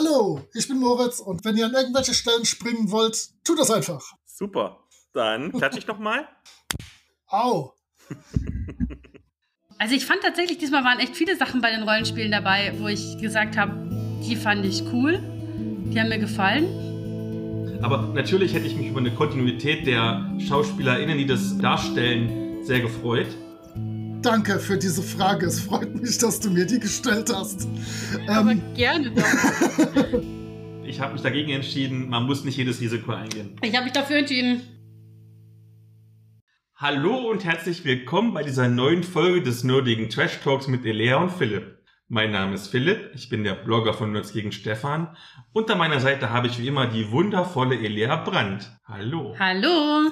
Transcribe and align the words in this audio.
Hallo, 0.00 0.40
ich 0.54 0.66
bin 0.66 0.78
Moritz 0.78 1.20
und 1.20 1.44
wenn 1.44 1.58
ihr 1.58 1.66
an 1.66 1.74
irgendwelche 1.74 2.14
Stellen 2.14 2.46
springen 2.46 2.90
wollt, 2.90 3.28
tut 3.44 3.58
das 3.58 3.70
einfach. 3.70 4.00
Super. 4.24 4.78
Dann 5.12 5.52
klatsch 5.52 5.76
ich 5.76 5.86
nochmal. 5.86 6.26
Au. 7.26 7.74
Also 9.78 9.94
ich 9.94 10.04
fand 10.04 10.20
tatsächlich, 10.20 10.58
diesmal 10.58 10.84
waren 10.84 10.98
echt 10.98 11.16
viele 11.16 11.36
Sachen 11.36 11.62
bei 11.62 11.70
den 11.70 11.84
Rollenspielen 11.84 12.30
dabei, 12.30 12.74
wo 12.76 12.88
ich 12.88 13.16
gesagt 13.16 13.56
habe, 13.56 13.88
die 14.22 14.36
fand 14.36 14.62
ich 14.66 14.82
cool, 14.92 15.18
die 15.86 15.98
haben 15.98 16.10
mir 16.10 16.18
gefallen. 16.18 17.78
Aber 17.80 18.02
natürlich 18.12 18.52
hätte 18.52 18.66
ich 18.66 18.76
mich 18.76 18.88
über 18.88 19.00
eine 19.00 19.10
Kontinuität 19.10 19.86
der 19.86 20.36
SchauspielerInnen, 20.38 21.16
die 21.16 21.24
das 21.24 21.56
darstellen, 21.56 22.62
sehr 22.62 22.80
gefreut. 22.80 23.28
Danke 24.22 24.58
für 24.58 24.76
diese 24.76 25.02
Frage. 25.02 25.46
Es 25.46 25.60
freut 25.60 25.94
mich, 25.94 26.18
dass 26.18 26.40
du 26.40 26.50
mir 26.50 26.66
die 26.66 26.78
gestellt 26.78 27.32
hast. 27.34 27.66
Aber 28.28 28.50
ähm, 28.50 28.60
gerne 28.74 29.12
doch. 29.12 29.24
ich 30.84 31.00
habe 31.00 31.14
mich 31.14 31.22
dagegen 31.22 31.50
entschieden, 31.50 32.10
man 32.10 32.24
muss 32.24 32.44
nicht 32.44 32.58
jedes 32.58 32.82
Risiko 32.82 33.12
eingehen. 33.12 33.56
Ich 33.62 33.74
habe 33.74 33.84
mich 33.84 33.94
dafür 33.94 34.18
entschieden. 34.18 34.60
Hallo 36.74 37.30
und 37.30 37.44
herzlich 37.46 37.84
willkommen 37.86 38.34
bei 38.34 38.42
dieser 38.42 38.68
neuen 38.68 39.04
Folge 39.04 39.42
des 39.42 39.64
nerdigen 39.64 40.10
Trash 40.10 40.40
Talks 40.40 40.66
mit 40.66 40.84
Elea 40.84 41.16
und 41.16 41.30
Philipp. 41.30 41.78
Mein 42.08 42.32
Name 42.32 42.54
ist 42.54 42.68
Philipp, 42.68 43.12
ich 43.14 43.30
bin 43.30 43.44
der 43.44 43.54
Blogger 43.54 43.94
von 43.94 44.12
Nerds 44.12 44.32
gegen 44.32 44.52
Stefan. 44.52 45.16
Unter 45.52 45.76
meiner 45.76 46.00
Seite 46.00 46.30
habe 46.30 46.48
ich 46.48 46.58
wie 46.58 46.68
immer 46.68 46.88
die 46.88 47.10
wundervolle 47.10 47.78
Elea 47.78 48.16
Brandt. 48.16 48.70
Hallo. 48.84 49.34
Hallo. 49.38 50.10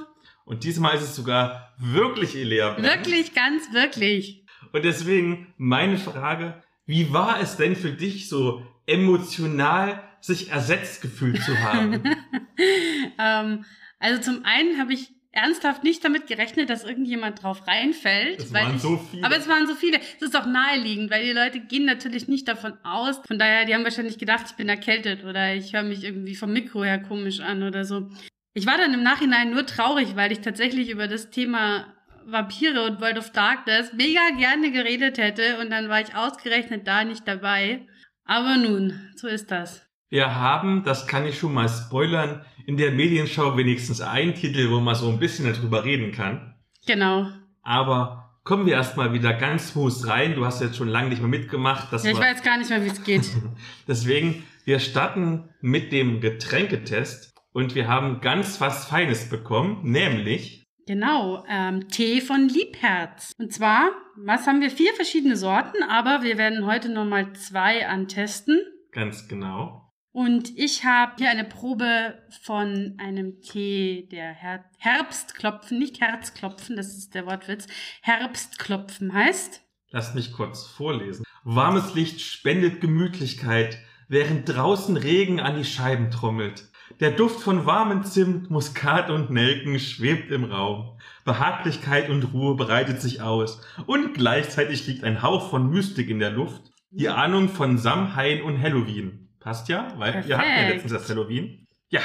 Und 0.49 0.65
diesmal 0.65 0.97
ist 0.97 1.03
es 1.03 1.15
sogar 1.15 1.75
wirklich 1.77 2.35
Elea 2.35 2.71
Brandt. 2.71 2.83
Wirklich, 2.83 3.35
ganz 3.35 3.71
wirklich. 3.75 4.47
Und 4.73 4.83
deswegen 4.83 5.53
meine 5.59 5.99
Frage, 5.99 6.63
wie 6.87 7.13
war 7.13 7.39
es 7.39 7.59
denn 7.59 7.77
für 7.77 7.91
dich 7.91 8.31
so 8.31 8.63
emotional 8.87 10.03
sich 10.23 10.51
ersetzt 10.51 11.03
gefühlt 11.03 11.43
zu 11.43 11.59
haben? 11.59 12.03
ähm, 13.19 13.67
also 13.99 14.23
zum 14.23 14.47
einen 14.47 14.79
habe 14.79 14.95
ich 14.95 15.11
ernsthaft 15.33 15.85
nicht 15.85 16.03
damit 16.03 16.27
gerechnet, 16.27 16.71
dass 16.71 16.83
irgendjemand 16.83 17.43
drauf 17.43 17.67
reinfällt. 17.67 18.41
Es 18.41 18.55
waren 18.55 18.77
ich, 18.77 18.81
so 18.81 18.97
viele. 19.11 19.27
Aber 19.27 19.37
es 19.37 19.47
waren 19.49 19.67
so 19.67 19.75
viele. 19.75 20.01
Es 20.17 20.23
ist 20.23 20.35
auch 20.35 20.47
naheliegend, 20.47 21.11
weil 21.11 21.25
die 21.25 21.33
Leute 21.33 21.61
gehen 21.61 21.85
natürlich 21.85 22.27
nicht 22.27 22.49
davon 22.49 22.73
aus. 22.85 23.21
Von 23.27 23.39
daher, 23.39 23.67
die 23.67 23.75
haben 23.75 23.85
wahrscheinlich 23.85 24.17
gedacht, 24.17 24.47
ich 24.49 24.57
bin 24.57 24.71
erkältet 24.71 25.25
oder 25.25 25.55
ich 25.55 25.75
höre 25.75 25.83
mich 25.83 26.05
irgendwie 26.05 26.35
vom 26.35 26.55
Mikro 26.55 26.85
her 26.85 27.03
komisch 27.03 27.41
an 27.41 27.63
oder 27.63 27.85
so. 27.85 28.09
Ich 28.55 28.67
war 28.67 28.77
dann 28.77 28.95
im 28.95 29.03
Nachhinein 29.03 29.51
nur 29.51 29.67
traurig, 29.67 30.17
weil 30.17 30.33
ich 30.33 30.41
tatsächlich 30.41 30.91
über 30.91 31.07
das 31.07 31.31
Thema 31.31 31.87
Vampire 32.27 32.85
und 32.85 33.01
World 33.01 33.19
of 33.19 33.31
Darkness 33.31 33.93
mega 33.95 34.21
gerne 34.37 34.71
geredet 34.71 35.19
hätte 35.19 35.59
und 35.61 35.71
dann 35.71 35.89
war 35.89 36.01
ich 36.01 36.15
ausgerechnet 36.15 36.87
da 36.87 37.05
nicht 37.05 37.27
dabei. 37.27 37.87
Aber 38.25 38.57
nun, 38.57 38.93
so 39.17 39.27
ist 39.27 39.51
das. 39.51 39.87
Wir 40.11 40.35
haben, 40.35 40.85
das 40.85 41.07
kann 41.07 41.27
ich 41.27 41.39
schon 41.39 41.55
mal 41.55 41.69
spoilern, 41.69 42.45
in 42.67 42.77
der 42.77 42.93
Medienschau 42.93 43.57
wenigstens 43.57 44.01
einen 44.01 44.35
Titel, 44.35 44.71
wo 44.71 44.81
man 44.81 44.95
so 44.95 45.09
ein 45.09 45.19
bisschen 45.19 45.51
darüber 45.51 45.85
reden 45.85 46.13
kann. 46.13 46.55
Genau. 46.87 47.29
Aber 47.63 48.41
kommen 48.45 48.67
wir 48.67 48.75
erstmal 48.75 49.13
wieder 49.13 49.35
ganz 49.35 49.73
smooth 49.73 50.07
rein. 50.07 50.35
Du 50.35 50.45
hast 50.45 50.61
jetzt 50.61 50.77
schon 50.77 50.89
lange 50.89 51.11
nicht 51.11 51.21
mehr 51.21 51.29
mitgemacht. 51.29 51.93
ja, 51.93 52.11
ich 52.11 52.19
weiß 52.19 52.43
gar 52.43 52.59
nicht 52.59 52.71
mehr, 52.71 52.83
wie 52.83 52.89
es 52.89 53.03
geht. 53.05 53.29
Deswegen, 53.89 54.43
wir 54.65 54.81
starten 54.81 55.51
mit 55.61 55.93
dem 55.93 56.21
Getränketest 56.21 57.28
und 57.53 57.75
wir 57.75 57.89
haben 57.89 58.21
ganz 58.21 58.61
was 58.61 58.87
Feines 58.87 59.29
bekommen, 59.29 59.81
nämlich 59.83 60.65
Genau, 60.89 61.45
ähm, 61.51 61.87
Tee 61.89 62.23
von 62.23 62.49
Liebherz. 62.49 63.33
Und 63.37 63.53
zwar, 63.53 63.91
was 64.17 64.47
haben 64.47 64.63
wir? 64.63 64.71
Vier 64.71 64.95
verschiedene 64.95 65.37
Sorten, 65.37 65.83
aber 65.83 66.23
wir 66.23 66.39
werden 66.39 66.65
heute 66.65 66.89
nochmal 66.89 67.35
zwei 67.35 67.87
antesten. 67.87 68.59
Ganz 68.93 69.29
genau. 69.29 69.93
Und 70.13 70.57
ich 70.59 70.85
habe 70.85 71.13
hier 71.19 71.29
eine 71.29 71.45
Probe 71.45 72.19
von 72.43 72.95
einem 72.97 73.43
Tee, 73.43 74.09
der 74.11 74.33
Her 74.33 74.65
Herbstklopfen, 74.79 75.79
nicht 75.79 76.01
Herzklopfen, 76.01 76.77
das 76.77 76.97
ist 76.97 77.15
der 77.15 77.27
Wortwitz, 77.27 77.67
Herbstklopfen 78.01 79.13
heißt. 79.13 79.63
Lass 79.91 80.15
mich 80.15 80.33
kurz 80.33 80.65
vorlesen. 80.65 81.25
Warmes 81.45 81.95
Licht 81.95 82.23
spendet 82.23 82.81
Gemütlichkeit, 82.81 83.79
während 84.09 84.49
draußen 84.49 84.97
Regen 84.97 85.39
an 85.39 85.57
die 85.57 85.65
Scheiben 85.65 86.11
trommelt. 86.11 86.65
Der 87.01 87.13
Duft 87.13 87.41
von 87.41 87.65
warmen 87.65 88.03
Zimt, 88.03 88.51
Muskat 88.51 89.09
und 89.09 89.31
Nelken 89.31 89.79
schwebt 89.79 90.33
im 90.33 90.43
Raum. 90.43 90.99
Behaglichkeit 91.25 92.11
und 92.11 92.33
Ruhe 92.33 92.57
breitet 92.57 93.01
sich 93.01 93.23
aus. 93.23 93.61
Und 93.87 94.15
gleichzeitig 94.15 94.85
liegt 94.89 95.05
ein 95.05 95.23
Hauch 95.23 95.49
von 95.49 95.71
Mystik 95.71 96.11
in 96.11 96.19
der 96.19 96.31
Luft. 96.31 96.73
Die 96.91 97.09
Ahnung 97.09 97.51
von 97.51 97.79
Samhain 97.79 98.43
und 98.43 98.61
Halloween. 98.61 99.29
Passt 99.39 99.69
ja, 99.69 99.93
weil 99.97 100.11
Perfekt. 100.11 100.29
ihr 100.29 100.39
habt 100.39 100.49
ja 100.49 100.69
letztens 100.69 100.93
das 100.93 101.09
Halloween. 101.09 101.67
Ja, 101.89 102.01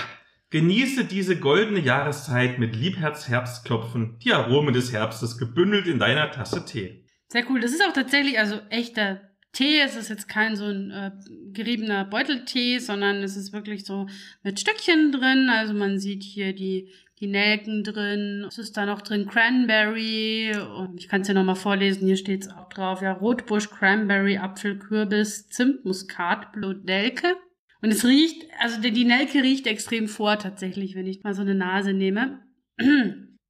genieße 0.51 1.05
diese 1.05 1.39
goldene 1.39 1.79
Jahreszeit 1.79 2.59
mit 2.59 2.75
Liebherz 2.75 3.27
Herbstklopfen, 3.27 4.19
die 4.19 4.31
Arome 4.31 4.73
des 4.73 4.93
Herbstes 4.93 5.39
gebündelt 5.39 5.87
in 5.87 5.97
deiner 5.97 6.29
Tasse 6.29 6.65
Tee. 6.65 7.07
Sehr 7.29 7.49
cool. 7.49 7.59
Das 7.61 7.71
ist 7.71 7.81
auch 7.81 7.93
tatsächlich 7.93 8.37
also 8.37 8.59
echter 8.69 9.21
Tee. 9.53 9.79
Es 9.79 9.95
ist 9.95 10.09
jetzt 10.09 10.27
kein 10.27 10.55
so 10.55 10.65
ein 10.65 10.91
äh, 10.91 11.11
geriebener 11.53 12.05
Beuteltee, 12.05 12.79
sondern 12.79 13.23
es 13.23 13.37
ist 13.37 13.53
wirklich 13.53 13.85
so 13.85 14.07
mit 14.43 14.59
Stückchen 14.59 15.11
drin. 15.11 15.49
Also 15.49 15.73
man 15.73 15.99
sieht 15.99 16.23
hier 16.23 16.53
die 16.53 16.91
die 17.23 17.29
Nelken 17.29 17.85
drin. 17.85 18.43
Es 18.45 18.57
ist 18.57 18.75
da 18.75 18.85
noch 18.85 19.01
drin 19.01 19.27
Cranberry. 19.27 20.51
Und 20.77 20.99
ich 20.99 21.07
kann 21.07 21.21
es 21.21 21.29
ja 21.29 21.33
nochmal 21.33 21.55
vorlesen. 21.55 22.05
Hier 22.05 22.17
steht 22.17 22.43
es 22.43 22.49
auch 22.49 22.67
drauf. 22.67 23.01
Ja, 23.01 23.13
Rotbusch, 23.13 23.69
Cranberry, 23.69 24.37
Apfel, 24.37 24.77
Kürbis, 24.77 25.47
Zimt, 25.47 25.85
Muskat, 25.85 26.51
Blut, 26.51 26.83
Nelke. 26.83 27.37
Und 27.81 27.91
es 27.91 28.03
riecht, 28.05 28.43
also 28.59 28.81
die 28.81 29.05
Nelke 29.05 29.41
riecht 29.41 29.67
extrem 29.67 30.09
vor 30.09 30.37
tatsächlich, 30.37 30.95
wenn 30.95 31.07
ich 31.07 31.23
mal 31.23 31.33
so 31.33 31.41
eine 31.41 31.55
Nase 31.55 31.93
nehme. 31.93 32.41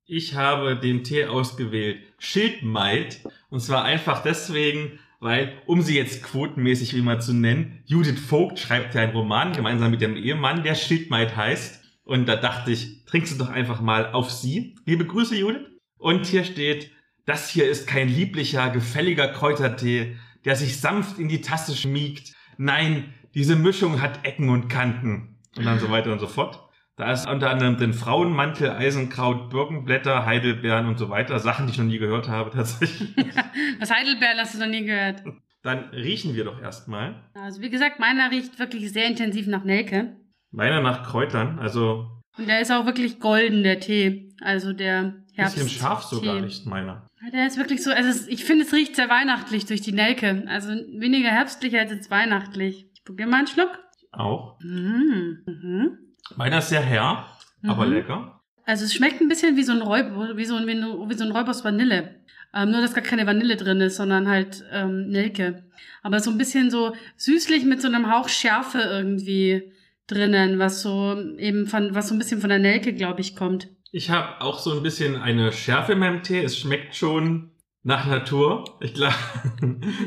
Ich 0.06 0.36
habe 0.36 0.78
den 0.80 1.04
Tee 1.04 1.26
ausgewählt. 1.26 1.98
Schildmaid. 2.20 3.24
Und 3.50 3.62
zwar 3.62 3.84
einfach 3.86 4.22
deswegen, 4.22 5.00
weil, 5.24 5.54
um 5.66 5.82
sie 5.82 5.96
jetzt 5.96 6.24
quotenmäßig 6.24 6.96
wie 6.96 7.02
mal 7.02 7.22
zu 7.22 7.34
nennen, 7.34 7.82
Judith 7.86 8.20
Vogt 8.20 8.60
schreibt 8.60 8.94
ja 8.94 9.02
einen 9.02 9.16
Roman 9.16 9.54
gemeinsam 9.54 9.92
mit 9.92 10.02
ihrem 10.02 10.18
Ehemann, 10.18 10.64
der 10.64 10.76
Schildmaid 10.76 11.36
heißt. 11.36 11.82
Und 12.04 12.28
da 12.28 12.36
dachte 12.36 12.72
ich, 12.72 13.06
trinkst 13.06 13.34
du 13.34 13.38
doch 13.38 13.50
einfach 13.50 13.82
mal 13.82 14.12
auf 14.12 14.30
sie. 14.30 14.76
Liebe 14.86 15.06
Grüße, 15.06 15.36
Judith. 15.36 15.68
Und 15.98 16.26
hier 16.26 16.44
steht, 16.44 16.92
das 17.26 17.50
hier 17.50 17.70
ist 17.70 17.88
kein 17.88 18.10
lieblicher, 18.10 18.70
gefälliger 18.70 19.30
Kräutertee, 19.30 20.18
der 20.44 20.58
sich 20.58 20.80
sanft 20.80 21.18
in 21.18 21.30
die 21.30 21.42
Tasse 21.42 21.76
schmiegt. 21.76 22.34
Nein, 22.58 23.14
diese 23.34 23.56
Mischung 23.56 24.02
hat 24.02 24.26
Ecken 24.26 24.50
und 24.50 24.68
Kanten. 24.68 25.40
Und 25.56 25.66
dann 25.66 25.80
so 25.80 25.90
weiter 25.90 26.12
und 26.12 26.20
so 26.20 26.28
fort. 26.28 26.63
Da 26.96 27.12
ist 27.12 27.28
unter 27.28 27.50
anderem 27.50 27.78
den 27.78 27.94
Frauenmantel, 27.94 28.70
Eisenkraut, 28.70 29.50
Birkenblätter, 29.50 30.28
Heidelbeeren 30.28 30.86
und 30.86 31.00
so 31.00 31.10
weiter. 31.10 31.40
Sachen, 31.40 31.66
die 31.66 31.72
ich 31.72 31.80
noch 31.80 31.86
nie 31.86 31.98
gehört 31.98 32.28
habe, 32.28 32.52
tatsächlich. 32.52 33.10
Was 33.80 33.92
Heidelbeeren 33.92 34.38
hast 34.38 34.54
du 34.54 34.60
noch 34.60 34.68
nie 34.68 34.86
gehört? 34.86 35.24
Dann 35.64 35.90
riechen 35.90 36.36
wir 36.36 36.44
doch 36.44 36.62
erstmal. 36.62 37.16
Also 37.34 37.62
wie 37.62 37.72
gesagt, 37.72 38.00
meiner 38.00 38.30
riecht 38.30 38.60
wirklich 38.60 38.92
sehr 38.92 39.08
intensiv 39.08 39.48
nach 39.48 39.64
Nelke. 39.64 40.18
Meiner 40.52 40.82
nach 40.82 41.10
Kräutern, 41.10 41.58
also. 41.58 42.22
Und 42.38 42.48
der 42.48 42.62
ist 42.62 42.72
auch 42.72 42.86
wirklich 42.86 43.20
golden, 43.20 43.64
der 43.64 43.80
Tee. 43.80 44.30
Also 44.42 44.72
der 44.72 45.16
Herbst. 45.34 45.56
Bisschen 45.56 45.70
scharf 45.70 46.04
sogar 46.04 46.42
nicht, 46.42 46.68
meiner. 46.68 47.08
Der 47.32 47.48
ist 47.48 47.58
wirklich 47.58 47.82
so, 47.82 47.90
also 47.92 48.28
ich 48.28 48.44
finde, 48.44 48.66
es 48.66 48.74
riecht 48.74 48.96
sehr 48.96 49.10
weihnachtlich 49.10 49.66
durch 49.66 49.82
die 49.82 49.94
Nelke. 49.94 50.44
Also 50.48 50.70
weniger 50.70 51.30
herbstlich 51.30 51.76
als 51.76 51.92
jetzt 51.92 52.12
weihnachtlich. 52.12 52.86
Ich 52.94 53.04
probiere 53.04 53.30
mal 53.30 53.38
einen 53.38 53.48
Schluck. 53.48 53.72
Auch. 54.12 54.60
Mhm. 54.62 55.40
Mhm. 55.48 55.98
Meiner 56.36 56.60
ist 56.60 56.70
sehr 56.70 56.82
her, 56.82 57.26
mhm. 57.62 57.70
aber 57.70 57.86
lecker. 57.86 58.42
Also 58.66 58.86
es 58.86 58.94
schmeckt 58.94 59.22
ein 59.22 59.28
bisschen 59.28 59.58
wie 59.58 59.64
so 59.64 59.74
ein 59.74 59.82
Räuber, 59.82 60.38
wie 60.38 60.46
so 60.46 60.56
ein, 60.56 60.68
wie 60.68 61.14
so 61.14 61.26
ein 61.26 61.32
Räubers 61.32 61.64
Vanille. 61.64 62.16
Ähm, 62.54 62.72
nur, 62.72 62.82
dass 62.82 62.94
gar 62.94 63.04
keine 63.04 63.26
Vanille 63.26 63.58
drin 63.58 63.82
ist, 63.82 63.98
sondern 63.98 64.30
halt 64.30 64.64
ähm, 64.72 65.08
Nelke. 65.08 65.64
Aber 66.02 66.20
so 66.20 66.30
ein 66.30 66.38
bisschen 66.38 66.70
so 66.70 66.96
süßlich 67.18 67.66
mit 67.66 67.82
so 67.82 67.88
einem 67.88 68.12
Hauch 68.12 68.30
Schärfe 68.30 68.80
irgendwie 68.80 69.74
drinnen, 70.08 70.60
was 70.60 70.82
so 70.82 71.20
eben 71.38 71.66
von, 71.68 71.96
was 71.96 72.10
so 72.10 72.16
ein 72.16 72.20
bisschen 72.20 72.42
von 72.42 72.50
der 72.50 72.60
Nelke, 72.60 72.94
glaube 72.94 73.22
ich, 73.22 73.36
kommt. 73.36 73.70
Ich 73.92 74.10
habe 74.10 74.42
auch 74.42 74.60
so 74.60 74.72
ein 74.74 74.84
bisschen 74.84 75.16
eine 75.16 75.52
Schärfe 75.52 75.94
in 75.94 76.00
meinem 76.00 76.24
Tee. 76.24 76.44
Es 76.44 76.58
schmeckt 76.58 76.96
schon 76.96 77.52
nach 77.84 78.08
Natur. 78.08 78.64
Ich 78.80 78.94
glaube, 78.94 79.14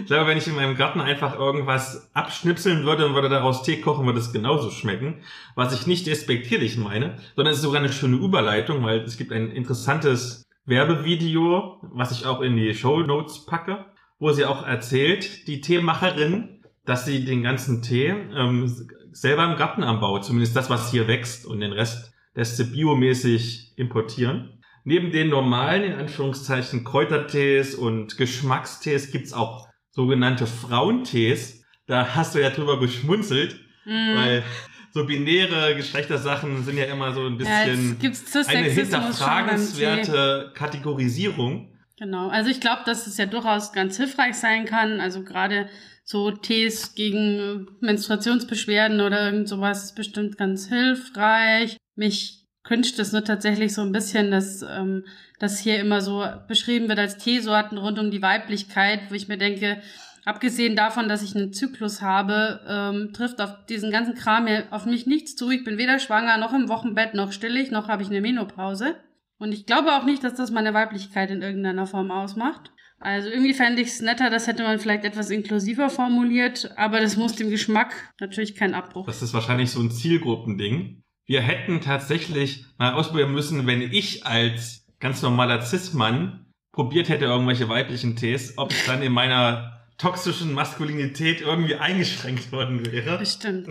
ich 0.05 0.11
wenn 0.11 0.39
ich 0.39 0.47
in 0.47 0.57
meinem 0.57 0.77
Garten 0.77 1.01
einfach 1.01 1.39
irgendwas 1.39 2.11
abschnipseln 2.15 2.85
würde 2.85 3.07
und 3.07 3.15
würde 3.15 3.29
daraus 3.29 3.63
Tee 3.63 3.81
kochen, 3.81 4.07
würde 4.07 4.19
es 4.19 4.33
genauso 4.33 4.71
schmecken. 4.71 5.23
Was 5.55 5.75
ich 5.75 5.87
nicht 5.87 6.07
despektierlich 6.07 6.77
meine, 6.77 7.19
sondern 7.37 7.53
es 7.53 7.59
ist 7.59 7.65
sogar 7.65 7.81
eine 7.81 7.93
schöne 7.93 8.17
Überleitung, 8.17 8.83
weil 8.83 9.01
es 9.01 9.17
gibt 9.17 9.33
ein 9.33 9.51
interessantes 9.51 10.45
Werbevideo, 10.65 11.81
was 11.83 12.13
ich 12.13 12.27
auch 12.27 12.41
in 12.41 12.57
die 12.57 12.75
Show 12.75 13.01
Notes 13.01 13.45
packe, 13.45 13.87
wo 14.19 14.33
sie 14.33 14.47
auch 14.47 14.67
erzählt, 14.67 15.47
die 15.47 15.61
Teemacherin, 15.61 16.61
dass 16.85 17.05
sie 17.05 17.25
den 17.25 17.43
ganzen 17.43 17.83
Tee 17.83 18.09
ähm, 18.09 18.89
selber 19.13 19.45
im 19.45 19.57
Garten 19.57 19.83
anbaut, 19.83 20.25
zumindest 20.25 20.57
das, 20.57 20.71
was 20.71 20.91
hier 20.91 21.09
wächst 21.09 21.47
und 21.47 21.61
den 21.61 21.73
Rest 21.73 22.13
lässt 22.35 22.59
sie 22.59 22.65
biomäßig 22.65 23.73
importieren. 23.77 24.56
Neben 24.89 25.11
den 25.11 25.31
normalen, 25.31 25.83
in 25.83 25.95
Anführungszeichen, 25.95 26.85
Kräutertees 26.85 27.75
und 27.75 28.17
Geschmackstees 28.19 29.11
gibt's 29.11 29.33
auch 29.33 29.67
sogenannte 29.91 30.47
Frauentees. 30.47 31.65
Da 31.89 32.15
hast 32.15 32.37
du 32.37 32.41
ja 32.41 32.51
drüber 32.51 32.79
geschmunzelt. 32.79 33.59
Mhm. 33.85 34.15
Weil 34.17 34.45
so 34.93 35.05
binäre 35.05 35.75
Geschlechtersachen 35.75 36.65
sind 36.65 36.79
ja 36.79 36.85
immer 36.85 37.13
so 37.13 37.27
ein 37.27 37.37
Ja, 37.41 37.65
bisschen 37.65 37.99
gibt's 37.99 38.49
eine 38.49 38.69
hinterfragenswerte 38.69 40.53
Kategorisierung. 40.55 41.77
Genau, 41.99 42.29
also 42.29 42.49
ich 42.49 42.61
glaube, 42.61 42.83
dass 42.87 43.09
es 43.09 43.17
ja 43.17 43.27
durchaus 43.27 43.73
ganz 43.73 43.97
hilfreich 43.97 44.37
sein 44.37 44.67
kann. 44.67 45.01
Also 45.01 45.25
gerade 45.25 45.69
so 46.05 46.31
Tees 46.31 46.95
gegen 46.95 47.67
Menstruationsbeschwerden 47.81 49.01
oder 49.01 49.33
irgend 49.33 49.49
sowas 49.49 49.87
ist 49.87 49.97
bestimmt 49.97 50.39
ganz 50.39 50.69
hilfreich. 50.69 51.77
Mich 51.97 52.46
wünscht 52.69 52.99
es 52.99 53.13
nur 53.13 53.25
tatsächlich 53.25 53.75
so 53.75 53.83
ein 53.83 53.93
bisschen, 53.93 54.31
dass 54.31 54.63
ähm, 54.63 55.05
das 55.39 55.59
hier 55.59 55.79
immer 55.81 56.01
so 56.01 56.25
beschrieben 56.49 56.89
wird 56.89 56.99
als 56.99 57.19
Teesorten 57.19 57.79
rund 57.79 57.99
um 57.99 58.11
die 58.11 58.23
Weiblichkeit, 58.23 59.11
wo 59.11 59.15
ich 59.15 59.29
mir 59.29 59.39
denke, 59.39 59.81
abgesehen 60.25 60.77
davon, 60.77 61.09
dass 61.09 61.23
ich 61.23 61.37
einen 61.37 61.53
Zyklus 61.53 62.03
habe, 62.03 62.61
ähm, 62.69 63.13
trifft 63.13 63.41
auf 63.41 63.65
diesen 63.67 63.91
ganzen 63.91 64.15
Kram 64.15 64.47
hier 64.47 64.65
auf 64.71 64.87
mich 64.87 65.07
nichts 65.07 65.37
zu. 65.37 65.51
Ich 65.51 65.65
bin 65.65 65.79
weder 65.79 65.99
schwanger 65.99 66.39
noch 66.39 66.53
im 66.53 66.69
Wochenbett 66.69 67.15
noch 67.15 67.33
stillig, 67.33 67.71
noch 67.71 67.89
habe 67.89 68.03
ich 68.03 68.09
eine 68.09 68.21
Menopause. 68.21 68.97
Und 69.39 69.53
ich 69.53 69.67
glaube 69.67 69.93
auch 69.93 70.05
nicht, 70.05 70.25
dass 70.25 70.35
das 70.35 70.51
meine 70.51 70.75
Weiblichkeit 70.75 71.31
in 71.31 71.43
irgendeiner 71.43 71.87
Form 71.87 72.11
ausmacht. 72.11 72.73
Also 72.99 73.29
irgendwie 73.29 73.53
fände 73.53 73.83
ich 73.83 73.89
es 73.89 74.01
netter, 74.01 74.31
das 74.31 74.47
hätte 74.47 74.63
man 74.63 74.79
vielleicht 74.79 75.05
etwas 75.05 75.31
inklusiver 75.31 75.91
formuliert, 75.91 76.73
aber 76.77 76.99
das 77.01 77.19
muss 77.19 77.37
dem 77.37 77.51
Geschmack 77.51 77.93
natürlich 78.21 78.55
kein 78.55 78.73
Abbruch. 78.75 79.05
Das 79.05 79.21
ist 79.21 79.35
wahrscheinlich 79.35 79.71
so 79.71 79.81
ein 79.81 79.91
Zielgruppending. 79.91 81.03
Wir 81.27 81.43
hätten 81.43 81.81
tatsächlich 81.81 82.65
mal 82.79 82.95
ausprobieren 82.95 83.33
müssen, 83.33 83.67
wenn 83.67 83.83
ich 83.83 84.25
als 84.25 84.87
ganz 85.01 85.23
normaler 85.23 85.61
Cis-Mann 85.61 86.47
probiert 86.73 87.09
hätte 87.09 87.25
irgendwelche 87.25 87.69
weiblichen 87.69 88.17
Tees, 88.17 88.57
ob 88.57 88.71
es 88.71 88.87
dann 88.87 89.03
in 89.03 89.13
meiner 89.13 89.77
toxischen 89.99 90.53
Maskulinität 90.53 91.41
irgendwie 91.41 91.75
eingeschränkt 91.75 92.53
worden 92.53 92.85
wäre. 92.93 93.19
Bestimmt. 93.19 93.69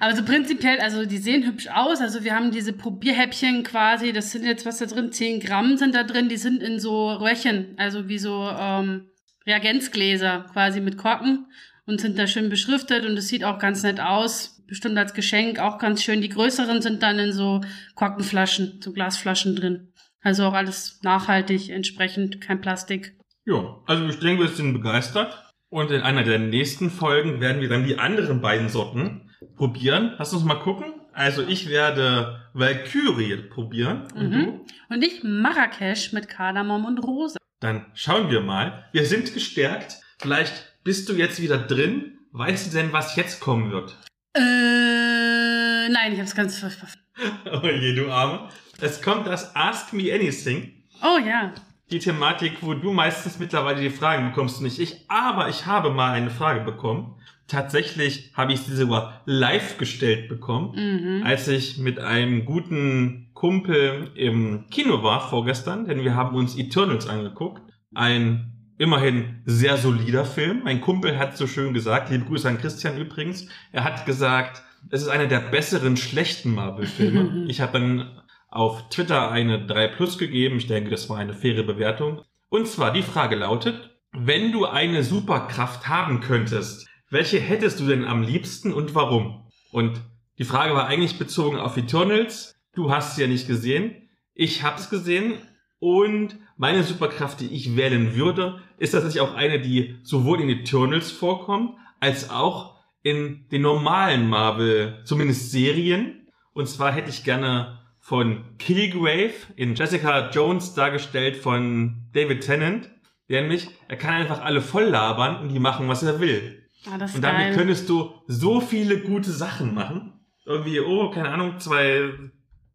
Aber 0.00 0.16
so 0.16 0.24
prinzipiell, 0.24 0.80
also 0.80 1.04
die 1.04 1.18
sehen 1.18 1.46
hübsch 1.46 1.68
aus. 1.68 2.00
Also 2.00 2.24
wir 2.24 2.34
haben 2.34 2.50
diese 2.50 2.72
Probierhäppchen 2.72 3.62
quasi, 3.62 4.12
das 4.12 4.32
sind 4.32 4.44
jetzt, 4.44 4.64
was 4.64 4.78
da 4.78 4.86
drin, 4.86 5.12
10 5.12 5.40
Gramm 5.40 5.76
sind 5.76 5.94
da 5.94 6.02
drin, 6.02 6.28
die 6.28 6.38
sind 6.38 6.62
in 6.62 6.80
so 6.80 7.10
Röhrchen, 7.12 7.74
also 7.76 8.08
wie 8.08 8.18
so 8.18 8.50
ähm, 8.58 9.10
Reagenzgläser 9.46 10.46
quasi 10.52 10.80
mit 10.80 10.96
Korken 10.96 11.46
und 11.84 12.00
sind 12.00 12.18
da 12.18 12.26
schön 12.26 12.48
beschriftet 12.48 13.04
und 13.04 13.16
es 13.16 13.28
sieht 13.28 13.44
auch 13.44 13.58
ganz 13.58 13.82
nett 13.82 14.00
aus. 14.00 14.55
Bestimmt 14.66 14.98
als 14.98 15.14
Geschenk 15.14 15.58
auch 15.58 15.78
ganz 15.78 16.02
schön. 16.02 16.20
Die 16.20 16.28
größeren 16.28 16.82
sind 16.82 17.02
dann 17.02 17.18
in 17.18 17.32
so 17.32 17.60
Korkenflaschen, 17.94 18.80
so 18.82 18.92
Glasflaschen 18.92 19.54
drin. 19.56 19.92
Also 20.22 20.44
auch 20.44 20.54
alles 20.54 21.00
nachhaltig, 21.02 21.70
entsprechend 21.70 22.40
kein 22.40 22.60
Plastik. 22.60 23.16
Ja, 23.44 23.80
also 23.86 24.06
ich 24.06 24.18
denke, 24.18 24.42
wir 24.42 24.48
sind 24.48 24.72
begeistert. 24.72 25.42
Und 25.68 25.90
in 25.90 26.02
einer 26.02 26.22
der 26.22 26.38
nächsten 26.38 26.90
Folgen 26.90 27.40
werden 27.40 27.60
wir 27.60 27.68
dann 27.68 27.84
die 27.84 27.98
anderen 27.98 28.40
beiden 28.40 28.68
Sorten 28.68 29.30
probieren. 29.56 30.14
Lass 30.18 30.32
uns 30.32 30.44
mal 30.44 30.56
gucken. 30.60 30.94
Also 31.12 31.42
ich 31.46 31.68
werde 31.68 32.40
Valkyrie 32.52 33.36
probieren. 33.48 34.02
Und 34.14 34.30
Mhm. 34.30 34.44
du? 34.44 34.66
Und 34.94 35.02
ich 35.04 35.22
Marrakesch 35.22 36.12
mit 36.12 36.28
Kardamom 36.28 36.84
und 36.84 36.98
Rose. 36.98 37.36
Dann 37.60 37.86
schauen 37.94 38.30
wir 38.30 38.40
mal. 38.40 38.84
Wir 38.92 39.06
sind 39.06 39.32
gestärkt. 39.32 39.96
Vielleicht 40.18 40.76
bist 40.84 41.08
du 41.08 41.14
jetzt 41.14 41.40
wieder 41.40 41.58
drin. 41.58 42.18
Weißt 42.32 42.66
du 42.72 42.76
denn, 42.76 42.92
was 42.92 43.16
jetzt 43.16 43.40
kommen 43.40 43.70
wird? 43.72 43.96
Äh, 44.36 45.88
nein, 45.88 46.12
ich 46.12 46.20
hab's 46.20 46.34
ganz 46.34 46.58
ver- 46.58 46.70
ver- 46.70 46.88
Oh 47.62 47.66
je, 47.66 47.94
du 47.94 48.10
Arme. 48.10 48.48
Es 48.80 49.00
kommt 49.00 49.26
das 49.26 49.54
Ask 49.56 49.92
Me 49.92 50.12
Anything. 50.12 50.72
Oh 51.02 51.18
ja. 51.18 51.52
Die 51.90 51.98
Thematik, 51.98 52.58
wo 52.62 52.74
du 52.74 52.92
meistens 52.92 53.38
mittlerweile 53.38 53.80
die 53.80 53.90
Fragen 53.90 54.28
bekommst, 54.30 54.60
nicht 54.60 54.78
ich. 54.78 55.08
Aber 55.08 55.48
ich 55.48 55.66
habe 55.66 55.90
mal 55.90 56.12
eine 56.12 56.30
Frage 56.30 56.60
bekommen. 56.60 57.14
Tatsächlich 57.48 58.32
habe 58.36 58.52
ich 58.52 58.60
sie 58.62 58.74
sogar 58.74 59.22
live 59.24 59.78
gestellt 59.78 60.28
bekommen, 60.28 60.72
Mhm. 60.74 61.22
als 61.24 61.46
ich 61.46 61.78
mit 61.78 62.00
einem 62.00 62.44
guten 62.44 63.30
Kumpel 63.34 64.10
im 64.16 64.66
Kino 64.70 65.02
war 65.04 65.28
vorgestern, 65.28 65.86
denn 65.86 66.02
wir 66.02 66.16
haben 66.16 66.34
uns 66.34 66.56
Eternals 66.58 67.06
angeguckt. 67.08 67.62
Ein 67.94 68.55
immerhin 68.78 69.42
sehr 69.44 69.76
solider 69.76 70.24
Film. 70.24 70.62
Mein 70.64 70.80
Kumpel 70.80 71.18
hat 71.18 71.36
so 71.36 71.46
schön 71.46 71.74
gesagt, 71.74 72.10
liebe 72.10 72.24
Grüße 72.24 72.48
an 72.48 72.58
Christian 72.58 72.98
übrigens, 72.98 73.48
er 73.72 73.84
hat 73.84 74.06
gesagt, 74.06 74.62
es 74.90 75.02
ist 75.02 75.08
einer 75.08 75.26
der 75.26 75.40
besseren 75.40 75.96
schlechten 75.96 76.54
Marvel-Filme. 76.54 77.46
ich 77.48 77.60
habe 77.60 77.78
dann 77.78 78.20
auf 78.48 78.88
Twitter 78.88 79.30
eine 79.30 79.66
3 79.66 79.88
Plus 79.88 80.18
gegeben. 80.18 80.56
Ich 80.56 80.66
denke, 80.66 80.90
das 80.90 81.08
war 81.08 81.18
eine 81.18 81.34
faire 81.34 81.62
Bewertung. 81.62 82.22
Und 82.48 82.68
zwar 82.68 82.92
die 82.92 83.02
Frage 83.02 83.36
lautet, 83.36 83.90
wenn 84.12 84.52
du 84.52 84.64
eine 84.64 85.02
Superkraft 85.02 85.88
haben 85.88 86.20
könntest, 86.20 86.86
welche 87.10 87.38
hättest 87.38 87.80
du 87.80 87.86
denn 87.86 88.04
am 88.04 88.22
liebsten 88.22 88.72
und 88.72 88.94
warum? 88.94 89.46
Und 89.72 90.00
die 90.38 90.44
Frage 90.44 90.74
war 90.74 90.86
eigentlich 90.86 91.18
bezogen 91.18 91.58
auf 91.58 91.76
Eternals. 91.76 92.54
Du 92.74 92.90
hast 92.90 93.16
sie 93.16 93.22
ja 93.22 93.28
nicht 93.28 93.46
gesehen. 93.46 94.08
Ich 94.34 94.62
hab's 94.62 94.90
gesehen. 94.90 95.38
Und 95.78 96.38
meine 96.56 96.82
Superkraft, 96.82 97.40
die 97.40 97.54
ich 97.54 97.76
wählen 97.76 98.14
würde, 98.16 98.60
ist 98.78 98.92
tatsächlich 98.92 99.20
auch 99.20 99.34
eine, 99.34 99.60
die 99.60 99.96
sowohl 100.02 100.40
in 100.40 100.48
Eternals 100.48 101.10
vorkommt, 101.10 101.76
als 102.00 102.30
auch 102.30 102.76
in 103.02 103.46
den 103.50 103.62
normalen 103.62 104.28
Marvel, 104.28 105.00
zumindest 105.04 105.50
Serien. 105.52 106.28
Und 106.54 106.68
zwar 106.68 106.92
hätte 106.92 107.10
ich 107.10 107.24
gerne 107.24 107.78
von 108.00 108.44
Kilgrave 108.58 109.34
in 109.56 109.74
Jessica 109.74 110.30
Jones 110.30 110.74
dargestellt 110.74 111.36
von 111.36 112.08
David 112.12 112.42
Tennant. 112.42 112.90
Nämlich, 113.28 113.68
er 113.88 113.96
kann 113.96 114.14
einfach 114.14 114.42
alle 114.42 114.60
voll 114.62 114.84
labern 114.84 115.40
und 115.40 115.48
die 115.52 115.58
machen, 115.58 115.88
was 115.88 116.02
er 116.02 116.20
will. 116.20 116.62
Ah, 116.90 116.98
das 116.98 117.10
ist 117.10 117.16
Und 117.16 117.22
damit 117.22 117.40
geil. 117.48 117.54
könntest 117.56 117.88
du 117.88 118.14
so 118.28 118.60
viele 118.60 119.00
gute 119.00 119.30
Sachen 119.32 119.74
machen. 119.74 120.20
Irgendwie, 120.44 120.78
oh, 120.80 121.10
keine 121.10 121.30
Ahnung, 121.30 121.58
zwei 121.58 122.10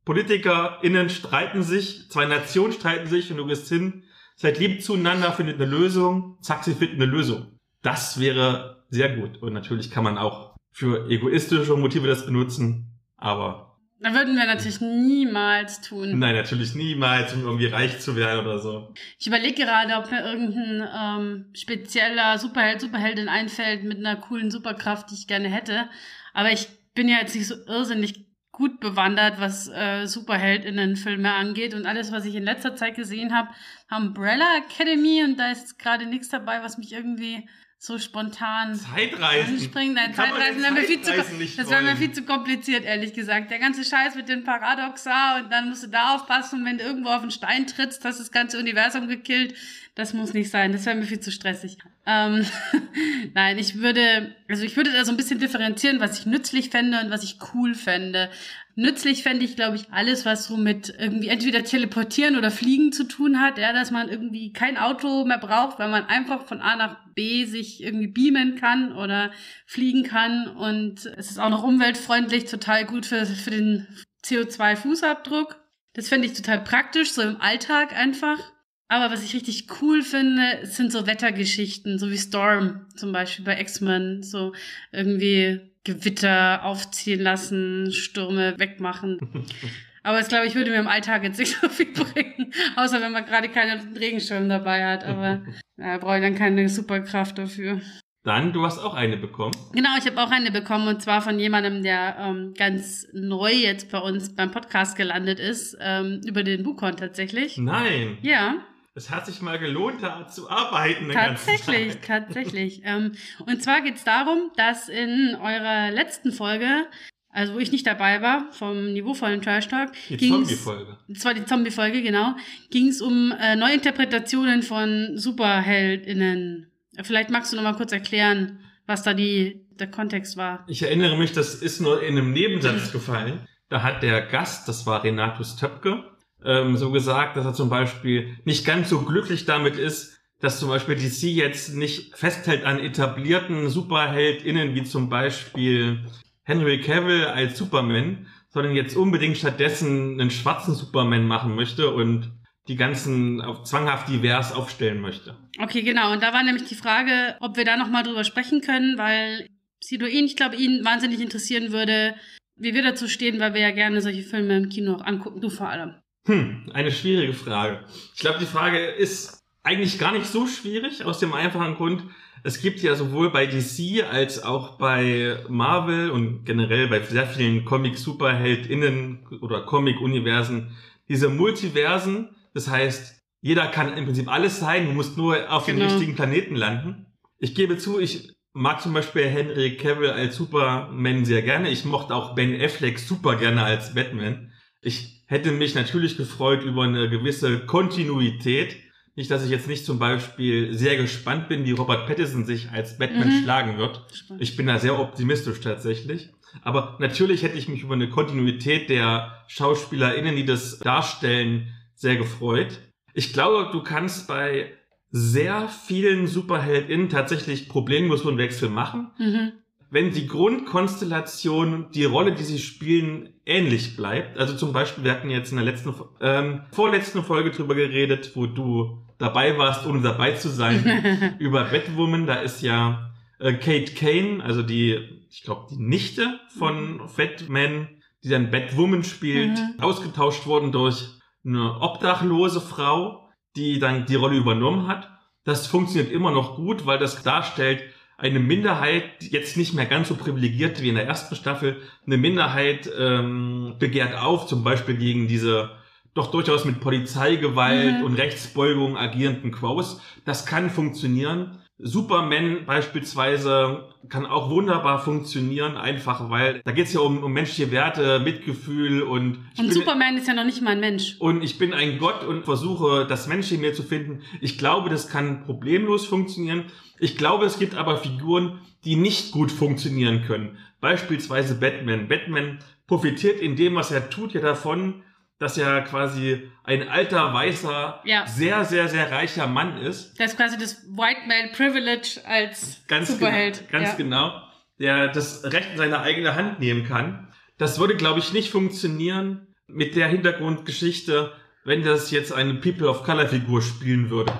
PolitikerInnen 0.06 1.10
streiten 1.10 1.64
sich, 1.64 2.10
zwei 2.10 2.26
Nationen 2.26 2.74
streiten 2.74 3.08
sich 3.08 3.32
und 3.32 3.38
du 3.38 3.46
gehst 3.46 3.70
hin, 3.70 4.04
seid 4.36 4.60
lieb 4.60 4.82
zueinander, 4.84 5.32
findet 5.32 5.56
eine 5.62 5.70
Lösung, 5.70 6.38
zack, 6.42 6.64
sie 6.64 6.74
finden 6.74 7.02
eine 7.02 7.12
Lösung. 7.12 7.60
Das 7.84 8.20
wäre 8.20 8.84
sehr 8.90 9.16
gut. 9.16 9.42
Und 9.42 9.54
natürlich 9.54 9.92
kann 9.92 10.04
man 10.04 10.18
auch 10.18 10.56
für 10.72 11.10
egoistische 11.10 11.76
Motive 11.76 12.08
das 12.08 12.26
benutzen, 12.26 13.00
aber 13.18 13.78
Da 14.00 14.14
würden 14.14 14.36
wir 14.36 14.46
natürlich 14.46 14.82
niemals 14.82 15.82
tun. 15.82 16.18
nein, 16.18 16.36
natürlich 16.36 16.74
niemals, 16.76 17.34
um 17.34 17.44
irgendwie 17.44 17.68
reich 17.68 18.00
zu 18.00 18.16
werden 18.16 18.46
oder 18.46 18.58
so. 18.60 18.94
Ich 19.20 19.28
überlege 19.28 19.64
gerade, 19.66 19.94
ob 19.96 20.10
mir 20.10 20.24
irgendein 20.26 20.88
ähm, 20.98 21.46
spezieller 21.54 22.38
Superheld, 22.40 22.82
Superheldin 22.82 23.30
einfällt 23.30 23.84
mit 23.84 23.98
einer 24.00 24.16
coolen 24.16 24.50
Superkraft, 24.50 25.12
die 25.12 25.16
ich 25.16 25.28
gerne 25.28 25.50
hätte. 25.50 25.88
Aber 26.34 26.52
ich 26.52 26.68
bin 26.96 27.08
ja 27.08 27.18
jetzt 27.20 27.36
nicht 27.36 27.48
so 27.48 27.56
irrsinnig 27.68 28.26
gut 28.62 28.80
bewandert, 28.80 29.42
was 29.42 29.68
äh, 29.70 30.06
Superheldinnen-Filme 30.06 31.34
angeht. 31.34 31.74
Und 31.74 31.88
alles, 31.88 32.12
was 32.12 32.26
ich 32.26 32.36
in 32.36 32.44
letzter 32.44 32.76
Zeit 32.76 32.96
gesehen 32.96 33.36
habe, 33.36 33.50
Umbrella 33.90 34.46
Academy. 34.58 35.24
Und 35.24 35.40
da 35.40 35.52
ist 35.52 35.80
gerade 35.80 36.06
nichts 36.06 36.30
dabei, 36.30 36.62
was 36.62 36.78
mich 36.78 36.94
irgendwie 36.94 37.50
so 37.84 37.98
spontan 37.98 38.76
Zeitreisen. 38.76 39.56
anspringt. 39.56 39.96
Nein, 39.96 40.14
Zeitreisen 40.14 40.62
wäre 40.62 40.72
mir 40.72 40.84
viel 40.84 41.02
zu, 41.02 41.14
das 41.16 41.68
wäre 41.72 41.82
mir 41.82 41.96
viel 41.96 42.12
zu 42.12 42.22
kompliziert, 42.22 42.86
ehrlich 42.86 43.12
gesagt. 43.14 43.50
Der 43.50 43.58
ganze 43.58 43.84
Scheiß 43.84 44.14
mit 44.14 44.30
den 44.30 44.44
Paradoxa 44.44 45.40
und 45.40 45.52
dann 45.52 45.70
musst 45.70 45.82
du 45.82 45.88
da 45.88 46.14
aufpassen 46.14 46.60
und 46.60 46.66
wenn 46.66 46.78
du 46.78 46.84
irgendwo 46.84 47.10
auf 47.10 47.24
einen 47.24 47.32
Stein 47.32 47.66
trittst, 47.66 48.06
hast 48.06 48.20
du 48.20 48.24
das 48.24 48.32
ganze 48.32 48.60
Universum 48.60 49.08
gekillt. 49.08 49.56
Das 49.96 50.14
muss 50.14 50.36
nicht 50.36 50.52
sein. 50.52 50.74
Das 50.74 50.86
wäre 50.86 50.96
mir 50.96 51.08
viel 51.08 51.22
zu 51.22 51.32
stressig. 51.32 51.80
Ähm, 52.06 52.46
Nein, 53.34 53.58
ich 53.58 53.80
würde, 53.80 54.36
also 54.48 54.64
ich 54.64 54.78
würde 54.78 54.94
da 54.94 55.04
so 55.04 55.10
ein 55.10 55.18
bisschen 55.18 55.40
differenzieren, 55.40 56.00
was 56.00 56.20
ich 56.20 56.28
nützlich 56.28 56.70
fände 56.70 57.00
und 57.02 57.10
was 57.10 57.24
ich 57.24 57.40
cool 57.56 57.74
fände. 57.74 58.30
Nützlich 58.76 59.24
fände 59.24 59.44
ich, 59.44 59.56
glaube 59.56 59.76
ich, 59.76 59.92
alles, 59.92 60.26
was 60.26 60.48
so 60.48 60.58
mit 60.58 60.94
irgendwie 60.98 61.28
entweder 61.28 61.64
teleportieren 61.64 62.38
oder 62.38 62.52
fliegen 62.52 62.92
zu 62.92 63.06
tun 63.06 63.40
hat, 63.40 63.58
ja, 63.58 63.74
dass 63.74 63.92
man 63.92 64.10
irgendwie 64.10 64.54
kein 64.54 64.78
Auto 64.78 65.26
mehr 65.26 65.38
braucht, 65.38 65.80
weil 65.80 65.90
man 65.90 66.06
einfach 66.06 66.46
von 66.46 66.62
A 66.62 66.76
nach 66.76 66.98
B 67.14 67.46
sich 67.46 67.84
irgendwie 67.84 68.08
beamen 68.08 68.56
kann 68.56 68.94
oder 68.94 69.32
fliegen 69.66 70.04
kann 70.04 70.48
und 70.48 71.06
es 71.18 71.32
ist 71.32 71.40
auch 71.40 71.50
noch 71.50 71.64
umweltfreundlich, 71.64 72.46
total 72.46 72.86
gut 72.86 73.06
für, 73.06 73.26
für 73.26 73.52
den 73.52 73.88
CO2-Fußabdruck. 74.24 75.56
Das 75.94 76.08
fände 76.08 76.28
ich 76.28 76.34
total 76.34 76.64
praktisch, 76.64 77.12
so 77.12 77.22
im 77.22 77.42
Alltag 77.42 77.96
einfach. 77.96 78.40
Aber 78.88 79.10
was 79.10 79.24
ich 79.24 79.34
richtig 79.34 79.68
cool 79.82 80.02
finde, 80.02 80.66
sind 80.66 80.92
so 80.92 81.08
Wettergeschichten, 81.08 81.98
so 81.98 82.12
wie 82.12 82.18
Storm 82.18 82.88
zum 82.96 83.14
Beispiel 83.14 83.46
bei 83.46 83.60
X-Men, 83.60 84.22
so 84.22 84.54
irgendwie 84.92 85.71
Gewitter 85.84 86.64
aufziehen 86.64 87.22
lassen, 87.22 87.92
Stürme 87.92 88.56
wegmachen. 88.58 89.20
Aber 90.04 90.18
das 90.18 90.30
glaube 90.30 90.48
ich 90.48 90.56
würde 90.56 90.72
mir 90.72 90.80
im 90.80 90.88
Alltag 90.88 91.24
jetzt 91.24 91.38
nicht 91.38 91.60
so 91.60 91.70
viel 91.70 91.94
bringen, 91.94 92.52
außer 92.76 93.02
wenn 93.02 93.12
man 93.12 93.26
gerade 93.26 93.50
keinen 93.50 93.96
Regenschirm 93.96 94.50
dabei 94.50 94.86
hat. 94.86 95.04
Aber 95.04 95.42
ja, 95.78 95.98
brauche 95.98 96.18
ich 96.18 96.24
dann 96.24 96.36
keine 96.36 96.68
Superkraft 96.70 97.38
dafür. 97.38 97.82
Dann, 98.24 98.54
du 98.54 98.64
hast 98.64 98.78
auch 98.78 98.94
eine 98.94 99.18
bekommen. 99.18 99.54
Genau, 99.74 99.90
ich 99.98 100.06
habe 100.06 100.22
auch 100.22 100.30
eine 100.30 100.52
bekommen 100.52 100.88
und 100.88 101.02
zwar 101.02 101.24
von 101.24 101.40
jemandem, 101.40 101.82
der 101.82 102.18
ähm, 102.20 102.54
ganz 102.56 103.08
neu 103.14 103.52
jetzt 103.52 103.92
bei 103.92 103.98
uns 103.98 104.36
beim 104.36 104.52
Podcast 104.52 104.96
gelandet 104.96 105.40
ist, 105.40 105.76
ähm, 105.82 106.22
über 106.28 106.44
den 106.44 106.62
Bukon 106.62 106.98
tatsächlich. 106.98 107.58
Nein. 107.58 108.20
Ja, 108.22 108.58
Es 108.94 109.10
hat 109.10 109.26
sich 109.26 109.42
mal 109.42 109.58
gelohnt, 109.58 110.04
da 110.04 110.28
zu 110.28 110.50
arbeiten. 110.50 111.10
Tatsächlich, 111.10 111.98
tatsächlich. 112.06 112.82
Ähm, 112.92 113.14
und 113.40 113.62
zwar 113.62 113.82
geht's 113.82 114.04
darum, 114.04 114.52
dass 114.56 114.90
in 114.90 115.36
eurer 115.40 115.92
letzten 115.92 116.32
Folge, 116.32 116.88
also 117.30 117.54
wo 117.54 117.60
ich 117.60 117.72
nicht 117.72 117.86
dabei 117.86 118.22
war, 118.22 118.52
vom 118.52 118.94
niveauvollen 118.94 119.42
Trash 119.42 119.68
Talk, 119.68 119.92
Die 120.10 120.30
Zombie-Folge. 120.30 120.98
Das 121.08 121.24
war 121.26 121.34
die 121.34 121.46
Zombie-Folge, 121.46 122.02
genau. 122.02 122.36
Ging 122.72 122.88
es 122.88 123.02
um 123.02 123.34
äh, 123.40 123.56
Neuinterpretationen 123.56 124.64
von 124.64 125.12
SuperheldInnen. 125.16 126.72
Vielleicht 127.04 127.30
magst 127.30 127.54
du 127.54 127.58
noch 127.58 127.64
mal 127.64 127.76
kurz 127.76 127.92
erklären, 127.92 128.60
was 128.88 129.04
da 129.04 129.14
die, 129.14 129.66
der 129.80 129.92
Kontext 129.92 130.38
war. 130.38 130.66
Ich 130.68 130.82
erinnere 130.82 131.18
mich, 131.18 131.32
das 131.32 131.56
ist 131.56 131.82
nur 131.82 132.02
in 132.02 132.18
einem 132.18 132.34
Nebensatz 132.34 132.92
gefallen. 132.92 133.48
Da 133.70 133.84
hat 133.84 134.04
der 134.04 134.22
Gast, 134.22 134.68
das 134.68 134.86
war 134.86 135.04
Renatus 135.04 135.56
Töpke, 135.56 136.04
ähm, 136.46 136.78
so 136.78 136.92
gesagt, 136.92 137.38
dass 137.38 137.46
er 137.46 137.54
zum 137.54 137.70
Beispiel 137.70 138.38
nicht 138.46 138.66
ganz 138.66 138.90
so 138.90 139.02
glücklich 139.02 139.46
damit 139.46 139.78
ist, 139.78 140.20
dass 140.40 140.60
zum 140.60 140.70
Beispiel 140.70 140.96
DC 140.96 141.24
jetzt 141.24 141.76
nicht 141.76 142.16
festhält 142.16 142.66
an 142.66 142.80
etablierten 142.80 143.70
SuperheldInnen 143.70 144.74
wie 144.76 144.84
zum 144.84 145.10
Beispiel 145.10 146.00
Henry 146.44 146.82
Cavill 146.82 147.26
als 147.26 147.58
Superman, 147.58 148.26
sondern 148.50 148.76
jetzt 148.76 148.98
unbedingt 148.98 149.38
stattdessen 149.38 150.20
einen 150.20 150.32
schwarzen 150.32 150.74
Superman 150.74 151.26
machen 151.26 151.56
möchte 151.56 151.94
und 151.94 152.32
die 152.68 152.76
ganzen 152.76 153.42
auf 153.42 153.64
zwanghaft 153.64 154.10
divers 154.10 154.52
aufstellen 154.52 155.02
möchte. 155.02 155.36
Okay, 155.60 155.82
genau. 155.82 156.12
Und 156.12 156.22
da 156.22 156.34
war 156.34 156.44
nämlich 156.44 156.68
die 156.68 156.76
Frage, 156.76 157.36
ob 157.40 157.58
wir 157.58 157.66
da 157.66 157.78
noch 157.78 157.90
mal 157.90 158.04
drüber 158.04 158.24
sprechen 158.24 158.62
können, 158.62 158.98
weil 158.98 159.48
Sidoin, 159.80 160.26
ich 160.26 160.36
glaube, 160.36 160.56
ihn 160.56 160.86
wahnsinnig 160.86 161.20
interessieren 161.22 161.72
würde, 161.72 162.16
wie 162.56 162.74
wir 162.74 162.84
dazu 162.84 163.08
stehen, 163.08 163.40
weil 163.40 163.54
wir 163.54 163.62
ja 163.62 163.72
gerne 163.72 164.02
solche 164.02 164.22
Filme 164.22 164.58
im 164.58 164.70
Kino 164.70 164.96
auch 164.96 165.06
angucken. 165.06 165.42
Du 165.42 165.50
vor 165.50 165.70
allem. 165.70 165.96
Hm, 166.28 166.70
eine 166.74 166.92
schwierige 166.92 167.34
Frage. 167.34 167.84
Ich 168.16 168.22
glaube, 168.22 168.40
die 168.40 168.46
Frage 168.46 168.78
ist 168.80 169.40
eigentlich 169.64 170.00
gar 170.00 170.12
nicht 170.12 170.28
so 170.28 170.48
schwierig, 170.48 171.04
aus 171.06 171.20
dem 171.20 171.34
einfachen 171.34 171.76
Grund, 171.76 172.04
es 172.44 172.60
gibt 172.62 172.82
ja 172.82 172.96
sowohl 172.96 173.30
bei 173.30 173.46
DC 173.46 174.04
als 174.10 174.42
auch 174.42 174.78
bei 174.80 175.38
Marvel 175.48 176.10
und 176.10 176.44
generell 176.44 176.88
bei 176.88 177.00
sehr 177.02 177.28
vielen 177.28 177.66
Comic-SuperheldInnen 177.66 179.28
oder 179.42 179.62
Comic-Universen 179.62 180.76
diese 181.08 181.30
Multiversen. 181.30 182.30
Das 182.54 182.68
heißt, 182.68 183.22
jeder 183.42 183.68
kann 183.68 183.96
im 183.96 184.06
Prinzip 184.06 184.28
alles 184.28 184.60
sein, 184.60 184.86
du 184.88 184.92
musst 184.94 185.18
nur 185.18 185.52
auf 185.52 185.66
den 185.66 185.78
Genau. 185.78 185.90
richtigen 185.90 186.16
Planeten 186.16 186.56
landen. 186.56 187.06
Ich 187.38 187.54
gebe 187.54 187.78
zu, 187.78 188.00
ich 188.00 188.34
mag 188.54 188.82
zum 188.82 188.94
Beispiel 188.94 189.26
Henry 189.26 189.78
Cavill 189.78 190.10
als 190.10 190.36
Superman 190.36 191.26
sehr 191.26 191.42
gerne. 191.44 191.70
Ich 191.70 191.86
mochte 191.86 192.16
auch 192.16 192.34
Ben 192.34 192.60
Affleck 192.60 192.98
super 192.98 193.36
gerne 193.36 193.64
als 193.64 193.94
Batman. 193.94 194.52
Ich 194.82 195.21
hätte 195.32 195.52
mich 195.54 195.76
natürlich 195.76 196.18
gefreut 196.18 196.64
über 196.64 196.84
eine 196.84 197.10
gewisse 197.10 197.60
Kontinuität. 197.66 198.76
Nicht, 199.16 199.32
dass 199.32 199.46
ich 199.46 199.50
jetzt 199.50 199.68
nicht 199.68 199.86
zum 199.86 199.98
Beispiel 199.98 200.74
sehr 200.74 200.98
gespannt 200.98 201.48
bin, 201.48 201.66
wie 201.66 201.72
Robert 201.72 202.06
Pattinson 202.06 202.46
sich 202.46 202.70
als 202.72 202.98
Batman 202.98 203.30
Mhm. 203.30 203.42
schlagen 203.42 203.78
wird. 203.78 204.06
Ich 204.40 204.58
bin 204.58 204.68
da 204.68 204.78
sehr 204.78 205.00
optimistisch 205.00 205.62
tatsächlich. 205.62 206.30
Aber 206.64 206.98
natürlich 207.00 207.44
hätte 207.44 207.58
ich 207.58 207.70
mich 207.70 207.82
über 207.82 207.94
eine 207.94 208.10
Kontinuität 208.10 208.90
der 208.90 209.42
SchauspielerInnen, 209.48 210.36
die 210.36 210.46
das 210.46 210.80
darstellen, 210.80 211.74
sehr 211.96 212.18
gefreut. 212.18 212.80
Ich 213.14 213.32
glaube, 213.32 213.70
du 213.72 213.84
kannst 213.84 214.28
bei 214.28 214.74
sehr 215.12 215.70
vielen 215.70 216.28
SuperheldInnen 216.28 217.08
tatsächlich 217.08 217.70
problemlos 217.70 218.24
so 218.24 218.30
einen 218.30 218.38
Wechsel 218.38 218.70
machen 218.70 219.12
Mhm. 219.18 219.52
Wenn 219.92 220.12
die 220.12 220.26
Grundkonstellation, 220.28 221.88
die 221.94 222.06
Rolle, 222.06 222.34
die 222.34 222.44
sie 222.44 222.60
spielen, 222.60 223.30
ähnlich 223.46 223.96
bleibt. 223.96 224.38
Also 224.38 224.56
zum 224.56 224.74
Beispiel, 224.74 225.04
wir 225.04 225.12
hatten 225.12 225.30
jetzt 225.30 225.52
in 225.52 225.58
der 225.58 225.66
letzten, 225.66 225.94
ähm, 226.22 226.62
vorletzten 226.72 227.24
Folge 227.24 227.52
drüber 227.52 227.76
geredet, 227.76 228.32
wo 228.36 228.46
du 228.48 229.06
dabei 229.18 229.58
warst, 229.58 229.86
ohne 229.86 230.02
dabei 230.02 230.32
zu 230.34 230.50
sein, 230.50 231.36
über 231.40 231.66
Batwoman. 231.66 232.26
Da 232.26 232.36
ist 232.36 232.62
ja 232.62 233.12
äh, 233.40 233.54
Kate 233.54 233.94
Kane, 233.94 234.44
also 234.44 234.64
die, 234.64 234.98
ich 235.30 235.44
glaube, 235.44 235.68
die 235.70 235.78
Nichte 235.82 236.40
von 236.58 237.02
Batman, 237.16 237.88
die 238.24 238.30
dann 238.30 238.50
Batwoman 238.52 239.04
spielt, 239.04 239.58
Mhm. 239.58 239.80
ausgetauscht 239.84 240.46
worden 240.48 240.72
durch 240.72 241.08
eine 241.46 241.80
obdachlose 241.82 242.62
Frau, 242.62 243.28
die 243.56 243.80
dann 243.80 244.06
die 244.06 244.16
Rolle 244.16 244.38
übernommen 244.38 244.88
hat. 244.88 245.10
Das 245.44 245.68
funktioniert 245.68 246.12
immer 246.12 246.32
noch 246.32 246.56
gut, 246.56 246.86
weil 246.86 247.00
das 247.00 247.24
darstellt, 247.24 247.84
eine 248.22 248.40
Minderheit, 248.40 249.04
jetzt 249.20 249.58
nicht 249.58 249.74
mehr 249.74 249.86
ganz 249.86 250.08
so 250.08 250.16
privilegiert 250.16 250.82
wie 250.82 250.90
in 250.90 250.96
der 250.96 251.06
ersten 251.08 251.36
Staffel, 251.36 251.78
eine 252.06 252.18
Minderheit 252.18 252.90
ähm, 252.98 253.76
begehrt 253.80 254.16
auf, 254.16 254.46
zum 254.48 254.64
Beispiel 254.64 254.96
gegen 254.96 255.28
diese 255.28 255.72
doch 256.14 256.30
durchaus 256.32 256.66
mit 256.66 256.80
Polizeigewalt 256.82 258.00
Mhm. 258.00 258.04
und 258.06 258.16
Rechtsbeugung 258.16 258.98
agierenden 258.98 259.52
Quos. 259.52 260.02
Das 260.26 260.46
kann 260.46 260.70
funktionieren. 260.70 261.58
Superman 261.84 262.66
beispielsweise 262.68 263.86
kann 264.10 264.26
auch 264.28 264.50
wunderbar 264.52 265.00
funktionieren, 265.00 265.78
einfach 265.78 266.30
weil 266.30 266.62
da 266.64 266.72
geht 266.72 266.86
es 266.88 266.94
ja 266.94 267.00
um, 267.00 267.24
um 267.24 267.32
menschliche 267.34 267.72
Werte, 267.72 268.20
Mitgefühl 268.20 269.02
und 269.02 269.38
Und 269.38 269.58
bin- 269.58 269.72
Superman 269.72 270.16
ist 270.18 270.28
ja 270.28 270.34
noch 270.36 270.44
nicht 270.46 270.62
mal 270.62 270.72
ein 270.72 270.80
Mensch. 270.80 271.16
und 271.20 271.44
ich 271.44 271.58
bin 271.58 271.74
ein 271.74 271.98
Gott 271.98 272.24
und 272.24 272.44
versuche, 272.46 273.06
das 273.08 273.28
Mensch 273.28 273.52
in 273.52 273.62
mir 273.62 273.74
zu 273.74 273.82
finden. 273.84 274.22
Ich 274.42 274.58
glaube, 274.60 274.90
das 274.92 275.08
kann 275.10 275.44
problemlos 275.44 276.06
funktionieren. 276.06 276.66
Ich 277.02 277.18
glaube, 277.18 277.46
es 277.48 277.58
gibt 277.58 277.74
aber 277.74 277.98
Figuren, 277.98 278.60
die 278.86 278.96
nicht 278.96 279.32
gut 279.32 279.52
funktionieren 279.52 280.24
können. 280.24 280.60
Beispielsweise 280.82 281.56
Batman. 281.56 282.08
Batman 282.08 282.60
profitiert 282.86 283.40
in 283.42 283.56
dem, 283.56 283.74
was 283.74 283.90
er 283.90 284.12
tut, 284.12 284.34
ja 284.34 284.42
davon, 284.42 285.02
dass 285.40 285.58
er 285.58 285.82
quasi 285.82 286.52
ein 286.64 286.88
alter, 286.88 287.34
weißer, 287.34 288.02
Ja. 288.06 288.28
sehr, 288.28 288.66
sehr, 288.66 288.88
sehr 288.88 289.12
reicher 289.12 289.48
Mann 289.48 289.78
ist. 289.78 290.14
Das 290.20 290.34
ist 290.34 290.38
quasi 290.38 290.60
das 290.60 290.84
White 290.90 291.22
Male 291.28 291.50
Privilege 291.56 292.22
als 292.24 292.84
Ganz 292.88 293.08
Superheld. 293.08 293.68
Genau, 293.68 293.72
ganz 293.72 293.90
ja. 293.90 293.96
genau. 293.96 294.42
Der 294.78 295.08
das 295.08 295.44
Recht 295.44 295.72
in 295.72 295.78
seine 295.78 296.02
eigene 296.02 296.36
Hand 296.36 296.60
nehmen 296.60 296.86
kann. 296.86 297.34
Das 297.58 297.80
würde, 297.80 297.96
glaube 297.96 298.20
ich, 298.20 298.32
nicht 298.32 298.52
funktionieren 298.52 299.48
mit 299.66 299.96
der 299.96 300.08
Hintergrundgeschichte, 300.08 301.32
wenn 301.66 301.82
das 301.82 302.12
jetzt 302.12 302.32
eine 302.32 302.54
People 302.56 302.88
of 302.88 303.04
Color 303.04 303.28
Figur 303.28 303.64
spielen 303.64 304.12
würde. 304.12 304.32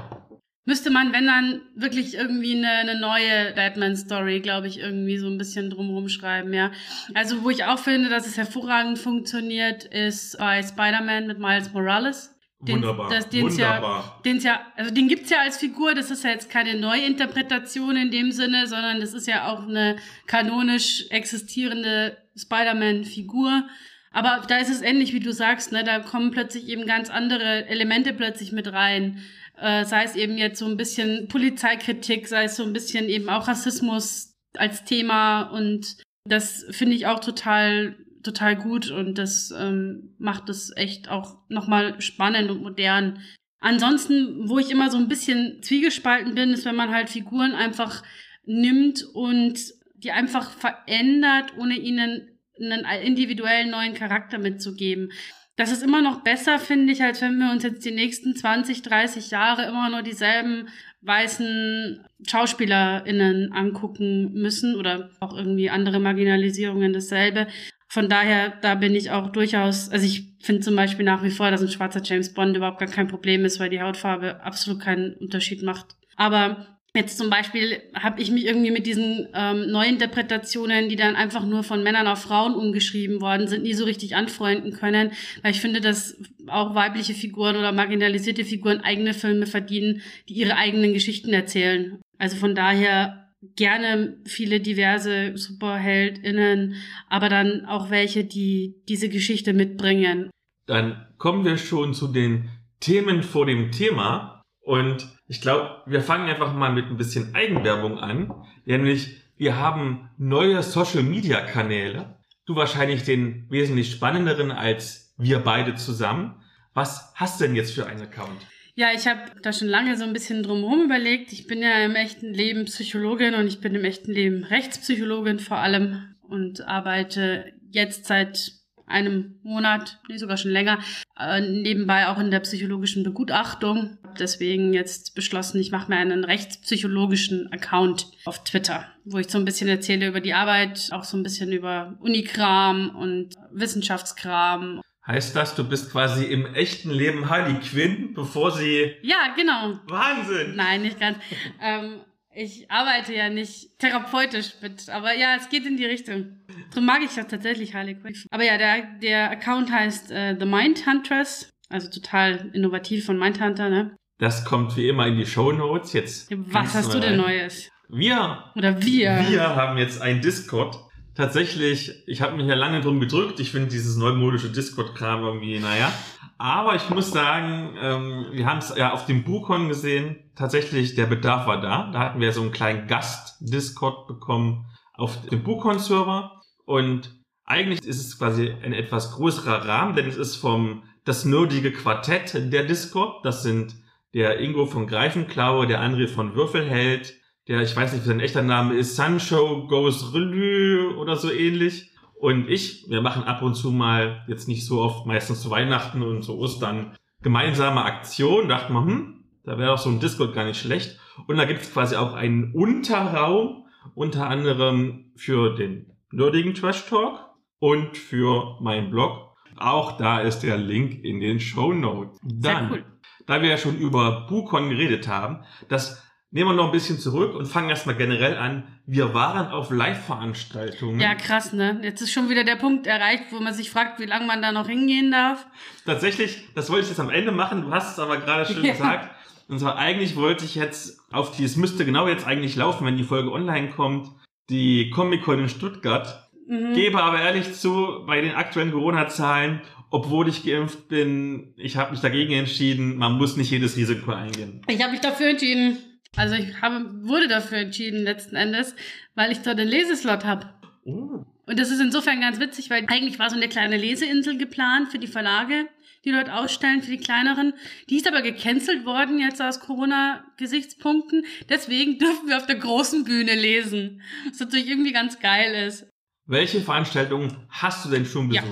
Müsste 0.66 0.92
man, 0.92 1.12
wenn 1.12 1.26
dann, 1.26 1.62
wirklich 1.76 2.14
irgendwie 2.14 2.56
eine, 2.56 2.70
eine 2.70 3.00
neue 3.00 3.52
Batman-Story, 3.56 4.42
glaube 4.42 4.68
ich, 4.68 4.78
irgendwie 4.80 5.18
so 5.18 5.28
ein 5.28 5.38
bisschen 5.40 5.70
drumherum 5.72 6.08
schreiben, 6.08 6.54
ja. 6.54 6.72
Also, 7.16 7.44
wo 7.44 7.50
ich 7.50 7.64
auch 7.66 7.80
finde, 7.80 8.10
dass 8.10 8.28
es 8.28 8.38
hervorragend 8.38 9.00
funktioniert, 9.00 9.86
ist 9.86 10.38
bei 10.38 10.62
Spider-Man 10.62 11.26
mit 11.28 11.40
Miles 11.40 11.74
Morales. 11.74 12.36
Den- 12.60 12.76
Wunderbar. 12.76 13.10
das- 13.10 13.28
den's 13.30 13.58
ja- 13.58 13.70
Wunderbar. 13.78 14.22
Den 14.24 14.38
ja, 14.40 14.62
also 14.76 14.94
den 14.94 15.08
gibt's 15.08 15.32
ja 15.32 15.40
als 15.40 15.58
Figur, 15.58 15.96
das 15.96 16.12
ist 16.12 16.24
ja 16.24 16.30
jetzt 16.30 16.48
keine 16.52 16.76
Neuinterpretation 16.80 17.96
in 17.98 18.12
dem 18.12 18.32
Sinne, 18.32 18.68
sondern 18.68 19.00
das 19.00 19.16
ist 19.16 19.26
ja 19.28 19.48
auch 19.52 19.64
eine 19.68 19.96
kanonisch 20.28 21.06
existierende 21.10 22.18
Spider-Man-Figur. 22.38 23.66
Aber 24.14 24.44
da 24.48 24.58
ist 24.58 24.70
es 24.70 24.82
ähnlich, 24.82 25.14
wie 25.14 25.22
du 25.22 25.32
sagst, 25.32 25.72
ne? 25.72 25.84
Da 25.84 26.00
kommen 26.00 26.32
plötzlich 26.32 26.68
eben 26.68 26.86
ganz 26.86 27.10
andere 27.10 27.68
Elemente 27.68 28.14
plötzlich 28.14 28.52
mit 28.52 28.72
rein. 28.72 29.24
Äh, 29.62 29.86
sei 29.86 30.04
es 30.04 30.16
eben 30.16 30.38
jetzt 30.38 30.60
so 30.60 30.66
ein 30.66 30.76
bisschen 30.76 31.28
Polizeikritik, 31.28 32.28
sei 32.28 32.46
es 32.46 32.56
so 32.56 32.64
ein 32.64 32.74
bisschen 32.74 33.08
eben 33.08 33.30
auch 33.30 33.48
Rassismus 33.48 34.34
als 34.58 34.84
Thema 34.84 35.44
und 35.44 35.98
das 36.26 36.66
finde 36.72 36.96
ich 36.96 37.06
auch 37.06 37.20
total 37.20 37.96
total 38.24 38.56
gut 38.56 38.92
und 38.92 39.18
das 39.18 39.52
ähm, 39.58 40.16
macht 40.18 40.50
es 40.50 40.76
echt 40.76 41.10
auch 41.10 41.38
nochmal 41.50 42.00
spannend 42.02 42.50
und 42.50 42.62
modern. 42.62 43.20
Ansonsten, 43.60 44.50
wo 44.50 44.58
ich 44.58 44.72
immer 44.72 44.90
so 44.90 44.98
ein 44.98 45.08
bisschen 45.08 45.62
zwiegespalten 45.62 46.36
bin, 46.36 46.52
ist, 46.52 46.66
wenn 46.66 46.76
man 46.76 46.94
halt 46.94 47.10
Figuren 47.10 47.54
einfach 47.54 48.04
nimmt 48.46 49.04
und 49.14 49.60
die 49.96 50.12
einfach 50.12 50.50
verändert, 50.50 51.54
ohne 51.58 51.76
ihnen 51.78 52.28
einen 52.60 52.86
individuellen 53.04 53.70
neuen 53.70 53.94
Charakter 53.94 54.38
mitzugeben. 54.38 55.12
Das 55.56 55.72
ist 55.72 55.84
immer 55.84 56.02
noch 56.02 56.22
besser, 56.24 56.60
finde 56.60 56.94
ich, 56.94 57.04
als 57.04 57.22
wenn 57.22 57.38
wir 57.38 57.52
uns 57.52 57.64
jetzt 57.64 57.86
die 57.86 57.92
nächsten 57.92 58.36
20, 58.36 58.82
30 58.82 59.32
Jahre 59.32 59.66
immer 59.66 59.90
nur 59.90 60.02
dieselben 60.02 60.70
weißen 61.02 62.06
SchauspielerInnen 62.28 63.52
angucken 63.52 64.34
müssen 64.34 64.76
oder 64.76 65.10
auch 65.20 65.36
irgendwie 65.36 65.70
andere 65.70 66.00
Marginalisierungen 66.00 66.94
dasselbe. 66.94 67.48
Von 67.88 68.08
daher, 68.08 68.54
da 68.62 68.76
bin 68.76 68.96
ich 68.96 69.12
auch 69.12 69.30
durchaus, 69.32 69.90
also 69.90 70.06
ich 70.06 70.32
finde 70.42 70.62
zum 70.62 70.76
Beispiel 70.76 71.04
nach 71.04 71.24
wie 71.24 71.32
vor, 71.32 71.52
dass 71.52 71.62
ein 71.62 71.70
schwarzer 71.70 72.02
James 72.04 72.34
Bond 72.34 72.56
überhaupt 72.56 72.80
gar 72.80 72.88
kein 72.88 73.08
Problem 73.08 73.44
ist, 73.44 73.60
weil 73.60 73.70
die 73.70 73.82
Hautfarbe 73.82 74.42
absolut 74.44 74.82
keinen 74.82 75.14
Unterschied 75.16 75.62
macht. 75.64 75.98
Aber 76.16 76.80
jetzt 76.96 77.18
zum 77.18 77.30
Beispiel 77.30 77.82
habe 77.96 78.22
ich 78.22 78.32
mich 78.32 78.46
irgendwie 78.46 78.72
mit 78.72 78.86
diesen 78.86 79.28
ähm, 79.34 79.72
Neuinterpretationen, 79.72 80.90
die 80.90 80.98
dann 80.98 81.16
einfach 81.16 81.46
nur 81.46 81.64
von 81.64 81.84
Männern 81.84 82.08
auf 82.08 82.24
Frauen 82.24 82.54
umgeschrieben 82.54 83.22
worden 83.22 83.48
sind, 83.48 83.64
nie 83.64 83.74
so 83.74 83.86
richtig 83.86 84.16
anfreunden 84.16 84.74
können, 84.74 85.12
weil 85.42 85.52
ich 85.52 85.62
finde, 85.62 85.80
dass 85.80 86.18
auch 86.48 86.76
weibliche 86.76 87.14
Figuren 87.14 87.56
oder 87.56 87.72
marginalisierte 87.72 88.44
Figuren 88.44 88.82
eigene 88.82 89.14
Filme 89.14 89.48
verdienen, 89.48 90.02
die 90.28 90.34
ihre 90.34 90.58
eigenen 90.58 90.94
Geschichten 90.94 91.32
erzählen. 91.32 92.00
Also 92.18 92.36
von 92.36 92.56
daher 92.56 93.30
gerne 93.56 94.18
viele 94.26 94.60
diverse 94.60 95.38
SuperheldInnen, 95.38 96.76
aber 97.08 97.30
dann 97.30 97.66
auch 97.66 97.90
welche, 97.90 98.24
die 98.24 98.76
diese 98.88 99.10
Geschichte 99.10 99.54
mitbringen. 99.54 100.30
Dann 100.68 101.08
kommen 101.18 101.44
wir 101.46 101.58
schon 101.58 101.94
zu 101.94 102.08
den 102.08 102.50
Themen 102.80 103.24
vor 103.24 103.46
dem 103.46 103.72
Thema. 103.72 104.41
Und 104.62 105.08
ich 105.28 105.42
glaube, 105.42 105.82
wir 105.86 106.02
fangen 106.02 106.30
einfach 106.30 106.54
mal 106.54 106.72
mit 106.72 106.86
ein 106.86 106.98
bisschen 106.98 107.36
Eigenwerbung 107.36 108.00
an. 108.00 108.34
Nämlich, 108.66 109.22
wir 109.38 109.58
haben 109.58 110.10
neue 110.18 110.62
Social-Media-Kanäle. 110.62 112.18
Du 112.46 112.56
wahrscheinlich 112.56 113.04
den 113.04 113.48
wesentlich 113.50 113.92
spannenderen 113.92 114.52
als 114.52 115.16
wir 115.18 115.40
beide 115.40 115.76
zusammen. 115.76 116.36
Was 116.74 117.14
hast 117.16 117.40
du 117.40 117.46
denn 117.46 117.56
jetzt 117.56 117.74
für 117.74 117.86
einen 117.86 118.02
Account? 118.02 118.40
Ja, 118.76 118.90
ich 118.96 119.08
habe 119.08 119.20
da 119.42 119.52
schon 119.52 119.68
lange 119.68 119.98
so 119.98 120.04
ein 120.04 120.14
bisschen 120.14 120.44
drumherum 120.44 120.84
überlegt. 120.86 121.34
Ich 121.34 121.48
bin 121.48 121.62
ja 121.62 121.84
im 121.84 121.96
echten 121.96 122.34
Leben 122.34 122.66
Psychologin 122.66 123.36
und 123.36 123.48
ich 123.48 123.60
bin 123.60 123.76
im 123.76 123.84
echten 123.84 124.12
Leben 124.12 124.44
Rechtspsychologin 124.44 125.40
vor 125.40 125.58
allem 125.58 126.16
und 126.22 126.68
arbeite 126.68 127.52
jetzt 127.70 128.06
seit 128.06 128.54
einem 128.88 129.40
Monat, 129.44 130.00
nee, 130.08 130.18
sogar 130.18 130.38
schon 130.38 130.52
länger, 130.52 130.80
äh, 131.22 131.42
nebenbei 131.42 132.08
auch 132.08 132.20
in 132.20 132.32
der 132.32 132.40
psychologischen 132.42 133.04
Begutachtung. 133.04 133.98
Deswegen 134.20 134.74
jetzt 134.74 135.16
beschlossen, 135.16 135.60
ich 135.60 135.72
mache 135.72 135.90
mir 135.90 135.98
einen 135.98 136.24
rechtspsychologischen 136.24 137.52
Account 137.54 138.08
auf 138.26 138.44
Twitter, 138.44 138.86
wo 139.06 139.18
ich 139.18 139.30
so 139.30 139.38
ein 139.38 139.46
bisschen 139.46 139.70
erzähle 139.70 140.08
über 140.08 140.20
die 140.20 140.34
Arbeit, 140.34 140.90
auch 140.92 141.04
so 141.04 141.18
ein 141.18 141.24
bisschen 141.24 141.52
über 141.52 141.96
Unikram 142.00 142.96
und 142.96 143.36
Wissenschaftskram. 143.52 144.82
Heißt 145.08 145.36
das, 145.36 145.56
du 145.56 145.64
bist 145.64 145.92
quasi 145.92 146.26
im 146.26 146.54
echten 146.54 146.92
Leben 146.92 147.30
Harley 147.30 147.56
Quinn, 147.60 148.14
bevor 148.14 148.52
sie... 148.52 148.92
Ja, 149.02 149.34
genau. 149.36 149.80
Wahnsinn! 149.88 150.56
Nein, 150.56 150.84
nicht 150.84 151.00
ganz. 151.00 151.18
ähm, 151.62 152.02
ich 152.34 152.70
arbeite 152.70 153.14
ja 153.14 153.30
nicht 153.30 153.78
therapeutisch 153.80 154.54
mit, 154.62 154.90
aber 154.90 155.14
ja, 155.16 155.36
es 155.36 155.50
geht 155.50 155.66
in 155.66 155.78
die 155.78 155.86
Richtung. 155.86 156.38
Darum 156.70 156.86
mag 156.86 157.02
ich 157.04 157.16
ja 157.16 157.24
tatsächlich 157.24 157.74
Harley 157.74 157.96
Quinn. 157.96 158.16
Aber 158.30 158.44
ja, 158.44 158.58
der, 158.58 158.84
der 159.02 159.32
Account 159.32 159.72
heißt 159.72 160.12
äh, 160.12 160.38
The 160.40 160.46
Mind 160.46 160.86
Huntress, 160.86 161.50
also 161.70 161.90
total 161.90 162.50
innovativ 162.54 163.06
von 163.06 163.18
Mindhunter, 163.20 163.70
ne? 163.70 163.96
Das 164.18 164.46
kommt 164.46 164.78
wie 164.78 164.88
immer 164.88 165.08
in 165.08 165.18
die 165.18 165.26
Show 165.26 165.52
Notes 165.52 165.94
jetzt. 165.94 166.30
Was 166.30 166.76
hast 166.76 166.94
du 166.94 167.00
denn 167.00 167.18
Neues? 167.18 167.70
Wir. 167.90 168.46
Oder 168.56 168.82
wir. 168.82 169.26
Wir 169.28 169.56
haben 169.56 169.78
jetzt 169.78 170.02
ein 170.02 170.22
Discord. 170.22 170.78
Tatsächlich, 171.16 172.08
ich 172.08 172.22
habe 172.22 172.38
mich 172.38 172.48
ja 172.48 172.56
lange 172.56 172.82
drum 172.82 173.00
gedrückt. 173.00 173.40
Ich 173.40 173.52
finde 173.52 173.68
dieses 173.68 173.98
neumodische 173.98 174.50
Discord-Kram 174.50 175.24
irgendwie, 175.24 175.60
naja. 175.60 175.92
Aber 176.38 176.76
ich 176.76 176.90
muss 176.90 177.12
sagen, 177.12 177.76
ähm, 177.80 178.28
wir 178.32 178.46
haben 178.46 178.60
es 178.60 178.74
ja 178.76 178.94
auf 178.94 179.06
dem 179.06 179.24
Bukon 179.24 179.68
gesehen. 179.68 180.32
Tatsächlich, 180.36 180.96
der 180.96 181.06
Bedarf 181.06 181.48
war 181.48 181.60
da. 181.60 181.92
Da 181.92 182.00
hatten 182.00 182.22
wir 182.22 182.32
so 182.32 182.42
einen 182.42 182.54
kleinen 182.54 182.88
Gast-Discord 182.88 184.08
bekommen 184.08 184.66
auf 184.94 185.22
dem 185.28 185.44
Bukon-Server. 185.44 186.42
Und 186.66 187.14
eigentlich 187.44 187.84
ist 187.84 188.00
es 188.00 188.18
quasi 188.18 188.50
ein 188.64 188.74
etwas 188.74 189.12
größerer 189.12 189.68
Rahmen, 189.68 189.96
denn 189.96 190.08
es 190.08 190.16
ist 190.16 190.38
vom 190.38 190.84
das 191.04 191.26
nerdige 191.26 191.74
Quartett 191.74 192.54
der 192.54 192.64
Discord. 192.64 193.26
Das 193.26 193.44
sind 193.44 193.76
der 194.14 194.40
Ingo 194.40 194.66
von 194.66 194.88
Greifenklaue, 194.88 195.68
der 195.68 195.82
André 195.82 196.08
von 196.08 196.36
Würfelheld, 196.36 197.21
der, 197.48 197.62
ich 197.62 197.76
weiß 197.76 197.94
nicht, 197.94 198.04
wie 198.04 198.08
sein 198.08 198.20
echter 198.20 198.42
Name 198.42 198.76
ist, 198.76 198.96
Sancho 198.96 199.68
Goes 199.68 200.14
Relü 200.14 200.96
oder 200.96 201.16
so 201.16 201.32
ähnlich. 201.32 201.92
Und 202.20 202.50
ich, 202.50 202.86
wir 202.88 203.02
machen 203.02 203.24
ab 203.24 203.42
und 203.42 203.56
zu 203.56 203.72
mal, 203.72 204.24
jetzt 204.28 204.48
nicht 204.48 204.66
so 204.66 204.80
oft, 204.80 205.08
meistens 205.08 205.42
zu 205.42 205.50
Weihnachten 205.50 206.04
und 206.04 206.22
zu 206.22 206.38
Ostern, 206.38 206.96
gemeinsame 207.24 207.84
Aktionen. 207.84 208.48
Dachten 208.48 208.74
wir, 208.74 208.86
hm, 208.86 209.24
da 209.44 209.58
wäre 209.58 209.72
doch 209.72 209.80
so 209.80 209.90
ein 209.90 210.00
Discord 210.00 210.36
gar 210.36 210.46
nicht 210.46 210.60
schlecht. 210.60 211.00
Und 211.28 211.38
da 211.38 211.46
gibt 211.46 211.62
es 211.62 211.74
quasi 211.74 211.96
auch 211.96 212.14
einen 212.14 212.54
Unterraum, 212.54 213.66
unter 213.96 214.28
anderem 214.28 215.12
für 215.16 215.56
den 215.56 215.98
nerdigen 216.12 216.54
Trash 216.54 216.86
Talk 216.86 217.20
und 217.60 217.98
für 217.98 218.58
meinen 218.62 218.92
Blog. 218.92 219.36
Auch 219.58 219.98
da 219.98 220.20
ist 220.20 220.42
der 220.42 220.58
Link 220.58 221.04
in 221.04 221.20
den 221.20 221.40
Show 221.40 221.74
Notes. 221.74 222.20
Dann, 222.24 222.72
cool. 222.72 222.86
da 223.26 223.42
wir 223.42 223.50
ja 223.50 223.58
schon 223.58 223.78
über 223.78 224.28
Bukon 224.28 224.70
geredet 224.70 225.08
haben, 225.08 225.44
das 225.70 226.04
nehmen 226.32 226.50
wir 226.52 226.56
noch 226.56 226.66
ein 226.68 226.72
bisschen 226.72 226.98
zurück 226.98 227.36
und 227.36 227.46
fangen 227.46 227.70
erstmal 227.70 227.96
generell 227.96 228.38
an. 228.38 228.64
Wir 228.86 229.14
waren 229.14 229.48
auf 229.48 229.70
Live-Veranstaltungen. 229.70 231.00
Ja, 231.00 231.16
krass, 231.16 231.54
ne? 231.54 231.80
Jetzt 231.84 232.02
ist 232.02 232.12
schon 232.12 232.30
wieder 232.30 232.44
der 232.44 232.56
Punkt 232.56 232.88
erreicht, 232.88 233.26
wo 233.32 233.40
man 233.40 233.54
sich 233.54 233.70
fragt, 233.70 234.00
wie 234.00 234.06
lange 234.06 234.26
man 234.26 234.42
da 234.42 234.52
noch 234.52 234.68
hingehen 234.68 235.12
darf. 235.12 235.46
Tatsächlich, 235.86 236.48
das 236.56 236.70
wollte 236.70 236.84
ich 236.84 236.90
jetzt 236.90 237.00
am 237.00 237.10
Ende 237.10 237.32
machen, 237.32 237.64
du 237.64 237.72
hast 237.72 237.94
es 237.94 238.00
aber 238.00 238.18
gerade 238.18 238.52
schon 238.52 238.64
Ja. 238.64 238.72
gesagt. 238.72 239.10
Und 239.48 239.60
zwar 239.60 239.78
eigentlich 239.78 240.16
wollte 240.16 240.46
ich 240.46 240.56
jetzt 240.56 241.00
auf 241.12 241.36
die, 241.36 241.44
es 241.44 241.58
müsste 241.58 241.84
genau 241.86 242.08
jetzt 242.08 242.26
eigentlich 242.26 242.56
laufen, 242.56 242.86
wenn 242.86 242.96
die 242.96 243.04
Folge 243.04 243.32
online 243.32 243.70
kommt, 243.70 244.08
die 244.50 244.90
Comic-Con 244.92 245.40
in 245.40 245.50
Stuttgart. 245.50 246.30
Mhm. 246.48 246.74
Gebe 246.74 247.04
aber 247.04 247.20
ehrlich 247.22 247.54
zu, 247.54 248.04
bei 248.08 248.22
den 248.22 248.36
aktuellen 248.36 248.72
Corona-Zahlen, 248.72 249.62
obwohl 249.90 250.30
ich 250.30 250.46
geimpft 250.46 250.88
bin, 250.88 251.54
ich 251.58 251.76
habe 251.76 251.92
mich 251.92 252.00
dagegen 252.00 252.32
entschieden, 252.34 252.96
man 252.98 253.18
muss 253.18 253.36
nicht 253.36 253.52
jedes 253.52 253.76
Risiko 253.76 254.12
eingehen. 254.12 254.62
Ich 254.70 254.82
habe 254.82 254.92
mich 254.94 255.02
dafür 255.02 255.32
entschieden. 255.32 255.78
Also 256.16 256.36
ich 256.36 256.62
habe, 256.62 257.08
wurde 257.08 257.28
dafür 257.28 257.60
entschieden 257.60 258.04
letzten 258.04 258.36
Endes, 258.36 258.76
weil 259.16 259.32
ich 259.32 259.40
dort 259.40 259.60
einen 259.60 259.70
Leseslot 259.70 260.26
habe. 260.26 260.54
Oh. 260.84 261.26
Und 261.46 261.60
das 261.60 261.70
ist 261.70 261.80
insofern 261.80 262.22
ganz 262.22 262.40
witzig, 262.40 262.70
weil 262.70 262.86
eigentlich 262.88 263.20
war 263.20 263.30
so 263.30 263.36
eine 263.36 263.50
kleine 263.50 263.78
Leseinsel 263.78 264.38
geplant 264.38 264.90
für 264.90 265.00
die 265.00 265.08
Verlage, 265.08 265.68
die 266.06 266.12
dort 266.12 266.30
ausstellen, 266.30 266.82
für 266.82 266.92
die 266.92 266.98
kleineren. 266.98 267.54
Die 267.90 267.98
ist 267.98 268.08
aber 268.08 268.22
gecancelt 268.22 268.86
worden 268.86 269.20
jetzt 269.20 269.42
aus 269.42 269.60
Corona-Gesichtspunkten. 269.60 271.26
Deswegen 271.50 271.98
dürfen 272.00 272.28
wir 272.28 272.38
auf 272.38 272.46
der 272.46 272.58
großen 272.58 273.04
Bühne 273.04 273.36
lesen. 273.36 274.02
Was 274.30 274.40
natürlich 274.40 274.70
irgendwie 274.70 274.94
ganz 274.94 275.20
geil 275.20 275.68
ist. 275.68 275.88
Welche 276.26 276.62
Veranstaltungen 276.62 277.36
hast 277.50 277.86
du 277.86 277.90
denn 277.90 278.06
schon 278.06 278.32
Ja. 278.32 278.44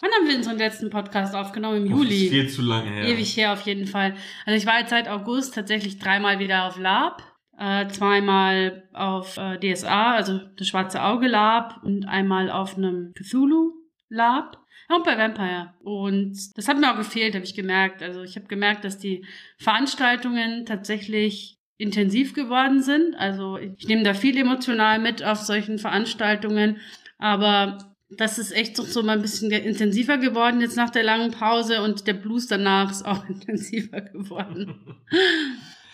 Wann 0.00 0.10
haben 0.12 0.28
wir 0.28 0.36
unseren 0.36 0.58
letzten 0.58 0.90
Podcast 0.90 1.34
aufgenommen? 1.34 1.86
Im 1.86 1.90
Das 1.90 2.00
ist 2.00 2.04
Juli. 2.10 2.28
viel 2.28 2.48
zu 2.48 2.62
lange 2.62 2.90
her. 2.90 3.04
Ewig 3.08 3.36
her 3.36 3.52
auf 3.52 3.62
jeden 3.62 3.86
Fall. 3.86 4.14
Also 4.44 4.56
ich 4.58 4.66
war 4.66 4.80
jetzt 4.80 4.90
seit 4.90 5.08
August 5.08 5.54
tatsächlich 5.54 5.98
dreimal 5.98 6.38
wieder 6.38 6.66
auf 6.66 6.78
Lab. 6.78 7.22
Äh, 7.58 7.88
zweimal 7.88 8.86
auf 8.92 9.38
äh, 9.38 9.58
DSA, 9.58 10.14
also 10.14 10.40
das 10.58 10.68
Schwarze 10.68 11.02
Auge 11.02 11.26
Lab 11.26 11.80
und 11.82 12.04
einmal 12.06 12.50
auf 12.50 12.76
einem 12.76 13.12
Cthulhu 13.14 13.72
Lab. 14.08 14.58
Und 14.88 15.04
bei 15.04 15.18
Vampire. 15.18 15.74
Und 15.82 16.36
das 16.54 16.68
hat 16.68 16.78
mir 16.78 16.92
auch 16.92 16.96
gefehlt, 16.96 17.34
habe 17.34 17.44
ich 17.44 17.54
gemerkt. 17.56 18.02
Also 18.02 18.22
ich 18.22 18.36
habe 18.36 18.46
gemerkt, 18.46 18.84
dass 18.84 18.98
die 18.98 19.24
Veranstaltungen 19.58 20.64
tatsächlich 20.64 21.58
intensiv 21.78 22.34
geworden 22.34 22.82
sind. 22.82 23.14
Also 23.16 23.58
ich 23.58 23.88
nehme 23.88 24.02
da 24.04 24.14
viel 24.14 24.36
emotional 24.38 24.98
mit 24.98 25.24
auf 25.24 25.38
solchen 25.38 25.78
Veranstaltungen. 25.78 26.78
Aber 27.18 27.95
das 28.08 28.38
ist 28.38 28.52
echt 28.52 28.76
so, 28.76 28.84
so 28.84 29.02
mal 29.02 29.16
ein 29.16 29.22
bisschen 29.22 29.50
intensiver 29.50 30.18
geworden 30.18 30.60
jetzt 30.60 30.76
nach 30.76 30.90
der 30.90 31.02
langen 31.02 31.32
Pause 31.32 31.82
und 31.82 32.06
der 32.06 32.14
Blues 32.14 32.46
danach 32.46 32.90
ist 32.90 33.04
auch 33.04 33.24
intensiver 33.28 34.00
geworden. 34.00 35.02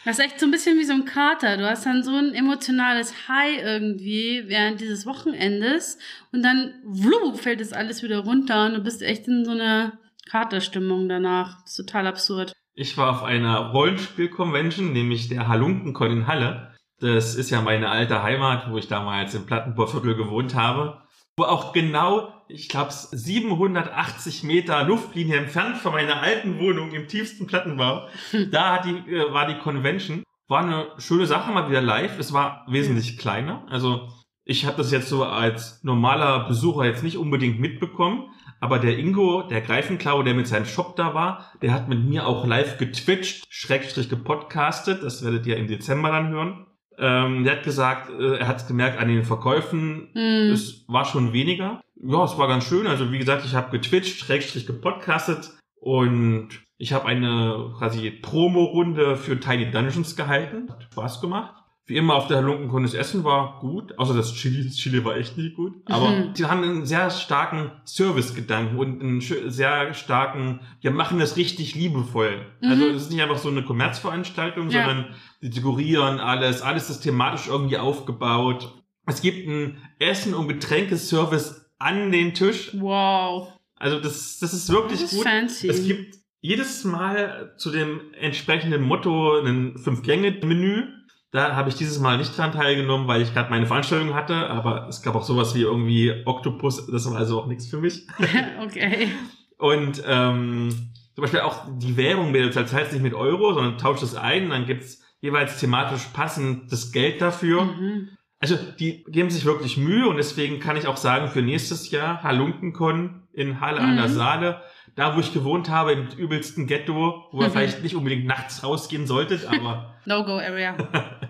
Das 0.04 0.18
ist 0.18 0.24
echt 0.24 0.40
so 0.40 0.46
ein 0.46 0.50
bisschen 0.50 0.78
wie 0.78 0.84
so 0.84 0.92
ein 0.92 1.04
Kater. 1.04 1.56
Du 1.56 1.68
hast 1.68 1.86
dann 1.86 2.02
so 2.02 2.14
ein 2.14 2.34
emotionales 2.34 3.28
High 3.28 3.62
irgendwie 3.62 4.44
während 4.46 4.80
dieses 4.80 5.06
Wochenendes 5.06 5.98
und 6.32 6.42
dann 6.42 6.74
wlup, 6.84 7.40
fällt 7.40 7.60
das 7.60 7.72
alles 7.72 8.02
wieder 8.02 8.18
runter 8.18 8.66
und 8.66 8.74
du 8.74 8.80
bist 8.80 9.02
echt 9.02 9.28
in 9.28 9.44
so 9.44 9.52
einer 9.52 9.98
Katerstimmung 10.28 11.08
danach. 11.08 11.62
Das 11.62 11.72
ist 11.72 11.86
total 11.86 12.06
absurd. 12.06 12.52
Ich 12.74 12.96
war 12.96 13.10
auf 13.10 13.22
einer 13.22 13.70
Rollenspiel-Convention, 13.70 14.92
nämlich 14.92 15.28
der 15.28 15.46
Halunkenkon 15.46 16.10
in 16.10 16.26
Halle. 16.26 16.74
Das 17.00 17.34
ist 17.34 17.50
ja 17.50 17.60
meine 17.60 17.90
alte 17.90 18.22
Heimat, 18.22 18.70
wo 18.70 18.78
ich 18.78 18.88
damals 18.88 19.34
im 19.34 19.46
Plattenbauviertel 19.46 20.14
gewohnt 20.14 20.54
habe. 20.54 21.02
Wo 21.42 21.46
auch 21.46 21.72
genau, 21.72 22.32
ich 22.46 22.68
glaube, 22.68 22.92
780 22.92 24.44
Meter 24.44 24.84
Luftlinie 24.84 25.38
entfernt 25.38 25.76
von 25.76 25.90
meiner 25.90 26.22
alten 26.22 26.60
Wohnung 26.60 26.92
im 26.92 27.08
tiefsten 27.08 27.48
Plattenbau, 27.48 28.06
da 28.52 28.74
hat 28.74 28.84
die, 28.84 29.12
äh, 29.12 29.32
war 29.32 29.48
die 29.48 29.58
Convention. 29.58 30.22
War 30.46 30.62
eine 30.62 30.86
schöne 30.98 31.26
Sache, 31.26 31.50
mal 31.50 31.68
wieder 31.68 31.80
live. 31.80 32.16
Es 32.20 32.32
war 32.32 32.64
wesentlich 32.68 33.18
kleiner. 33.18 33.66
Also 33.68 34.08
ich 34.44 34.66
habe 34.66 34.76
das 34.76 34.92
jetzt 34.92 35.08
so 35.08 35.24
als 35.24 35.82
normaler 35.82 36.46
Besucher 36.46 36.84
jetzt 36.84 37.02
nicht 37.02 37.16
unbedingt 37.16 37.58
mitbekommen. 37.58 38.30
Aber 38.60 38.78
der 38.78 38.96
Ingo, 38.96 39.42
der 39.42 39.62
Greifenklau, 39.62 40.22
der 40.22 40.34
mit 40.34 40.46
seinem 40.46 40.66
Shop 40.66 40.94
da 40.94 41.12
war, 41.12 41.50
der 41.60 41.72
hat 41.72 41.88
mit 41.88 42.04
mir 42.04 42.24
auch 42.24 42.46
live 42.46 42.78
getwitcht, 42.78 43.46
schrägstrich 43.48 44.08
gepodcastet. 44.08 45.02
Das 45.02 45.24
werdet 45.24 45.44
ihr 45.46 45.56
im 45.56 45.66
Dezember 45.66 46.12
dann 46.12 46.28
hören. 46.28 46.66
Ähm, 46.98 47.44
der 47.44 47.56
hat 47.56 47.62
gesagt, 47.64 48.10
äh, 48.10 48.36
er 48.36 48.46
hat 48.48 48.58
es 48.58 48.66
gemerkt 48.66 48.98
an 49.00 49.08
den 49.08 49.24
Verkäufen, 49.24 50.08
Hm. 50.12 50.52
es 50.52 50.84
war 50.88 51.04
schon 51.04 51.32
weniger. 51.32 51.80
Ja, 52.04 52.24
es 52.24 52.36
war 52.38 52.48
ganz 52.48 52.64
schön. 52.64 52.86
Also 52.86 53.12
wie 53.12 53.18
gesagt, 53.18 53.44
ich 53.44 53.54
habe 53.54 53.70
getwitcht, 53.70 54.18
schrägstrich 54.18 54.66
gepodcastet 54.66 55.52
und 55.80 56.48
ich 56.78 56.92
habe 56.92 57.06
eine 57.06 57.72
quasi 57.78 58.10
Promo-Runde 58.10 59.16
für 59.16 59.38
Tiny 59.38 59.70
Dungeons 59.70 60.16
gehalten. 60.16 60.68
Hat 60.70 60.82
Spaß 60.82 61.20
gemacht. 61.20 61.54
Wie 61.86 61.96
immer 61.96 62.14
auf 62.14 62.28
der 62.28 62.36
Halunkenkon 62.38 62.84
das 62.84 62.94
Essen 62.94 63.24
war 63.24 63.58
gut, 63.60 63.98
außer 63.98 64.14
das 64.14 64.34
Chili. 64.34 64.64
Das 64.64 64.76
Chili 64.76 65.04
war 65.04 65.16
echt 65.16 65.36
nicht 65.36 65.56
gut. 65.56 65.74
Aber 65.86 66.10
Mhm. 66.10 66.34
die 66.34 66.44
haben 66.44 66.62
einen 66.62 66.86
sehr 66.86 67.10
starken 67.10 67.72
Service-Gedanken 67.84 68.78
und 68.78 69.00
einen 69.02 69.20
sehr 69.20 69.92
starken, 69.94 70.60
wir 70.80 70.92
machen 70.92 71.18
das 71.18 71.36
richtig 71.36 71.74
liebevoll. 71.74 72.46
Also 72.62 72.84
Mhm. 72.84 72.90
es 72.94 73.02
ist 73.02 73.10
nicht 73.12 73.22
einfach 73.22 73.38
so 73.38 73.48
eine 73.48 73.62
Kommerzveranstaltung, 73.64 74.70
Ja. 74.70 74.86
sondern 74.86 75.14
dekorieren 75.42 76.20
alles, 76.20 76.62
alles 76.62 76.88
ist 76.88 77.00
thematisch 77.00 77.48
irgendwie 77.48 77.78
aufgebaut. 77.78 78.72
Es 79.06 79.20
gibt 79.20 79.48
einen 79.48 79.78
Essen- 79.98 80.34
und 80.34 80.48
Getränkeservice 80.48 81.70
an 81.78 82.12
den 82.12 82.34
Tisch. 82.34 82.70
Wow. 82.78 83.48
Also 83.76 83.98
das, 83.98 84.38
das 84.38 84.54
ist 84.54 84.70
wirklich 84.70 85.00
Das 85.00 85.12
ist 85.12 85.18
gut. 85.18 85.26
fancy. 85.26 85.68
Es 85.68 85.84
gibt 85.84 86.16
jedes 86.40 86.84
Mal 86.84 87.54
zu 87.56 87.70
dem 87.70 88.00
entsprechenden 88.18 88.82
Motto 88.82 89.40
ein 89.40 89.76
Fünf-Gänge-Menü. 89.78 90.84
Da 91.32 91.56
habe 91.56 91.70
ich 91.70 91.74
dieses 91.74 91.98
Mal 91.98 92.18
nicht 92.18 92.36
dran 92.36 92.52
teilgenommen, 92.52 93.08
weil 93.08 93.22
ich 93.22 93.32
gerade 93.32 93.50
meine 93.50 93.66
Veranstaltung 93.66 94.14
hatte, 94.14 94.34
aber 94.50 94.86
es 94.88 95.02
gab 95.02 95.14
auch 95.14 95.24
sowas 95.24 95.54
wie 95.54 95.62
irgendwie 95.62 96.12
Oktopus, 96.26 96.86
das 96.86 97.10
war 97.10 97.16
also 97.16 97.40
auch 97.40 97.46
nichts 97.46 97.66
für 97.68 97.78
mich. 97.78 98.06
okay. 98.62 99.08
Und 99.56 100.02
ähm, 100.06 100.68
zum 101.14 101.22
Beispiel 101.22 101.40
auch 101.40 101.64
die 101.78 101.96
Währung, 101.96 102.32
du 102.32 102.50
zahlst 102.50 102.92
nicht 102.92 103.02
mit 103.02 103.14
Euro, 103.14 103.54
sondern 103.54 103.78
tauscht 103.78 104.02
es 104.02 104.14
ein, 104.14 104.50
dann 104.50 104.66
gibt's 104.66 105.01
jeweils 105.22 105.58
thematisch 105.58 106.04
passend 106.12 106.70
das 106.70 106.92
Geld 106.92 107.22
dafür. 107.22 107.64
Mhm. 107.64 108.08
Also 108.38 108.58
die 108.78 109.04
geben 109.04 109.30
sich 109.30 109.44
wirklich 109.46 109.76
Mühe 109.78 110.06
und 110.08 110.16
deswegen 110.16 110.58
kann 110.60 110.76
ich 110.76 110.86
auch 110.88 110.96
sagen, 110.98 111.28
für 111.28 111.40
nächstes 111.42 111.90
Jahr 111.92 112.22
Halunkenkon 112.24 113.22
in 113.32 113.60
Halle 113.60 113.80
an 113.80 113.96
der 113.96 114.08
Mhm. 114.08 114.12
Saale, 114.14 114.60
da 114.96 115.16
wo 115.16 115.20
ich 115.20 115.32
gewohnt 115.32 115.70
habe, 115.70 115.92
im 115.92 116.08
übelsten 116.18 116.66
Ghetto, 116.66 117.24
wo 117.30 117.40
ihr 117.40 117.46
Mhm. 117.48 117.52
vielleicht 117.52 117.82
nicht 117.84 117.94
unbedingt 117.94 118.26
nachts 118.26 118.62
rausgehen 118.64 119.06
solltet, 119.06 119.46
aber 119.46 119.94
No-Go-Area. 120.04 120.76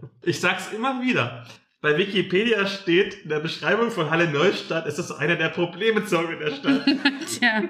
ich 0.22 0.40
sag's 0.40 0.72
immer 0.72 1.02
wieder. 1.02 1.44
Bei 1.83 1.98
Wikipedia 1.98 2.64
steht 2.66 3.14
in 3.24 3.28
der 3.28 3.40
Beschreibung 3.40 3.90
von 3.90 4.09
Halle 4.09 4.31
Neustadt, 4.31 4.87
ist 4.87 4.98
das 5.00 5.11
einer 5.12 5.35
der 5.37 5.48
Problemzonen 5.48 6.38
der 6.38 6.52
Stadt. 6.52 6.85
Tja, 7.26 7.62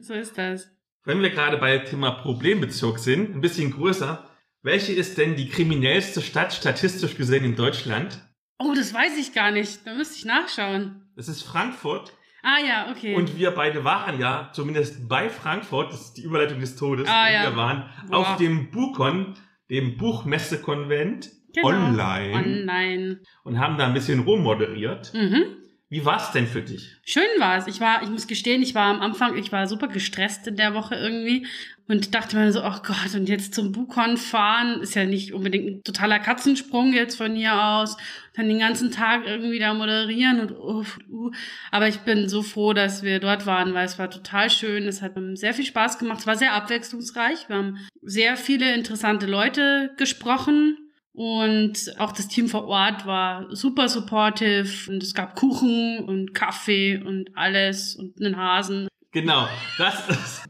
so 0.00 0.14
ist 0.14 0.38
das. 0.38 0.70
Wenn 1.04 1.20
wir 1.20 1.30
gerade 1.30 1.58
bei 1.58 1.78
Thema 1.78 2.12
Problembezirk 2.12 2.98
sind, 3.00 3.34
ein 3.34 3.40
bisschen 3.40 3.72
größer, 3.72 4.24
welche 4.62 4.92
ist 4.92 5.18
denn 5.18 5.36
die 5.36 5.48
kriminellste 5.48 6.20
Stadt 6.22 6.52
statistisch 6.52 7.16
gesehen 7.16 7.44
in 7.44 7.56
Deutschland? 7.56 8.18
Oh, 8.58 8.72
das 8.74 8.92
weiß 8.92 9.16
ich 9.18 9.32
gar 9.32 9.50
nicht. 9.50 9.86
Da 9.86 9.94
müsste 9.94 10.16
ich 10.16 10.24
nachschauen. 10.24 11.02
Das 11.16 11.28
ist 11.28 11.42
Frankfurt. 11.42 12.12
Ah 12.42 12.58
ja, 12.66 12.90
okay. 12.90 13.14
Und 13.16 13.36
wir 13.36 13.50
beide 13.50 13.84
waren 13.84 14.18
ja, 14.20 14.50
zumindest 14.52 15.08
bei 15.08 15.28
Frankfurt, 15.28 15.92
das 15.92 16.00
ist 16.02 16.14
die 16.14 16.22
Überleitung 16.22 16.60
des 16.60 16.76
Todes, 16.76 17.08
Ah, 17.08 17.30
ja. 17.30 17.42
wir 17.50 17.56
waren 17.56 17.88
Boah. 18.08 18.18
auf 18.18 18.36
dem 18.36 18.70
Bukon, 18.70 19.34
dem 19.70 19.96
Buchmessekonvent, 19.96 21.30
Genau. 21.54 21.68
online 21.68 22.32
Online. 22.34 23.20
und 23.42 23.58
haben 23.58 23.78
da 23.78 23.86
ein 23.86 23.94
bisschen 23.94 24.20
rummoderiert. 24.20 25.12
Mhm. 25.14 25.57
Wie 25.90 26.04
war's 26.04 26.32
denn 26.32 26.46
für 26.46 26.60
dich? 26.60 26.96
Schön 27.04 27.22
war's. 27.38 27.66
Ich 27.66 27.80
war, 27.80 28.02
ich 28.02 28.10
muss 28.10 28.26
gestehen, 28.26 28.62
ich 28.62 28.74
war 28.74 28.94
am 28.94 29.00
Anfang, 29.00 29.38
ich 29.38 29.52
war 29.52 29.66
super 29.66 29.88
gestresst 29.88 30.46
in 30.46 30.56
der 30.56 30.74
Woche 30.74 30.96
irgendwie 30.96 31.46
und 31.86 32.14
dachte 32.14 32.36
mir 32.36 32.52
so, 32.52 32.62
oh 32.62 32.76
Gott, 32.82 33.14
und 33.14 33.26
jetzt 33.26 33.54
zum 33.54 33.72
Bukon 33.72 34.18
fahren 34.18 34.82
ist 34.82 34.94
ja 34.94 35.06
nicht 35.06 35.32
unbedingt 35.32 35.66
ein 35.66 35.82
totaler 35.84 36.18
Katzensprung 36.18 36.92
jetzt 36.92 37.16
von 37.16 37.34
hier 37.34 37.58
aus. 37.58 37.96
Dann 38.34 38.48
den 38.48 38.58
ganzen 38.58 38.90
Tag 38.90 39.26
irgendwie 39.26 39.58
da 39.58 39.72
moderieren 39.72 40.40
und 40.40 40.50
uh, 40.50 40.84
uh. 41.10 41.30
aber 41.70 41.88
ich 41.88 42.00
bin 42.00 42.28
so 42.28 42.42
froh, 42.42 42.74
dass 42.74 43.02
wir 43.02 43.18
dort 43.18 43.46
waren, 43.46 43.72
weil 43.72 43.86
es 43.86 43.98
war 43.98 44.10
total 44.10 44.50
schön. 44.50 44.86
Es 44.86 45.00
hat 45.00 45.16
ähm, 45.16 45.36
sehr 45.36 45.54
viel 45.54 45.64
Spaß 45.64 45.98
gemacht. 45.98 46.20
Es 46.20 46.26
war 46.26 46.36
sehr 46.36 46.52
abwechslungsreich. 46.52 47.48
Wir 47.48 47.56
haben 47.56 47.78
sehr 48.02 48.36
viele 48.36 48.74
interessante 48.74 49.24
Leute 49.24 49.94
gesprochen. 49.96 50.76
Und 51.18 51.96
auch 51.98 52.12
das 52.12 52.28
Team 52.28 52.48
vor 52.48 52.68
Ort 52.68 53.04
war 53.04 53.46
super 53.50 53.88
supportive 53.88 54.88
und 54.88 55.02
es 55.02 55.14
gab 55.14 55.34
Kuchen 55.34 56.04
und 56.06 56.32
Kaffee 56.32 57.02
und 57.04 57.36
alles 57.36 57.96
und 57.96 58.20
einen 58.20 58.36
Hasen. 58.36 58.86
Genau, 59.10 59.48
das 59.78 60.08
ist. 60.08 60.46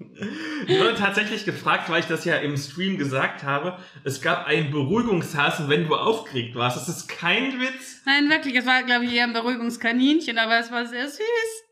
Ich 0.66 0.78
wurde 0.78 0.94
tatsächlich 0.94 1.46
gefragt, 1.46 1.88
weil 1.88 2.00
ich 2.00 2.06
das 2.06 2.26
ja 2.26 2.36
im 2.36 2.54
Stream 2.58 2.98
gesagt 2.98 3.44
habe. 3.44 3.78
Es 4.04 4.20
gab 4.20 4.46
einen 4.46 4.70
Beruhigungshasen, 4.70 5.70
wenn 5.70 5.88
du 5.88 5.96
aufgeregt 5.96 6.54
warst. 6.54 6.76
Das 6.76 6.86
ist 6.86 7.08
kein 7.08 7.58
Witz. 7.58 8.02
Nein, 8.04 8.28
wirklich, 8.28 8.54
es 8.54 8.66
war, 8.66 8.82
glaube 8.82 9.06
ich, 9.06 9.14
eher 9.14 9.24
ein 9.24 9.32
Beruhigungskaninchen, 9.32 10.36
aber 10.36 10.58
es 10.58 10.70
war 10.70 10.84
sehr 10.84 11.08
süß. 11.08 11.64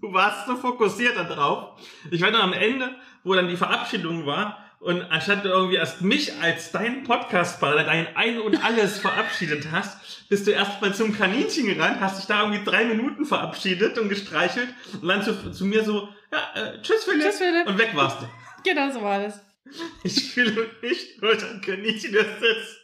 Du 0.00 0.12
warst 0.12 0.48
so 0.48 0.56
fokussiert 0.56 1.16
darauf. 1.16 1.80
Ich 2.10 2.20
war 2.20 2.32
dann 2.32 2.40
am 2.40 2.52
Ende, 2.52 2.96
wo 3.22 3.34
dann 3.34 3.46
die 3.46 3.56
Verabschiedung 3.56 4.26
war, 4.26 4.58
und 4.82 5.02
anstatt 5.10 5.44
du 5.44 5.48
irgendwie 5.48 5.76
erst 5.76 6.02
mich 6.02 6.40
als 6.40 6.72
deinen 6.72 7.04
Podcast-Partner, 7.04 7.84
dein 7.84 8.16
Ein 8.16 8.40
und 8.40 8.64
Alles 8.64 8.98
verabschiedet 8.98 9.68
hast, 9.70 10.28
bist 10.28 10.46
du 10.46 10.50
erstmal 10.50 10.92
zum 10.92 11.16
Kaninchen 11.16 11.66
gerannt, 11.66 12.00
hast 12.00 12.18
dich 12.18 12.26
da 12.26 12.42
irgendwie 12.42 12.64
drei 12.64 12.84
Minuten 12.84 13.24
verabschiedet 13.24 13.96
und 13.98 14.08
gestreichelt 14.08 14.68
und 15.00 15.06
dann 15.06 15.22
zu, 15.22 15.52
zu 15.52 15.64
mir 15.66 15.84
so, 15.84 16.08
ja, 16.32 16.60
äh, 16.60 16.82
tschüss 16.82 17.04
Philipp, 17.04 17.22
Tschüss, 17.22 17.38
Philipp. 17.38 17.66
und 17.68 17.78
weg 17.78 17.90
warst 17.94 18.22
du. 18.22 18.26
Genau 18.64 18.90
so 18.90 19.02
war 19.02 19.20
das. 19.20 19.40
Ich 20.02 20.32
fühle 20.34 20.68
mich 20.82 21.18
nur 21.20 21.32
ein 21.32 21.60
Kaninchen, 21.60 22.12
das 22.12 22.26
sitzt. 22.40 22.80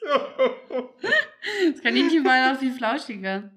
Das 1.73 1.83
Kaninchen 1.83 2.25
war 2.25 2.53
noch 2.53 2.59
viel 2.61 2.73
flauschiger. 2.73 3.51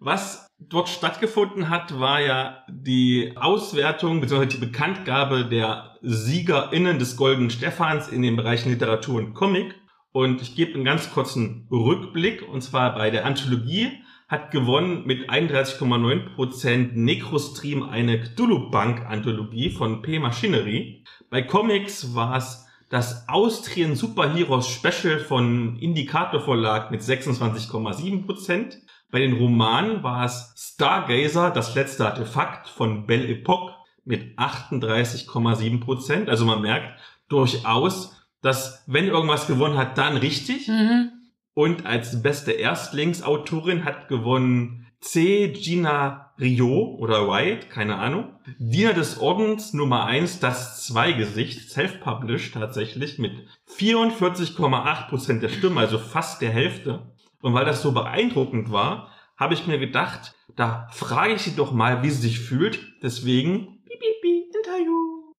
Was 0.00 0.43
dort 0.58 0.88
stattgefunden 0.88 1.70
hat, 1.70 1.98
war 1.98 2.20
ja 2.20 2.64
die 2.68 3.32
Auswertung 3.36 4.20
bzw. 4.20 4.46
die 4.46 4.58
Bekanntgabe 4.58 5.44
der 5.44 5.96
SiegerInnen 6.02 6.98
des 6.98 7.16
Golden 7.16 7.50
Stephans 7.50 8.08
in 8.08 8.22
den 8.22 8.36
Bereichen 8.36 8.70
Literatur 8.70 9.16
und 9.16 9.34
Comic. 9.34 9.74
Und 10.12 10.40
ich 10.42 10.54
gebe 10.54 10.74
einen 10.74 10.84
ganz 10.84 11.10
kurzen 11.10 11.66
Rückblick, 11.70 12.48
und 12.48 12.62
zwar 12.62 12.94
bei 12.94 13.10
der 13.10 13.26
Anthologie 13.26 13.90
hat 14.28 14.50
gewonnen 14.52 15.04
mit 15.06 15.28
31,9% 15.28 16.92
Necrostream 16.94 17.82
eine 17.82 18.20
Cthulhu-Bank-Anthologie 18.20 19.70
von 19.70 20.02
P. 20.02 20.18
Machinery. 20.18 21.04
Bei 21.30 21.42
Comics 21.42 22.14
war 22.14 22.36
es 22.36 22.66
das 22.90 23.28
Austrian 23.28 23.96
Superheroes 23.96 24.68
Special 24.68 25.18
von 25.18 25.76
Indicator 25.78 26.40
Verlag 26.40 26.90
mit 26.90 27.00
26,7%. 27.00 28.83
Bei 29.14 29.20
den 29.20 29.34
Romanen 29.34 30.02
war 30.02 30.24
es 30.24 30.52
Stargazer, 30.56 31.52
das 31.52 31.76
letzte 31.76 32.04
Artefakt 32.04 32.68
von 32.68 33.06
Belle 33.06 33.28
Epoque 33.28 33.72
mit 34.04 34.36
38,7%. 34.36 36.28
Also 36.28 36.44
man 36.44 36.60
merkt 36.60 36.98
durchaus, 37.28 38.16
dass 38.42 38.82
wenn 38.88 39.06
irgendwas 39.06 39.46
gewonnen 39.46 39.78
hat, 39.78 39.98
dann 39.98 40.16
richtig. 40.16 40.66
Mhm. 40.66 41.12
Und 41.54 41.86
als 41.86 42.22
beste 42.22 42.50
Erstlingsautorin 42.50 43.84
hat 43.84 44.08
gewonnen 44.08 44.88
C. 44.98 45.52
Gina 45.52 46.32
Rio 46.40 46.96
oder 46.98 47.28
White, 47.28 47.68
keine 47.68 47.98
Ahnung. 47.98 48.32
Diener 48.58 48.94
des 48.94 49.20
Ordens 49.20 49.74
Nummer 49.74 50.06
eins, 50.06 50.40
das 50.40 50.84
Zweigesicht, 50.88 51.70
self-published 51.70 52.54
tatsächlich 52.54 53.20
mit 53.20 53.30
44,8% 53.78 55.38
der 55.38 55.50
Stimmen, 55.50 55.78
also 55.78 55.98
fast 55.98 56.42
der 56.42 56.50
Hälfte. 56.50 57.13
Und 57.44 57.52
weil 57.52 57.66
das 57.66 57.82
so 57.82 57.92
beeindruckend 57.92 58.72
war, 58.72 59.12
habe 59.36 59.52
ich 59.52 59.66
mir 59.66 59.78
gedacht, 59.78 60.34
da 60.56 60.88
frage 60.92 61.34
ich 61.34 61.42
sie 61.42 61.54
doch 61.54 61.72
mal, 61.72 62.02
wie 62.02 62.08
sie 62.08 62.22
sich 62.22 62.40
fühlt. 62.40 62.80
Deswegen, 63.02 63.84
piep, 63.84 64.00
piep, 64.00 64.22
piep, 64.22 64.54
Interview. 64.56 65.34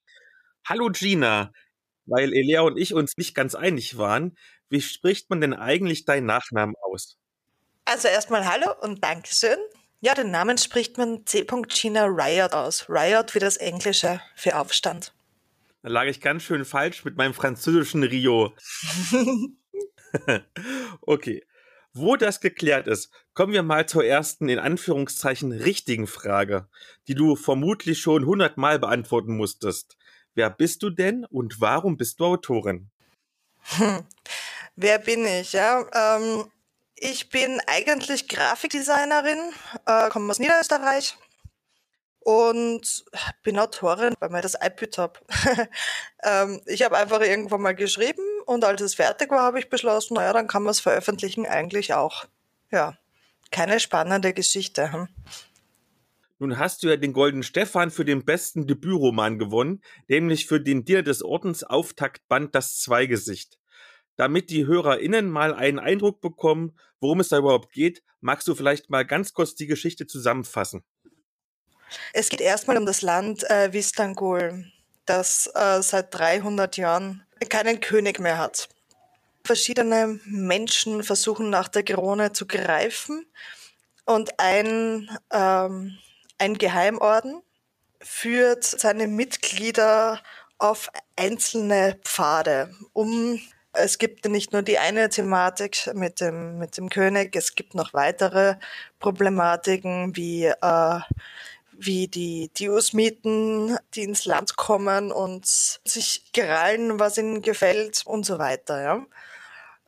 Hallo 0.67 0.89
Gina, 0.93 1.51
weil 2.05 2.31
Elia 2.31 2.61
und 2.61 2.77
ich 2.77 2.93
uns 2.93 3.17
nicht 3.17 3.33
ganz 3.33 3.55
einig 3.55 3.97
waren, 3.97 4.37
wie 4.69 4.81
spricht 4.81 5.31
man 5.31 5.41
denn 5.41 5.55
eigentlich 5.55 6.05
deinen 6.05 6.27
Nachnamen 6.27 6.75
aus? 6.83 7.17
Also 7.85 8.07
erstmal 8.07 8.45
hallo 8.45 8.71
und 8.81 9.03
Dankeschön. 9.03 9.57
Ja, 9.99 10.13
den 10.13 10.29
Namen 10.29 10.59
spricht 10.59 10.99
man 10.99 11.25
C. 11.25 11.47
Gina 11.67 12.05
Riot 12.05 12.53
aus. 12.53 12.87
Riot 12.87 13.33
wie 13.33 13.39
das 13.39 13.57
Englische 13.57 14.21
für 14.35 14.59
Aufstand. 14.59 15.11
Da 15.81 15.89
lag 15.89 16.05
ich 16.05 16.21
ganz 16.21 16.43
schön 16.43 16.65
falsch 16.65 17.03
mit 17.03 17.17
meinem 17.17 17.33
französischen 17.33 18.03
Rio. 18.03 18.53
okay. 21.01 21.41
Wo 21.97 22.17
das 22.17 22.41
geklärt 22.41 22.88
ist, 22.88 23.10
kommen 23.34 23.53
wir 23.53 23.63
mal 23.63 23.86
zur 23.86 24.03
ersten 24.03 24.49
in 24.49 24.60
Anführungszeichen 24.60 25.53
richtigen 25.53 26.08
Frage, 26.08 26.67
die 27.08 27.15
du 27.15 27.38
vermutlich 27.38 28.01
schon 28.01 28.25
hundertmal 28.25 28.79
beantworten 28.79 29.38
musstest. 29.38 29.95
Wer 30.34 30.49
bist 30.49 30.84
du 30.84 30.89
denn 30.89 31.23
und 31.23 31.62
warum 31.62 31.95
bist 31.95 32.19
du 32.19 32.25
Autorin? 32.25 32.89
Wer 34.75 34.99
bin 34.99 35.25
ich? 35.25 35.53
Ja, 35.53 35.86
ähm, 36.17 36.51
ich 36.95 37.29
bin 37.29 37.62
eigentlich 37.65 38.27
Grafikdesignerin, 38.27 39.53
äh, 39.86 40.10
komme 40.10 40.29
aus 40.29 40.39
Niederösterreich 40.39 41.17
und 42.19 43.05
bin 43.41 43.58
Autorin, 43.58 44.15
weil 44.19 44.31
mir 44.31 44.41
das 44.41 44.55
iPad 44.55 44.97
habe. 44.97 45.19
ähm, 46.23 46.62
ich 46.65 46.84
habe 46.84 46.97
einfach 46.97 47.21
irgendwann 47.21 47.62
mal 47.62 47.73
geschrieben 47.73 48.35
und 48.45 48.63
als 48.63 48.81
es 48.81 48.95
fertig 48.95 49.31
war, 49.31 49.41
habe 49.41 49.60
ich 49.60 49.69
beschlossen, 49.69 50.15
naja, 50.15 50.34
dann 50.34 50.47
kann 50.47 50.63
man 50.63 50.71
es 50.71 50.79
veröffentlichen 50.79 51.45
eigentlich 51.45 51.93
auch. 51.93 52.25
Ja, 52.71 52.97
keine 53.51 53.79
spannende 53.79 54.34
Geschichte. 54.34 54.91
Hm? 54.91 55.08
Nun 56.39 56.60
hast 56.60 56.84
du 56.84 56.89
ja 56.89 56.97
den 56.97 57.13
Golden 57.13 57.43
Stefan 57.43 57.91
für 57.91 58.03
den 58.03 58.25
besten 58.25 58.67
Debütroman 58.67 59.39
gewonnen, 59.39 59.81
nämlich 60.08 60.47
für 60.47 60.60
den 60.60 60.84
Diener 60.84 61.03
des 61.03 61.23
Ordens 61.23 61.63
Auftaktband 61.63 62.53
Das 62.53 62.79
Zweigesicht. 62.79 63.58
Damit 64.17 64.49
die 64.49 64.65
HörerInnen 64.65 65.29
mal 65.29 65.53
einen 65.53 65.79
Eindruck 65.79 66.21
bekommen, 66.21 66.77
worum 66.99 67.19
es 67.19 67.29
da 67.29 67.38
überhaupt 67.38 67.71
geht, 67.71 68.03
magst 68.19 68.47
du 68.47 68.55
vielleicht 68.55 68.89
mal 68.89 69.05
ganz 69.05 69.34
kurz 69.34 69.55
die 69.55 69.67
Geschichte 69.67 70.08
zusammenfassen. 70.08 70.84
Es 72.13 72.29
geht 72.29 72.41
erstmal 72.41 72.77
um 72.77 72.86
das 72.86 73.01
Land 73.01 73.49
äh, 73.49 73.71
Vistangul, 73.71 74.65
das 75.05 75.49
äh, 75.53 75.81
seit 75.81 76.13
300 76.13 76.77
Jahren 76.77 77.25
keinen 77.49 77.79
König 77.79 78.19
mehr 78.19 78.37
hat. 78.37 78.69
Verschiedene 79.43 80.19
Menschen 80.25 81.03
versuchen 81.03 81.49
nach 81.49 81.67
der 81.67 81.83
Krone 81.83 82.33
zu 82.33 82.47
greifen 82.47 83.25
und 84.05 84.39
ein, 84.39 85.09
ähm, 85.31 85.97
ein 86.37 86.57
Geheimorden, 86.57 87.41
führt 88.01 88.63
seine 88.63 89.07
Mitglieder 89.07 90.21
auf 90.57 90.89
einzelne 91.15 91.99
Pfade, 92.03 92.71
um 92.93 93.39
es 93.77 93.97
gibt 93.97 94.25
nicht 94.25 94.53
nur 94.53 94.61
die 94.61 94.77
eine 94.77 95.09
Thematik 95.09 95.89
mit 95.93 96.21
dem, 96.21 96.57
mit 96.57 96.77
dem 96.77 96.89
König, 96.89 97.35
es 97.35 97.55
gibt 97.55 97.75
noch 97.75 97.93
weitere 97.93 98.55
Problematiken 98.99 100.15
wie, 100.15 100.45
äh, 100.45 100.99
wie 101.77 102.07
die, 102.07 102.69
Usmiten, 102.69 103.77
die 103.93 104.03
ins 104.03 104.25
Land 104.25 104.55
kommen 104.55 105.11
und 105.11 105.45
sich 105.45 106.31
gerallen, 106.33 106.99
was 106.99 107.17
ihnen 107.17 107.41
gefällt 107.41 108.03
und 108.05 108.25
so 108.25 108.39
weiter. 108.39 108.81
Ja. 108.81 109.05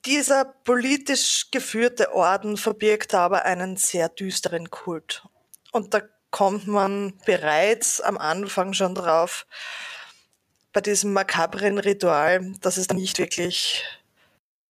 Dieser 0.05 0.45
politisch 0.45 1.51
geführte 1.51 2.13
Orden 2.13 2.57
verbirgt 2.57 3.13
aber 3.13 3.45
einen 3.45 3.77
sehr 3.77 4.09
düsteren 4.09 4.69
Kult. 4.69 5.23
Und 5.71 5.93
da 5.93 6.01
kommt 6.31 6.67
man 6.67 7.13
bereits 7.25 8.01
am 8.01 8.17
Anfang 8.17 8.73
schon 8.73 8.95
drauf, 8.95 9.45
bei 10.73 10.81
diesem 10.81 11.13
makabren 11.13 11.79
Ritual, 11.79 12.53
dass 12.61 12.77
es 12.77 12.89
nicht 12.89 13.17
wirklich 13.17 13.83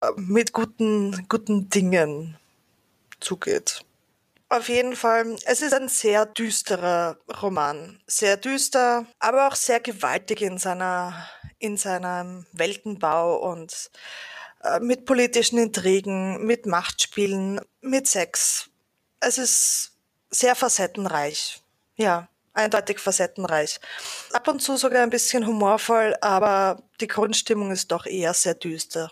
äh, 0.02 0.12
mit 0.16 0.54
guten, 0.54 1.28
guten 1.28 1.70
Dingen 1.70 2.38
zugeht. 3.20 3.84
Auf 4.50 4.70
jeden 4.70 4.96
Fall, 4.96 5.36
es 5.46 5.62
ist 5.62 5.74
ein 5.74 5.90
sehr 5.90 6.26
düsterer 6.26 7.18
Roman. 7.42 8.00
Sehr 8.08 8.38
düster, 8.38 9.06
aber 9.20 9.48
auch 9.48 9.56
sehr 9.56 9.82
gewaltig 9.82 10.42
in 10.42 10.58
seiner, 10.58 11.28
in 11.60 11.76
seinem 11.76 12.46
Weltenbau 12.54 13.38
und 13.38 13.92
äh, 14.64 14.80
mit 14.80 15.06
politischen 15.06 15.58
Intrigen, 15.58 16.46
mit 16.46 16.66
Machtspielen, 16.66 17.60
mit 17.82 18.08
Sex. 18.08 18.70
Es 19.20 19.38
ist 19.38 19.92
sehr 20.30 20.56
facettenreich. 20.56 21.62
Ja, 21.98 22.30
eindeutig 22.54 23.00
facettenreich. 23.00 23.82
Ab 24.32 24.48
und 24.48 24.62
zu 24.62 24.78
sogar 24.78 25.04
ein 25.04 25.10
bisschen 25.10 25.46
humorvoll, 25.46 26.16
aber 26.22 26.82
die 27.02 27.08
Grundstimmung 27.08 27.72
ist 27.72 27.92
doch 27.92 28.06
eher 28.06 28.34
sehr 28.34 28.56
düster. 28.56 29.12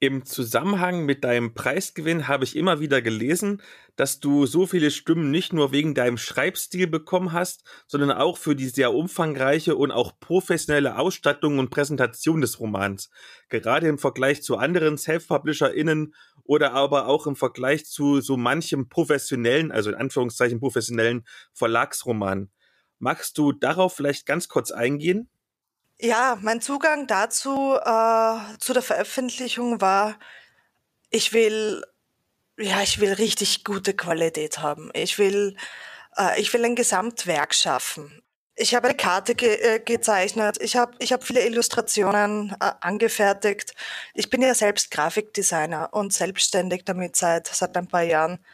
Im 0.00 0.24
Zusammenhang 0.24 1.06
mit 1.06 1.24
deinem 1.24 1.54
Preisgewinn 1.54 2.28
habe 2.28 2.44
ich 2.44 2.56
immer 2.56 2.80
wieder 2.80 3.00
gelesen, 3.00 3.62
dass 3.96 4.20
du 4.20 4.44
so 4.44 4.66
viele 4.66 4.90
Stimmen 4.90 5.30
nicht 5.30 5.52
nur 5.52 5.72
wegen 5.72 5.94
deinem 5.94 6.18
Schreibstil 6.18 6.88
bekommen 6.88 7.32
hast, 7.32 7.64
sondern 7.86 8.10
auch 8.10 8.36
für 8.36 8.56
die 8.56 8.68
sehr 8.68 8.92
umfangreiche 8.92 9.76
und 9.76 9.92
auch 9.92 10.18
professionelle 10.18 10.98
Ausstattung 10.98 11.58
und 11.58 11.70
Präsentation 11.70 12.40
des 12.40 12.58
Romans. 12.60 13.08
Gerade 13.48 13.88
im 13.88 13.98
Vergleich 13.98 14.42
zu 14.42 14.56
anderen 14.56 14.98
Self-PublisherInnen 14.98 16.14
oder 16.42 16.72
aber 16.72 17.06
auch 17.06 17.26
im 17.26 17.36
Vergleich 17.36 17.86
zu 17.86 18.20
so 18.20 18.36
manchem 18.36 18.88
professionellen, 18.88 19.70
also 19.70 19.90
in 19.90 19.96
Anführungszeichen 19.96 20.60
professionellen 20.60 21.24
Verlagsroman. 21.52 22.50
Magst 22.98 23.38
du 23.38 23.52
darauf 23.52 23.94
vielleicht 23.94 24.26
ganz 24.26 24.48
kurz 24.48 24.70
eingehen? 24.70 25.30
Ja, 26.00 26.36
mein 26.40 26.60
Zugang 26.60 27.06
dazu, 27.06 27.76
äh, 27.76 28.58
zu 28.58 28.72
der 28.72 28.82
Veröffentlichung 28.82 29.80
war, 29.80 30.18
ich 31.10 31.32
will, 31.32 31.84
ja, 32.58 32.82
ich 32.82 33.00
will 33.00 33.12
richtig 33.14 33.64
gute 33.64 33.94
Qualität 33.94 34.58
haben. 34.58 34.90
Ich 34.94 35.18
will, 35.18 35.56
äh, 36.16 36.40
ich 36.40 36.52
will 36.52 36.64
ein 36.64 36.74
Gesamtwerk 36.76 37.54
schaffen. 37.54 38.22
Ich 38.56 38.74
habe 38.74 38.88
eine 38.88 38.96
Karte 38.96 39.34
ge 39.34 39.54
äh, 39.54 39.80
gezeichnet. 39.80 40.58
Ich 40.60 40.76
habe 40.76 40.94
ich 41.00 41.12
hab 41.12 41.24
viele 41.24 41.46
Illustrationen 41.46 42.56
äh, 42.60 42.72
angefertigt. 42.80 43.74
Ich 44.14 44.30
bin 44.30 44.42
ja 44.42 44.54
selbst 44.54 44.90
Grafikdesigner 44.90 45.90
und 45.92 46.12
selbstständig 46.12 46.84
damit 46.84 47.16
seit, 47.16 47.48
seit 47.48 47.76
ein 47.76 47.88
paar 47.88 48.02
Jahren. 48.02 48.44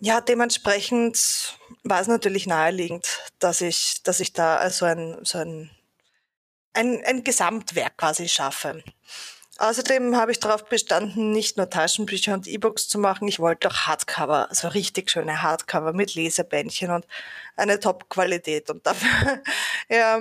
Ja, 0.00 0.20
dementsprechend 0.20 1.56
war 1.84 2.00
es 2.00 2.08
natürlich 2.08 2.46
naheliegend, 2.46 3.08
dass 3.40 3.60
ich, 3.60 4.02
dass 4.04 4.20
ich 4.20 4.32
da 4.32 4.70
so 4.70 4.84
ein, 4.86 5.18
so 5.24 5.38
ein 5.38 5.70
ein, 6.72 7.02
ein 7.04 7.24
Gesamtwerk 7.24 7.96
quasi 7.96 8.28
schaffe. 8.28 8.82
Außerdem 9.58 10.16
habe 10.16 10.30
ich 10.30 10.38
darauf 10.38 10.66
bestanden, 10.66 11.32
nicht 11.32 11.56
nur 11.56 11.68
Taschenbücher 11.68 12.32
und 12.32 12.46
E-Books 12.46 12.88
zu 12.88 12.98
machen, 12.98 13.26
ich 13.26 13.40
wollte 13.40 13.68
auch 13.68 13.74
Hardcover, 13.74 14.48
also 14.48 14.68
richtig 14.68 15.10
schöne 15.10 15.42
Hardcover 15.42 15.92
mit 15.92 16.14
Lesebändchen 16.14 16.92
und 16.92 17.04
eine 17.56 17.80
Top-Qualität. 17.80 18.70
Und 18.70 18.86
dafür, 18.86 19.42
ja, 19.88 20.20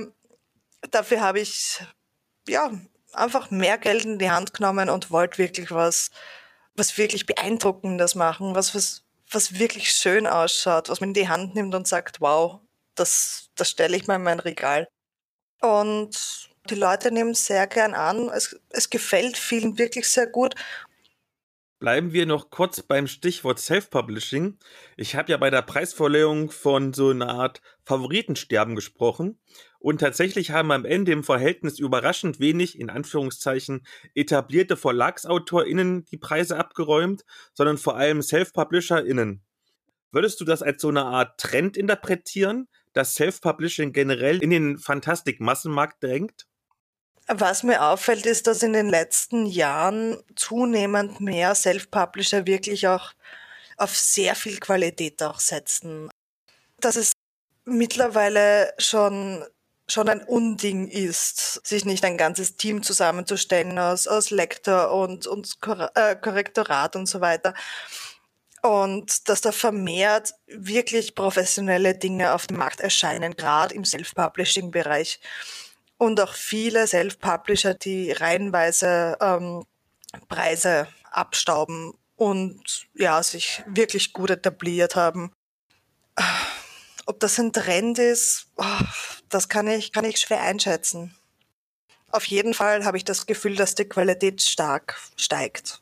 dafür 0.89 1.21
habe 1.21 1.39
ich 1.39 1.79
ja 2.47 2.71
einfach 3.13 3.51
mehr 3.51 3.77
Geld 3.77 4.05
in 4.05 4.17
die 4.17 4.31
Hand 4.31 4.55
genommen 4.55 4.89
und 4.89 5.11
wollte 5.11 5.37
wirklich 5.37 5.69
was, 5.69 6.09
was 6.75 6.97
wirklich 6.97 7.27
Beeindruckendes 7.27 8.15
machen, 8.15 8.55
was, 8.55 8.73
was, 8.73 9.03
was 9.29 9.59
wirklich 9.59 9.91
schön 9.91 10.25
ausschaut, 10.25 10.89
was 10.89 10.99
man 10.99 11.11
in 11.11 11.13
die 11.13 11.29
Hand 11.29 11.53
nimmt 11.53 11.75
und 11.75 11.87
sagt, 11.87 12.21
wow, 12.21 12.59
das, 12.95 13.49
das 13.55 13.69
stelle 13.69 13.95
ich 13.97 14.07
mal 14.07 14.15
in 14.15 14.23
mein 14.23 14.39
Regal. 14.39 14.87
Und 15.61 16.49
die 16.69 16.75
Leute 16.75 17.11
nehmen 17.11 17.33
sehr 17.33 17.67
gern 17.67 17.93
an. 17.93 18.29
Es, 18.29 18.59
es 18.69 18.89
gefällt 18.89 19.37
vielen 19.37 19.77
wirklich 19.77 20.09
sehr 20.09 20.27
gut. 20.27 20.55
Bleiben 21.79 22.11
wir 22.11 22.25
noch 22.25 22.49
kurz 22.49 22.81
beim 22.81 23.05
Stichwort 23.05 23.59
Self-Publishing. 23.59 24.57
Ich 24.95 25.15
habe 25.15 25.31
ja 25.31 25.37
bei 25.37 25.51
der 25.51 25.61
Preisverleihung 25.61 26.49
von 26.49 26.91
so 26.93 27.11
einer 27.11 27.29
Art 27.29 27.61
Favoritensterben 27.85 28.75
gesprochen. 28.75 29.39
Und 29.77 29.99
tatsächlich 29.99 30.49
haben 30.49 30.71
am 30.71 30.85
Ende 30.85 31.11
im 31.11 31.23
Verhältnis 31.23 31.77
überraschend 31.77 32.39
wenig, 32.39 32.79
in 32.79 32.89
Anführungszeichen, 32.89 33.85
etablierte 34.15 34.75
VerlagsautorInnen 34.75 36.05
die 36.05 36.17
Preise 36.17 36.57
abgeräumt, 36.57 37.25
sondern 37.53 37.77
vor 37.77 37.95
allem 37.95 38.23
Self-PublisherInnen. 38.23 39.43
Würdest 40.11 40.41
du 40.41 40.45
das 40.45 40.63
als 40.63 40.81
so 40.81 40.89
eine 40.89 41.05
Art 41.05 41.39
Trend 41.39 41.77
interpretieren, 41.77 42.67
dass 42.97 43.13
Self-Publishing 43.15 43.93
generell 43.93 44.41
in 44.41 44.49
den 44.49 44.77
Fantastik-Massenmarkt 44.77 46.03
drängt? 46.03 46.47
Was 47.27 47.63
mir 47.63 47.83
auffällt, 47.83 48.25
ist, 48.25 48.47
dass 48.47 48.63
in 48.63 48.73
den 48.73 48.89
letzten 48.89 49.45
Jahren 49.45 50.17
zunehmend 50.35 51.19
mehr 51.19 51.53
Self-Publisher 51.55 52.47
wirklich 52.47 52.87
auch 52.87 53.11
auf 53.75 53.95
sehr 53.95 54.33
viel 54.33 54.59
Qualität 54.59 55.21
auch 55.21 55.39
setzen. 55.39 56.09
Dass 56.79 56.95
es 56.95 57.11
mittlerweile 57.65 58.73
schon 58.77 59.45
schon 59.89 60.09
ein 60.09 60.21
Unding 60.21 60.89
ist, 60.89 61.65
sich 61.65 61.85
nicht 61.85 62.03
ein 62.03 62.17
ganzes 62.17 62.57
Team 62.57 62.83
zusammenzustellen 62.83 63.79
aus, 63.79 64.05
aus 64.05 64.31
Lektor 64.31 64.91
und, 64.91 65.27
und 65.27 65.57
äh, 65.95 66.15
Korrektorat 66.17 66.97
und 66.97 67.05
so 67.07 67.21
weiter, 67.21 67.53
und 68.61 69.29
dass 69.29 69.41
da 69.41 69.51
vermehrt 69.51 70.33
wirklich 70.47 71.15
professionelle 71.15 71.95
Dinge 71.95 72.33
auf 72.33 72.47
dem 72.47 72.57
Markt 72.57 72.79
erscheinen, 72.79 73.35
gerade 73.35 73.75
im 73.75 73.85
Self-Publishing-Bereich. 73.85 75.19
Und 75.97 76.19
auch 76.21 76.33
viele 76.33 76.85
Self-Publisher, 76.85 77.73
die 77.73 78.11
reihenweise 78.11 79.17
ähm, 79.19 79.65
Preise 80.27 80.87
abstauben 81.11 81.93
und 82.15 82.87
ja, 82.93 83.21
sich 83.23 83.63
wirklich 83.67 84.13
gut 84.13 84.29
etabliert 84.29 84.95
haben. 84.95 85.31
Ob 87.05 87.19
das 87.19 87.39
ein 87.39 87.53
Trend 87.53 87.99
ist, 87.99 88.47
oh, 88.57 88.85
das 89.29 89.49
kann 89.49 89.67
ich, 89.67 89.93
kann 89.93 90.05
ich 90.05 90.17
schwer 90.17 90.41
einschätzen. 90.41 91.15
Auf 92.11 92.25
jeden 92.25 92.53
Fall 92.53 92.85
habe 92.85 92.97
ich 92.97 93.05
das 93.05 93.25
Gefühl, 93.25 93.55
dass 93.55 93.75
die 93.75 93.85
Qualität 93.85 94.41
stark 94.41 94.99
steigt. 95.15 95.79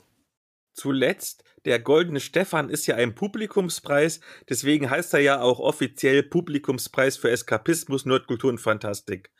Zuletzt 0.75 1.43
der 1.63 1.79
Goldene 1.79 2.19
Stefan 2.19 2.69
ist 2.69 2.85
ja 2.85 2.95
ein 2.95 3.15
Publikumspreis, 3.15 4.19
deswegen 4.49 4.89
heißt 4.89 5.13
er 5.13 5.21
ja 5.21 5.41
auch 5.41 5.59
offiziell 5.59 6.21
Publikumspreis 6.21 7.15
für 7.15 7.31
Eskapismus, 7.31 8.05
Nerdkultur 8.05 8.51
und 8.51 8.59
Fantastik. 8.59 9.31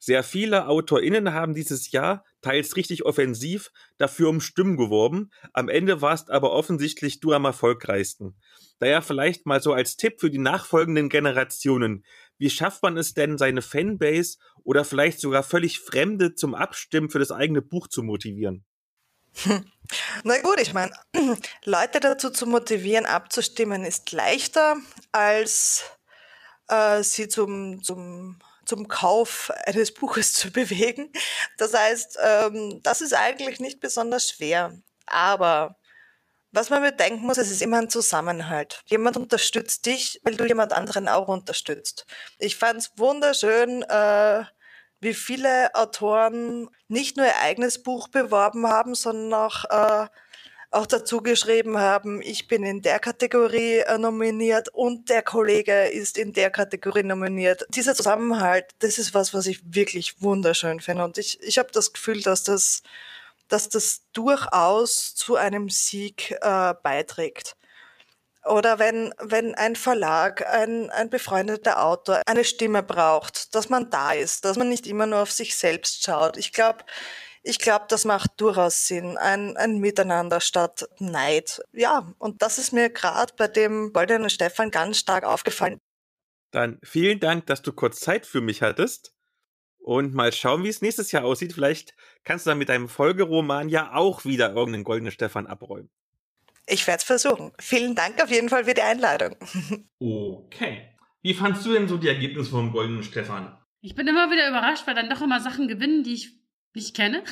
Sehr 0.00 0.22
viele 0.22 0.66
AutorInnen 0.66 1.34
haben 1.34 1.54
dieses 1.54 1.90
Jahr, 1.90 2.24
teils 2.40 2.76
richtig 2.76 3.04
offensiv, 3.04 3.70
dafür 3.98 4.30
um 4.30 4.40
Stimmen 4.40 4.76
geworben. 4.76 5.30
Am 5.52 5.68
Ende 5.68 6.00
warst 6.00 6.30
aber 6.30 6.52
offensichtlich 6.52 7.20
du 7.20 7.32
am 7.32 7.44
erfolgreichsten. 7.44 8.36
Daher 8.78 9.02
vielleicht 9.02 9.44
mal 9.44 9.60
so 9.60 9.72
als 9.74 9.96
Tipp 9.96 10.20
für 10.20 10.30
die 10.30 10.38
nachfolgenden 10.38 11.10
Generationen. 11.10 12.04
Wie 12.38 12.50
schafft 12.50 12.82
man 12.82 12.96
es 12.96 13.12
denn, 13.12 13.36
seine 13.36 13.60
Fanbase 13.60 14.38
oder 14.64 14.84
vielleicht 14.84 15.20
sogar 15.20 15.42
völlig 15.42 15.80
Fremde 15.80 16.34
zum 16.34 16.54
Abstimmen 16.54 17.10
für 17.10 17.18
das 17.18 17.30
eigene 17.30 17.60
Buch 17.60 17.88
zu 17.88 18.02
motivieren? 18.02 18.64
Na 20.24 20.38
gut, 20.40 20.60
ich 20.60 20.72
meine, 20.72 20.92
Leute 21.64 22.00
dazu 22.00 22.30
zu 22.30 22.46
motivieren, 22.46 23.06
abzustimmen, 23.06 23.84
ist 23.84 24.12
leichter, 24.12 24.76
als 25.12 25.84
äh, 26.68 27.02
sie 27.02 27.28
zum, 27.28 27.82
zum, 27.82 28.38
zum 28.64 28.88
Kauf 28.88 29.50
eines 29.66 29.92
Buches 29.94 30.32
zu 30.34 30.50
bewegen. 30.50 31.12
Das 31.56 31.74
heißt, 31.74 32.18
ähm, 32.22 32.80
das 32.82 33.00
ist 33.00 33.14
eigentlich 33.14 33.60
nicht 33.60 33.80
besonders 33.80 34.30
schwer. 34.30 34.72
Aber 35.06 35.76
was 36.50 36.70
man 36.70 36.82
bedenken 36.82 37.26
muss, 37.26 37.38
es 37.38 37.50
ist 37.50 37.62
immer 37.62 37.78
ein 37.78 37.90
Zusammenhalt. 37.90 38.82
Jemand 38.86 39.16
unterstützt 39.16 39.84
dich, 39.86 40.20
weil 40.24 40.36
du 40.36 40.46
jemand 40.46 40.72
anderen 40.72 41.08
auch 41.08 41.28
unterstützt. 41.28 42.06
Ich 42.38 42.56
fand 42.56 42.80
es 42.80 42.92
wunderschön, 42.96 43.82
äh, 43.82 44.44
wie 45.00 45.14
viele 45.14 45.74
Autoren 45.74 46.68
nicht 46.88 47.16
nur 47.16 47.26
ihr 47.26 47.40
eigenes 47.42 47.82
Buch 47.82 48.08
beworben 48.08 48.66
haben, 48.66 48.94
sondern 48.94 49.34
auch 49.34 49.64
äh, 49.64 50.08
auch 50.70 50.86
dazu 50.86 51.22
geschrieben 51.22 51.78
haben, 51.78 52.20
ich 52.20 52.46
bin 52.46 52.62
in 52.62 52.82
der 52.82 52.98
Kategorie 52.98 53.78
äh, 53.78 53.96
nominiert 53.96 54.68
und 54.68 55.08
der 55.08 55.22
Kollege 55.22 55.86
ist 55.86 56.18
in 56.18 56.32
der 56.34 56.50
Kategorie 56.50 57.02
nominiert. 57.02 57.66
Dieser 57.70 57.94
Zusammenhalt, 57.94 58.66
das 58.80 58.98
ist 58.98 59.14
was, 59.14 59.32
was 59.32 59.46
ich 59.46 59.62
wirklich 59.74 60.20
wunderschön 60.20 60.80
finde. 60.80 61.04
Und 61.04 61.16
ich, 61.16 61.40
ich 61.42 61.58
habe 61.58 61.70
das 61.72 61.92
Gefühl, 61.92 62.20
dass 62.20 62.42
das, 62.42 62.82
dass 63.48 63.70
das 63.70 64.02
durchaus 64.12 65.14
zu 65.14 65.36
einem 65.36 65.70
Sieg 65.70 66.36
äh, 66.42 66.74
beiträgt. 66.82 67.56
Oder 68.48 68.78
wenn, 68.78 69.12
wenn 69.18 69.54
ein 69.54 69.76
Verlag, 69.76 70.46
ein, 70.46 70.90
ein 70.90 71.10
befreundeter 71.10 71.84
Autor 71.84 72.22
eine 72.26 72.44
Stimme 72.44 72.82
braucht, 72.82 73.54
dass 73.54 73.68
man 73.68 73.90
da 73.90 74.12
ist, 74.12 74.44
dass 74.44 74.56
man 74.56 74.68
nicht 74.68 74.86
immer 74.86 75.06
nur 75.06 75.20
auf 75.20 75.30
sich 75.30 75.56
selbst 75.56 76.04
schaut. 76.04 76.36
Ich 76.36 76.52
glaube, 76.52 76.84
ich 77.42 77.58
glaube, 77.58 77.86
das 77.88 78.04
macht 78.04 78.32
durchaus 78.38 78.86
Sinn. 78.86 79.16
Ein, 79.16 79.56
ein 79.56 79.78
Miteinander 79.78 80.40
statt 80.40 80.88
Neid. 80.98 81.62
Ja, 81.72 82.12
und 82.18 82.42
das 82.42 82.58
ist 82.58 82.72
mir 82.72 82.90
gerade 82.90 83.32
bei 83.36 83.48
dem 83.48 83.92
Goldenen 83.92 84.30
Stefan 84.30 84.70
ganz 84.70 84.98
stark 84.98 85.24
aufgefallen. 85.24 85.80
Dann 86.50 86.78
vielen 86.82 87.20
Dank, 87.20 87.46
dass 87.46 87.62
du 87.62 87.72
kurz 87.72 88.00
Zeit 88.00 88.26
für 88.26 88.40
mich 88.40 88.62
hattest. 88.62 89.14
Und 89.78 90.12
mal 90.12 90.32
schauen, 90.32 90.64
wie 90.64 90.68
es 90.68 90.82
nächstes 90.82 91.12
Jahr 91.12 91.24
aussieht. 91.24 91.52
Vielleicht 91.52 91.94
kannst 92.24 92.44
du 92.44 92.50
dann 92.50 92.58
mit 92.58 92.68
deinem 92.68 92.88
Folgeroman 92.88 93.68
ja 93.68 93.94
auch 93.94 94.24
wieder 94.24 94.52
irgendeinen 94.52 94.84
Goldenen 94.84 95.12
Stefan 95.12 95.46
abräumen. 95.46 95.90
Ich 96.68 96.86
werde 96.86 96.98
es 96.98 97.04
versuchen. 97.04 97.52
Vielen 97.58 97.94
Dank 97.94 98.22
auf 98.22 98.30
jeden 98.30 98.48
Fall 98.48 98.64
für 98.64 98.74
die 98.74 98.82
Einladung. 98.82 99.36
Okay. 100.00 100.94
Wie 101.22 101.34
fandst 101.34 101.66
du 101.66 101.72
denn 101.72 101.88
so 101.88 101.96
die 101.96 102.08
Ergebnisse 102.08 102.50
vom 102.50 102.70
Goldenen 102.70 103.02
Stefan? 103.02 103.58
Ich 103.80 103.96
bin 103.96 104.06
immer 104.06 104.30
wieder 104.30 104.48
überrascht, 104.48 104.86
weil 104.86 104.94
dann 104.94 105.10
doch 105.10 105.20
immer 105.20 105.40
Sachen 105.40 105.66
gewinnen, 105.66 106.04
die 106.04 106.14
ich 106.14 106.30
nicht 106.74 106.94
kenne. 106.94 107.24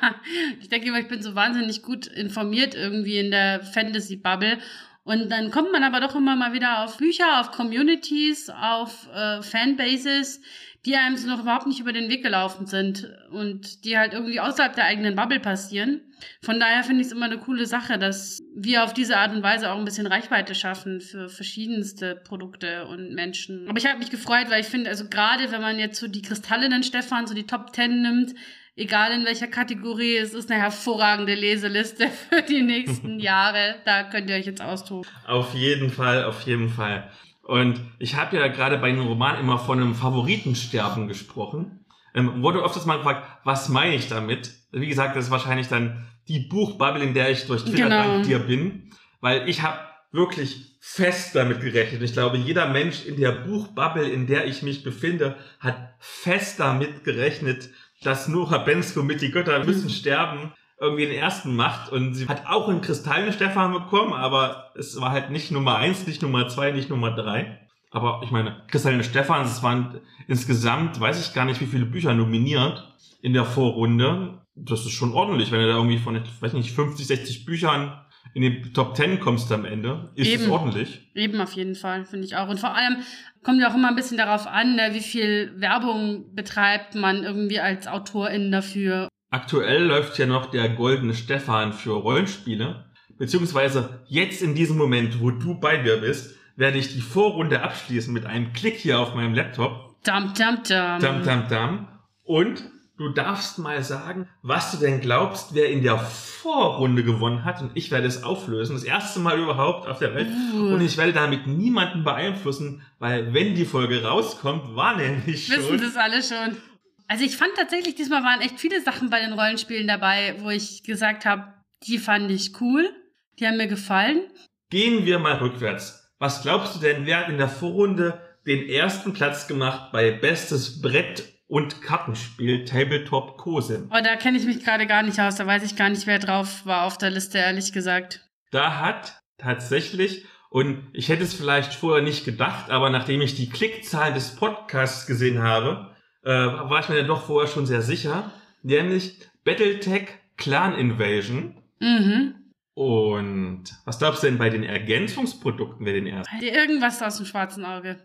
ich 0.60 0.70
denke 0.70 0.88
immer, 0.88 0.98
ich 0.98 1.08
bin 1.08 1.22
so 1.22 1.34
wahnsinnig 1.34 1.82
gut 1.82 2.06
informiert 2.06 2.74
irgendwie 2.74 3.18
in 3.18 3.30
der 3.30 3.62
Fantasy-Bubble. 3.62 4.58
Und 5.02 5.28
dann 5.30 5.50
kommt 5.50 5.70
man 5.70 5.84
aber 5.84 6.00
doch 6.00 6.14
immer 6.14 6.34
mal 6.34 6.54
wieder 6.54 6.82
auf 6.82 6.96
Bücher, 6.96 7.40
auf 7.40 7.50
Communities, 7.50 8.48
auf 8.48 9.06
äh, 9.14 9.42
Fanbases, 9.42 10.40
die 10.86 10.96
einem 10.96 11.16
so 11.16 11.26
noch 11.28 11.40
überhaupt 11.40 11.66
nicht 11.66 11.80
über 11.80 11.92
den 11.92 12.10
Weg 12.10 12.22
gelaufen 12.22 12.66
sind 12.66 13.10
und 13.30 13.84
die 13.84 13.96
halt 13.96 14.12
irgendwie 14.12 14.40
außerhalb 14.40 14.74
der 14.74 14.84
eigenen 14.84 15.16
Bubble 15.16 15.40
passieren. 15.40 16.02
Von 16.42 16.60
daher 16.60 16.84
finde 16.84 17.00
ich 17.00 17.06
es 17.06 17.12
immer 17.12 17.26
eine 17.26 17.38
coole 17.38 17.66
Sache, 17.66 17.98
dass 17.98 18.42
wir 18.54 18.84
auf 18.84 18.92
diese 18.92 19.16
Art 19.16 19.32
und 19.32 19.42
Weise 19.42 19.70
auch 19.70 19.78
ein 19.78 19.84
bisschen 19.84 20.06
Reichweite 20.06 20.54
schaffen 20.54 21.00
für 21.00 21.28
verschiedenste 21.28 22.16
Produkte 22.16 22.86
und 22.86 23.14
Menschen. 23.14 23.66
Aber 23.68 23.78
ich 23.78 23.86
habe 23.86 23.98
mich 23.98 24.10
gefreut, 24.10 24.50
weil 24.50 24.60
ich 24.60 24.66
finde, 24.66 24.90
also 24.90 25.08
gerade 25.08 25.50
wenn 25.50 25.60
man 25.60 25.78
jetzt 25.78 25.98
so 25.98 26.06
die 26.06 26.22
Kristallinnen 26.22 26.82
Stefan, 26.82 27.26
so 27.26 27.34
die 27.34 27.46
Top 27.46 27.72
Ten 27.72 28.02
nimmt, 28.02 28.34
egal 28.76 29.12
in 29.12 29.24
welcher 29.24 29.46
Kategorie, 29.46 30.16
es 30.16 30.34
ist 30.34 30.50
eine 30.50 30.60
hervorragende 30.60 31.34
Leseliste 31.34 32.08
für 32.08 32.42
die 32.42 32.62
nächsten 32.62 33.18
Jahre. 33.20 33.76
Da 33.84 34.04
könnt 34.04 34.28
ihr 34.28 34.36
euch 34.36 34.46
jetzt 34.46 34.62
austoben. 34.62 35.08
Auf 35.26 35.54
jeden 35.54 35.90
Fall, 35.90 36.24
auf 36.24 36.42
jeden 36.42 36.68
Fall. 36.68 37.10
Und 37.44 37.80
ich 37.98 38.14
habe 38.16 38.36
ja 38.36 38.48
gerade 38.48 38.78
bei 38.78 38.88
einem 38.88 39.06
Roman 39.06 39.38
immer 39.38 39.58
von 39.58 39.78
einem 39.78 39.94
Favoritensterben 39.94 41.08
gesprochen. 41.08 41.84
Ähm, 42.14 42.42
wurde 42.42 42.62
öfters 42.62 42.86
mal 42.86 42.96
gefragt, 42.96 43.26
was 43.44 43.68
meine 43.68 43.94
ich 43.94 44.08
damit? 44.08 44.52
Wie 44.72 44.86
gesagt, 44.86 45.16
das 45.16 45.26
ist 45.26 45.30
wahrscheinlich 45.30 45.68
dann 45.68 46.06
die 46.28 46.40
Buchbubble, 46.40 47.02
in 47.02 47.12
der 47.12 47.30
ich 47.30 47.46
durch 47.46 47.62
Twitter 47.64 47.84
Genau. 47.88 48.02
dank 48.02 48.24
dir 48.24 48.38
bin. 48.38 48.90
Weil 49.20 49.48
ich 49.48 49.62
habe 49.62 49.78
wirklich 50.10 50.76
fest 50.80 51.34
damit 51.34 51.60
gerechnet. 51.60 52.02
Ich 52.02 52.12
glaube, 52.12 52.36
jeder 52.38 52.68
Mensch 52.68 53.04
in 53.04 53.16
der 53.16 53.32
Buchbubble, 53.32 54.08
in 54.08 54.26
der 54.26 54.46
ich 54.46 54.62
mich 54.62 54.84
befinde, 54.84 55.36
hat 55.60 55.94
fest 55.98 56.60
damit 56.60 57.04
gerechnet, 57.04 57.68
dass 58.02 58.28
Nora 58.28 58.58
Bensko 58.58 59.02
mit 59.02 59.20
Die 59.20 59.30
Götter 59.30 59.64
müssen 59.64 59.90
sterben 59.90 60.52
irgendwie 60.80 61.06
den 61.06 61.16
ersten 61.16 61.54
macht. 61.54 61.90
Und 61.92 62.14
sie 62.14 62.28
hat 62.28 62.46
auch 62.46 62.68
einen 62.68 62.80
Kristallene 62.80 63.32
Stefan 63.32 63.72
bekommen, 63.72 64.12
aber 64.12 64.72
es 64.76 65.00
war 65.00 65.10
halt 65.10 65.30
nicht 65.30 65.50
Nummer 65.50 65.76
eins, 65.76 66.06
nicht 66.06 66.22
Nummer 66.22 66.48
zwei, 66.48 66.72
nicht 66.72 66.90
Nummer 66.90 67.10
drei. 67.12 67.60
Aber 67.90 68.22
ich 68.24 68.30
meine, 68.30 68.62
Kristallene 68.68 69.04
Stefan, 69.04 69.46
es 69.46 69.62
waren 69.62 70.00
insgesamt, 70.26 70.98
weiß 70.98 71.26
ich 71.26 71.34
gar 71.34 71.44
nicht, 71.44 71.60
wie 71.60 71.66
viele 71.66 71.86
Bücher 71.86 72.12
nominiert 72.14 72.92
in 73.22 73.32
der 73.32 73.44
Vorrunde. 73.44 74.40
Das 74.56 74.80
ist 74.80 74.92
schon 74.92 75.12
ordentlich, 75.12 75.52
wenn 75.52 75.60
du 75.60 75.68
da 75.68 75.76
irgendwie 75.76 75.98
von, 75.98 76.16
ich 76.16 76.42
weiß 76.42 76.54
nicht, 76.54 76.72
50, 76.72 77.06
60 77.06 77.44
Büchern 77.44 77.92
in 78.34 78.42
die 78.42 78.72
Top 78.72 78.96
10 78.96 79.20
kommst 79.20 79.50
am 79.52 79.64
Ende. 79.64 80.10
Ist 80.16 80.28
es 80.28 80.42
Eben. 80.42 80.50
ordentlich. 80.50 81.08
Eben 81.14 81.40
auf 81.40 81.52
jeden 81.52 81.76
Fall, 81.76 82.04
finde 82.04 82.26
ich 82.26 82.36
auch. 82.36 82.48
Und 82.48 82.58
vor 82.58 82.74
allem 82.74 82.96
kommt 83.44 83.60
ja 83.60 83.70
auch 83.70 83.74
immer 83.74 83.88
ein 83.88 83.96
bisschen 83.96 84.18
darauf 84.18 84.46
an, 84.46 84.74
ne, 84.74 84.90
wie 84.92 85.00
viel 85.00 85.52
Werbung 85.56 86.34
betreibt 86.34 86.94
man 86.96 87.22
irgendwie 87.22 87.60
als 87.60 87.86
Autorin 87.86 88.50
dafür. 88.50 89.08
Aktuell 89.34 89.86
läuft 89.86 90.16
ja 90.18 90.26
noch 90.26 90.46
der 90.46 90.68
Goldene 90.68 91.12
Stefan 91.12 91.72
für 91.72 91.90
Rollenspiele. 91.94 92.84
Beziehungsweise 93.18 94.04
jetzt 94.06 94.42
in 94.42 94.54
diesem 94.54 94.76
Moment, 94.76 95.20
wo 95.20 95.32
du 95.32 95.58
bei 95.58 95.82
mir 95.82 95.96
bist, 95.96 96.36
werde 96.54 96.78
ich 96.78 96.94
die 96.94 97.00
Vorrunde 97.00 97.60
abschließen 97.60 98.14
mit 98.14 98.26
einem 98.26 98.52
Klick 98.52 98.76
hier 98.76 99.00
auf 99.00 99.16
meinem 99.16 99.34
Laptop. 99.34 99.96
Dam, 100.04 100.32
dam, 100.34 100.62
dam. 100.62 101.00
Dam, 101.00 101.24
dam, 101.24 101.48
dam. 101.48 101.88
Und 102.22 102.62
du 102.96 103.08
darfst 103.08 103.58
mal 103.58 103.82
sagen, 103.82 104.28
was 104.42 104.70
du 104.70 104.76
denn 104.76 105.00
glaubst, 105.00 105.52
wer 105.52 105.68
in 105.68 105.82
der 105.82 105.98
Vorrunde 105.98 107.02
gewonnen 107.02 107.44
hat. 107.44 107.60
Und 107.60 107.72
ich 107.74 107.90
werde 107.90 108.06
es 108.06 108.22
auflösen. 108.22 108.76
Das 108.76 108.84
erste 108.84 109.18
Mal 109.18 109.40
überhaupt 109.40 109.88
auf 109.88 109.98
der 109.98 110.14
Welt. 110.14 110.28
Uh. 110.52 110.74
Und 110.74 110.80
ich 110.80 110.96
werde 110.96 111.12
damit 111.12 111.48
niemanden 111.48 112.04
beeinflussen, 112.04 112.82
weil 113.00 113.34
wenn 113.34 113.56
die 113.56 113.64
Folge 113.64 114.04
rauskommt, 114.04 114.76
war 114.76 114.96
nämlich 114.96 115.50
Wissen 115.50 115.64
schon. 115.64 115.80
das 115.80 115.96
alle 115.96 116.22
schon. 116.22 116.56
Also 117.06 117.24
ich 117.24 117.36
fand 117.36 117.54
tatsächlich, 117.56 117.94
diesmal 117.94 118.22
waren 118.22 118.40
echt 118.40 118.58
viele 118.58 118.80
Sachen 118.80 119.10
bei 119.10 119.20
den 119.20 119.32
Rollenspielen 119.32 119.86
dabei, 119.86 120.36
wo 120.38 120.50
ich 120.50 120.82
gesagt 120.82 121.26
habe, 121.26 121.52
die 121.86 121.98
fand 121.98 122.30
ich 122.30 122.60
cool, 122.60 122.90
die 123.38 123.46
haben 123.46 123.56
mir 123.56 123.66
gefallen. 123.66 124.22
Gehen 124.70 125.04
wir 125.04 125.18
mal 125.18 125.36
rückwärts. 125.36 126.12
Was 126.18 126.42
glaubst 126.42 126.76
du 126.76 126.80
denn, 126.80 127.06
wer 127.06 127.20
hat 127.20 127.28
in 127.28 127.38
der 127.38 127.48
Vorrunde 127.48 128.20
den 128.46 128.68
ersten 128.68 129.12
Platz 129.12 129.46
gemacht 129.46 129.92
bei 129.92 130.10
Bestes 130.12 130.80
Brett- 130.80 131.24
und 131.46 131.82
Kartenspiel 131.82 132.64
Tabletop 132.64 133.36
Cosim? 133.36 133.90
Oh, 133.90 134.02
da 134.02 134.16
kenne 134.16 134.38
ich 134.38 134.44
mich 134.44 134.64
gerade 134.64 134.86
gar 134.86 135.02
nicht 135.02 135.20
aus, 135.20 135.36
da 135.36 135.46
weiß 135.46 135.62
ich 135.64 135.76
gar 135.76 135.90
nicht, 135.90 136.06
wer 136.06 136.18
drauf 136.18 136.64
war 136.64 136.84
auf 136.84 136.96
der 136.96 137.10
Liste, 137.10 137.38
ehrlich 137.38 137.72
gesagt. 137.72 138.26
Da 138.50 138.80
hat 138.80 139.20
tatsächlich, 139.36 140.24
und 140.48 140.88
ich 140.94 141.08
hätte 141.08 141.24
es 141.24 141.34
vielleicht 141.34 141.74
vorher 141.74 142.02
nicht 142.02 142.24
gedacht, 142.24 142.70
aber 142.70 142.88
nachdem 142.88 143.20
ich 143.20 143.34
die 143.34 143.50
Klickzahlen 143.50 144.14
des 144.14 144.36
Podcasts 144.36 145.06
gesehen 145.06 145.42
habe, 145.42 145.93
äh, 146.24 146.30
war 146.30 146.80
ich 146.80 146.88
mir 146.88 146.96
dann 146.96 147.06
doch 147.06 147.26
vorher 147.26 147.50
schon 147.50 147.66
sehr 147.66 147.82
sicher, 147.82 148.32
nämlich 148.62 149.18
Battletech 149.44 150.08
Clan 150.36 150.74
Invasion. 150.74 151.56
Mhm. 151.80 152.34
Und 152.74 153.64
was 153.84 153.98
glaubst 153.98 154.22
du 154.22 154.26
denn 154.26 154.38
bei 154.38 154.50
den 154.50 154.64
Ergänzungsprodukten, 154.64 155.86
wer 155.86 155.92
den 155.92 156.06
ersten? 156.08 156.40
Irgendwas 156.40 157.00
aus 157.02 157.18
dem 157.18 157.26
schwarzen 157.26 157.64
Auge. 157.64 157.98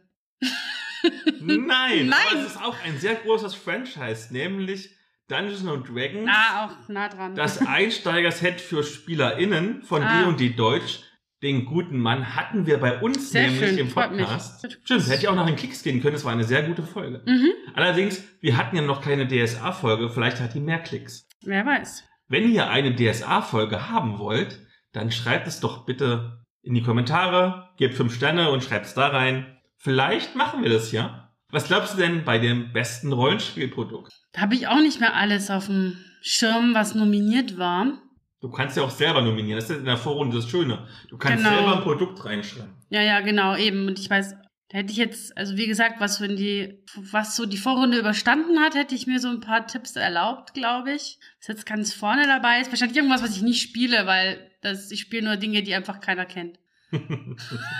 Nein, 1.42 1.66
Nein. 1.68 2.14
aber 2.14 2.40
es 2.40 2.46
ist 2.48 2.62
auch 2.62 2.76
ein 2.86 2.98
sehr 3.00 3.16
großes 3.16 3.56
Franchise, 3.56 4.32
nämlich 4.32 4.92
Dungeons 5.28 5.66
and 5.66 5.88
Dragons. 5.88 6.30
Ah, 6.32 6.66
auch 6.66 6.90
nah 6.90 7.08
dran. 7.10 7.36
Das 7.36 7.60
Einsteigerset 7.68 8.62
für 8.62 8.84
SpielerInnen 8.84 9.82
von 9.84 10.04
Ah. 10.04 10.32
D&D 10.32 10.50
Deutsch. 10.56 11.02
Den 11.42 11.66
guten 11.66 12.00
Mann 12.00 12.36
hatten 12.36 12.66
wir 12.66 12.80
bei 12.80 13.00
uns 13.00 13.32
Sehr 13.32 13.50
nämlich 13.50 13.70
schön, 13.70 13.78
im. 13.78 13.90
Podcast. 13.90 14.78
Stimmt, 14.84 15.08
hätte 15.08 15.22
ich 15.22 15.28
auch 15.30 15.36
nach 15.36 15.46
den 15.46 15.56
Klicks 15.56 15.84
gehen 15.84 16.02
können. 16.02 16.16
Es 16.16 16.26
war 16.26 16.34
eine 16.34 16.44
sehr 16.44 16.64
gute 16.64 16.84
Folge. 16.84 17.22
mhm. 17.26 17.52
Allerdings, 17.74 18.24
wir 18.42 18.58
hatten 18.58 18.76
ja 18.76 18.82
noch 18.82 19.02
keine 19.02 19.28
DSA-Folge. 19.28 20.10
Vielleicht 20.10 20.42
hat 20.42 20.54
die 20.54 20.60
mehr 20.60 20.80
Klicks. 20.80 21.28
Wer 21.44 21.66
weiß. 21.66 22.04
Wenn 22.28 22.52
ihr 22.52 22.70
eine 22.70 22.96
DSA-Folge 22.96 23.90
haben 23.90 24.20
wollt, 24.20 24.60
dann 24.92 25.12
schreibt 25.12 25.48
es 25.48 25.62
doch 25.62 25.86
bitte 25.86 26.46
in 26.62 26.74
die 26.74 26.84
Kommentare, 26.84 27.70
gebt 27.78 27.96
fünf 27.96 28.14
Sterne 28.14 28.52
und 28.52 28.64
schreibt 28.64 28.88
es 28.88 28.94
da 28.94 29.08
rein. 29.08 29.58
Vielleicht 29.78 30.36
machen 30.36 30.62
wir 30.62 30.70
das 30.70 30.92
ja. 30.92 31.32
Was 31.52 31.68
glaubst 31.68 31.94
du 31.94 31.98
denn 31.98 32.26
bei 32.26 32.38
dem 32.38 32.74
besten 32.74 33.14
Rollenspielprodukt? 33.14 34.14
Da 34.34 34.42
habe 34.42 34.56
ich 34.56 34.68
auch 34.68 34.82
nicht 34.82 35.00
mehr 35.00 35.16
alles 35.16 35.50
auf 35.50 35.68
dem 35.68 35.98
Schirm, 36.22 36.74
was 36.76 36.96
nominiert 36.96 37.58
war. 37.58 37.94
Du 38.42 38.50
kannst 38.50 38.78
ja 38.78 38.84
auch 38.84 38.90
selber 38.90 39.22
nominieren. 39.22 39.60
Das 39.60 39.70
ist 39.70 39.78
in 39.80 39.86
der 39.86 39.98
Vorrunde 39.98 40.38
das 40.38 40.50
Schöne. 40.50 40.88
Du 41.10 41.18
kannst 41.18 41.44
Genau. 41.44 41.56
selber 41.58 41.76
ein 41.78 41.84
Produkt 41.84 42.24
reinschreiben. 42.24 42.74
Ja, 42.90 43.02
ja, 43.02 43.20
genau, 43.20 43.56
eben. 43.58 43.88
Und 43.88 44.00
ich 44.00 44.10
weiß, 44.10 44.32
da 44.70 44.78
hätte 44.78 44.92
ich 44.92 44.98
jetzt, 44.98 45.36
also 45.38 45.58
wie 45.58 45.68
gesagt, 45.68 46.00
was 46.00 46.22
wenn 46.22 46.36
die, 46.38 46.84
was 46.96 47.36
so 47.36 47.46
die 47.46 47.58
Vorrunde 47.58 47.98
überstanden 48.00 48.60
hat, 48.60 48.76
hätte 48.76 48.96
ich 48.96 49.08
mir 49.08 49.20
so 49.20 49.28
ein 49.28 49.42
paar 49.42 49.68
Tipps 49.68 49.96
erlaubt, 49.96 50.54
glaube 50.54 50.92
ich. 50.94 51.20
Was 51.40 51.48
jetzt 51.48 51.66
ganz 51.66 51.94
vorne 51.94 52.28
dabei 52.28 52.62
ist. 52.62 52.72
Wahrscheinlich 52.72 52.98
irgendwas, 52.98 53.24
was 53.24 53.36
ich 53.36 53.42
nicht 53.42 53.62
spiele, 53.62 54.06
weil 54.06 54.50
das, 54.62 54.90
ich 54.92 55.02
spiele 55.02 55.26
nur 55.28 55.36
Dinge, 55.38 55.62
die 55.64 55.74
einfach 55.76 56.00
keiner 56.00 56.26
kennt. 56.26 56.60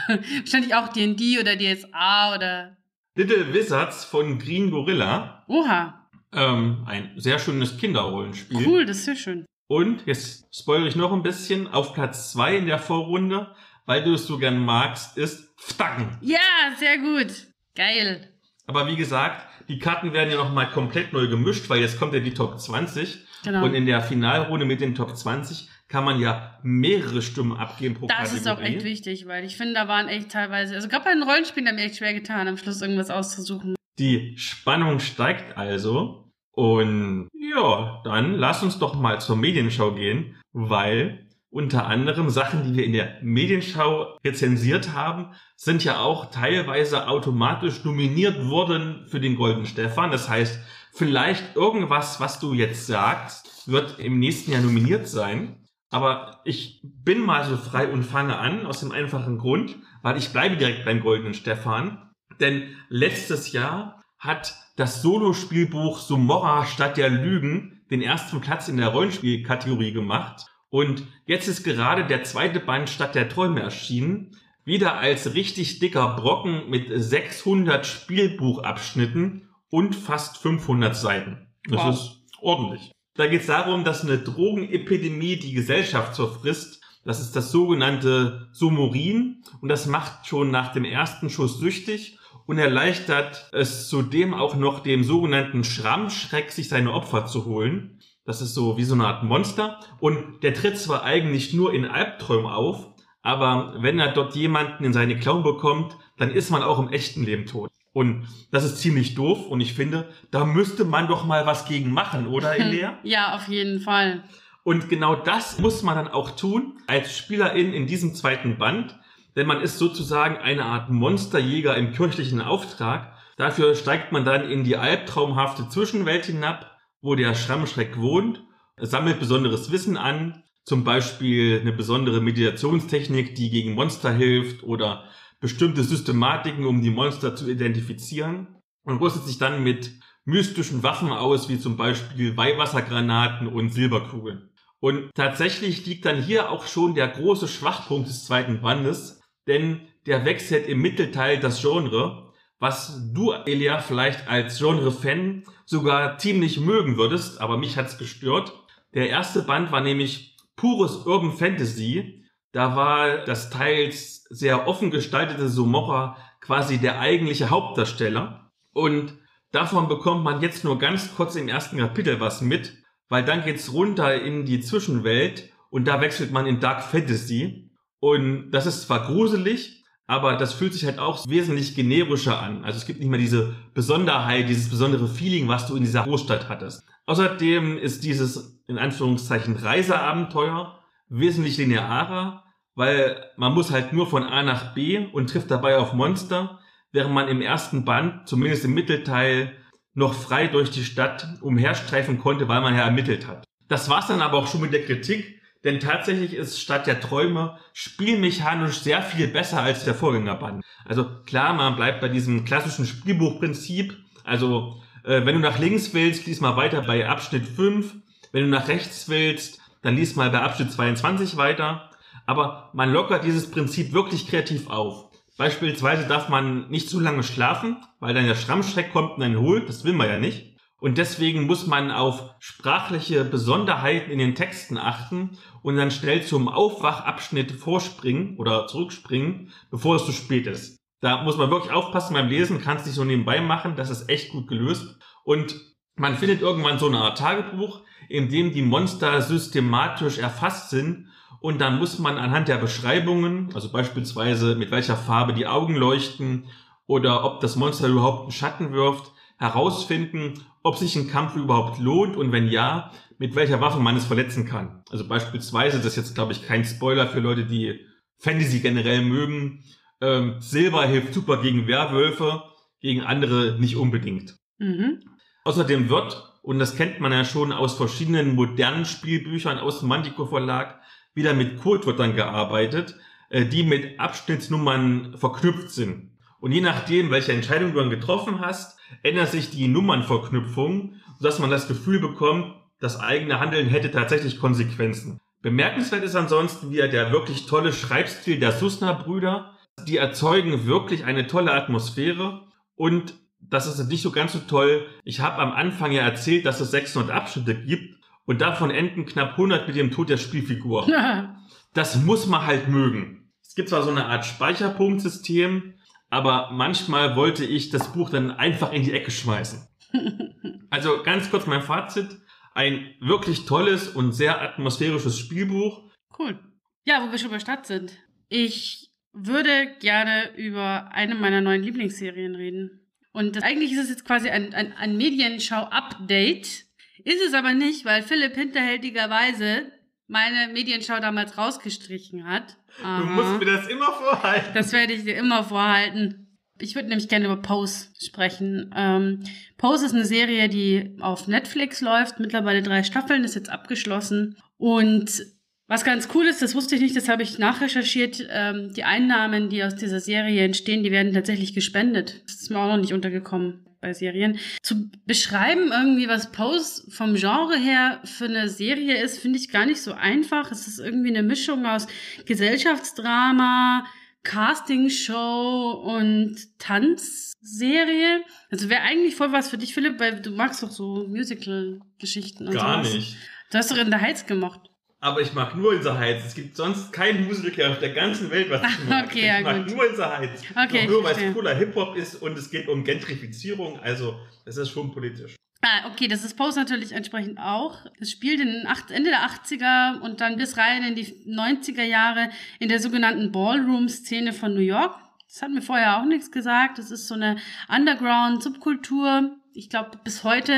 Wahrscheinlich 0.08 0.76
auch 0.76 0.90
D&D 0.90 1.40
oder 1.40 1.56
DSA 1.56 2.36
oder, 2.36 2.78
Little 3.16 3.54
Wizards 3.54 4.06
von 4.06 4.40
Green 4.40 4.72
Gorilla. 4.72 5.44
oha, 5.48 6.08
Ähm, 6.32 6.84
ein 6.86 7.12
sehr 7.18 7.40
schönes 7.40 7.78
Kinderrollenspiel. 7.78 8.66
cool, 8.68 8.86
das 8.86 8.98
ist 8.98 9.06
sehr 9.06 9.16
schön. 9.16 9.46
Und 9.70 10.08
jetzt 10.08 10.48
spoilere 10.52 10.88
ich 10.88 10.96
noch 10.96 11.14
ein 11.14 11.22
bisschen. 11.22 11.68
Auf 11.68 11.94
Platz 11.94 12.32
zwei 12.32 12.58
in 12.58 12.66
der 12.66 12.80
Vorrunde, 12.80 13.54
weil 13.86 14.04
du 14.04 14.16
es 14.16 14.26
so 14.26 14.40
gern 14.40 14.58
magst, 14.58 15.16
ist 15.16 15.54
Ftacken. 15.58 16.18
Ja, 16.22 16.40
sehr 16.80 16.98
gut. 16.98 17.32
Geil. 17.76 18.34
Aber 18.66 18.88
wie 18.88 18.96
gesagt, 18.96 19.46
die 19.68 19.78
Karten 19.78 20.12
werden 20.12 20.32
ja 20.32 20.38
nochmal 20.38 20.72
komplett 20.72 21.14
neu 21.14 21.28
gemischt, 21.28 21.70
weil 21.70 21.82
jetzt 21.82 22.00
kommt 22.00 22.16
ja 22.16 22.20
die 22.20 22.34
Top 22.34 22.60
20. 22.60 23.20
Genau. 23.44 23.64
Und 23.64 23.76
in 23.76 23.86
der 23.86 24.02
Finalrunde 24.02 24.66
mit 24.66 24.82
den 24.82 24.96
Top 24.96 25.16
20, 25.16 25.70
kann 25.88 26.04
man 26.04 26.20
ja 26.20 26.58
mehrere 26.64 27.22
Stimmen 27.22 27.56
abgeben 27.56 27.94
pro 27.94 28.08
Das 28.08 28.34
ist 28.34 28.48
auch 28.48 28.58
Kategorie. 28.58 28.76
echt 28.78 28.86
wichtig, 28.86 29.28
weil 29.28 29.46
ich 29.46 29.56
finde, 29.56 29.76
da 29.76 29.88
waren 29.88 30.08
echt 30.08 30.32
teilweise, 30.32 30.74
also 30.74 30.88
gerade 30.88 31.06
bei 31.06 31.14
den 31.14 31.22
Rollenspielen 31.24 31.68
haben 31.68 31.76
mir 31.76 31.84
echt 31.84 31.98
schwer 31.98 32.16
getan, 32.16 32.48
am 32.48 32.58
Schluss 32.58 32.82
irgendwas 32.82 33.12
auszusuchen. 33.12 33.76
Die 34.00 34.36
Spannung 34.36 35.00
steigt 35.00 35.58
also. 35.58 36.29
Und 36.60 37.30
ja, 37.32 38.02
dann 38.04 38.34
lass 38.36 38.64
uns 38.64 38.80
doch 38.80 38.94
mal 38.94 39.22
zur 39.22 39.38
Medienschau 39.38 39.94
gehen, 39.94 40.36
weil 40.52 41.26
unter 41.50 41.88
anderem 41.88 42.30
Sachen, 42.30 42.66
die 42.66 42.76
wir 42.76 42.84
in 42.84 42.92
der 42.92 43.18
Medienschau 43.22 44.18
rezensiert 44.26 44.92
haben, 44.92 45.32
sind 45.56 45.86
ja 45.86 46.02
auch 46.02 46.32
teilweise 46.32 47.08
automatisch 47.08 47.86
nominiert 47.86 48.50
worden 48.50 49.06
für 49.08 49.22
den 49.22 49.38
Golden 49.38 49.66
Stefan. 49.68 50.12
Das 50.12 50.28
heißt, 50.28 50.60
vielleicht 50.92 51.56
irgendwas, 51.56 52.20
was 52.20 52.42
du 52.42 52.54
jetzt 52.54 52.88
sagst, 52.88 53.72
wird 53.72 53.98
im 53.98 54.20
nächsten 54.20 54.52
Jahr 54.52 54.62
nominiert 54.62 55.08
sein. 55.08 55.66
Aber 55.92 56.42
ich 56.44 56.82
bin 56.84 57.22
mal 57.22 57.46
so 57.46 57.56
frei 57.56 57.88
und 57.88 58.04
fange 58.04 58.38
an, 58.38 58.66
aus 58.66 58.82
dem 58.82 58.92
einfachen 58.92 59.38
Grund, 59.38 59.78
weil 60.02 60.18
ich 60.18 60.34
bleibe 60.34 60.58
direkt 60.58 60.84
beim 60.84 61.00
Goldenen 61.00 61.36
Stefan. 61.36 62.12
Denn 62.42 62.76
letztes 62.90 63.54
Jahr 63.54 64.04
hat 64.18 64.54
das 64.80 65.02
Solospielbuch 65.02 66.00
Sumorra 66.00 66.66
statt 66.66 66.96
der 66.96 67.10
Lügen 67.10 67.82
den 67.92 68.02
ersten 68.02 68.40
Platz 68.40 68.70
in 68.70 68.78
der 68.78 68.88
Rollenspielkategorie 68.90 69.92
gemacht. 69.92 70.46
Und 70.70 71.06
jetzt 71.26 71.48
ist 71.48 71.64
gerade 71.64 72.06
der 72.06 72.24
zweite 72.24 72.62
Band 72.62 72.90
Stadt 72.90 73.14
der 73.16 73.28
Träume 73.28 73.60
erschienen. 73.62 74.38
Wieder 74.64 74.98
als 74.98 75.34
richtig 75.34 75.80
dicker 75.80 76.16
Brocken 76.16 76.70
mit 76.70 76.88
600 76.94 77.86
Spielbuchabschnitten 77.86 79.50
und 79.70 79.96
fast 79.96 80.38
500 80.38 80.96
Seiten. 80.96 81.48
Das 81.68 81.84
Wow. 81.84 81.94
ist 81.94 82.22
ordentlich. 82.42 82.92
Da 83.16 83.28
geht 83.28 83.42
es 83.42 83.48
darum, 83.48 83.84
dass 83.84 84.04
eine 84.06 84.20
Drogenepidemie 84.20 85.38
die 85.38 85.54
Gesellschaft 85.54 86.16
zerfrisst. 86.16 86.82
Das 87.04 87.20
ist 87.20 87.36
das 87.36 87.52
sogenannte 87.52 88.48
Somorin 88.54 89.44
und 89.62 89.70
das 89.70 89.88
macht 89.88 90.28
schon 90.28 90.52
nach 90.52 90.72
dem 90.72 90.86
ersten 90.86 91.30
Schuss 91.30 91.60
süchtig 91.60 92.19
und 92.50 92.58
erleichtert 92.58 93.48
es 93.52 93.90
zudem 93.90 94.34
auch 94.34 94.56
noch 94.56 94.80
dem 94.80 95.04
sogenannten 95.04 95.64
Schrammschreck, 95.64 96.50
sich 96.50 96.68
seine 96.68 96.94
Opfer 96.94 97.28
zu 97.28 97.46
holen. 97.46 98.00
Das 98.26 98.42
ist 98.42 98.56
so 98.56 98.76
wie 98.76 98.86
so 98.86 98.96
eine 98.96 99.06
Art 99.06 99.24
Monster 99.24 99.80
und 100.00 100.42
der 100.42 100.56
tritt 100.56 100.80
zwar 100.80 101.04
eigentlich 101.04 101.54
nur 101.54 101.72
in 101.76 101.86
Albträumen 101.86 102.48
auf, 102.48 102.88
aber 103.22 103.76
wenn 103.84 104.00
er 104.00 104.14
dort 104.14 104.36
jemanden 104.36 104.84
in 104.84 104.94
seine 104.94 105.20
Klauen 105.20 105.44
bekommt, 105.44 105.96
dann 106.18 106.32
ist 106.32 106.50
man 106.50 106.64
auch 106.64 106.80
im 106.80 106.90
echten 106.90 107.24
Leben 107.24 107.46
tot. 107.46 107.70
Und 107.94 108.28
das 108.50 108.64
ist 108.64 108.80
ziemlich 108.80 109.14
doof 109.14 109.46
und 109.46 109.62
ich 109.62 109.74
finde, 109.74 110.10
da 110.32 110.44
müsste 110.44 110.86
man 110.86 111.08
doch 111.08 111.28
mal 111.28 111.46
was 111.46 111.66
gegen 111.66 111.92
machen, 111.92 112.26
oder 112.26 112.56
Elea? 112.60 112.98
Ja, 113.04 113.36
auf 113.36 113.48
jeden 113.48 113.80
Fall. 113.80 114.24
Und 114.64 114.90
genau 114.90 115.14
das 115.16 115.60
muss 115.60 115.84
man 115.84 115.98
dann 115.98 116.08
auch 116.08 116.32
tun 116.32 116.80
als 116.88 117.16
Spielerin 117.16 117.74
in 117.74 117.86
diesem 117.86 118.16
zweiten 118.16 118.58
Band, 118.58 119.00
denn 119.36 119.48
man 119.48 119.62
ist 119.62 119.78
sozusagen 119.78 120.38
eine 120.38 120.66
Art 120.66 120.90
Monsterjäger 120.90 121.76
im 121.78 121.94
kirchlichen 121.94 122.42
Auftrag. 122.42 123.14
Dafür 123.38 123.76
steigt 123.76 124.12
man 124.12 124.26
dann 124.26 124.50
in 124.50 124.64
die 124.64 124.78
albtraumhafte 124.78 125.70
Zwischenwelt 125.70 126.26
hinab, 126.26 126.78
wo 127.02 127.16
der 127.16 127.34
Schrammschreck 127.36 127.98
wohnt, 127.98 128.44
sammelt 128.78 129.20
besonderes 129.20 129.72
Wissen 129.72 129.98
an, 129.98 130.44
zum 130.66 130.84
Beispiel 130.84 131.60
eine 131.62 131.72
besondere 131.72 132.22
Meditationstechnik, 132.22 133.36
die 133.36 133.50
gegen 133.50 133.74
Monster 133.74 134.12
hilft 134.12 134.64
oder 134.64 135.06
bestimmte 135.40 135.84
Systematiken, 135.84 136.66
um 136.66 136.82
die 136.82 136.90
Monster 136.90 137.36
zu 137.36 137.50
identifizieren 137.50 138.60
und 138.84 139.00
rüstet 139.00 139.24
sich 139.24 139.38
dann 139.38 139.64
mit 139.64 139.92
mystischen 140.26 140.84
Waffen 140.84 141.12
aus, 141.12 141.50
wie 141.50 141.60
zum 141.60 141.78
Beispiel 141.78 142.36
Weihwassergranaten 142.38 143.48
und 143.48 143.74
Silberkugeln. 143.74 144.50
Und 144.80 145.10
tatsächlich 145.16 145.86
liegt 145.86 146.06
dann 146.06 146.22
hier 146.22 146.50
auch 146.50 146.66
schon 146.68 146.96
der 146.96 147.08
große 147.08 147.48
Schwachpunkt 147.48 148.08
des 148.08 148.26
zweiten 148.26 148.62
Bandes, 148.62 149.19
denn 149.50 149.82
der 150.06 150.24
wechselt 150.24 150.68
im 150.68 150.82
Mittelteil 150.82 151.40
das 151.40 151.62
Genre, 151.62 152.32
was 152.60 153.12
du, 153.14 153.32
Elia, 153.32 153.80
vielleicht 153.80 154.28
als 154.28 154.60
Genre-Fan 154.60 155.44
sogar 155.66 156.18
ziemlich 156.18 156.60
mögen 156.60 156.98
würdest, 156.98 157.42
aber 157.42 157.58
mich 157.58 157.78
hat's 157.78 157.98
gestört. 157.98 158.54
Der 158.94 159.10
erste 159.10 159.44
Band 159.44 159.72
war 159.72 159.82
nämlich 159.82 160.38
pures 160.56 161.06
Urban 161.06 161.32
Fantasy. 161.32 162.26
Da 162.52 162.76
war 162.76 163.20
das 163.26 163.50
teils 163.50 164.26
sehr 164.30 164.68
offen 164.68 164.92
gestaltete 164.92 165.48
Sumorra 165.48 166.18
quasi 166.42 166.80
der 166.80 167.00
eigentliche 167.00 167.50
Hauptdarsteller. 167.50 168.52
Und 168.74 169.18
davon 169.52 169.88
bekommt 169.88 170.24
man 170.24 170.42
jetzt 170.42 170.64
nur 170.64 170.80
ganz 170.80 171.16
kurz 171.16 171.36
im 171.36 171.48
ersten 171.48 171.78
Kapitel 171.78 172.20
was 172.20 172.42
mit, 172.42 172.78
weil 173.08 173.24
dann 173.24 173.44
geht's 173.44 173.72
runter 173.72 174.22
in 174.22 174.46
die 174.46 174.60
Zwischenwelt 174.60 175.50
und 175.70 175.86
da 175.88 176.02
wechselt 176.02 176.32
man 176.32 176.46
in 176.46 176.60
Dark 176.60 176.84
Fantasy. 176.84 177.69
Und 178.00 178.52
das 178.52 178.66
ist 178.66 178.84
zwar 178.84 179.06
gruselig, 179.08 179.84
aber 180.08 180.38
das 180.38 180.54
fühlt 180.54 180.74
sich 180.74 180.86
halt 180.86 181.00
auch 181.00 181.28
wesentlich 181.28 181.76
generischer 181.76 182.42
an. 182.42 182.64
Also 182.64 182.78
es 182.78 182.86
gibt 182.86 183.00
nicht 183.00 183.10
mehr 183.10 183.20
diese 183.20 183.56
Besonderheit, 183.74 184.50
dieses 184.50 184.70
besondere 184.70 185.08
Feeling, 185.08 185.48
was 185.48 185.68
du 185.68 185.76
in 185.76 185.84
dieser 185.84 186.04
Großstadt 186.04 186.50
hattest. 186.50 186.84
Außerdem 187.06 187.78
ist 187.78 188.04
dieses, 188.04 188.64
in 188.68 188.78
Anführungszeichen, 188.78 189.56
Reiseabenteuer 189.56 190.80
wesentlich 191.10 191.58
linearer, 191.58 192.44
weil 192.76 193.24
man 193.36 193.54
muss 193.54 193.72
halt 193.72 193.94
nur 193.94 194.08
von 194.08 194.24
A 194.24 194.42
nach 194.44 194.74
B 194.74 195.08
und 195.12 195.30
trifft 195.30 195.52
dabei 195.52 195.78
auf 195.78 195.94
Monster, 195.94 196.60
während 196.92 197.14
man 197.14 197.28
im 197.28 197.42
ersten 197.42 197.86
Band, 197.86 198.28
zumindest 198.28 198.66
im 198.66 198.74
Mittelteil, 198.74 199.54
noch 199.94 200.14
frei 200.14 200.48
durch 200.48 200.72
die 200.72 200.86
Stadt 200.86 201.28
umherstreifen 201.42 202.20
konnte, 202.20 202.48
weil 202.48 202.62
man 202.62 202.76
ja 202.76 202.82
ermittelt 202.82 203.28
hat. 203.28 203.44
Das 203.68 203.90
war's 203.90 204.08
dann 204.08 204.22
aber 204.22 204.38
auch 204.38 204.48
schon 204.48 204.62
mit 204.62 204.74
der 204.74 204.86
Kritik, 204.86 205.39
denn 205.64 205.80
tatsächlich 205.80 206.34
ist 206.34 206.60
Stadt 206.60 206.88
der 206.88 207.02
Träume 207.02 207.58
spielmechanisch 207.74 208.80
sehr 208.80 209.02
viel 209.02 209.28
besser 209.28 209.62
als 209.62 209.84
der 209.84 209.94
Vorgängerband. 209.94 210.64
Also 210.86 211.06
klar, 211.26 211.54
man 211.54 211.76
bleibt 211.76 212.02
bei 212.02 212.08
diesem 212.08 212.46
klassischen 212.46 212.86
Spielbuchprinzip. 212.86 213.98
Also 214.24 214.82
äh, 215.04 215.26
wenn 215.26 215.36
du 215.36 215.42
nach 215.42 215.60
links 215.60 215.94
willst, 215.94 216.28
lies 216.28 216.40
mal 216.40 216.56
weiter 216.56 216.82
bei 216.82 217.08
Abschnitt 217.08 217.46
5. 217.46 217.96
Wenn 218.32 218.44
du 218.44 218.50
nach 218.50 218.68
rechts 218.68 219.10
willst, 219.10 219.60
dann 219.82 219.96
lies 219.96 220.16
mal 220.16 220.30
bei 220.30 220.40
Abschnitt 220.40 220.72
22 220.72 221.36
weiter. 221.36 221.90
Aber 222.26 222.70
man 222.74 222.94
lockert 222.94 223.24
dieses 223.24 223.50
Prinzip 223.50 223.92
wirklich 223.92 224.28
kreativ 224.28 224.70
auf. 224.70 225.10
Beispielsweise 225.38 226.06
darf 226.08 226.30
man 226.30 226.70
nicht 226.70 226.90
zu 226.90 227.00
lange 227.00 227.24
schlafen, 227.24 227.78
weil 228.00 228.14
dann 228.14 228.28
der 228.28 228.36
Schrammschreck 228.36 228.92
kommt 228.92 229.18
und 229.18 229.24
einen 229.24 229.40
holt. 229.40 229.68
Das 229.68 229.84
will 229.84 229.94
man 229.94 230.08
ja 230.08 230.20
nicht. 230.20 230.49
Und 230.80 230.98
deswegen 230.98 231.46
muss 231.46 231.68
man 231.68 231.92
auf 231.92 232.36
sprachliche 232.40 233.26
Besonderheiten 233.26 234.12
in 234.12 234.20
den 234.20 234.36
Texten 234.36 234.78
achten 234.78 235.38
und 235.62 235.76
dann 235.76 235.92
schnell 235.92 236.24
zum 236.24 236.48
Aufwachabschnitt 236.48 237.52
vorspringen 237.52 238.38
oder 238.38 238.68
zurückspringen, 238.68 239.52
bevor 239.72 239.98
es 239.98 240.06
zu 240.06 240.14
spät 240.14 240.48
ist. 240.48 240.78
Da 241.02 241.24
muss 241.24 241.38
man 241.38 241.52
wirklich 241.52 241.74
aufpassen 241.74 242.14
beim 242.14 242.30
Lesen, 242.30 242.62
kann 242.62 242.78
es 242.78 242.86
nicht 242.86 242.96
so 242.96 243.04
nebenbei 243.04 243.42
machen, 243.42 243.76
das 243.76 243.90
ist 243.90 244.10
echt 244.10 244.32
gut 244.32 244.48
gelöst. 244.48 244.98
Und 245.24 245.56
man 245.96 246.18
findet 246.18 246.42
irgendwann 246.42 246.80
so 246.80 246.88
eine 246.88 247.00
Art 247.00 247.18
Tagebuch, 247.18 247.82
in 248.08 248.30
dem 248.30 248.54
die 248.54 248.62
Monster 248.62 249.22
systematisch 249.22 250.18
erfasst 250.18 250.70
sind 250.70 251.08
und 251.42 251.62
dann 251.62 251.78
muss 251.78 252.00
man 252.00 252.18
anhand 252.18 252.48
der 252.48 252.58
Beschreibungen, 252.58 253.50
also 253.54 253.72
beispielsweise 253.72 254.56
mit 254.56 254.72
welcher 254.72 254.98
Farbe 254.98 255.34
die 255.34 255.48
Augen 255.48 255.76
leuchten 255.76 256.46
oder 256.86 257.24
ob 257.24 257.40
das 257.40 257.56
Monster 257.56 257.88
überhaupt 257.88 258.24
einen 258.24 258.32
Schatten 258.32 258.74
wirft, 258.74 259.12
herausfinden, 259.40 260.34
ob 260.64 260.78
sich 260.78 260.96
ein 260.96 261.10
Kampf 261.10 261.36
überhaupt 261.36 261.80
lohnt 261.80 262.16
und 262.16 262.32
wenn 262.32 262.50
ja, 262.50 262.92
mit 263.18 263.36
welcher 263.36 263.62
Waffe 263.62 263.80
man 263.80 263.96
es 263.96 264.06
verletzen 264.06 264.46
kann. 264.46 264.84
Also 264.92 265.08
beispielsweise, 265.08 265.78
das 265.78 265.88
ist 265.88 265.96
jetzt 265.96 266.16
glaube 266.16 266.34
ich 266.34 266.46
kein 266.46 266.66
Spoiler 266.66 267.08
für 267.08 267.20
Leute, 267.20 267.46
die 267.46 267.80
Fantasy 268.18 268.60
generell 268.60 269.02
mögen, 269.02 269.64
ähm, 270.02 270.36
Silber 270.40 270.86
hilft 270.86 271.14
super 271.14 271.42
gegen 271.42 271.68
Werwölfe, 271.68 272.44
gegen 272.82 273.02
andere 273.02 273.58
nicht 273.60 273.78
unbedingt. 273.78 274.38
Mhm. 274.58 275.00
Außerdem 275.46 275.90
wird, 275.90 276.40
und 276.42 276.60
das 276.60 276.76
kennt 276.76 277.00
man 277.00 277.12
ja 277.12 277.24
schon 277.26 277.52
aus 277.52 277.76
verschiedenen 277.76 278.36
modernen 278.36 278.86
Spielbüchern 278.86 279.58
aus 279.58 279.80
dem 279.80 279.90
Mantico 279.90 280.26
Verlag, 280.26 280.82
wieder 281.14 281.34
mit 281.34 281.62
Codewörtern 281.62 282.16
gearbeitet, 282.16 282.96
äh, 283.30 283.46
die 283.46 283.64
mit 283.64 284.00
Abschnittsnummern 284.00 285.18
verknüpft 285.18 285.72
sind. 285.72 286.12
Und 286.40 286.52
je 286.52 286.62
nachdem, 286.62 287.12
welche 287.12 287.34
Entscheidung 287.34 287.74
du 287.74 287.80
dann 287.80 287.90
getroffen 287.90 288.40
hast, 288.40 288.80
ändert 289.04 289.30
sich 289.30 289.50
die 289.50 289.68
Nummernverknüpfung, 289.68 290.96
sodass 291.18 291.40
man 291.40 291.50
das 291.50 291.68
Gefühl 291.68 292.00
bekommt, 292.00 292.56
das 292.80 293.00
eigene 293.00 293.40
Handeln 293.40 293.68
hätte 293.68 293.92
tatsächlich 293.92 294.40
Konsequenzen. 294.40 295.20
Bemerkenswert 295.42 296.04
ist 296.04 296.16
ansonsten 296.16 296.72
wieder 296.72 296.88
der 296.88 297.12
wirklich 297.12 297.46
tolle 297.46 297.74
Schreibstil 297.74 298.40
der 298.40 298.52
Sussner-Brüder. 298.52 299.54
Die 299.88 299.98
erzeugen 299.98 300.66
wirklich 300.66 301.06
eine 301.06 301.28
tolle 301.28 301.54
Atmosphäre 301.54 302.48
und 302.76 303.14
das 303.42 303.68
ist 303.68 303.88
nicht 303.88 304.02
so 304.02 304.12
ganz 304.12 304.34
so 304.34 304.40
toll. 304.40 304.86
Ich 305.04 305.22
habe 305.22 305.42
am 305.42 305.52
Anfang 305.52 305.92
ja 305.92 306.02
erzählt, 306.04 306.46
dass 306.46 306.60
es 306.60 306.72
600 306.72 307.12
Abschnitte 307.12 307.56
gibt 307.56 307.96
und 308.26 308.42
davon 308.42 308.70
enden 308.70 309.06
knapp 309.06 309.32
100 309.32 309.68
mit 309.68 309.76
dem 309.76 309.92
Tod 309.92 310.10
der 310.10 310.18
Spielfigur. 310.18 310.88
Das 311.76 311.98
muss 311.98 312.26
man 312.26 312.48
halt 312.48 312.68
mögen. 312.68 313.30
Es 313.44 313.54
gibt 313.54 313.70
zwar 313.70 313.84
so 313.84 313.92
eine 313.92 314.08
Art 314.08 314.26
Speicherpunktsystem, 314.26 315.76
aber 316.10 316.50
manchmal 316.52 317.16
wollte 317.16 317.46
ich 317.46 317.70
das 317.70 317.94
Buch 317.94 318.10
dann 318.10 318.32
einfach 318.32 318.72
in 318.72 318.84
die 318.84 318.94
Ecke 318.94 319.12
schmeißen. 319.12 319.68
Also 320.72 321.02
ganz 321.02 321.32
kurz 321.32 321.48
mein 321.48 321.64
Fazit. 321.64 322.08
ein 322.54 322.94
wirklich 323.00 323.46
tolles 323.46 323.88
und 323.88 324.12
sehr 324.12 324.40
atmosphärisches 324.40 325.18
Spielbuch. 325.18 325.90
Cool. 326.18 326.38
Ja, 326.86 327.04
wo 327.04 327.12
wir 327.12 327.18
schon 327.18 327.32
bei 327.32 327.40
Stadt 327.40 327.66
sind. 327.66 327.94
Ich 328.28 328.92
würde 329.14 329.76
gerne 329.80 330.36
über 330.36 330.92
eine 330.92 331.16
meiner 331.16 331.42
neuen 331.42 331.64
Lieblingsserien 331.64 332.36
reden. 332.36 332.88
Und 333.12 333.36
das, 333.36 333.44
eigentlich 333.44 333.72
ist 333.72 333.80
es 333.80 333.90
jetzt 333.90 334.06
quasi 334.06 334.30
ein, 334.30 334.54
ein, 334.54 334.74
ein 334.74 334.96
Medienschau-Update. 334.98 336.66
Ist 337.04 337.22
es 337.26 337.34
aber 337.34 337.54
nicht, 337.54 337.86
weil 337.86 338.04
Philipp 338.04 338.36
hinterhältigerweise 338.36 339.72
meine 340.08 340.54
Medienschau 340.54 341.00
damals 341.00 341.38
rausgestrichen 341.38 342.28
hat. 342.28 342.58
Du 342.82 343.06
musst 343.06 343.40
mir 343.40 343.46
das 343.46 343.68
immer 343.68 343.92
vorhalten. 343.92 344.52
Das 344.54 344.72
werde 344.74 344.94
ich 344.94 345.04
dir 345.04 345.16
immer 345.16 345.44
vorhalten. 345.44 346.38
Ich 346.62 346.76
würde 346.76 346.90
nämlich 346.90 347.08
gerne 347.08 347.26
über 347.26 347.38
Pose 347.38 347.88
sprechen. 348.02 348.74
Ähm, 348.76 349.24
Pose 349.58 349.86
ist 349.86 349.94
eine 349.94 350.06
Serie, 350.06 350.50
die 350.50 350.98
auf 351.00 351.28
Netflix 351.28 351.82
läuft, 351.82 352.20
mittlerweile 352.20 352.62
drei 352.62 352.84
Staffeln, 352.84 353.24
ist 353.24 353.36
jetzt 353.36 353.50
abgeschlossen. 353.50 354.36
Und 354.58 355.26
was 355.68 355.86
ganz 355.86 356.10
cool 356.14 356.26
ist, 356.26 356.42
das 356.42 356.56
wusste 356.56 356.76
ich 356.76 356.82
nicht, 356.82 356.98
das 356.98 357.08
habe 357.08 357.24
ich 357.24 357.40
nachrecherchiert, 357.40 358.28
ähm, 358.30 358.74
die 358.74 358.84
Einnahmen, 358.84 359.50
die 359.50 359.64
aus 359.64 359.76
dieser 359.76 360.00
Serie 360.02 360.44
entstehen, 360.44 360.84
die 360.84 360.92
werden 360.92 361.14
tatsächlich 361.14 361.54
gespendet. 361.54 362.22
Das 362.26 362.42
ist 362.42 362.50
mir 362.50 362.60
auch 362.60 362.68
noch 362.68 362.82
nicht 362.82 362.94
untergekommen 362.94 363.69
bei 363.82 363.94
Serien. 363.94 364.40
Zu 364.62 364.90
beschreiben 365.06 365.72
irgendwie, 365.72 366.08
was 366.08 366.32
Pose 366.32 366.90
vom 366.92 367.16
Genre 367.16 367.58
her 367.58 368.02
für 368.04 368.26
eine 368.26 368.50
Serie 368.50 369.02
ist, 369.02 369.20
finde 369.20 369.40
ich 369.40 369.50
gar 369.50 369.66
nicht 369.66 369.82
so 369.82 369.94
einfach. 369.94 370.52
Es 370.52 370.68
ist 370.68 370.80
irgendwie 370.80 371.10
eine 371.10 371.24
Mischung 371.24 371.66
aus 371.66 371.88
Gesellschaftsdrama, 372.26 373.86
Castingshow 374.24 375.72
und 375.86 376.38
Tanzserie. 376.60 378.22
Also 378.52 378.70
wäre 378.70 378.82
eigentlich 378.82 379.16
voll 379.16 379.32
was 379.32 379.50
für 379.50 379.58
dich, 379.58 379.74
Philipp, 379.74 380.00
weil 380.00 380.22
du 380.22 380.32
magst 380.32 380.62
doch 380.62 380.72
so 380.72 381.06
Musical-Geschichten 381.08 382.48
und 382.48 382.54
Gar 382.54 382.84
sowas. 382.84 382.94
nicht. 382.96 383.18
Du 383.52 383.58
hast 383.58 383.72
doch 383.72 383.78
in 383.78 383.90
der 383.90 384.02
Heiz 384.02 384.26
gemocht. 384.26 384.69
Aber 385.02 385.22
ich 385.22 385.34
mag 385.34 385.56
nur 385.56 385.74
Inser 385.74 385.98
Heights. 385.98 386.26
Es 386.26 386.36
gibt 386.36 386.58
sonst 386.58 386.92
keinen 386.92 387.26
Musical 387.26 387.72
auf 387.72 387.80
der 387.80 387.94
ganzen 387.94 388.30
Welt, 388.32 388.50
was 388.50 388.62
ich 388.62 388.84
mag. 388.90 389.06
Okay, 389.06 389.20
ich 389.20 389.26
ja, 389.26 389.42
mag 389.42 389.66
gut. 389.66 389.76
nur 389.76 389.90
Inser 389.90 390.18
Heights. 390.18 390.44
Okay, 390.52 390.88
nur, 390.88 391.04
weil 391.04 391.16
es 391.16 391.34
cooler 391.34 391.56
Hip-Hop 391.56 391.96
ist 391.96 392.16
und 392.16 392.38
es 392.38 392.52
geht 392.52 392.68
um 392.68 392.84
Gentrifizierung. 392.84 393.80
Also, 393.80 394.20
es 394.46 394.58
ist 394.58 394.70
schon 394.70 394.92
politisch. 394.92 395.36
Ah, 395.62 395.90
okay, 395.92 396.08
das 396.08 396.24
ist 396.24 396.36
Pose 396.36 396.60
natürlich 396.60 396.94
entsprechend 396.94 397.40
auch. 397.40 397.78
Das 398.00 398.12
spielt 398.12 398.40
in 398.40 398.66
acht, 398.66 398.92
Ende 398.92 399.10
der 399.10 399.22
80er 399.22 400.00
und 400.02 400.22
dann 400.22 400.38
bis 400.38 400.58
rein 400.58 400.84
in 400.84 400.96
die 400.96 401.06
90er 401.06 401.84
Jahre 401.84 402.30
in 402.60 402.70
der 402.70 402.80
sogenannten 402.80 403.32
Ballroom-Szene 403.32 404.34
von 404.34 404.54
New 404.54 404.62
York. 404.62 404.96
Das 405.28 405.42
hat 405.42 405.52
mir 405.52 405.62
vorher 405.62 406.00
auch 406.00 406.06
nichts 406.06 406.32
gesagt. 406.32 406.78
Das 406.78 406.92
ist 406.92 407.08
so 407.08 407.14
eine 407.16 407.38
Underground-Subkultur. 407.68 409.36
Ich 409.54 409.70
glaube, 409.70 410.00
bis 410.04 410.24
heute 410.24 410.54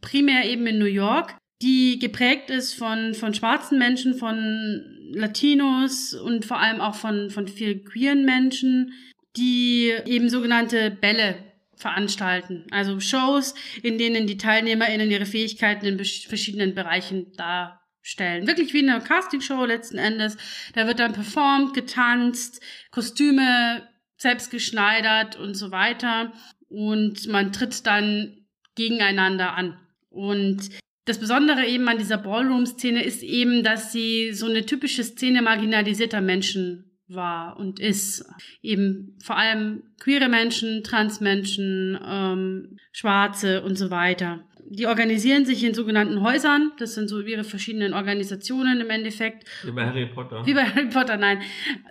primär 0.00 0.44
eben 0.44 0.66
in 0.66 0.78
New 0.78 0.86
York, 0.86 1.36
die 1.62 1.98
geprägt 1.98 2.50
ist 2.50 2.74
von, 2.74 3.14
von 3.14 3.34
schwarzen 3.34 3.78
Menschen, 3.78 4.14
von 4.14 4.84
Latinos 5.12 6.14
und 6.14 6.44
vor 6.44 6.60
allem 6.60 6.80
auch 6.80 6.94
von, 6.94 7.30
von 7.30 7.48
viel 7.48 7.82
queeren 7.82 8.24
Menschen, 8.24 8.92
die 9.36 9.92
eben 10.06 10.28
sogenannte 10.28 10.90
Bälle 10.90 11.36
veranstalten. 11.76 12.66
Also 12.70 13.00
Shows, 13.00 13.54
in 13.82 13.98
denen 13.98 14.26
die 14.26 14.36
TeilnehmerInnen 14.36 15.10
ihre 15.10 15.26
Fähigkeiten 15.26 15.86
in 15.86 15.98
verschiedenen 15.98 16.74
Bereichen 16.74 17.32
darstellen. 17.36 18.46
Wirklich 18.46 18.74
wie 18.74 18.88
eine 18.88 19.00
Castingshow 19.00 19.64
letzten 19.64 19.98
Endes. 19.98 20.36
Da 20.74 20.86
wird 20.86 20.98
dann 20.98 21.12
performt, 21.12 21.74
getanzt, 21.74 22.60
Kostüme 22.90 23.88
selbst 24.16 24.50
geschneidert 24.50 25.36
und 25.36 25.54
so 25.54 25.70
weiter. 25.70 26.32
Und 26.68 27.26
man 27.28 27.52
tritt 27.52 27.86
dann 27.86 28.46
gegeneinander 28.74 29.54
an. 29.54 29.78
Und 30.10 30.70
das 31.08 31.18
Besondere 31.18 31.64
eben 31.64 31.88
an 31.88 31.96
dieser 31.96 32.18
Ballroom-Szene 32.18 33.02
ist 33.02 33.22
eben, 33.22 33.62
dass 33.62 33.92
sie 33.92 34.32
so 34.34 34.46
eine 34.46 34.66
typische 34.66 35.02
Szene 35.02 35.40
marginalisierter 35.40 36.20
Menschen 36.20 36.84
war 37.08 37.58
und 37.58 37.80
ist. 37.80 38.26
Eben 38.60 39.16
vor 39.24 39.38
allem 39.38 39.84
queere 39.98 40.28
Menschen, 40.28 40.84
Transmenschen, 40.84 41.98
ähm, 42.06 42.76
Schwarze 42.92 43.62
und 43.62 43.76
so 43.76 43.90
weiter. 43.90 44.44
Die 44.70 44.86
organisieren 44.86 45.46
sich 45.46 45.64
in 45.64 45.72
sogenannten 45.72 46.20
Häusern. 46.20 46.72
Das 46.78 46.94
sind 46.94 47.08
so 47.08 47.22
ihre 47.22 47.44
verschiedenen 47.44 47.94
Organisationen 47.94 48.82
im 48.82 48.90
Endeffekt. 48.90 49.48
Wie 49.64 49.70
bei 49.70 49.86
Harry 49.86 50.06
Potter. 50.06 50.44
Wie 50.44 50.52
bei 50.52 50.64
Harry 50.64 50.90
Potter, 50.90 51.16
nein. 51.16 51.40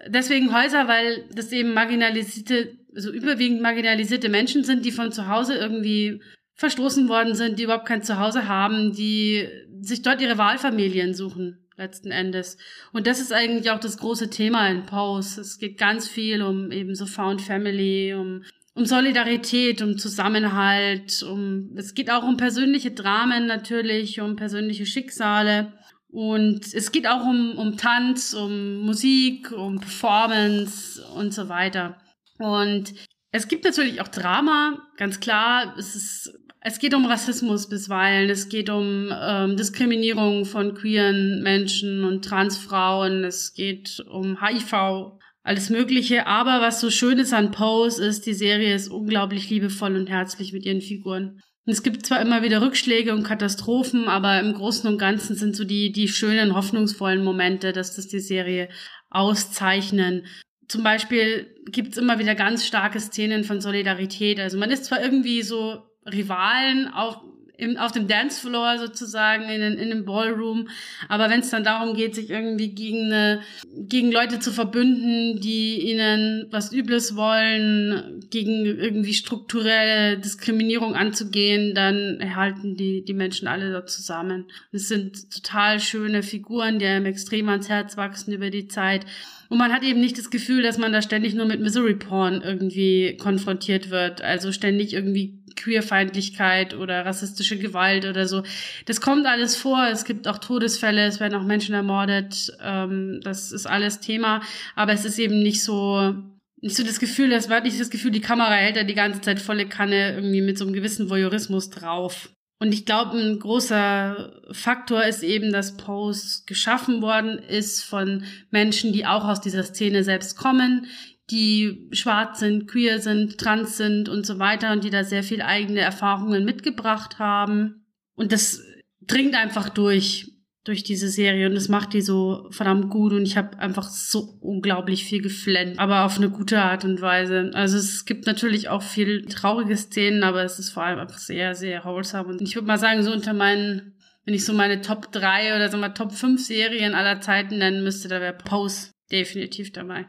Deswegen 0.07 0.53
Häuser, 0.53 0.87
weil 0.87 1.23
das 1.33 1.51
eben 1.51 1.73
marginalisierte, 1.73 2.77
also 2.95 3.11
überwiegend 3.11 3.63
marginalisierte 3.63 4.29
Menschen 4.29 4.63
sind, 4.63 4.85
die 4.85 4.91
von 4.91 5.11
zu 5.11 5.27
Hause 5.27 5.55
irgendwie 5.55 6.21
verstoßen 6.57 7.07
worden 7.07 7.35
sind, 7.35 7.59
die 7.59 7.63
überhaupt 7.63 7.87
kein 7.87 8.03
Zuhause 8.03 8.47
haben, 8.47 8.93
die 8.93 9.47
sich 9.79 10.01
dort 10.01 10.21
ihre 10.21 10.37
Wahlfamilien 10.37 11.13
suchen, 11.13 11.59
letzten 11.77 12.11
Endes. 12.11 12.57
Und 12.91 13.07
das 13.07 13.19
ist 13.19 13.31
eigentlich 13.31 13.71
auch 13.71 13.79
das 13.79 13.97
große 13.97 14.29
Thema 14.29 14.67
in 14.67 14.85
Pause. 14.85 15.41
Es 15.41 15.59
geht 15.59 15.77
ganz 15.77 16.07
viel 16.07 16.41
um 16.41 16.71
eben 16.71 16.95
so 16.95 17.05
Found 17.05 17.41
Family, 17.41 18.13
um 18.13 18.43
um 18.77 18.85
Solidarität, 18.85 19.81
um 19.81 19.97
Zusammenhalt, 19.97 21.23
um 21.23 21.71
es 21.75 21.95
geht 21.95 22.11
auch 22.11 22.21
um 22.21 22.37
persönliche 22.37 22.91
Dramen 22.91 23.47
natürlich, 23.47 24.21
um 24.21 24.35
persönliche 24.35 24.85
Schicksale. 24.85 25.73
Und 26.09 26.73
es 26.73 26.91
geht 26.91 27.07
auch 27.07 27.25
um, 27.25 27.57
um 27.57 27.75
Tanz, 27.75 28.35
um 28.35 28.85
Musik, 28.85 29.51
um 29.51 29.79
Performance 29.79 31.03
und 31.15 31.33
so 31.33 31.49
weiter. 31.49 31.97
Und 32.37 32.93
es 33.31 33.47
gibt 33.47 33.65
natürlich 33.65 33.99
auch 33.99 34.07
Drama, 34.07 34.87
ganz 34.95 35.19
klar. 35.19 35.75
Es 35.77 35.95
ist, 35.95 36.37
es 36.67 36.79
geht 36.79 36.93
um 36.93 37.05
Rassismus 37.05 37.69
bisweilen, 37.69 38.29
es 38.29 38.49
geht 38.49 38.69
um 38.69 39.09
ähm, 39.09 39.55
Diskriminierung 39.55 40.43
von 40.43 40.73
queeren 40.73 41.41
Menschen 41.41 42.03
und 42.03 42.25
Transfrauen, 42.25 43.23
es 43.23 43.53
geht 43.53 44.03
um 44.09 44.45
HIV, 44.45 45.13
alles 45.43 45.69
Mögliche. 45.69 46.27
Aber 46.27 46.59
was 46.59 46.81
so 46.81 46.89
schön 46.89 47.19
ist 47.19 47.33
an 47.33 47.51
Pose 47.51 48.03
ist, 48.05 48.25
die 48.25 48.33
Serie 48.33 48.75
ist 48.75 48.89
unglaublich 48.89 49.49
liebevoll 49.49 49.95
und 49.95 50.09
herzlich 50.09 50.51
mit 50.51 50.65
ihren 50.65 50.81
Figuren. 50.81 51.41
Und 51.65 51.71
es 51.71 51.83
gibt 51.83 52.05
zwar 52.05 52.21
immer 52.21 52.43
wieder 52.43 52.61
Rückschläge 52.61 53.13
und 53.13 53.23
Katastrophen, 53.23 54.09
aber 54.09 54.37
im 54.41 54.53
Großen 54.53 54.89
und 54.89 54.97
Ganzen 54.97 55.37
sind 55.37 55.55
so 55.55 55.63
die, 55.63 55.93
die 55.93 56.09
schönen, 56.09 56.53
hoffnungsvollen 56.53 57.23
Momente, 57.23 57.71
dass 57.71 57.95
das 57.95 58.09
die 58.09 58.19
Serie 58.19 58.67
auszeichnen. 59.09 60.25
Zum 60.67 60.83
Beispiel 60.83 61.47
gibt's 61.71 61.95
immer 61.95 62.19
wieder 62.19 62.35
ganz 62.35 62.65
starke 62.65 62.99
Szenen 62.99 63.45
von 63.45 63.61
Solidarität. 63.61 64.37
Also 64.41 64.57
man 64.57 64.69
ist 64.69 64.83
zwar 64.83 65.01
irgendwie 65.01 65.43
so 65.43 65.86
Rivalen 66.11 66.87
auf, 66.87 67.19
im, 67.57 67.77
auf 67.77 67.91
dem 67.91 68.07
Dancefloor 68.07 68.77
sozusagen, 68.77 69.49
in, 69.49 69.61
in 69.61 69.91
einem 69.91 70.05
Ballroom, 70.05 70.69
aber 71.09 71.29
wenn 71.29 71.39
es 71.39 71.49
dann 71.49 71.63
darum 71.63 71.95
geht, 71.95 72.15
sich 72.15 72.29
irgendwie 72.29 72.69
gegen, 72.69 73.11
eine, 73.11 73.41
gegen 73.75 74.11
Leute 74.11 74.39
zu 74.39 74.51
verbünden, 74.51 75.41
die 75.41 75.91
ihnen 75.91 76.47
was 76.51 76.71
Übles 76.71 77.15
wollen, 77.15 78.25
gegen 78.29 78.65
irgendwie 78.65 79.13
strukturelle 79.13 80.19
Diskriminierung 80.19 80.95
anzugehen, 80.95 81.73
dann 81.73 82.19
erhalten 82.19 82.75
die, 82.75 83.03
die 83.03 83.13
Menschen 83.13 83.47
alle 83.47 83.71
dort 83.71 83.89
zusammen. 83.89 84.45
Es 84.71 84.87
sind 84.87 85.31
total 85.31 85.79
schöne 85.79 86.23
Figuren, 86.23 86.79
die 86.79 86.85
einem 86.85 87.05
extrem 87.05 87.49
ans 87.49 87.69
Herz 87.69 87.97
wachsen 87.97 88.33
über 88.33 88.49
die 88.49 88.67
Zeit. 88.67 89.05
Und 89.49 89.57
man 89.57 89.71
hat 89.71 89.83
eben 89.83 89.99
nicht 89.99 90.17
das 90.17 90.29
Gefühl, 90.29 90.61
dass 90.61 90.77
man 90.77 90.91
da 90.91 91.01
ständig 91.01 91.33
nur 91.33 91.45
mit 91.45 91.61
Misery 91.61 91.95
Porn 91.95 92.41
irgendwie 92.41 93.17
konfrontiert 93.17 93.89
wird. 93.89 94.21
Also 94.21 94.51
ständig 94.51 94.93
irgendwie 94.93 95.39
Queerfeindlichkeit 95.55 96.75
oder 96.75 97.05
rassistische 97.05 97.57
Gewalt 97.57 98.05
oder 98.05 98.27
so. 98.27 98.43
Das 98.85 99.01
kommt 99.01 99.25
alles 99.25 99.55
vor. 99.55 99.87
Es 99.91 100.05
gibt 100.05 100.27
auch 100.27 100.37
Todesfälle, 100.37 101.05
es 101.05 101.19
werden 101.19 101.35
auch 101.35 101.43
Menschen 101.43 101.75
ermordet. 101.75 102.51
Ähm, 102.61 103.19
das 103.23 103.51
ist 103.51 103.65
alles 103.65 103.99
Thema. 103.99 104.41
Aber 104.75 104.93
es 104.93 105.05
ist 105.05 105.19
eben 105.19 105.39
nicht 105.39 105.63
so, 105.63 106.15
nicht 106.61 106.75
so 106.75 106.83
das 106.83 106.99
Gefühl, 106.99 107.29
das 107.29 107.49
war 107.49 107.61
nicht 107.61 107.79
das 107.79 107.89
Gefühl, 107.89 108.11
die 108.11 108.21
Kamera 108.21 108.53
hält 108.53 108.77
da 108.77 108.83
die 108.83 108.93
ganze 108.93 109.21
Zeit 109.21 109.39
volle 109.39 109.67
Kanne 109.67 110.15
irgendwie 110.15 110.41
mit 110.41 110.57
so 110.57 110.65
einem 110.65 110.73
gewissen 110.73 111.09
Voyeurismus 111.09 111.69
drauf. 111.69 112.29
Und 112.59 112.73
ich 112.73 112.85
glaube, 112.85 113.17
ein 113.17 113.39
großer 113.39 114.33
Faktor 114.51 115.03
ist 115.03 115.21
eben, 115.21 115.51
dass 115.51 115.77
Pose 115.77 116.43
geschaffen 116.47 117.01
worden 117.01 117.37
ist 117.37 117.83
von 117.83 118.23
Menschen, 118.49 118.93
die 118.93 119.05
auch 119.05 119.25
aus 119.25 119.41
dieser 119.41 119.63
Szene 119.63 120.03
selbst 120.03 120.37
kommen, 120.37 120.87
die 121.29 121.87
schwarz 121.91 122.39
sind, 122.39 122.67
queer 122.67 122.99
sind, 122.99 123.37
trans 123.37 123.77
sind 123.77 124.09
und 124.09 124.25
so 124.25 124.39
weiter 124.39 124.71
und 124.71 124.83
die 124.83 124.89
da 124.89 125.03
sehr 125.03 125.23
viel 125.23 125.41
eigene 125.41 125.81
Erfahrungen 125.81 126.45
mitgebracht 126.45 127.19
haben. 127.19 127.85
Und 128.15 128.31
das 128.31 128.63
dringt 129.01 129.35
einfach 129.35 129.69
durch, 129.69 130.36
durch 130.67 130.83
diese 130.83 131.07
Serie 131.07 131.47
und 131.47 131.55
das 131.55 131.69
macht 131.69 131.93
die 131.93 132.01
so 132.01 132.47
verdammt 132.51 132.89
gut 132.89 133.13
und 133.13 133.23
ich 133.23 133.37
habe 133.37 133.57
einfach 133.59 133.89
so 133.89 134.37
unglaublich 134.41 135.05
viel 135.05 135.21
geflennt, 135.21 135.79
aber 135.79 136.05
auf 136.05 136.17
eine 136.17 136.29
gute 136.29 136.61
Art 136.61 136.83
und 136.83 137.01
Weise. 137.01 137.51
Also 137.53 137.77
es 137.77 138.05
gibt 138.05 138.25
natürlich 138.25 138.67
auch 138.67 138.81
viel 138.81 139.25
traurige 139.25 139.77
Szenen, 139.77 140.23
aber 140.23 140.43
es 140.43 140.59
ist 140.59 140.71
vor 140.71 140.83
allem 140.83 140.99
einfach 140.99 141.19
sehr, 141.19 141.55
sehr 141.55 141.85
wholesome 141.85 142.29
und 142.29 142.41
ich 142.41 142.55
würde 142.55 142.67
mal 142.67 142.77
sagen, 142.77 143.03
so 143.03 143.11
unter 143.11 143.33
meinen 143.33 143.93
wenn 144.25 144.33
ich 144.33 144.43
so 144.43 144.51
meine 144.51 144.81
Top 144.81 145.09
3 145.13 145.55
oder 145.55 145.69
so 145.69 145.77
mal 145.77 145.93
Top 145.93 146.11
5 146.11 146.45
Serien 146.45 146.95
aller 146.95 147.21
Zeiten 147.21 147.59
nennen 147.59 147.81
müsste, 147.81 148.09
da 148.09 148.19
wäre 148.19 148.33
Pose 148.33 148.91
definitiv 149.09 149.71
dabei. 149.71 150.05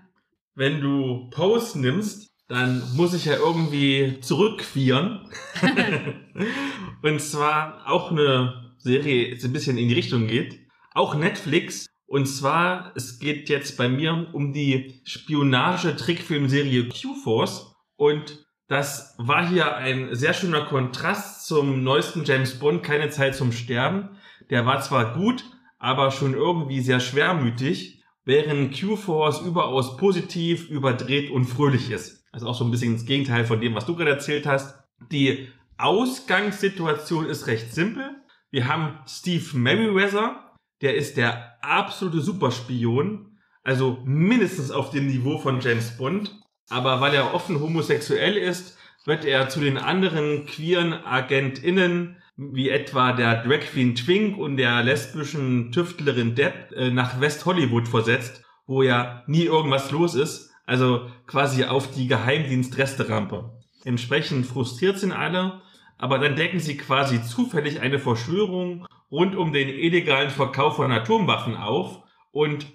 Wenn 0.56 0.80
du 0.80 1.30
Pose 1.30 1.78
nimmst, 1.78 2.28
dann 2.48 2.82
muss 2.96 3.14
ich 3.14 3.26
ja 3.26 3.36
irgendwie 3.36 4.18
zurückquieren. 4.20 5.20
Und 7.02 7.20
zwar 7.20 7.88
auch 7.88 8.10
eine 8.10 8.67
Serie 8.78 9.28
jetzt 9.28 9.44
ein 9.44 9.52
bisschen 9.52 9.78
in 9.78 9.88
die 9.88 9.94
Richtung 9.94 10.26
geht. 10.26 10.58
Auch 10.94 11.14
Netflix. 11.14 11.86
Und 12.06 12.26
zwar, 12.26 12.92
es 12.96 13.18
geht 13.18 13.48
jetzt 13.50 13.76
bei 13.76 13.88
mir 13.88 14.28
um 14.32 14.52
die 14.52 15.00
Spionage-Trickfilmserie 15.04 16.88
Q-Force. 16.88 17.74
Und 17.96 18.46
das 18.68 19.14
war 19.18 19.48
hier 19.48 19.76
ein 19.76 20.14
sehr 20.14 20.34
schöner 20.34 20.64
Kontrast 20.64 21.46
zum 21.46 21.82
neuesten 21.82 22.24
James 22.24 22.58
Bond, 22.58 22.82
keine 22.82 23.10
Zeit 23.10 23.34
zum 23.34 23.52
Sterben. 23.52 24.10
Der 24.50 24.66
war 24.66 24.80
zwar 24.80 25.14
gut, 25.14 25.44
aber 25.78 26.10
schon 26.10 26.34
irgendwie 26.34 26.80
sehr 26.80 27.00
schwermütig, 27.00 28.02
während 28.24 28.78
Q-Force 28.78 29.40
überaus 29.40 29.96
positiv, 29.96 30.68
überdreht 30.68 31.30
und 31.30 31.46
fröhlich 31.46 31.90
ist. 31.90 32.26
Also 32.32 32.46
auch 32.46 32.54
so 32.54 32.64
ein 32.64 32.70
bisschen 32.70 32.94
das 32.94 33.06
Gegenteil 33.06 33.44
von 33.44 33.60
dem, 33.60 33.74
was 33.74 33.86
du 33.86 33.96
gerade 33.96 34.10
erzählt 34.10 34.46
hast. 34.46 34.78
Die 35.10 35.48
Ausgangssituation 35.78 37.26
ist 37.26 37.46
recht 37.46 37.72
simpel. 37.72 38.10
Wir 38.50 38.66
haben 38.66 38.98
Steve 39.06 39.58
Merriweather, 39.58 40.54
der 40.80 40.96
ist 40.96 41.18
der 41.18 41.58
absolute 41.62 42.22
Superspion, 42.22 43.38
also 43.62 43.98
mindestens 44.04 44.70
auf 44.70 44.90
dem 44.90 45.06
Niveau 45.06 45.38
von 45.38 45.60
James 45.60 45.98
Bond. 45.98 46.34
Aber 46.70 47.00
weil 47.00 47.14
er 47.14 47.34
offen 47.34 47.60
homosexuell 47.60 48.36
ist, 48.36 48.78
wird 49.04 49.26
er 49.26 49.50
zu 49.50 49.60
den 49.60 49.76
anderen 49.76 50.46
queeren 50.46 50.92
AgentInnen, 50.92 52.16
wie 52.36 52.70
etwa 52.70 53.12
der 53.12 53.42
Drag 53.42 53.60
Queen 53.60 53.94
Twink 53.94 54.38
und 54.38 54.56
der 54.56 54.82
lesbischen 54.82 55.72
Tüftlerin 55.72 56.34
Depp, 56.34 56.72
äh, 56.72 56.90
nach 56.90 57.20
West 57.20 57.44
Hollywood 57.44 57.88
versetzt, 57.88 58.44
wo 58.66 58.82
ja 58.82 59.24
nie 59.26 59.44
irgendwas 59.44 59.90
los 59.90 60.14
ist. 60.14 60.54
Also 60.64 61.10
quasi 61.26 61.64
auf 61.64 61.90
die 61.90 62.06
Geheimdienst-Resterampe. 62.06 63.58
Entsprechend 63.84 64.46
frustriert 64.46 64.98
sind 64.98 65.12
alle, 65.12 65.60
aber 65.98 66.18
dann 66.18 66.36
decken 66.36 66.60
sie 66.60 66.76
quasi 66.76 67.22
zufällig 67.22 67.80
eine 67.80 67.98
Verschwörung 67.98 68.86
rund 69.10 69.36
um 69.36 69.52
den 69.52 69.68
illegalen 69.68 70.30
Verkauf 70.30 70.76
von 70.76 70.92
Atomwaffen 70.92 71.56
auf 71.56 72.02
und 72.30 72.66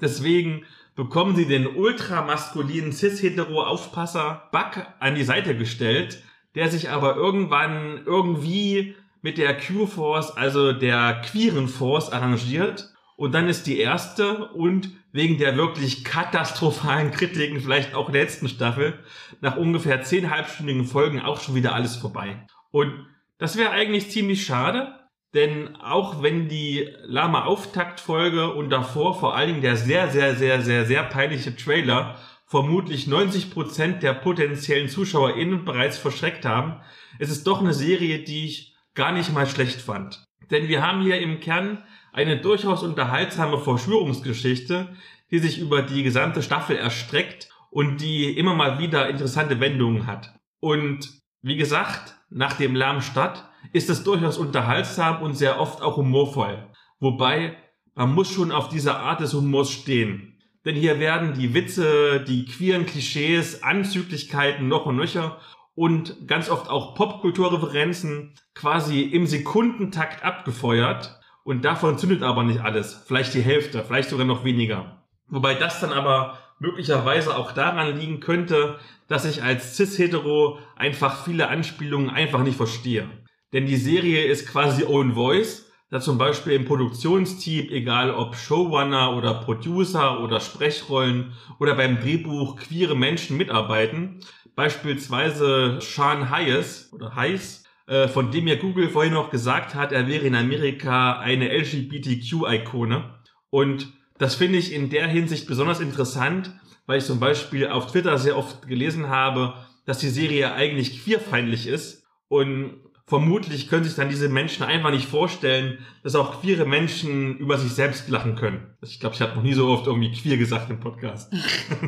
deswegen 0.00 0.64
bekommen 0.96 1.36
sie 1.36 1.46
den 1.46 1.66
ultramaskulinen 1.66 2.92
cis-hetero-Aufpasser 2.92 4.48
Buck 4.52 4.86
an 4.98 5.14
die 5.14 5.24
Seite 5.24 5.56
gestellt, 5.56 6.22
der 6.54 6.68
sich 6.68 6.90
aber 6.90 7.16
irgendwann 7.16 8.02
irgendwie 8.04 8.94
mit 9.22 9.38
der 9.38 9.56
Q-Force, 9.56 10.36
also 10.36 10.72
der 10.72 11.20
queeren 11.24 11.68
Force, 11.68 12.10
arrangiert. 12.10 12.92
Und 13.16 13.32
dann 13.32 13.48
ist 13.48 13.66
die 13.66 13.78
erste 13.78 14.48
und 14.48 14.90
wegen 15.12 15.36
der 15.36 15.56
wirklich 15.56 16.04
katastrophalen 16.04 17.10
Kritiken, 17.10 17.60
vielleicht 17.60 17.94
auch 17.94 18.10
letzten 18.10 18.48
Staffel, 18.48 18.98
nach 19.40 19.56
ungefähr 19.56 20.02
zehn 20.02 20.30
halbstündigen 20.30 20.84
Folgen 20.84 21.20
auch 21.20 21.40
schon 21.40 21.54
wieder 21.54 21.74
alles 21.74 21.96
vorbei. 21.96 22.46
Und 22.70 23.06
das 23.38 23.56
wäre 23.56 23.70
eigentlich 23.70 24.10
ziemlich 24.10 24.44
schade, 24.44 24.94
denn 25.34 25.76
auch 25.76 26.22
wenn 26.22 26.48
die 26.48 26.88
Lama 27.04 27.44
Auftaktfolge 27.44 28.52
und 28.52 28.70
davor 28.70 29.18
vor 29.18 29.34
allen 29.36 29.48
Dingen 29.48 29.62
der 29.62 29.76
sehr, 29.76 30.10
sehr, 30.10 30.34
sehr, 30.34 30.60
sehr, 30.62 30.84
sehr 30.84 31.04
peinliche 31.04 31.54
Trailer 31.54 32.18
vermutlich 32.46 33.06
90 33.06 33.52
Prozent 33.52 34.02
der 34.02 34.12
potenziellen 34.12 34.88
ZuschauerInnen 34.88 35.64
bereits 35.64 35.98
verschreckt 35.98 36.44
haben, 36.44 36.80
ist 37.20 37.30
es 37.30 37.44
doch 37.44 37.60
eine 37.60 37.72
Serie, 37.72 38.24
die 38.24 38.46
ich 38.46 38.76
gar 38.94 39.12
nicht 39.12 39.32
mal 39.32 39.46
schlecht 39.46 39.80
fand. 39.80 40.24
Denn 40.50 40.66
wir 40.66 40.84
haben 40.84 41.02
hier 41.02 41.20
im 41.20 41.38
Kern 41.38 41.84
eine 42.12 42.40
durchaus 42.40 42.82
unterhaltsame 42.82 43.58
Verschwörungsgeschichte, 43.58 44.96
die 45.30 45.38
sich 45.38 45.60
über 45.60 45.82
die 45.82 46.02
gesamte 46.02 46.42
Staffel 46.42 46.76
erstreckt 46.76 47.48
und 47.70 48.00
die 48.00 48.36
immer 48.36 48.54
mal 48.54 48.80
wieder 48.80 49.08
interessante 49.08 49.60
Wendungen 49.60 50.08
hat. 50.08 50.34
Und 50.58 51.19
wie 51.42 51.56
gesagt, 51.56 52.16
nach 52.30 52.54
dem 52.54 52.74
lahmen 52.74 53.02
Start 53.02 53.44
ist 53.72 53.90
es 53.90 54.04
durchaus 54.04 54.38
unterhaltsam 54.38 55.22
und 55.22 55.34
sehr 55.34 55.60
oft 55.60 55.82
auch 55.82 55.96
humorvoll. 55.96 56.66
Wobei, 56.98 57.56
man 57.94 58.14
muss 58.14 58.30
schon 58.30 58.52
auf 58.52 58.68
diese 58.68 58.96
Art 58.96 59.20
des 59.20 59.34
Humors 59.34 59.70
stehen. 59.70 60.38
Denn 60.64 60.74
hier 60.74 61.00
werden 61.00 61.34
die 61.34 61.54
Witze, 61.54 62.20
die 62.20 62.44
queeren 62.44 62.86
Klischees, 62.86 63.62
Anzüglichkeiten 63.62 64.68
noch 64.68 64.86
und 64.86 64.96
nöcher 64.96 65.38
und 65.74 66.28
ganz 66.28 66.50
oft 66.50 66.68
auch 66.68 66.94
Popkulturreferenzen 66.94 68.34
quasi 68.54 69.02
im 69.02 69.26
Sekundentakt 69.26 70.22
abgefeuert. 70.22 71.18
Und 71.42 71.64
davon 71.64 71.96
zündet 71.96 72.22
aber 72.22 72.42
nicht 72.42 72.60
alles. 72.60 73.02
Vielleicht 73.06 73.32
die 73.32 73.40
Hälfte, 73.40 73.82
vielleicht 73.82 74.10
sogar 74.10 74.26
noch 74.26 74.44
weniger. 74.44 75.02
Wobei 75.28 75.54
das 75.54 75.80
dann 75.80 75.92
aber 75.92 76.38
möglicherweise 76.58 77.36
auch 77.36 77.52
daran 77.52 77.98
liegen 77.98 78.20
könnte, 78.20 78.78
dass 79.10 79.24
ich 79.24 79.42
als 79.42 79.76
Cis-Hetero 79.76 80.60
einfach 80.76 81.24
viele 81.24 81.48
Anspielungen 81.48 82.10
einfach 82.10 82.44
nicht 82.44 82.56
verstehe. 82.56 83.10
Denn 83.52 83.66
die 83.66 83.76
Serie 83.76 84.24
ist 84.24 84.46
quasi 84.46 84.84
Own 84.84 85.14
Voice, 85.14 85.66
da 85.90 86.00
zum 86.00 86.16
Beispiel 86.16 86.52
im 86.52 86.64
Produktionsteam, 86.64 87.70
egal 87.70 88.12
ob 88.12 88.36
Showrunner 88.36 89.16
oder 89.16 89.34
Producer 89.34 90.20
oder 90.20 90.38
Sprechrollen 90.38 91.32
oder 91.58 91.74
beim 91.74 91.98
Drehbuch 91.98 92.54
queere 92.54 92.96
Menschen 92.96 93.36
mitarbeiten. 93.36 94.20
Beispielsweise 94.54 95.80
Sean 95.80 96.30
Hayes 96.30 96.92
oder 96.92 97.16
Hayes, 97.16 97.64
äh, 97.88 98.06
von 98.06 98.30
dem 98.30 98.46
ja 98.46 98.54
Google 98.54 98.90
vorhin 98.90 99.14
noch 99.14 99.30
gesagt 99.30 99.74
hat, 99.74 99.90
er 99.90 100.06
wäre 100.06 100.24
in 100.24 100.36
Amerika 100.36 101.18
eine 101.18 101.48
LGBTQ-Ikone. 101.48 103.12
Und 103.50 103.92
das 104.18 104.36
finde 104.36 104.58
ich 104.58 104.72
in 104.72 104.88
der 104.88 105.08
Hinsicht 105.08 105.48
besonders 105.48 105.80
interessant, 105.80 106.52
weil 106.90 106.98
ich 106.98 107.04
zum 107.04 107.20
Beispiel 107.20 107.68
auf 107.68 107.86
Twitter 107.86 108.18
sehr 108.18 108.36
oft 108.36 108.66
gelesen 108.66 109.08
habe, 109.08 109.54
dass 109.86 109.98
die 109.98 110.08
Serie 110.08 110.54
eigentlich 110.54 111.04
queerfeindlich 111.04 111.68
ist. 111.68 112.02
Und 112.26 112.80
vermutlich 113.06 113.68
können 113.68 113.84
sich 113.84 113.94
dann 113.94 114.08
diese 114.08 114.28
Menschen 114.28 114.64
einfach 114.64 114.90
nicht 114.90 115.06
vorstellen, 115.06 115.78
dass 116.02 116.16
auch 116.16 116.40
queere 116.40 116.66
Menschen 116.66 117.38
über 117.38 117.58
sich 117.58 117.70
selbst 117.70 118.08
lachen 118.08 118.34
können. 118.34 118.74
Ich 118.82 118.98
glaube, 118.98 119.14
ich 119.14 119.20
habe 119.20 119.36
noch 119.36 119.44
nie 119.44 119.54
so 119.54 119.68
oft 119.68 119.86
irgendwie 119.86 120.10
queer 120.10 120.36
gesagt 120.36 120.68
im 120.68 120.80
Podcast. 120.80 121.32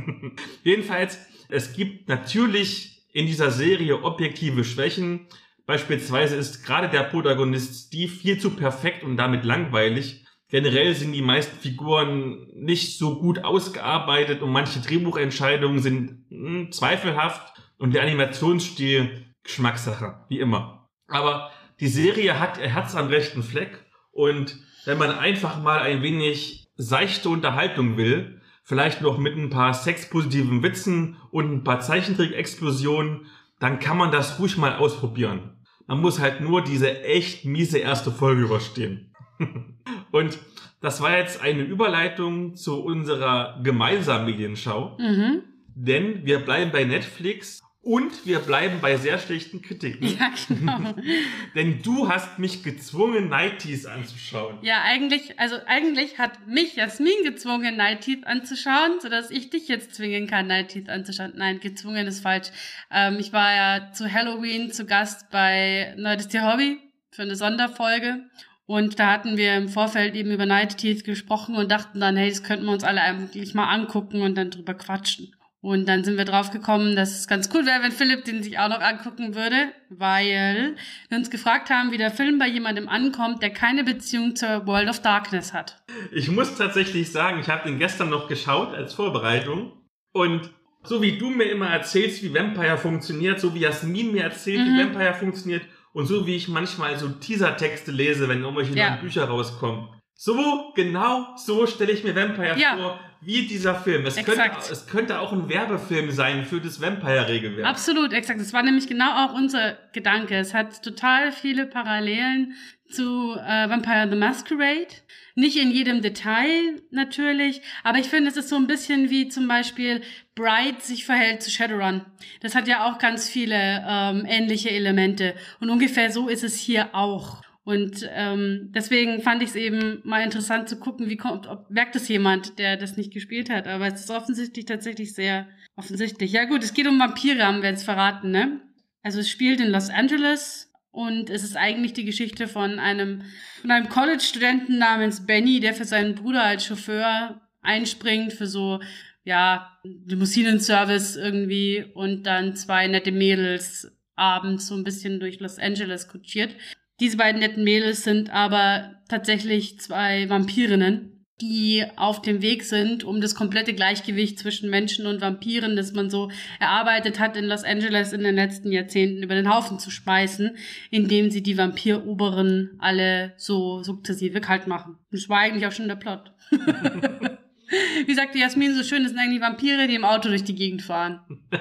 Jedenfalls, 0.62 1.18
es 1.48 1.72
gibt 1.72 2.09
natürlich 2.09 3.03
in 3.12 3.26
dieser 3.26 3.50
Serie 3.50 4.05
objektive 4.05 4.62
Schwächen. 4.62 5.26
Beispielsweise 5.66 6.36
ist 6.36 6.64
gerade 6.64 6.88
der 6.88 7.03
Protagonist 7.03 7.88
Steve 7.88 8.12
viel 8.12 8.38
zu 8.38 8.50
perfekt 8.50 9.03
und 9.03 9.16
damit 9.16 9.44
langweilig. 9.44 10.22
Generell 10.53 10.94
sind 10.94 11.12
die 11.12 11.22
meisten 11.22 11.59
Figuren 11.59 12.46
nicht 12.55 12.98
so 12.98 13.18
gut 13.18 13.42
ausgearbeitet 13.42 14.42
und 14.42 14.53
manche 14.53 14.80
Drehbuchentscheidungen 14.80 15.80
sind 15.80 16.26
hm, 16.28 16.70
zweifelhaft 16.70 17.55
und 17.78 17.94
der 17.94 18.03
Animationsstil 18.03 19.32
Geschmackssache, 19.42 20.26
wie 20.28 20.40
immer. 20.40 20.90
Aber 21.09 21.50
die 21.80 21.88
Serie 21.88 22.38
hat 22.38 22.59
ihr 22.59 22.68
Herz 22.68 22.94
am 22.94 23.07
rechten 23.07 23.42
Fleck 23.42 23.86
und 24.11 24.59
wenn 24.84 24.98
man 24.98 25.18
einfach 25.18 25.59
mal 25.62 25.78
ein 25.78 26.03
wenig 26.03 26.68
seichte 26.76 27.30
Unterhaltung 27.30 27.96
will, 27.96 28.42
vielleicht 28.62 29.00
noch 29.00 29.16
mit 29.16 29.34
ein 29.34 29.48
paar 29.48 29.72
sexpositiven 29.72 30.62
Witzen 30.62 31.16
und 31.30 31.50
ein 31.50 31.64
paar 31.64 31.80
Zeichentrick-Explosionen, 31.80 33.24
dann 33.59 33.78
kann 33.78 33.96
man 33.96 34.12
das 34.12 34.38
ruhig 34.38 34.59
mal 34.59 34.76
ausprobieren. 34.76 35.64
Man 35.86 36.03
muss 36.03 36.20
halt 36.20 36.42
nur 36.42 36.62
diese 36.62 37.05
echt 37.05 37.46
miese 37.46 37.78
erste 37.78 38.11
Folge 38.11 38.42
überstehen. 38.42 39.14
und 40.12 40.38
das 40.80 41.00
war 41.00 41.16
jetzt 41.16 41.40
eine 41.40 41.62
Überleitung 41.62 42.54
zu 42.54 42.82
unserer 42.82 43.60
gemeinsamen 43.62 44.26
Medienschau. 44.26 44.96
Mhm. 44.98 45.42
Denn 45.74 46.26
wir 46.26 46.40
bleiben 46.40 46.70
bei 46.70 46.84
Netflix 46.84 47.62
und 47.80 48.26
wir 48.26 48.38
bleiben 48.38 48.80
bei 48.80 48.96
sehr 48.96 49.18
schlechten 49.18 49.62
Kritiken. 49.62 50.06
Ja, 50.06 50.32
genau. 50.48 50.94
Denn 51.54 51.82
du 51.82 52.08
hast 52.08 52.38
mich 52.38 52.62
gezwungen, 52.62 53.28
Nighties 53.28 53.86
anzuschauen. 53.86 54.58
Ja, 54.62 54.82
eigentlich, 54.82 55.38
also 55.40 55.56
eigentlich 55.66 56.18
hat 56.18 56.46
mich 56.46 56.76
Jasmin 56.76 57.24
gezwungen, 57.24 57.76
Nighties 57.76 58.22
anzuschauen, 58.24 59.00
sodass 59.00 59.30
ich 59.30 59.50
dich 59.50 59.66
jetzt 59.66 59.94
zwingen 59.96 60.28
kann, 60.28 60.46
Nighties 60.46 60.88
anzuschauen. 60.88 61.32
Nein, 61.34 61.58
gezwungen 61.58 62.06
ist 62.06 62.20
falsch. 62.20 62.48
Ähm, 62.90 63.16
ich 63.18 63.32
war 63.32 63.54
ja 63.54 63.92
zu 63.92 64.12
Halloween 64.12 64.70
zu 64.70 64.84
Gast 64.84 65.30
bei 65.30 65.94
Neues 65.96 66.28
Tier 66.28 66.44
Hobby 66.44 66.78
für 67.10 67.22
eine 67.22 67.34
Sonderfolge. 67.34 68.26
Und 68.73 68.99
da 68.99 69.12
hatten 69.12 69.37
wir 69.37 69.55
im 69.55 69.68
Vorfeld 69.68 70.14
eben 70.14 70.31
über 70.31 70.47
Night 70.47 70.79
Teeth 70.79 71.05
gesprochen 71.05 71.57
und 71.57 71.70
dachten 71.70 72.01
dann, 72.01 72.16
hey, 72.16 72.31
das 72.31 72.43
könnten 72.43 72.64
wir 72.64 72.73
uns 72.73 72.85
alle 72.85 73.03
eigentlich 73.03 73.53
mal 73.53 73.66
angucken 73.68 74.23
und 74.23 74.35
dann 74.35 74.51
drüber 74.51 74.73
quatschen. 74.73 75.37
Und 75.61 75.87
dann 75.87 76.05
sind 76.05 76.16
wir 76.16 76.25
drauf 76.25 76.51
gekommen, 76.51 76.97
dass 76.97 77.11
es 77.11 77.29
ganz 77.29 77.51
cool 77.53 77.66
wäre, 77.66 77.83
wenn 77.83 77.93
Philipp 77.93 78.25
den 78.25 78.43
sich 78.43 78.59
auch 78.59 78.70
noch 78.70 78.81
angucken 78.81 79.35
würde, 79.35 79.75
weil 79.91 80.75
wir 81.11 81.18
uns 81.18 81.29
gefragt 81.29 81.68
haben, 81.68 81.93
wie 81.93 81.99
der 81.99 82.11
Film 82.11 82.39
bei 82.39 82.49
jemandem 82.49 82.89
ankommt, 82.89 83.43
der 83.43 83.51
keine 83.51 83.85
Beziehung 83.85 84.37
zur 84.37 84.66
World 84.66 84.89
of 84.89 85.03
Darkness 85.03 85.53
hat. 85.53 85.83
Ich 86.11 86.31
muss 86.31 86.57
tatsächlich 86.57 87.12
sagen, 87.12 87.41
ich 87.41 87.51
habe 87.51 87.68
den 87.68 87.79
gestern 87.79 88.09
noch 88.09 88.27
geschaut 88.27 88.75
als 88.75 88.95
Vorbereitung 88.95 89.73
und 90.12 90.49
so 90.83 91.03
wie 91.03 91.18
du 91.18 91.29
mir 91.29 91.51
immer 91.51 91.68
erzählst, 91.68 92.23
wie 92.23 92.35
Vampire 92.35 92.79
funktioniert, 92.79 93.39
so 93.39 93.55
wie 93.55 93.61
Jasmin 93.61 94.12
mir 94.12 94.23
erzählt, 94.23 94.66
mhm. 94.66 94.79
wie 94.79 94.83
Vampire 94.83 95.12
funktioniert 95.12 95.62
und 95.93 96.07
so 96.07 96.26
wie 96.26 96.36
ich 96.36 96.49
manchmal 96.49 96.99
so 96.99 97.09
Teasertexte 97.09 97.90
lese, 97.90 98.28
wenn 98.28 98.43
irgendwelche 98.43 98.74
ja. 98.74 98.90
neuen 98.90 99.01
Bücher 99.01 99.24
rauskommen. 99.24 99.88
So, 100.14 100.72
genau 100.74 101.34
so 101.36 101.66
stelle 101.66 101.93
ich 101.93 102.05
mir 102.05 102.14
Vampire 102.14 102.59
ja. 102.59 102.76
vor, 102.76 103.01
wie 103.25 103.47
dieser 103.47 103.77
Film. 103.77 104.05
Es 104.05 104.16
könnte, 104.16 104.51
es 104.70 104.87
könnte 104.87 105.20
auch 105.20 105.33
ein 105.33 105.49
Werbefilm 105.49 106.11
sein 106.11 106.45
für 106.45 106.61
das 106.61 106.81
Vampire-Regelwerk. 106.81 107.66
Absolut, 107.66 108.12
exakt. 108.12 108.41
Das 108.41 108.53
war 108.53 108.62
nämlich 108.62 108.89
genau 108.89 109.25
auch 109.25 109.35
unser 109.35 109.79
Gedanke. 109.93 110.37
Es 110.37 110.53
hat 110.55 110.83
total 110.83 111.31
viele 111.31 111.66
Parallelen 111.66 112.55
zu 112.91 113.35
äh, 113.35 113.68
Vampire 113.68 114.09
the 114.11 114.16
Masquerade. 114.16 114.89
Nicht 115.37 115.57
in 115.57 115.70
jedem 115.70 116.03
Detail 116.03 116.83
natürlich, 116.91 117.62
aber 117.85 117.99
ich 117.99 118.09
finde, 118.09 118.29
es 118.29 118.37
ist 118.37 118.49
so 118.49 118.57
ein 118.57 118.66
bisschen 118.66 119.09
wie 119.09 119.29
zum 119.29 119.49
Beispiel 119.49 120.03
Bright 120.35 120.83
sich 120.83 121.07
verhält 121.07 121.43
zu 121.43 121.51
Shadowrun. 121.51 122.05
Das 122.41 122.55
hat 122.55 122.68
ja 122.68 122.91
auch 122.91 122.99
ganz 122.99 123.29
viele 123.29 123.85
ähm, 123.89 124.27
ähnliche 124.29 124.70
Elemente. 124.70 125.35
Und 125.61 125.70
ungefähr 125.70 126.11
so 126.11 126.29
ist 126.29 126.45
es 126.45 126.59
hier 126.59 126.95
auch. 126.95 127.41
Und 127.64 128.08
ähm, 128.12 128.70
deswegen 128.74 129.22
fand 129.22 129.42
ich 129.42 129.50
es 129.50 129.56
eben 129.56 130.00
mal 130.04 130.22
interessant 130.22 130.68
zu 130.68 130.78
gucken, 130.78 131.08
wie 131.08 131.16
kommt, 131.16 131.46
ob 131.46 131.70
merkt 131.70 131.94
es 131.94 132.08
jemand, 132.08 132.58
der 132.58 132.76
das 132.76 132.96
nicht 132.96 133.12
gespielt 133.12 133.50
hat. 133.50 133.68
Aber 133.68 133.86
es 133.86 134.00
ist 134.00 134.10
offensichtlich 134.10 134.64
tatsächlich 134.64 135.14
sehr 135.14 135.46
offensichtlich. 135.76 136.32
Ja 136.32 136.44
gut, 136.44 136.64
es 136.64 136.74
geht 136.74 136.88
um 136.88 136.98
Vampire, 136.98 137.44
haben 137.44 137.62
wir 137.62 137.70
jetzt 137.70 137.84
verraten, 137.84 138.30
ne? 138.30 138.60
Also 139.02 139.20
es 139.20 139.30
spielt 139.30 139.60
in 139.60 139.70
Los 139.70 139.90
Angeles 139.90 140.72
und 140.90 141.30
es 141.30 141.44
ist 141.44 141.56
eigentlich 141.56 141.92
die 141.92 142.04
Geschichte 142.04 142.48
von 142.48 142.78
einem, 142.78 143.22
von 143.60 143.70
einem 143.70 143.88
College-Studenten 143.88 144.78
namens 144.78 145.24
Benny, 145.24 145.60
der 145.60 145.74
für 145.74 145.84
seinen 145.84 146.14
Bruder 146.14 146.42
als 146.42 146.66
Chauffeur 146.66 147.40
einspringt 147.62 148.32
für 148.32 148.46
so, 148.46 148.80
ja, 149.24 149.78
Limousinenservice 149.84 151.16
irgendwie 151.16 151.84
und 151.94 152.24
dann 152.24 152.56
zwei 152.56 152.88
nette 152.88 153.12
Mädels 153.12 153.90
abends 154.16 154.66
so 154.66 154.74
ein 154.74 154.84
bisschen 154.84 155.20
durch 155.20 155.40
Los 155.40 155.58
Angeles 155.58 156.08
kutschiert. 156.08 156.56
Diese 157.01 157.16
beiden 157.16 157.40
netten 157.40 157.64
Mädels 157.64 158.05
sind 158.05 158.30
aber 158.30 158.95
tatsächlich 159.09 159.80
zwei 159.80 160.28
Vampirinnen, 160.28 161.12
die 161.40 161.84
auf 161.97 162.22
dem 162.22 162.40
Weg 162.40 162.62
sind, 162.62 163.03
um 163.03 163.20
das 163.20 163.34
komplette 163.34 163.74
Gleichgewicht 163.74 164.38
zwischen 164.38 164.70
Menschen 164.70 165.07
und 165.07 165.20
Vampiren, 165.20 165.74
das 165.74 165.93
man 165.93 166.09
so 166.09 166.30
erarbeitet 166.61 167.18
hat 167.18 167.36
in 167.36 167.47
Los 167.47 167.64
Angeles 167.64 168.12
in 168.12 168.22
den 168.22 168.36
letzten 168.36 168.70
Jahrzehnten, 168.70 169.22
über 169.22 169.34
den 169.34 169.53
Haufen 169.53 169.78
zu 169.80 169.90
schmeißen, 169.90 170.57
indem 170.90 171.30
sie 171.30 171.43
die 171.43 171.59
Vampiroberen 171.59 172.76
alle 172.78 173.32
so 173.36 173.82
sukzessive 173.82 174.40
kalt 174.40 174.68
machen. 174.68 174.99
Das 175.11 175.28
war 175.28 175.40
eigentlich 175.40 175.66
auch 175.66 175.72
schon 175.72 175.88
der 175.88 175.97
Plot. 175.97 176.32
Wie 178.07 178.14
sagte 178.14 178.38
Jasmin 178.38 178.74
so 178.74 178.82
schön, 178.82 179.03
das 179.03 179.12
sind 179.12 179.20
eigentlich 179.20 179.40
Vampire, 179.40 179.88
die 179.88 179.95
im 179.95 180.05
Auto 180.05 180.28
durch 180.28 180.45
die 180.45 180.55
Gegend 180.55 180.82
fahren. 180.82 181.20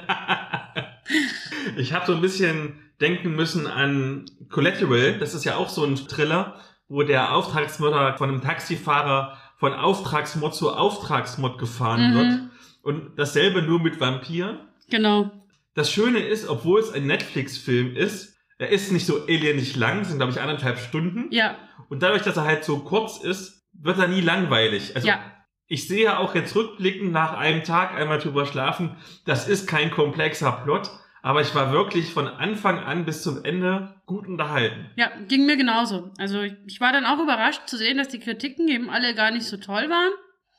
Ich 1.75 1.93
habe 1.93 2.05
so 2.05 2.15
ein 2.15 2.21
bisschen 2.21 2.79
denken 3.01 3.35
müssen 3.35 3.67
an 3.67 4.25
Collateral. 4.49 5.17
Das 5.19 5.33
ist 5.33 5.43
ja 5.43 5.55
auch 5.55 5.69
so 5.69 5.83
ein 5.83 5.95
Thriller, 5.95 6.55
wo 6.87 7.03
der 7.03 7.33
Auftragsmörder 7.33 8.17
von 8.17 8.29
einem 8.29 8.41
Taxifahrer 8.41 9.37
von 9.57 9.73
Auftragsmord 9.73 10.55
zu 10.55 10.71
Auftragsmord 10.71 11.57
gefahren 11.59 12.11
Mhm. 12.11 12.15
wird. 12.15 12.39
Und 12.83 13.19
dasselbe 13.19 13.61
nur 13.61 13.79
mit 13.79 13.99
Vampiren. 13.99 14.59
Genau. 14.89 15.31
Das 15.75 15.91
Schöne 15.91 16.19
ist, 16.19 16.49
obwohl 16.49 16.79
es 16.79 16.91
ein 16.91 17.05
Netflix-Film 17.05 17.95
ist, 17.95 18.35
er 18.57 18.69
ist 18.69 18.91
nicht 18.91 19.05
so 19.05 19.27
elendig 19.27 19.75
lang, 19.75 20.03
sind 20.03 20.17
glaube 20.17 20.31
ich 20.33 20.41
anderthalb 20.41 20.77
Stunden. 20.79 21.27
Ja, 21.31 21.55
Und 21.89 22.03
dadurch, 22.03 22.21
dass 22.23 22.37
er 22.37 22.43
halt 22.43 22.63
so 22.63 22.79
kurz 22.79 23.17
ist, 23.17 23.65
wird 23.73 23.97
er 23.99 24.07
nie 24.07 24.21
langweilig. 24.21 24.95
Also 24.95 25.07
ja. 25.07 25.19
ich 25.67 25.87
sehe 25.87 26.17
auch 26.19 26.35
jetzt 26.35 26.55
rückblickend 26.55 27.11
nach 27.11 27.33
einem 27.37 27.63
Tag 27.63 27.93
einmal 27.95 28.19
drüber 28.19 28.45
schlafen, 28.45 28.95
das 29.25 29.47
ist 29.47 29.67
kein 29.67 29.91
komplexer 29.91 30.51
Plot, 30.63 30.89
aber 31.21 31.41
ich 31.41 31.53
war 31.53 31.71
wirklich 31.71 32.13
von 32.13 32.27
Anfang 32.27 32.79
an 32.79 33.05
bis 33.05 33.21
zum 33.21 33.43
Ende 33.43 33.95
gut 34.05 34.27
unterhalten. 34.27 34.89
Ja, 34.95 35.11
ging 35.27 35.45
mir 35.45 35.57
genauso. 35.57 36.11
Also 36.17 36.41
ich 36.41 36.81
war 36.81 36.91
dann 36.91 37.05
auch 37.05 37.19
überrascht 37.19 37.67
zu 37.67 37.77
sehen, 37.77 37.97
dass 37.97 38.07
die 38.07 38.19
Kritiken 38.19 38.67
eben 38.67 38.89
alle 38.89 39.13
gar 39.13 39.31
nicht 39.31 39.45
so 39.45 39.57
toll 39.57 39.89
waren. 39.89 40.11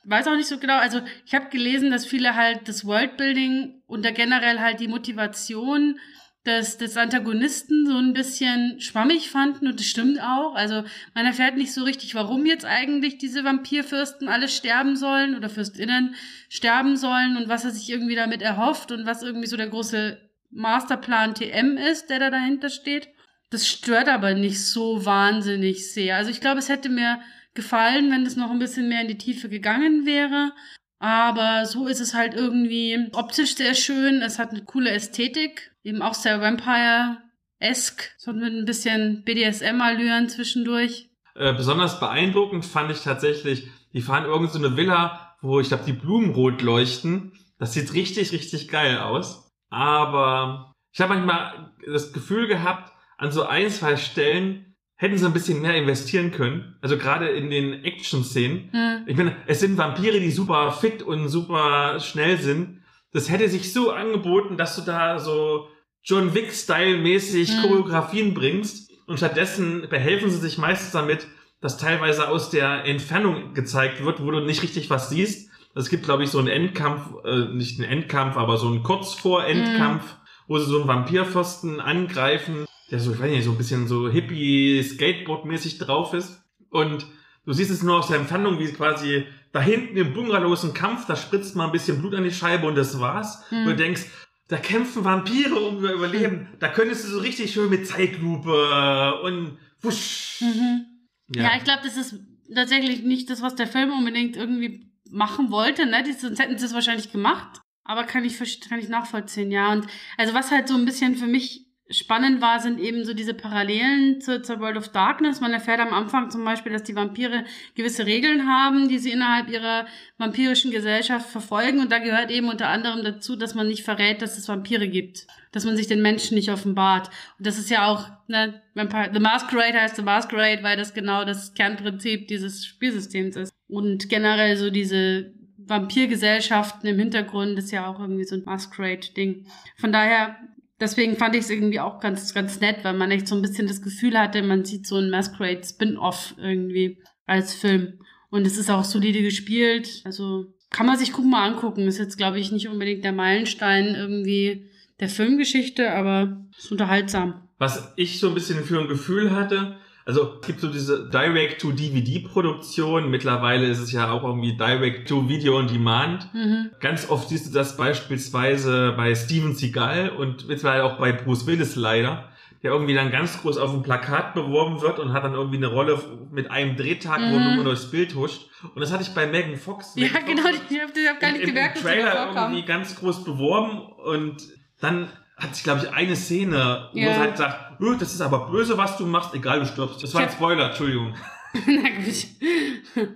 Weiß 0.04 0.26
auch 0.26 0.36
nicht 0.36 0.48
so 0.48 0.58
genau. 0.58 0.78
Also 0.78 1.00
ich 1.26 1.34
habe 1.34 1.48
gelesen, 1.50 1.90
dass 1.90 2.06
viele 2.06 2.34
halt 2.34 2.68
das 2.68 2.84
Worldbuilding 2.84 3.82
und 3.86 4.04
da 4.04 4.10
generell 4.10 4.60
halt 4.60 4.80
die 4.80 4.88
Motivation 4.88 5.98
des, 6.44 6.76
des 6.76 6.96
Antagonisten 6.96 7.86
so 7.86 7.96
ein 7.96 8.12
bisschen 8.12 8.80
schwammig 8.80 9.30
fanden 9.30 9.68
und 9.68 9.78
das 9.78 9.86
stimmt 9.86 10.20
auch. 10.20 10.54
Also 10.54 10.82
man 11.14 11.24
erfährt 11.24 11.56
nicht 11.56 11.72
so 11.72 11.84
richtig, 11.84 12.16
warum 12.16 12.46
jetzt 12.46 12.64
eigentlich 12.64 13.18
diese 13.18 13.44
Vampirfürsten 13.44 14.28
alle 14.28 14.48
sterben 14.48 14.96
sollen 14.96 15.36
oder 15.36 15.48
Fürstinnen 15.48 16.16
sterben 16.48 16.96
sollen 16.96 17.36
und 17.36 17.48
was 17.48 17.64
er 17.64 17.70
sich 17.70 17.88
irgendwie 17.90 18.16
damit 18.16 18.42
erhofft 18.42 18.90
und 18.90 19.06
was 19.06 19.22
irgendwie 19.22 19.46
so 19.46 19.56
der 19.56 19.68
große 19.68 20.18
Masterplan 20.52 21.34
TM 21.34 21.76
ist, 21.76 22.10
der 22.10 22.18
da 22.18 22.30
dahinter 22.30 22.70
steht. 22.70 23.08
Das 23.50 23.68
stört 23.68 24.08
aber 24.08 24.34
nicht 24.34 24.64
so 24.64 25.04
wahnsinnig 25.04 25.92
sehr. 25.92 26.16
Also 26.16 26.30
ich 26.30 26.40
glaube, 26.40 26.58
es 26.58 26.68
hätte 26.68 26.88
mir 26.88 27.20
gefallen, 27.54 28.10
wenn 28.10 28.24
das 28.24 28.36
noch 28.36 28.50
ein 28.50 28.58
bisschen 28.58 28.88
mehr 28.88 29.02
in 29.02 29.08
die 29.08 29.18
Tiefe 29.18 29.48
gegangen 29.48 30.06
wäre. 30.06 30.52
Aber 30.98 31.66
so 31.66 31.86
ist 31.86 32.00
es 32.00 32.14
halt 32.14 32.34
irgendwie 32.34 33.08
optisch 33.12 33.56
sehr 33.56 33.74
schön. 33.74 34.22
Es 34.22 34.38
hat 34.38 34.50
eine 34.50 34.64
coole 34.64 34.90
Ästhetik. 34.90 35.72
Eben 35.82 36.00
auch 36.00 36.14
sehr 36.14 36.40
Vampire-esque. 36.40 38.10
So 38.18 38.32
mit 38.32 38.52
ein 38.52 38.64
bisschen 38.64 39.24
BDSM-Allüren 39.24 40.28
zwischendurch. 40.28 41.10
Äh, 41.34 41.54
besonders 41.54 41.98
beeindruckend 41.98 42.64
fand 42.64 42.90
ich 42.90 43.00
tatsächlich, 43.00 43.68
die 43.92 44.02
fahren 44.02 44.24
irgend 44.24 44.52
so 44.52 44.58
eine 44.58 44.76
Villa, 44.76 45.36
wo 45.40 45.60
ich 45.60 45.68
glaube, 45.68 45.84
die 45.86 45.92
Blumen 45.92 46.34
rot 46.34 46.62
leuchten. 46.62 47.32
Das 47.58 47.72
sieht 47.72 47.92
richtig, 47.94 48.32
richtig 48.32 48.68
geil 48.68 48.98
aus. 48.98 49.51
Aber 49.72 50.74
ich 50.92 51.00
habe 51.00 51.14
manchmal 51.14 51.72
das 51.86 52.12
Gefühl 52.12 52.46
gehabt, 52.46 52.92
an 53.16 53.32
so 53.32 53.44
ein, 53.44 53.70
zwei 53.70 53.96
Stellen 53.96 54.76
hätten 54.96 55.16
sie 55.16 55.24
ein 55.24 55.32
bisschen 55.32 55.62
mehr 55.62 55.74
investieren 55.74 56.30
können. 56.30 56.76
Also 56.82 56.98
gerade 56.98 57.28
in 57.28 57.50
den 57.50 57.82
Action-Szenen. 57.82 58.68
Hm. 58.70 59.04
Ich 59.06 59.16
meine, 59.16 59.34
es 59.46 59.60
sind 59.60 59.78
Vampire, 59.78 60.20
die 60.20 60.30
super 60.30 60.72
fit 60.72 61.02
und 61.02 61.28
super 61.28 61.98
schnell 62.00 62.36
sind. 62.38 62.82
Das 63.12 63.30
hätte 63.30 63.48
sich 63.48 63.72
so 63.72 63.90
angeboten, 63.90 64.56
dass 64.56 64.76
du 64.76 64.82
da 64.82 65.18
so 65.18 65.68
John 66.04 66.34
Wick-Style-mäßig 66.34 67.50
Mhm. 67.50 67.62
Choreografien 67.62 68.34
bringst. 68.34 68.90
Und 69.06 69.16
stattdessen 69.16 69.88
behelfen 69.88 70.30
sie 70.30 70.38
sich 70.38 70.58
meistens 70.58 70.92
damit, 70.92 71.26
dass 71.60 71.78
teilweise 71.78 72.28
aus 72.28 72.50
der 72.50 72.84
Entfernung 72.84 73.54
gezeigt 73.54 74.04
wird, 74.04 74.22
wo 74.22 74.30
du 74.30 74.40
nicht 74.40 74.62
richtig 74.62 74.90
was 74.90 75.08
siehst. 75.10 75.50
Es 75.74 75.88
gibt, 75.88 76.04
glaube 76.04 76.24
ich, 76.24 76.30
so 76.30 76.38
einen 76.38 76.48
Endkampf, 76.48 77.14
äh, 77.24 77.46
nicht 77.54 77.80
einen 77.80 77.90
Endkampf, 77.90 78.36
aber 78.36 78.56
so 78.56 78.68
einen 78.68 78.82
kurz 78.82 79.14
vor 79.14 79.44
Endkampf, 79.44 80.16
wo 80.46 80.58
sie 80.58 80.66
so 80.66 80.78
einen 80.78 80.88
Vampirfürsten 80.88 81.80
angreifen, 81.80 82.66
der 82.90 83.00
so, 83.00 83.12
ich 83.12 83.20
weiß 83.20 83.30
nicht, 83.30 83.44
so 83.44 83.52
ein 83.52 83.58
bisschen 83.58 83.88
so 83.88 84.08
Hippie-Skateboard-mäßig 84.08 85.78
drauf 85.78 86.12
ist. 86.12 86.42
Und 86.70 87.06
du 87.46 87.52
siehst 87.52 87.70
es 87.70 87.82
nur 87.82 87.98
aus 87.98 88.08
der 88.08 88.18
Entfernung, 88.18 88.58
wie 88.58 88.70
quasi 88.72 89.24
da 89.52 89.60
hinten 89.60 89.96
im 89.96 90.14
Bungalow 90.14 90.52
ist 90.52 90.64
ein 90.64 90.74
Kampf, 90.74 91.06
da 91.06 91.16
spritzt 91.16 91.56
mal 91.56 91.66
ein 91.66 91.72
bisschen 91.72 91.98
Blut 92.00 92.14
an 92.14 92.24
die 92.24 92.30
Scheibe 92.30 92.66
und 92.66 92.74
das 92.74 93.00
war's. 93.00 93.42
Hm. 93.50 93.58
Und 93.58 93.66
du 93.66 93.76
denkst, 93.76 94.02
da 94.48 94.58
kämpfen 94.58 95.04
Vampire 95.04 95.54
um 95.54 95.82
ihr 95.82 95.92
Überleben. 95.92 96.48
Da 96.58 96.68
könntest 96.68 97.04
du 97.04 97.08
so 97.08 97.20
richtig 97.20 97.52
schön 97.52 97.70
mit 97.70 97.86
Zeitlupe 97.86 99.22
und 99.22 99.58
wusch. 99.80 100.40
Mhm. 100.42 100.86
Ja, 101.34 101.52
ich 101.56 101.64
glaube, 101.64 101.80
das 101.84 101.96
ist 101.96 102.20
tatsächlich 102.54 103.02
nicht 103.02 103.30
das, 103.30 103.40
was 103.40 103.54
der 103.54 103.66
Film 103.66 103.90
unbedingt 103.90 104.36
irgendwie 104.36 104.91
machen 105.12 105.50
wollte, 105.50 105.86
ne? 105.86 106.02
Die, 106.02 106.12
sonst 106.12 106.40
hätten 106.40 106.58
sie 106.58 106.66
es 106.66 106.74
wahrscheinlich 106.74 107.12
gemacht. 107.12 107.60
Aber 107.84 108.04
kann 108.04 108.24
ich, 108.24 108.38
kann 108.68 108.78
ich 108.78 108.88
nachvollziehen, 108.88 109.50
ja. 109.50 109.72
Und 109.72 109.86
also 110.16 110.34
was 110.34 110.50
halt 110.50 110.68
so 110.68 110.74
ein 110.74 110.84
bisschen 110.84 111.16
für 111.16 111.26
mich 111.26 111.71
spannend 111.92 112.40
war, 112.40 112.60
sind 112.60 112.80
eben 112.80 113.04
so 113.04 113.14
diese 113.14 113.34
Parallelen 113.34 114.20
zur, 114.20 114.42
zur 114.42 114.60
World 114.60 114.76
of 114.76 114.88
Darkness. 114.88 115.40
Man 115.40 115.52
erfährt 115.52 115.80
am 115.80 115.92
Anfang 115.92 116.30
zum 116.30 116.44
Beispiel, 116.44 116.72
dass 116.72 116.82
die 116.82 116.96
Vampire 116.96 117.44
gewisse 117.74 118.06
Regeln 118.06 118.48
haben, 118.48 118.88
die 118.88 118.98
sie 118.98 119.12
innerhalb 119.12 119.48
ihrer 119.48 119.86
vampirischen 120.18 120.70
Gesellschaft 120.70 121.28
verfolgen. 121.30 121.80
Und 121.80 121.92
da 121.92 121.98
gehört 121.98 122.30
eben 122.30 122.48
unter 122.48 122.68
anderem 122.68 123.04
dazu, 123.04 123.36
dass 123.36 123.54
man 123.54 123.68
nicht 123.68 123.84
verrät, 123.84 124.22
dass 124.22 124.38
es 124.38 124.48
Vampire 124.48 124.88
gibt. 124.88 125.26
Dass 125.52 125.64
man 125.64 125.76
sich 125.76 125.86
den 125.86 126.02
Menschen 126.02 126.34
nicht 126.34 126.50
offenbart. 126.50 127.08
Und 127.38 127.46
das 127.46 127.58
ist 127.58 127.70
ja 127.70 127.86
auch, 127.86 128.08
ne, 128.26 128.62
Vampire, 128.74 129.10
The 129.12 129.20
Masquerade 129.20 129.80
heißt 129.80 129.96
The 129.96 130.02
Masquerade, 130.02 130.62
weil 130.62 130.76
das 130.76 130.94
genau 130.94 131.24
das 131.24 131.54
Kernprinzip 131.54 132.26
dieses 132.28 132.64
Spielsystems 132.64 133.36
ist. 133.36 133.52
Und 133.68 134.08
generell 134.08 134.56
so 134.56 134.70
diese 134.70 135.32
Vampirgesellschaften 135.66 136.88
im 136.88 136.98
Hintergrund 136.98 137.58
ist 137.58 137.70
ja 137.70 137.86
auch 137.86 138.00
irgendwie 138.00 138.24
so 138.24 138.34
ein 138.34 138.44
Masquerade-Ding. 138.44 139.46
Von 139.76 139.92
daher, 139.92 140.36
deswegen 140.82 141.16
fand 141.16 141.34
ich 141.34 141.42
es 141.42 141.50
irgendwie 141.50 141.80
auch 141.80 142.00
ganz, 142.00 142.34
ganz 142.34 142.60
nett, 142.60 142.78
weil 142.82 142.94
man 142.94 143.10
echt 143.10 143.26
so 143.26 143.34
ein 143.34 143.42
bisschen 143.42 143.66
das 143.66 143.80
Gefühl 143.80 144.18
hatte, 144.18 144.42
man 144.42 144.64
sieht 144.64 144.86
so 144.86 144.96
ein 144.96 145.10
Masquerade-Spin-Off 145.10 146.34
irgendwie 146.36 146.98
als 147.26 147.54
Film. 147.54 148.00
Und 148.30 148.46
es 148.46 148.58
ist 148.58 148.70
auch 148.70 148.84
solide 148.84 149.22
gespielt. 149.22 150.02
Also 150.04 150.46
kann 150.70 150.86
man 150.86 150.98
sich 150.98 151.12
gucken 151.12 151.30
mal 151.30 151.48
angucken. 151.48 151.86
Ist 151.86 151.98
jetzt, 151.98 152.18
glaube 152.18 152.38
ich, 152.38 152.52
nicht 152.52 152.68
unbedingt 152.68 153.04
der 153.04 153.12
Meilenstein 153.12 153.94
irgendwie 153.94 154.70
der 155.00 155.08
Filmgeschichte, 155.08 155.92
aber 155.92 156.46
ist 156.56 156.70
unterhaltsam. 156.70 157.48
Was 157.58 157.92
ich 157.96 158.18
so 158.18 158.28
ein 158.28 158.34
bisschen 158.34 158.64
für 158.64 158.80
ein 158.80 158.88
Gefühl 158.88 159.30
hatte, 159.30 159.76
also 160.04 160.34
es 160.40 160.46
gibt 160.46 160.60
so 160.60 160.68
diese 160.68 161.08
Direct-to-DVD-Produktion, 161.10 163.10
mittlerweile 163.10 163.66
ist 163.66 163.78
es 163.78 163.92
ja 163.92 164.10
auch 164.10 164.22
irgendwie 164.24 164.56
Direct-to-Video-on-Demand. 164.56 166.32
Mhm. 166.34 166.70
Ganz 166.80 167.08
oft 167.10 167.28
siehst 167.28 167.48
du 167.48 167.52
das 167.52 167.76
beispielsweise 167.76 168.94
bei 168.96 169.14
Steven 169.14 169.54
Seagal 169.54 170.10
und 170.10 170.48
mittlerweile 170.48 170.84
auch 170.84 170.98
bei 170.98 171.12
Bruce 171.12 171.46
Willis 171.46 171.76
leider, 171.76 172.28
der 172.62 172.72
irgendwie 172.72 172.94
dann 172.94 173.10
ganz 173.10 173.40
groß 173.42 173.58
auf 173.58 173.70
dem 173.72 173.82
Plakat 173.82 174.34
beworben 174.34 174.80
wird 174.80 174.98
und 174.98 175.12
hat 175.12 175.24
dann 175.24 175.34
irgendwie 175.34 175.56
eine 175.56 175.66
Rolle 175.68 175.98
mit 176.30 176.50
einem 176.50 176.76
Drehtag, 176.76 177.20
wo 177.20 177.38
Mhm. 177.38 177.54
nur 177.56 177.64
durchs 177.64 177.90
Bild 177.90 178.14
huscht. 178.14 178.42
Und 178.74 178.80
das 178.80 178.92
hatte 178.92 179.02
ich 179.02 179.12
bei 179.14 179.26
Megan 179.26 179.56
Fox. 179.56 179.92
Ja, 179.96 180.06
Megan 180.06 180.26
genau, 180.26 180.42
Fox 180.42 180.56
ich 180.70 180.80
habe 180.80 180.92
hab 181.08 181.20
gar 181.20 181.32
nicht 181.32 181.42
im, 181.42 181.48
gemerkt, 181.48 181.78
im 181.78 181.82
dass 181.84 181.92
sie 181.92 181.98
da 182.00 182.10
Trailer 182.10 182.34
irgendwie 182.50 182.64
ganz 182.64 182.96
groß 182.96 183.24
beworben 183.24 183.80
und 184.04 184.36
dann 184.80 185.08
hat 185.36 185.54
sich, 185.56 185.64
glaube 185.64 185.80
ich, 185.84 185.92
eine 185.92 186.14
Szene, 186.14 186.88
wo 186.92 186.98
Ja. 186.98 187.14
sie 187.14 187.18
halt 187.20 187.36
sagt, 187.36 187.71
"Öh, 187.82 187.96
das 187.98 188.14
ist 188.14 188.20
aber 188.20 188.50
böse, 188.50 188.78
was 188.78 188.96
du 188.96 189.06
machst, 189.06 189.34
egal, 189.34 189.60
du 189.60 189.66
stirbst. 189.66 190.02
Das 190.02 190.14
war 190.14 190.22
ein 190.22 190.30
Spoiler, 190.30 190.66
Entschuldigung. 190.66 191.14
Na 191.66 191.88
gut. 191.90 193.06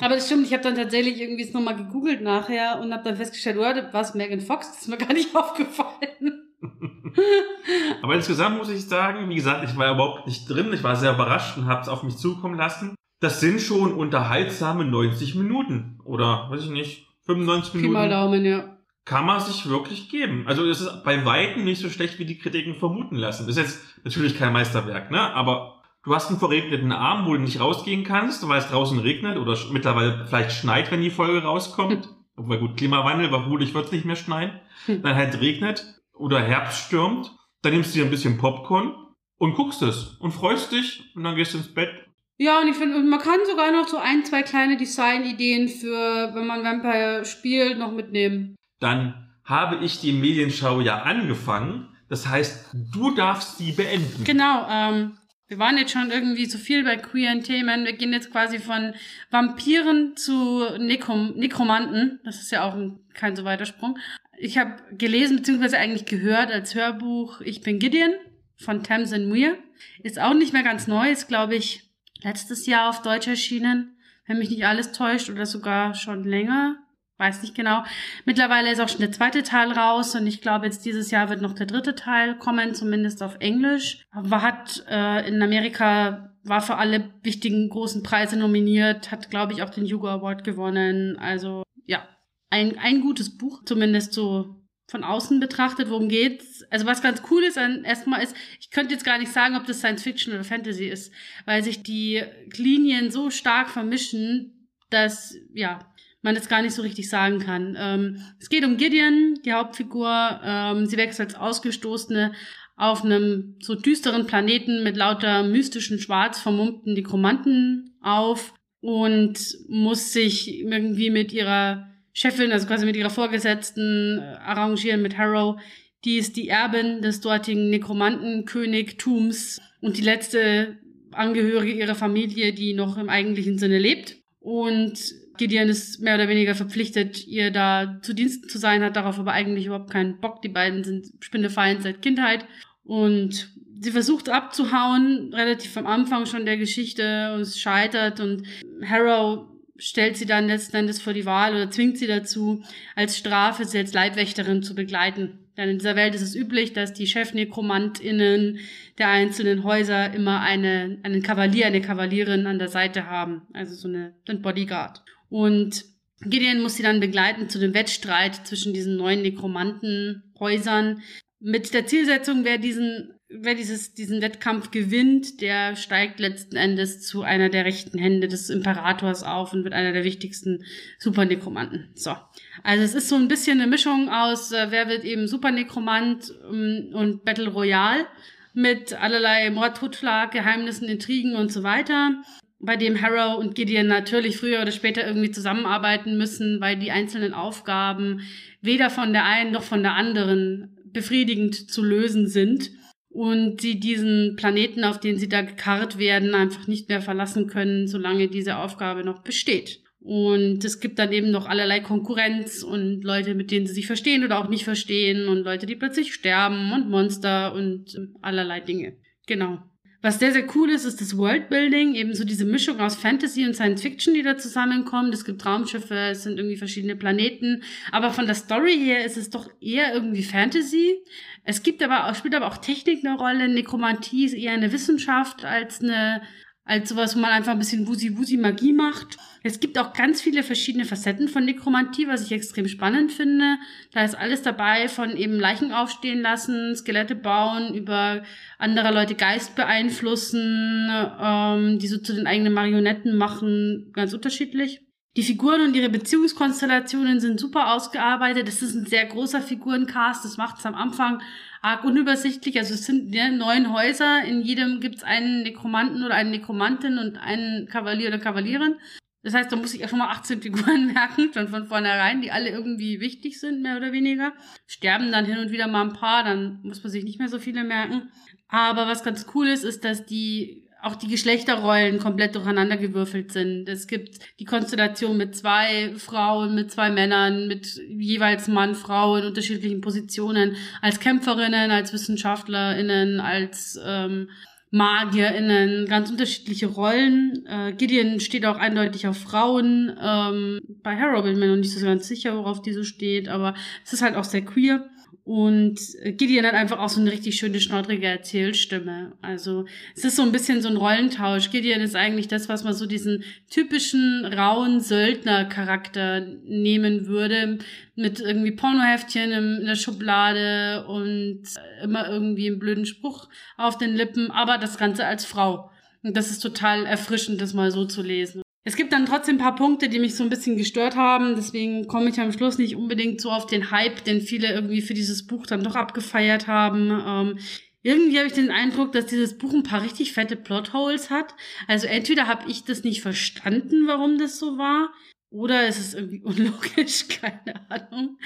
Aber 0.00 0.16
das 0.16 0.26
stimmt, 0.26 0.46
ich 0.46 0.52
habe 0.52 0.62
dann 0.62 0.74
tatsächlich 0.74 1.20
irgendwie 1.20 1.44
es 1.44 1.52
nochmal 1.54 1.76
gegoogelt 1.76 2.20
nachher 2.20 2.78
und 2.80 2.92
habe 2.92 3.04
dann 3.04 3.16
festgestellt, 3.16 3.56
oh, 3.58 3.92
was 3.92 4.14
Megan 4.14 4.40
Fox, 4.40 4.68
das 4.68 4.82
ist 4.82 4.88
mir 4.88 4.98
gar 4.98 5.12
nicht 5.12 5.34
aufgefallen. 5.36 6.42
Aber 8.02 8.14
insgesamt 8.14 8.58
muss 8.58 8.68
ich 8.68 8.84
sagen, 8.86 9.28
wie 9.28 9.34
gesagt, 9.34 9.64
ich 9.68 9.76
war 9.76 9.92
überhaupt 9.92 10.26
nicht 10.26 10.48
drin, 10.48 10.72
ich 10.72 10.82
war 10.82 10.96
sehr 10.96 11.14
überrascht 11.14 11.56
und 11.56 11.66
habe 11.66 11.82
es 11.82 11.88
auf 11.88 12.02
mich 12.02 12.16
zukommen 12.16 12.56
lassen. 12.56 12.94
Das 13.20 13.40
sind 13.40 13.60
schon 13.60 13.94
unterhaltsame 13.94 14.84
90 14.84 15.36
Minuten 15.36 15.98
oder, 16.04 16.50
weiß 16.50 16.64
ich 16.64 16.70
nicht, 16.70 17.06
95 17.26 17.72
Pi 17.72 17.78
mal 17.88 18.08
Minuten. 18.08 18.10
Daumen, 18.10 18.44
ja. 18.44 18.75
Kann 19.06 19.24
man 19.24 19.40
sich 19.40 19.68
wirklich 19.68 20.10
geben. 20.10 20.44
Also 20.46 20.68
es 20.68 20.80
ist 20.80 21.04
bei 21.04 21.24
Weitem 21.24 21.62
nicht 21.62 21.80
so 21.80 21.88
schlecht, 21.88 22.18
wie 22.18 22.24
die 22.24 22.38
Kritiken 22.38 22.74
vermuten 22.74 23.14
lassen. 23.14 23.46
Das 23.46 23.56
ist 23.56 23.62
jetzt 23.62 24.04
natürlich 24.04 24.36
kein 24.36 24.52
Meisterwerk, 24.52 25.12
ne? 25.12 25.32
Aber 25.32 25.80
du 26.02 26.12
hast 26.12 26.28
einen 26.28 26.40
verregneten 26.40 26.90
Arm, 26.90 27.24
wo 27.24 27.34
du 27.34 27.40
nicht 27.40 27.60
rausgehen 27.60 28.02
kannst, 28.02 28.46
weil 28.48 28.58
es 28.58 28.68
draußen 28.68 28.98
regnet 28.98 29.38
oder 29.38 29.56
mittlerweile 29.70 30.26
vielleicht 30.26 30.50
schneit, 30.50 30.90
wenn 30.90 31.02
die 31.02 31.10
Folge 31.10 31.44
rauskommt. 31.44 32.08
Obwohl 32.36 32.58
gut, 32.58 32.76
Klimawandel, 32.76 33.28
vermutlich 33.28 33.72
wird 33.74 33.86
es 33.86 33.92
nicht 33.92 34.04
mehr 34.04 34.16
schneien. 34.16 34.60
Dann 34.88 35.14
halt 35.14 35.40
regnet 35.40 35.86
oder 36.12 36.40
Herbst 36.40 36.86
stürmt. 36.86 37.30
Dann 37.62 37.72
nimmst 37.74 37.94
du 37.94 38.00
dir 38.00 38.06
ein 38.06 38.10
bisschen 38.10 38.38
Popcorn 38.38 38.92
und 39.38 39.54
guckst 39.54 39.82
es 39.82 40.16
und 40.18 40.32
freust 40.32 40.72
dich 40.72 41.12
und 41.14 41.22
dann 41.22 41.36
gehst 41.36 41.54
du 41.54 41.58
ins 41.58 41.72
Bett. 41.72 41.90
Ja, 42.38 42.60
und 42.60 42.68
ich 42.68 42.74
finde, 42.74 42.98
man 42.98 43.20
kann 43.20 43.38
sogar 43.48 43.70
noch 43.70 43.86
so 43.86 43.98
ein, 43.98 44.24
zwei 44.24 44.42
kleine 44.42 44.76
Designideen 44.76 45.68
für, 45.68 46.34
wenn 46.34 46.46
man 46.46 46.64
Vampire 46.64 47.24
spielt, 47.24 47.78
noch 47.78 47.92
mitnehmen. 47.92 48.56
Dann 48.80 49.30
habe 49.44 49.84
ich 49.84 50.00
die 50.00 50.12
Medienschau 50.12 50.80
ja 50.80 51.02
angefangen. 51.02 51.88
Das 52.08 52.28
heißt, 52.28 52.74
du 52.92 53.14
darfst 53.14 53.58
sie 53.58 53.72
beenden. 53.72 54.24
Genau, 54.24 54.66
ähm, 54.68 55.18
wir 55.48 55.58
waren 55.58 55.78
jetzt 55.78 55.92
schon 55.92 56.10
irgendwie 56.10 56.46
so 56.46 56.58
viel 56.58 56.82
bei 56.84 56.96
queeren 56.96 57.42
Themen. 57.42 57.84
Wir 57.84 57.92
gehen 57.92 58.12
jetzt 58.12 58.32
quasi 58.32 58.58
von 58.58 58.94
Vampiren 59.30 60.16
zu 60.16 60.64
Nekrom 60.78 61.34
Nekromanten. 61.36 62.20
Das 62.24 62.40
ist 62.40 62.50
ja 62.50 62.64
auch 62.64 62.74
ein, 62.74 62.98
kein 63.14 63.36
so 63.36 63.44
weiter 63.44 63.66
Sprung. 63.66 63.98
Ich 64.38 64.58
habe 64.58 64.76
gelesen, 64.92 65.36
beziehungsweise 65.36 65.78
eigentlich 65.78 66.04
gehört 66.04 66.50
als 66.50 66.74
Hörbuch 66.74 67.40
Ich 67.40 67.60
bin 67.60 67.78
Gideon 67.78 68.14
von 68.56 68.82
Tamsin 68.82 69.28
Muir. 69.28 69.56
Ist 70.02 70.18
auch 70.18 70.34
nicht 70.34 70.52
mehr 70.52 70.64
ganz 70.64 70.86
neu, 70.86 71.10
ist 71.10 71.28
glaube 71.28 71.54
ich 71.54 71.82
letztes 72.22 72.66
Jahr 72.66 72.88
auf 72.88 73.02
Deutsch 73.02 73.28
erschienen, 73.28 73.96
wenn 74.26 74.38
mich 74.38 74.50
nicht 74.50 74.66
alles 74.66 74.92
täuscht 74.92 75.30
oder 75.30 75.46
sogar 75.46 75.94
schon 75.94 76.24
länger. 76.24 76.76
Weiß 77.18 77.40
nicht 77.40 77.54
genau. 77.54 77.82
Mittlerweile 78.26 78.70
ist 78.70 78.80
auch 78.80 78.90
schon 78.90 79.00
der 79.00 79.12
zweite 79.12 79.42
Teil 79.42 79.72
raus 79.72 80.14
und 80.14 80.26
ich 80.26 80.42
glaube, 80.42 80.66
jetzt 80.66 80.84
dieses 80.84 81.10
Jahr 81.10 81.30
wird 81.30 81.40
noch 81.40 81.54
der 81.54 81.64
dritte 81.64 81.94
Teil 81.94 82.36
kommen, 82.36 82.74
zumindest 82.74 83.22
auf 83.22 83.36
Englisch. 83.40 84.06
Aber 84.10 84.42
hat 84.42 84.84
äh, 84.90 85.26
in 85.26 85.40
Amerika, 85.40 86.34
war 86.44 86.60
für 86.60 86.76
alle 86.76 87.10
wichtigen 87.22 87.70
großen 87.70 88.02
Preise 88.02 88.36
nominiert, 88.36 89.10
hat, 89.10 89.30
glaube 89.30 89.54
ich, 89.54 89.62
auch 89.62 89.70
den 89.70 89.86
Hugo 89.86 90.08
Award 90.08 90.44
gewonnen. 90.44 91.16
Also 91.18 91.62
ja, 91.86 92.06
ein, 92.50 92.78
ein 92.78 93.00
gutes 93.00 93.38
Buch, 93.38 93.62
zumindest 93.64 94.12
so 94.12 94.54
von 94.86 95.02
außen 95.02 95.40
betrachtet. 95.40 95.88
Worum 95.88 96.10
geht's? 96.10 96.64
Also 96.70 96.84
was 96.84 97.00
ganz 97.00 97.22
cool 97.30 97.42
ist, 97.44 97.56
erstmal 97.56 98.22
ist, 98.22 98.36
ich 98.60 98.70
könnte 98.70 98.92
jetzt 98.92 99.04
gar 99.04 99.18
nicht 99.18 99.32
sagen, 99.32 99.56
ob 99.56 99.66
das 99.66 99.78
Science 99.78 100.02
Fiction 100.02 100.34
oder 100.34 100.44
Fantasy 100.44 100.84
ist, 100.84 101.12
weil 101.46 101.64
sich 101.64 101.82
die 101.82 102.22
Linien 102.56 103.10
so 103.10 103.30
stark 103.30 103.70
vermischen, 103.70 104.68
dass, 104.90 105.34
ja, 105.54 105.78
man 106.26 106.34
das 106.34 106.48
gar 106.48 106.60
nicht 106.60 106.74
so 106.74 106.82
richtig 106.82 107.08
sagen 107.08 107.38
kann. 107.38 107.76
Ähm, 107.78 108.20
es 108.40 108.48
geht 108.48 108.64
um 108.64 108.76
Gideon, 108.76 109.38
die 109.44 109.52
Hauptfigur. 109.52 110.40
Ähm, 110.44 110.86
sie 110.86 110.96
wächst 110.96 111.20
als 111.20 111.36
Ausgestoßene 111.36 112.32
auf 112.74 113.04
einem 113.04 113.54
so 113.60 113.76
düsteren 113.76 114.26
Planeten 114.26 114.82
mit 114.82 114.96
lauter 114.96 115.44
mystischen, 115.44 116.00
schwarz 116.00 116.40
vermummten 116.40 116.94
Nekromanten 116.94 117.96
auf 118.02 118.52
und 118.80 119.38
muss 119.68 120.12
sich 120.12 120.58
irgendwie 120.58 121.10
mit 121.10 121.32
ihrer 121.32 121.86
Chefin, 122.12 122.50
also 122.50 122.66
quasi 122.66 122.86
mit 122.86 122.96
ihrer 122.96 123.10
Vorgesetzten, 123.10 124.18
äh, 124.18 124.22
arrangieren 124.44 125.02
mit 125.02 125.16
Harrow. 125.16 125.60
Die 126.04 126.16
ist 126.16 126.36
die 126.36 126.48
Erbin 126.48 127.02
des 127.02 127.20
dortigen 127.20 127.70
Nekromantenkönigtums 127.70 129.60
und 129.80 129.96
die 129.96 130.02
letzte 130.02 130.78
Angehörige 131.12 131.78
ihrer 131.78 131.94
Familie, 131.94 132.52
die 132.52 132.74
noch 132.74 132.98
im 132.98 133.08
eigentlichen 133.08 133.58
Sinne 133.58 133.78
lebt. 133.78 134.16
Und 134.40 134.98
Gideon 135.38 135.68
ist 135.68 136.00
mehr 136.00 136.14
oder 136.14 136.28
weniger 136.28 136.54
verpflichtet, 136.54 137.26
ihr 137.26 137.50
da 137.50 137.98
zu 138.02 138.14
Diensten 138.14 138.48
zu 138.48 138.58
sein, 138.58 138.82
hat 138.82 138.96
darauf 138.96 139.18
aber 139.18 139.32
eigentlich 139.32 139.66
überhaupt 139.66 139.90
keinen 139.90 140.20
Bock. 140.20 140.42
Die 140.42 140.48
beiden 140.48 140.84
sind 140.84 141.06
Spinnefeind 141.20 141.82
seit 141.82 142.02
Kindheit. 142.02 142.46
Und 142.84 143.50
sie 143.80 143.90
versucht 143.90 144.28
abzuhauen, 144.28 145.32
relativ 145.34 145.76
am 145.76 145.86
Anfang 145.86 146.26
schon 146.26 146.46
der 146.46 146.56
Geschichte, 146.56 147.32
und 147.34 147.40
es 147.40 147.58
scheitert. 147.58 148.20
Und 148.20 148.46
Harrow 148.84 149.48
stellt 149.78 150.16
sie 150.16 150.26
dann 150.26 150.46
letzten 150.46 150.76
Endes 150.76 151.00
vor 151.00 151.12
die 151.12 151.26
Wahl 151.26 151.54
oder 151.54 151.70
zwingt 151.70 151.98
sie 151.98 152.06
dazu, 152.06 152.62
als 152.94 153.18
Strafe 153.18 153.64
sie 153.64 153.78
als 153.78 153.92
Leibwächterin 153.92 154.62
zu 154.62 154.74
begleiten. 154.74 155.38
Denn 155.56 155.70
in 155.70 155.78
dieser 155.78 155.96
Welt 155.96 156.14
ist 156.14 156.22
es 156.22 156.34
üblich, 156.34 156.74
dass 156.74 156.92
die 156.92 157.06
ChefnekromantInnen 157.06 158.58
der 158.98 159.08
einzelnen 159.08 159.64
Häuser 159.64 160.12
immer 160.12 160.40
eine, 160.40 160.98
einen 161.02 161.22
Kavalier, 161.22 161.66
eine 161.66 161.80
Kavalierin 161.80 162.46
an 162.46 162.58
der 162.58 162.68
Seite 162.68 163.06
haben. 163.06 163.42
Also 163.54 163.74
so 163.74 163.88
eine, 163.88 164.12
ein 164.28 164.42
Bodyguard. 164.42 165.02
Und 165.28 165.84
Gideon 166.22 166.62
muss 166.62 166.76
sie 166.76 166.82
dann 166.82 167.00
begleiten 167.00 167.48
zu 167.48 167.58
dem 167.58 167.74
Wettstreit 167.74 168.46
zwischen 168.46 168.72
diesen 168.72 168.96
neuen 168.96 169.22
Nekromantenhäusern. 169.22 171.02
Mit 171.40 171.74
der 171.74 171.86
Zielsetzung, 171.86 172.44
wer 172.44 172.56
diesen, 172.58 173.12
wer 173.28 173.54
dieses, 173.54 173.92
diesen 173.92 174.22
Wettkampf 174.22 174.70
gewinnt, 174.70 175.42
der 175.42 175.76
steigt 175.76 176.18
letzten 176.18 176.56
Endes 176.56 177.02
zu 177.02 177.22
einer 177.22 177.50
der 177.50 177.66
rechten 177.66 177.98
Hände 177.98 178.28
des 178.28 178.48
Imperators 178.48 179.22
auf 179.22 179.52
und 179.52 179.64
wird 179.64 179.74
einer 179.74 179.92
der 179.92 180.04
wichtigsten 180.04 180.64
Supernekromanten. 180.98 181.90
So. 181.94 182.16
Also 182.62 182.82
es 182.82 182.94
ist 182.94 183.08
so 183.10 183.16
ein 183.16 183.28
bisschen 183.28 183.60
eine 183.60 183.70
Mischung 183.70 184.08
aus, 184.08 184.52
äh, 184.52 184.68
wer 184.70 184.88
wird 184.88 185.04
eben 185.04 185.28
Supernekromant 185.28 186.32
ähm, 186.50 186.90
und 186.94 187.24
Battle 187.24 187.48
Royale 187.48 188.06
mit 188.54 188.94
allerlei 188.94 189.50
Mord, 189.50 189.76
Totschlag, 189.76 190.32
Geheimnissen, 190.32 190.88
Intrigen 190.88 191.36
und 191.36 191.52
so 191.52 191.62
weiter 191.62 192.22
bei 192.58 192.76
dem 192.76 193.00
Harrow 193.00 193.38
und 193.38 193.54
Gideon 193.54 193.86
natürlich 193.86 194.38
früher 194.38 194.62
oder 194.62 194.72
später 194.72 195.06
irgendwie 195.06 195.30
zusammenarbeiten 195.30 196.16
müssen, 196.16 196.60
weil 196.60 196.76
die 196.76 196.90
einzelnen 196.90 197.34
Aufgaben 197.34 198.20
weder 198.60 198.90
von 198.90 199.12
der 199.12 199.24
einen 199.24 199.52
noch 199.52 199.62
von 199.62 199.82
der 199.82 199.94
anderen 199.94 200.76
befriedigend 200.86 201.70
zu 201.70 201.84
lösen 201.84 202.26
sind 202.26 202.70
und 203.10 203.60
sie 203.60 203.78
diesen 203.78 204.36
Planeten, 204.36 204.84
auf 204.84 205.00
den 205.00 205.18
sie 205.18 205.28
da 205.28 205.42
gekarrt 205.42 205.98
werden, 205.98 206.34
einfach 206.34 206.66
nicht 206.66 206.88
mehr 206.88 207.00
verlassen 207.02 207.46
können, 207.46 207.86
solange 207.88 208.28
diese 208.28 208.56
Aufgabe 208.56 209.04
noch 209.04 209.22
besteht. 209.22 209.80
Und 210.00 210.64
es 210.64 210.80
gibt 210.80 210.98
dann 210.98 211.12
eben 211.12 211.30
noch 211.30 211.46
allerlei 211.46 211.80
Konkurrenz 211.80 212.62
und 212.62 213.02
Leute, 213.02 213.34
mit 213.34 213.50
denen 213.50 213.66
sie 213.66 213.74
sich 213.74 213.86
verstehen 213.86 214.24
oder 214.24 214.38
auch 214.38 214.48
nicht 214.48 214.64
verstehen 214.64 215.28
und 215.28 215.38
Leute, 215.42 215.66
die 215.66 215.76
plötzlich 215.76 216.14
sterben 216.14 216.72
und 216.72 216.88
Monster 216.88 217.52
und 217.54 217.96
allerlei 218.22 218.60
Dinge. 218.60 218.96
Genau. 219.26 219.58
Was 220.06 220.20
sehr, 220.20 220.30
sehr 220.30 220.46
cool 220.54 220.70
ist, 220.70 220.84
ist 220.84 221.00
das 221.00 221.16
Worldbuilding, 221.16 221.96
eben 221.96 222.14
so 222.14 222.22
diese 222.22 222.44
Mischung 222.44 222.78
aus 222.78 222.94
Fantasy 222.94 223.44
und 223.44 223.54
Science 223.54 223.82
Fiction, 223.82 224.14
die 224.14 224.22
da 224.22 224.38
zusammenkommt. 224.38 225.12
Es 225.12 225.24
gibt 225.24 225.44
Raumschiffe, 225.44 225.96
es 225.96 226.22
sind 226.22 226.38
irgendwie 226.38 226.54
verschiedene 226.54 226.94
Planeten. 226.94 227.64
Aber 227.90 228.12
von 228.12 228.26
der 228.26 228.36
Story 228.36 228.78
her 228.78 229.04
ist 229.04 229.16
es 229.16 229.30
doch 229.30 229.50
eher 229.60 229.92
irgendwie 229.92 230.22
Fantasy. 230.22 231.02
Es 231.42 231.64
gibt 231.64 231.82
aber 231.82 232.14
spielt 232.14 232.36
aber 232.36 232.46
auch 232.46 232.58
Technik 232.58 233.04
eine 233.04 233.16
Rolle. 233.16 233.48
Nekromantie 233.48 234.26
ist 234.26 234.34
eher 234.34 234.52
eine 234.52 234.70
Wissenschaft 234.70 235.44
als 235.44 235.80
eine, 235.80 236.22
als 236.66 236.88
sowas, 236.88 237.14
wo 237.14 237.20
man 237.20 237.30
einfach 237.30 237.52
ein 237.52 237.58
bisschen 237.60 237.86
Wusi-Wusi-Magie 237.86 238.72
macht. 238.72 239.16
Es 239.44 239.60
gibt 239.60 239.78
auch 239.78 239.92
ganz 239.92 240.20
viele 240.20 240.42
verschiedene 240.42 240.84
Facetten 240.84 241.28
von 241.28 241.44
Nekromantie, 241.44 242.08
was 242.08 242.24
ich 242.24 242.32
extrem 242.32 242.66
spannend 242.66 243.12
finde. 243.12 243.56
Da 243.92 244.04
ist 244.04 244.16
alles 244.16 244.42
dabei, 244.42 244.88
von 244.88 245.16
eben 245.16 245.38
Leichen 245.38 245.70
aufstehen 245.72 246.20
lassen, 246.20 246.74
Skelette 246.74 247.14
bauen, 247.14 247.72
über 247.72 248.24
andere 248.58 248.92
Leute 248.92 249.14
Geist 249.14 249.54
beeinflussen, 249.54 250.90
ähm, 251.20 251.78
die 251.78 251.86
so 251.86 251.98
zu 251.98 252.12
den 252.12 252.26
eigenen 252.26 252.52
Marionetten 252.52 253.16
machen, 253.16 253.92
ganz 253.92 254.12
unterschiedlich. 254.12 254.80
Die 255.16 255.22
Figuren 255.22 255.62
und 255.62 255.74
ihre 255.74 255.88
Beziehungskonstellationen 255.88 257.20
sind 257.20 257.40
super 257.40 257.72
ausgearbeitet. 257.72 258.48
Es 258.48 258.60
ist 258.60 258.74
ein 258.74 258.84
sehr 258.84 259.06
großer 259.06 259.40
Figurencast. 259.40 260.26
Das 260.26 260.36
macht 260.36 260.58
es 260.58 260.66
am 260.66 260.74
Anfang 260.74 261.22
arg 261.66 261.84
unübersichtlich. 261.84 262.58
Also 262.58 262.74
es 262.74 262.86
sind 262.86 263.12
ja, 263.12 263.28
neun 263.28 263.72
Häuser. 263.72 264.22
In 264.24 264.40
jedem 264.40 264.80
gibt 264.80 264.96
es 264.96 265.02
einen 265.02 265.42
Nekromanten 265.42 266.04
oder 266.04 266.14
eine 266.14 266.30
Nekromantin 266.30 266.98
und 266.98 267.18
einen 267.18 267.66
Kavalier 267.66 268.08
oder 268.08 268.18
Kavalierin. 268.18 268.76
Das 269.24 269.34
heißt, 269.34 269.50
da 269.50 269.56
muss 269.56 269.74
ich 269.74 269.88
schon 269.88 269.98
mal 269.98 270.10
18 270.10 270.40
Figuren 270.40 270.86
merken, 270.94 271.32
schon 271.34 271.48
von 271.48 271.66
vornherein, 271.66 272.22
die 272.22 272.30
alle 272.30 272.50
irgendwie 272.50 273.00
wichtig 273.00 273.40
sind, 273.40 273.62
mehr 273.62 273.76
oder 273.76 273.90
weniger. 273.90 274.32
Sterben 274.68 275.10
dann 275.10 275.24
hin 275.24 275.38
und 275.38 275.50
wieder 275.50 275.66
mal 275.66 275.82
ein 275.82 275.92
paar, 275.92 276.22
dann 276.22 276.60
muss 276.62 276.84
man 276.84 276.92
sich 276.92 277.02
nicht 277.02 277.18
mehr 277.18 277.28
so 277.28 277.40
viele 277.40 277.64
merken. 277.64 278.12
Aber 278.46 278.86
was 278.86 279.02
ganz 279.02 279.26
cool 279.34 279.48
ist, 279.48 279.64
ist, 279.64 279.84
dass 279.84 280.06
die 280.06 280.65
auch 280.86 280.94
die 280.94 281.08
Geschlechterrollen 281.08 281.98
komplett 281.98 282.36
durcheinander 282.36 282.76
gewürfelt 282.76 283.32
sind. 283.32 283.68
Es 283.68 283.88
gibt 283.88 284.20
die 284.38 284.44
Konstellation 284.44 285.16
mit 285.16 285.34
zwei 285.34 285.92
Frauen, 285.96 286.54
mit 286.54 286.70
zwei 286.70 286.90
Männern, 286.90 287.48
mit 287.48 287.76
jeweils 287.88 288.46
Mann, 288.46 288.76
Frau 288.76 289.16
in 289.16 289.24
unterschiedlichen 289.24 289.80
Positionen, 289.80 290.56
als 290.80 291.00
Kämpferinnen, 291.00 291.72
als 291.72 291.92
Wissenschaftlerinnen, 291.92 293.18
als 293.18 293.78
ähm, 293.84 294.28
MagierInnen, 294.70 295.86
ganz 295.86 296.10
unterschiedliche 296.10 296.66
Rollen. 296.66 297.44
Äh, 297.46 297.72
Gideon 297.72 298.20
steht 298.20 298.46
auch 298.46 298.58
eindeutig 298.58 299.08
auf 299.08 299.18
Frauen. 299.18 299.96
Ähm, 300.00 300.60
bei 300.82 300.96
Harrow 300.96 301.22
bin 301.22 301.32
ich 301.32 301.38
mir 301.38 301.48
noch 301.48 301.56
nicht 301.56 301.76
so 301.76 301.84
ganz 301.84 302.06
sicher, 302.06 302.36
worauf 302.36 302.62
die 302.62 302.72
so 302.72 302.84
steht, 302.84 303.28
aber 303.28 303.54
es 303.84 303.92
ist 303.92 304.02
halt 304.02 304.14
auch 304.14 304.24
sehr 304.24 304.44
queer. 304.44 304.88
Und 305.26 305.80
Gideon 306.04 306.46
hat 306.46 306.54
einfach 306.54 306.78
auch 306.78 306.88
so 306.88 307.00
eine 307.00 307.10
richtig 307.10 307.34
schöne, 307.34 307.58
schnoddrige 307.58 308.06
Erzählstimme. 308.06 309.14
Also 309.22 309.64
es 309.96 310.04
ist 310.04 310.14
so 310.14 310.22
ein 310.22 310.30
bisschen 310.30 310.62
so 310.62 310.68
ein 310.68 310.76
Rollentausch. 310.76 311.50
Gideon 311.50 311.80
ist 311.80 311.96
eigentlich 311.96 312.28
das, 312.28 312.48
was 312.48 312.62
man 312.62 312.74
so 312.74 312.86
diesen 312.86 313.24
typischen 313.50 314.24
rauen 314.24 314.78
Söldner-Charakter 314.78 316.20
nehmen 316.20 317.08
würde. 317.08 317.58
Mit 317.96 318.20
irgendwie 318.20 318.52
Pornoheftchen 318.52 319.32
in 319.32 319.66
der 319.66 319.74
Schublade 319.74 320.86
und 320.86 321.42
immer 321.82 322.08
irgendwie 322.08 322.46
einen 322.46 322.60
blöden 322.60 322.86
Spruch 322.86 323.28
auf 323.56 323.78
den 323.78 323.96
Lippen, 323.96 324.30
aber 324.30 324.58
das 324.58 324.78
Ganze 324.78 325.06
als 325.06 325.24
Frau. 325.24 325.72
Und 326.04 326.16
das 326.16 326.30
ist 326.30 326.38
total 326.38 326.86
erfrischend, 326.86 327.40
das 327.40 327.52
mal 327.52 327.72
so 327.72 327.84
zu 327.84 328.00
lesen. 328.00 328.42
Es 328.66 328.74
gibt 328.74 328.92
dann 328.92 329.06
trotzdem 329.06 329.36
ein 329.36 329.38
paar 329.38 329.54
Punkte, 329.54 329.88
die 329.88 330.00
mich 330.00 330.16
so 330.16 330.24
ein 330.24 330.28
bisschen 330.28 330.56
gestört 330.56 330.96
haben. 330.96 331.36
Deswegen 331.36 331.86
komme 331.86 332.10
ich 332.10 332.18
am 332.18 332.32
Schluss 332.32 332.58
nicht 332.58 332.74
unbedingt 332.74 333.20
so 333.20 333.30
auf 333.30 333.46
den 333.46 333.70
Hype, 333.70 334.02
den 334.02 334.20
viele 334.20 334.52
irgendwie 334.52 334.82
für 334.82 334.92
dieses 334.92 335.24
Buch 335.24 335.46
dann 335.46 335.62
doch 335.62 335.76
abgefeiert 335.76 336.48
haben. 336.48 336.90
Ähm, 336.90 337.38
irgendwie 337.82 338.18
habe 338.18 338.26
ich 338.26 338.32
den 338.32 338.50
Eindruck, 338.50 338.90
dass 338.90 339.06
dieses 339.06 339.38
Buch 339.38 339.54
ein 339.54 339.62
paar 339.62 339.84
richtig 339.84 340.14
fette 340.14 340.34
Plotholes 340.34 341.10
hat. 341.10 341.36
Also 341.68 341.86
entweder 341.86 342.26
habe 342.26 342.50
ich 342.50 342.64
das 342.64 342.82
nicht 342.82 343.02
verstanden, 343.02 343.86
warum 343.86 344.18
das 344.18 344.40
so 344.40 344.58
war, 344.58 344.92
oder 345.30 345.68
es 345.68 345.78
ist 345.78 345.94
irgendwie 345.94 346.22
unlogisch, 346.24 347.06
keine 347.06 347.70
Ahnung. 347.70 348.18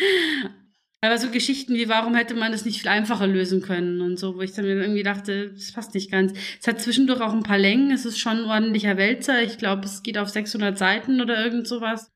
Aber 1.02 1.16
so 1.16 1.30
Geschichten 1.30 1.74
wie, 1.74 1.88
warum 1.88 2.14
hätte 2.14 2.34
man 2.34 2.52
das 2.52 2.66
nicht 2.66 2.80
viel 2.80 2.90
einfacher 2.90 3.26
lösen 3.26 3.62
können 3.62 4.02
und 4.02 4.18
so, 4.18 4.36
wo 4.36 4.42
ich 4.42 4.52
dann 4.52 4.66
irgendwie 4.66 5.02
dachte, 5.02 5.50
das 5.50 5.72
passt 5.72 5.94
nicht 5.94 6.10
ganz. 6.10 6.34
Es 6.60 6.66
hat 6.66 6.80
zwischendurch 6.80 7.22
auch 7.22 7.32
ein 7.32 7.42
paar 7.42 7.58
Längen, 7.58 7.90
es 7.90 8.04
ist 8.04 8.18
schon 8.18 8.40
ein 8.40 8.44
ordentlicher 8.44 8.98
Wälzer. 8.98 9.42
Ich 9.42 9.56
glaube, 9.56 9.86
es 9.86 10.02
geht 10.02 10.18
auf 10.18 10.28
600 10.28 10.76
Seiten 10.76 11.22
oder 11.22 11.42
irgend 11.42 11.66
sowas. 11.66 12.10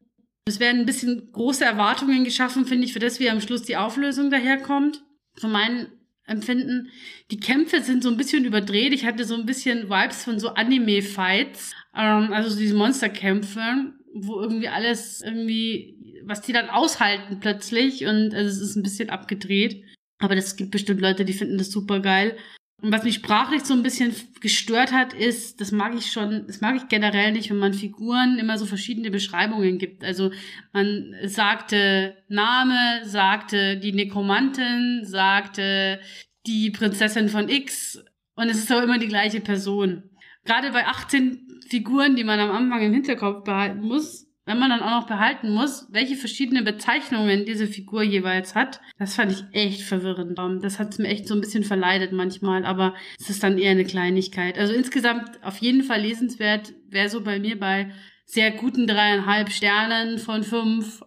Es 0.46 0.60
werden 0.60 0.80
ein 0.80 0.86
bisschen 0.86 1.32
große 1.32 1.64
Erwartungen 1.64 2.24
geschaffen, 2.24 2.66
finde 2.66 2.84
ich, 2.84 2.92
für 2.92 2.98
das, 2.98 3.20
wie 3.20 3.30
am 3.30 3.40
Schluss 3.40 3.62
die 3.62 3.78
Auflösung 3.78 4.30
daherkommt. 4.30 5.02
Von 5.36 5.50
meinem 5.50 5.86
Empfinden. 6.26 6.90
Die 7.30 7.38
Kämpfe 7.38 7.82
sind 7.82 8.02
so 8.02 8.10
ein 8.10 8.16
bisschen 8.16 8.44
überdreht. 8.44 8.92
Ich 8.92 9.04
hatte 9.04 9.24
so 9.24 9.34
ein 9.34 9.46
bisschen 9.46 9.90
Vibes 9.90 10.24
von 10.24 10.38
so 10.38 10.50
Anime-Fights, 10.50 11.74
ähm, 11.96 12.32
also 12.32 12.56
diese 12.56 12.74
Monsterkämpfe, 12.74 13.92
wo 14.14 14.40
irgendwie 14.40 14.68
alles 14.68 15.22
irgendwie 15.22 15.96
was 16.26 16.40
die 16.42 16.52
dann 16.52 16.70
aushalten 16.70 17.40
plötzlich 17.40 18.06
und 18.06 18.34
also 18.34 18.48
es 18.48 18.60
ist 18.60 18.76
ein 18.76 18.82
bisschen 18.82 19.10
abgedreht. 19.10 19.84
Aber 20.18 20.36
es 20.36 20.56
gibt 20.56 20.70
bestimmt 20.70 21.00
Leute, 21.00 21.24
die 21.24 21.32
finden 21.32 21.58
das 21.58 21.70
super 21.70 22.00
geil. 22.00 22.36
Und 22.82 22.92
was 22.92 23.04
mich 23.04 23.14
sprachlich 23.14 23.64
so 23.64 23.72
ein 23.72 23.82
bisschen 23.82 24.14
gestört 24.40 24.92
hat, 24.92 25.14
ist, 25.14 25.60
das 25.60 25.72
mag 25.72 25.94
ich 25.94 26.12
schon, 26.12 26.46
das 26.46 26.60
mag 26.60 26.76
ich 26.76 26.88
generell 26.88 27.32
nicht, 27.32 27.48
wenn 27.50 27.58
man 27.58 27.72
Figuren 27.72 28.38
immer 28.38 28.58
so 28.58 28.66
verschiedene 28.66 29.10
Beschreibungen 29.10 29.78
gibt. 29.78 30.04
Also 30.04 30.32
man 30.72 31.14
sagte 31.24 32.16
Name, 32.28 33.00
sagte 33.04 33.78
die 33.78 33.92
Nekromantin, 33.92 35.00
sagte 35.04 36.00
die 36.46 36.70
Prinzessin 36.70 37.28
von 37.28 37.48
X 37.48 38.04
und 38.34 38.48
es 38.48 38.58
ist 38.58 38.70
aber 38.70 38.82
immer 38.82 38.98
die 38.98 39.08
gleiche 39.08 39.40
Person. 39.40 40.10
Gerade 40.44 40.72
bei 40.72 40.86
18 40.86 41.62
Figuren, 41.68 42.16
die 42.16 42.24
man 42.24 42.38
am 42.38 42.50
Anfang 42.50 42.82
im 42.82 42.92
Hinterkopf 42.92 43.44
behalten 43.44 43.80
muss, 43.80 44.26
wenn 44.46 44.58
man 44.58 44.70
dann 44.70 44.82
auch 44.82 45.00
noch 45.00 45.06
behalten 45.06 45.50
muss, 45.50 45.86
welche 45.90 46.16
verschiedenen 46.16 46.64
Bezeichnungen 46.64 47.46
diese 47.46 47.66
Figur 47.66 48.02
jeweils 48.02 48.54
hat, 48.54 48.80
das 48.98 49.14
fand 49.14 49.32
ich 49.32 49.44
echt 49.52 49.82
verwirrend. 49.82 50.38
Das 50.62 50.78
hat 50.78 50.92
es 50.92 50.98
mir 50.98 51.08
echt 51.08 51.26
so 51.26 51.34
ein 51.34 51.40
bisschen 51.40 51.64
verleidet 51.64 52.12
manchmal, 52.12 52.64
aber 52.64 52.94
es 53.18 53.30
ist 53.30 53.42
dann 53.42 53.58
eher 53.58 53.70
eine 53.70 53.84
Kleinigkeit. 53.84 54.58
Also 54.58 54.74
insgesamt 54.74 55.42
auf 55.42 55.58
jeden 55.58 55.82
Fall 55.82 56.02
lesenswert, 56.02 56.74
wäre 56.88 57.08
so 57.08 57.22
bei 57.22 57.38
mir 57.38 57.58
bei 57.58 57.90
sehr 58.26 58.50
guten 58.50 58.86
dreieinhalb 58.86 59.50
Sternen 59.50 60.18
von 60.18 60.42
fünf. 60.42 61.02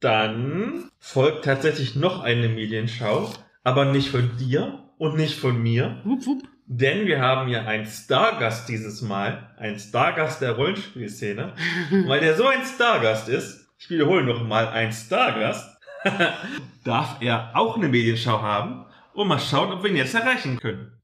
Dann 0.00 0.90
folgt 0.98 1.44
tatsächlich 1.46 1.96
noch 1.96 2.20
eine 2.20 2.48
Medienschau, 2.48 3.32
aber 3.62 3.86
nicht 3.86 4.10
von 4.10 4.36
dir 4.38 4.90
und 4.98 5.16
nicht 5.16 5.34
von 5.34 5.62
mir. 5.62 6.02
Wupp, 6.04 6.26
wupp. 6.26 6.53
Denn 6.66 7.06
wir 7.06 7.20
haben 7.20 7.48
ja 7.48 7.66
einen 7.66 7.86
Stargast 7.86 8.68
dieses 8.68 9.02
Mal, 9.02 9.54
einen 9.58 9.78
Stargast 9.78 10.40
der 10.40 10.52
Rollenspielszene. 10.52 11.54
weil 12.06 12.20
der 12.20 12.36
so 12.36 12.46
ein 12.46 12.64
Stargast 12.64 13.28
ist, 13.28 13.68
ich 13.78 13.90
wiederhole 13.90 14.24
noch 14.24 14.42
mal, 14.42 14.68
ein 14.68 14.92
Stargast, 14.92 15.76
darf 16.84 17.20
er 17.20 17.50
auch 17.54 17.76
eine 17.76 17.88
Medienschau 17.88 18.40
haben 18.40 18.86
und 19.12 19.28
mal 19.28 19.38
schauen, 19.38 19.72
ob 19.72 19.82
wir 19.82 19.90
ihn 19.90 19.96
jetzt 19.96 20.14
erreichen 20.14 20.58
können. 20.58 21.00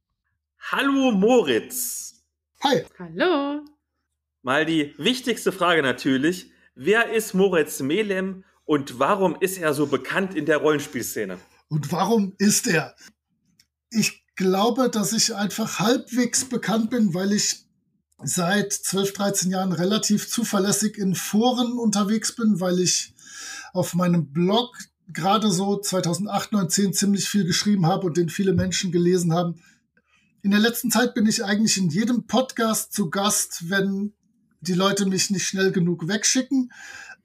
Hallo 0.73 1.11
Moritz. 1.11 2.25
Hi. 2.63 2.85
Hallo. 2.99 3.65
Mal 4.43 4.65
die 4.65 4.95
wichtigste 4.97 5.53
Frage 5.53 5.83
natürlich. 5.83 6.51
Wer 6.75 7.11
ist 7.13 7.35
Moritz 7.35 7.81
Melem 7.81 8.45
und 8.65 8.99
warum 8.99 9.37
ist 9.41 9.59
er 9.59 9.75
so 9.75 9.87
bekannt 9.87 10.35
in 10.35 10.47
der 10.47 10.59
Rollenspielszene? 10.59 11.39
Und 11.69 11.93
warum 11.93 12.35
ist 12.39 12.67
er? 12.67 12.95
Ich 13.91 14.20
glaube, 14.41 14.89
dass 14.89 15.13
ich 15.13 15.35
einfach 15.35 15.81
halbwegs 15.81 16.47
bekannt 16.47 16.89
bin, 16.89 17.13
weil 17.13 17.31
ich 17.33 17.67
seit 18.25 18.73
12, 18.73 19.13
13 19.13 19.51
Jahren 19.51 19.73
relativ 19.73 20.31
zuverlässig 20.31 20.97
in 20.97 21.15
Foren 21.15 21.75
unterwegs 21.75 22.35
bin, 22.35 22.59
weil 22.59 22.81
ich 22.81 23.15
auf 23.75 23.93
meinem 23.93 24.33
Blog 24.33 24.79
gerade 25.09 25.51
so 25.51 25.79
2008, 25.79 26.53
9, 26.53 26.71
10 26.71 26.93
ziemlich 26.95 27.29
viel 27.29 27.45
geschrieben 27.45 27.85
habe 27.85 28.07
und 28.07 28.17
den 28.17 28.31
viele 28.31 28.55
Menschen 28.55 28.93
gelesen 28.93 29.35
haben. 29.35 29.61
In 30.41 30.53
der 30.53 30.61
letzten 30.61 30.91
Zeit 30.91 31.13
bin 31.13 31.27
ich 31.27 31.45
eigentlich 31.45 31.77
in 31.77 31.91
jedem 31.91 32.27
Podcast 32.27 32.95
zu 32.95 33.11
Gast, 33.11 33.69
wenn 33.69 34.15
die 34.63 34.73
Leute 34.73 35.05
mich 35.05 35.29
nicht 35.29 35.47
schnell 35.47 35.71
genug 35.71 36.09
wegschicken. 36.09 36.73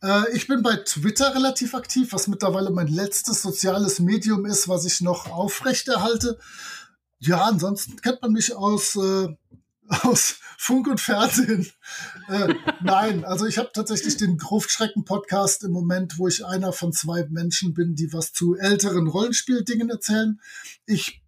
Äh, 0.03 0.36
ich 0.36 0.47
bin 0.47 0.61
bei 0.61 0.76
Twitter 0.76 1.34
relativ 1.34 1.76
aktiv, 1.76 2.11
was 2.11 2.28
mittlerweile 2.28 2.72
mein 2.72 2.88
letztes 2.88 3.41
soziales 3.41 4.01
Medium 4.01 4.45
ist, 4.45 4.68
was 4.68 4.84
ich 4.84 4.99
noch 4.99 5.32
aufrechterhalte. 5.32 6.39
Ja, 7.20 7.45
ansonsten 7.45 8.01
kennt 8.01 8.22
man 8.22 8.32
mich 8.34 8.55
aus, 8.55 8.95
äh, 8.95 9.28
aus 9.88 10.39
Funk 10.57 10.88
und 10.88 10.99
Fernsehen. 10.99 11.68
Äh, 12.28 12.55
nein, 12.82 13.24
also 13.24 13.45
ich 13.45 13.57
habe 13.57 13.70
tatsächlich 13.74 14.18
den 14.18 14.38
Gruftschrecken-Podcast 14.38 15.63
im 15.63 15.72
Moment, 15.72 16.18
wo 16.18 16.28
ich 16.28 16.45
einer 16.45 16.74
von 16.74 16.91
zwei 16.91 17.26
Menschen 17.30 17.74
bin, 17.74 17.95
die 17.95 18.11
was 18.13 18.34
zu 18.34 18.55
älteren 18.55 19.07
Rollenspieldingen 19.07 19.89
erzählen. 19.89 20.41
Ich 20.86 21.22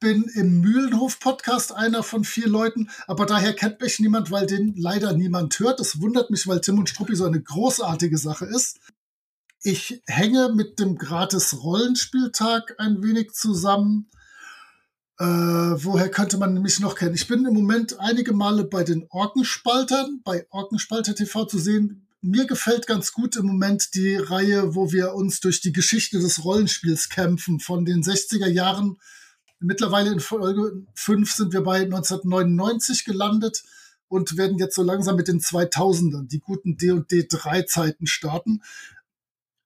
bin 0.00 0.24
im 0.34 0.60
Mühlenhof-Podcast 0.62 1.72
einer 1.72 2.02
von 2.02 2.24
vier 2.24 2.48
Leuten, 2.48 2.88
aber 3.06 3.26
daher 3.26 3.52
kennt 3.52 3.82
mich 3.82 4.00
niemand, 4.00 4.30
weil 4.30 4.46
den 4.46 4.74
leider 4.76 5.12
niemand 5.12 5.58
hört. 5.60 5.78
Das 5.78 6.00
wundert 6.00 6.30
mich, 6.30 6.46
weil 6.46 6.62
Tim 6.62 6.78
und 6.78 6.88
Struppi 6.88 7.14
so 7.14 7.26
eine 7.26 7.42
großartige 7.42 8.16
Sache 8.16 8.46
ist. 8.46 8.80
Ich 9.62 10.02
hänge 10.06 10.54
mit 10.54 10.78
dem 10.78 10.96
Gratis-Rollenspieltag 10.96 12.76
ein 12.78 13.02
wenig 13.02 13.32
zusammen 13.32 14.10
äh, 15.20 15.24
woher 15.84 16.10
könnte 16.10 16.38
man 16.38 16.54
mich 16.62 16.80
noch 16.80 16.94
kennen? 16.94 17.14
Ich 17.14 17.28
bin 17.28 17.44
im 17.44 17.52
Moment 17.52 18.00
einige 18.00 18.32
Male 18.32 18.64
bei 18.64 18.84
den 18.84 19.06
Orkenspaltern, 19.10 20.22
bei 20.24 20.46
Orkenspalter 20.48 21.14
TV 21.14 21.44
zu 21.44 21.58
sehen. 21.58 22.08
Mir 22.22 22.46
gefällt 22.46 22.86
ganz 22.86 23.12
gut 23.12 23.36
im 23.36 23.44
Moment 23.44 23.94
die 23.94 24.16
Reihe, 24.16 24.74
wo 24.74 24.92
wir 24.92 25.12
uns 25.12 25.40
durch 25.40 25.60
die 25.60 25.72
Geschichte 25.72 26.20
des 26.20 26.42
Rollenspiels 26.42 27.10
kämpfen, 27.10 27.60
von 27.60 27.84
den 27.84 28.02
60er 28.02 28.48
Jahren. 28.48 28.96
Mittlerweile 29.58 30.10
in 30.10 30.20
Folge 30.20 30.86
5 30.94 31.30
sind 31.30 31.52
wir 31.52 31.62
bei 31.62 31.82
1999 31.82 33.04
gelandet 33.04 33.62
und 34.08 34.38
werden 34.38 34.58
jetzt 34.58 34.74
so 34.74 34.82
langsam 34.82 35.16
mit 35.16 35.28
den 35.28 35.40
2000ern, 35.40 36.28
die 36.28 36.40
guten 36.40 36.78
D&D 36.78 37.26
3 37.28 37.62
Zeiten 37.64 38.06
starten. 38.06 38.62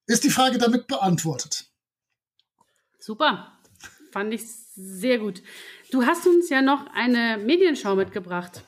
Ist 0.06 0.24
die 0.24 0.30
Frage 0.30 0.58
damit 0.58 0.88
beantwortet? 0.88 1.66
Super. 2.98 3.52
Fand 4.10 4.34
ich 4.34 4.42
sehr 4.74 5.18
gut. 5.18 5.42
Du 5.90 6.04
hast 6.04 6.26
uns 6.26 6.48
ja 6.48 6.62
noch 6.62 6.86
eine 6.94 7.38
Medienschau 7.38 7.94
mitgebracht. 7.94 8.62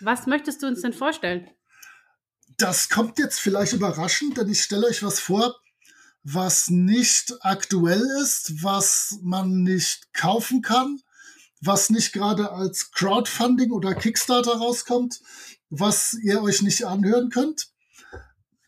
Was 0.00 0.26
möchtest 0.26 0.62
du 0.62 0.66
uns 0.66 0.82
denn 0.82 0.92
vorstellen? 0.92 1.48
Das 2.58 2.88
kommt 2.88 3.18
jetzt 3.18 3.40
vielleicht 3.40 3.72
überraschend, 3.72 4.36
denn 4.36 4.48
ich 4.48 4.62
stelle 4.62 4.86
euch 4.86 5.02
was 5.02 5.20
vor, 5.20 5.54
was 6.24 6.68
nicht 6.70 7.34
aktuell 7.40 8.02
ist, 8.20 8.62
was 8.62 9.18
man 9.22 9.62
nicht 9.62 10.12
kaufen 10.12 10.62
kann, 10.62 11.00
was 11.60 11.90
nicht 11.90 12.12
gerade 12.12 12.52
als 12.52 12.90
Crowdfunding 12.92 13.70
oder 13.72 13.94
Kickstarter 13.94 14.52
rauskommt, 14.52 15.20
was 15.70 16.14
ihr 16.22 16.42
euch 16.42 16.62
nicht 16.62 16.84
anhören 16.84 17.30
könnt. 17.30 17.68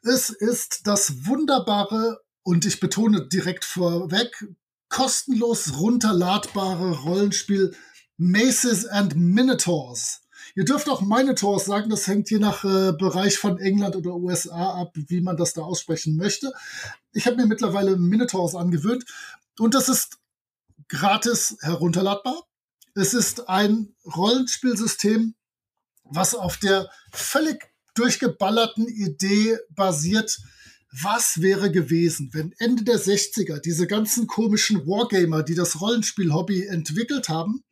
Es 0.03 0.31
ist 0.31 0.83
das 0.85 1.27
wunderbare 1.27 2.21
und 2.43 2.67
ich 2.67 2.81
betone 2.81 3.27
direkt 3.29 3.65
vorweg, 3.65 4.47
kostenlos 4.89 5.79
runterladbare 5.79 7.03
Rollenspiel 7.03 7.75
Maces 8.17 8.87
and 8.87 9.17
Minotaurs. 9.17 10.21
Ihr 10.55 10.65
dürft 10.65 10.89
auch 10.89 11.01
Minotaurs 11.01 11.65
sagen, 11.65 11.91
das 11.91 12.07
hängt 12.07 12.31
je 12.31 12.39
nach 12.39 12.65
äh, 12.65 12.93
Bereich 12.93 13.39
von 13.39 13.59
England 13.59 13.97
oder 13.97 14.15
USA 14.15 14.81
ab, 14.81 14.93
wie 14.95 15.21
man 15.21 15.37
das 15.37 15.53
da 15.53 15.63
aussprechen 15.63 16.17
möchte. 16.17 16.53
Ich 17.13 17.27
habe 17.27 17.37
mir 17.37 17.47
mittlerweile 17.47 17.97
Minotaurs 17.97 18.55
angewöhnt 18.55 19.05
und 19.59 19.75
das 19.75 19.89
ist 19.89 20.19
gratis 20.89 21.57
herunterladbar. 21.61 22.45
Es 22.95 23.15
ist 23.15 23.49
ein 23.49 23.95
Rollenspielsystem, 24.05 25.35
was 26.05 26.35
auf 26.35 26.59
der 26.59 26.89
völlig 27.13 27.73
durchgeballerten 27.95 28.87
Idee 28.87 29.59
basiert, 29.71 30.39
was 31.03 31.43
wäre 31.43 31.73
gewesen, 31.73 32.31
wenn 32.33 32.55
Ende 32.59 32.85
der 32.85 33.01
60er 33.01 33.59
diese 33.59 33.87
ganzen 33.87 34.27
komischen 34.27 34.87
Wargamer, 34.87 35.43
die 35.43 35.55
das 35.55 35.81
Rollenspiel-Hobby 35.81 36.67
entwickelt 36.67 37.29
haben, 37.29 37.65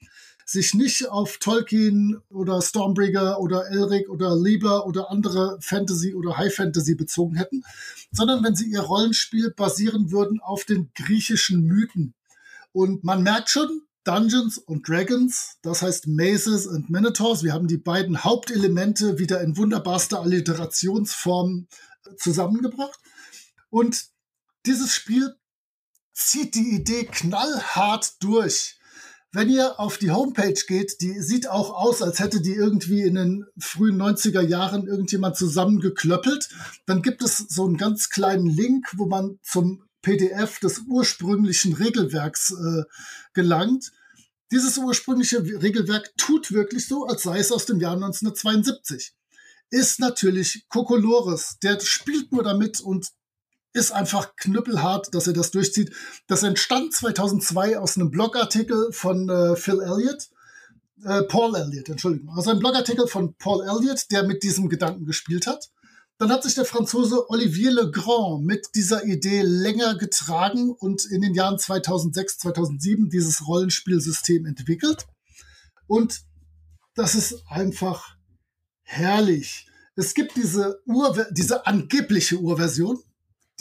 sich 0.44 0.74
nicht 0.74 1.08
auf 1.08 1.38
Tolkien 1.38 2.20
oder 2.30 2.60
Stormbringer 2.60 3.38
oder 3.38 3.68
Elric 3.70 4.08
oder 4.08 4.36
Lieber 4.36 4.86
oder 4.86 5.10
andere 5.10 5.56
Fantasy 5.60 6.14
oder 6.14 6.36
High 6.36 6.52
Fantasy 6.52 6.96
bezogen 6.96 7.36
hätten, 7.36 7.62
sondern 8.10 8.42
wenn 8.42 8.56
sie 8.56 8.70
ihr 8.70 8.80
Rollenspiel 8.80 9.50
basieren 9.50 10.10
würden 10.10 10.40
auf 10.40 10.64
den 10.64 10.90
griechischen 10.94 11.62
Mythen. 11.62 12.14
Und 12.72 13.04
man 13.04 13.22
merkt 13.22 13.50
schon, 13.50 13.82
Dungeons 14.04 14.58
und 14.58 14.88
Dragons, 14.88 15.58
das 15.62 15.82
heißt 15.82 16.08
Mazes 16.08 16.66
und 16.66 16.90
Minotaurs. 16.90 17.44
Wir 17.44 17.52
haben 17.52 17.68
die 17.68 17.78
beiden 17.78 18.24
Hauptelemente 18.24 19.18
wieder 19.18 19.40
in 19.42 19.56
wunderbarster 19.56 20.20
Alliterationsform 20.20 21.68
zusammengebracht. 22.16 22.98
Und 23.72 24.04
dieses 24.66 24.94
Spiel 24.94 25.34
zieht 26.12 26.54
die 26.54 26.74
Idee 26.74 27.04
knallhart 27.06 28.22
durch. 28.22 28.78
Wenn 29.32 29.48
ihr 29.48 29.80
auf 29.80 29.96
die 29.96 30.10
Homepage 30.10 30.60
geht, 30.68 31.00
die 31.00 31.20
sieht 31.22 31.48
auch 31.48 31.70
aus, 31.70 32.02
als 32.02 32.18
hätte 32.18 32.42
die 32.42 32.52
irgendwie 32.52 33.00
in 33.00 33.14
den 33.14 33.46
frühen 33.58 33.96
90er 33.96 34.42
Jahren 34.42 34.86
irgendjemand 34.86 35.36
zusammengeklöppelt. 35.36 36.50
Dann 36.84 37.00
gibt 37.00 37.22
es 37.22 37.38
so 37.38 37.64
einen 37.64 37.78
ganz 37.78 38.10
kleinen 38.10 38.46
Link, 38.46 38.92
wo 38.98 39.06
man 39.06 39.38
zum 39.42 39.88
PDF 40.02 40.60
des 40.60 40.80
ursprünglichen 40.86 41.72
Regelwerks 41.72 42.50
äh, 42.50 42.82
gelangt. 43.32 43.90
Dieses 44.50 44.76
ursprüngliche 44.76 45.42
Regelwerk 45.42 46.12
tut 46.18 46.52
wirklich 46.52 46.86
so, 46.86 47.06
als 47.06 47.22
sei 47.22 47.38
es 47.38 47.52
aus 47.52 47.64
dem 47.64 47.80
Jahr 47.80 47.94
1972. 47.94 49.14
Ist 49.70 49.98
natürlich 49.98 50.66
Kokolores. 50.68 51.56
Der 51.62 51.80
spielt 51.80 52.32
nur 52.32 52.42
damit 52.42 52.82
und 52.82 53.08
ist 53.72 53.92
einfach 53.92 54.36
knüppelhart, 54.36 55.14
dass 55.14 55.26
er 55.26 55.32
das 55.32 55.50
durchzieht. 55.50 55.94
Das 56.26 56.42
entstand 56.42 56.92
2002 56.92 57.78
aus 57.78 57.96
einem 57.96 58.10
Blogartikel 58.10 58.92
von 58.92 59.28
äh, 59.28 59.56
Phil 59.56 59.80
Elliott, 59.80 60.28
äh, 61.04 61.22
Paul 61.22 61.56
Elliott, 61.56 61.88
Entschuldigung, 61.88 62.34
also 62.36 62.50
ein 62.50 62.58
Blogartikel 62.58 63.06
von 63.06 63.34
Paul 63.34 63.62
Elliott, 63.62 64.10
der 64.10 64.24
mit 64.24 64.42
diesem 64.42 64.68
Gedanken 64.68 65.06
gespielt 65.06 65.46
hat. 65.46 65.70
Dann 66.18 66.30
hat 66.30 66.44
sich 66.44 66.54
der 66.54 66.64
Franzose 66.64 67.28
Olivier 67.30 67.72
Legrand 67.72 68.44
mit 68.44 68.68
dieser 68.74 69.04
Idee 69.04 69.42
länger 69.42 69.96
getragen 69.96 70.70
und 70.70 71.04
in 71.06 71.20
den 71.22 71.34
Jahren 71.34 71.58
2006, 71.58 72.38
2007 72.38 73.08
dieses 73.10 73.46
Rollenspielsystem 73.46 74.46
entwickelt. 74.46 75.06
Und 75.88 76.22
das 76.94 77.14
ist 77.14 77.42
einfach 77.48 78.16
herrlich. 78.82 79.66
Es 79.96 80.14
gibt 80.14 80.36
diese, 80.36 80.80
Ur 80.86 81.26
diese 81.32 81.66
angebliche 81.66 82.38
Urversion, 82.38 83.02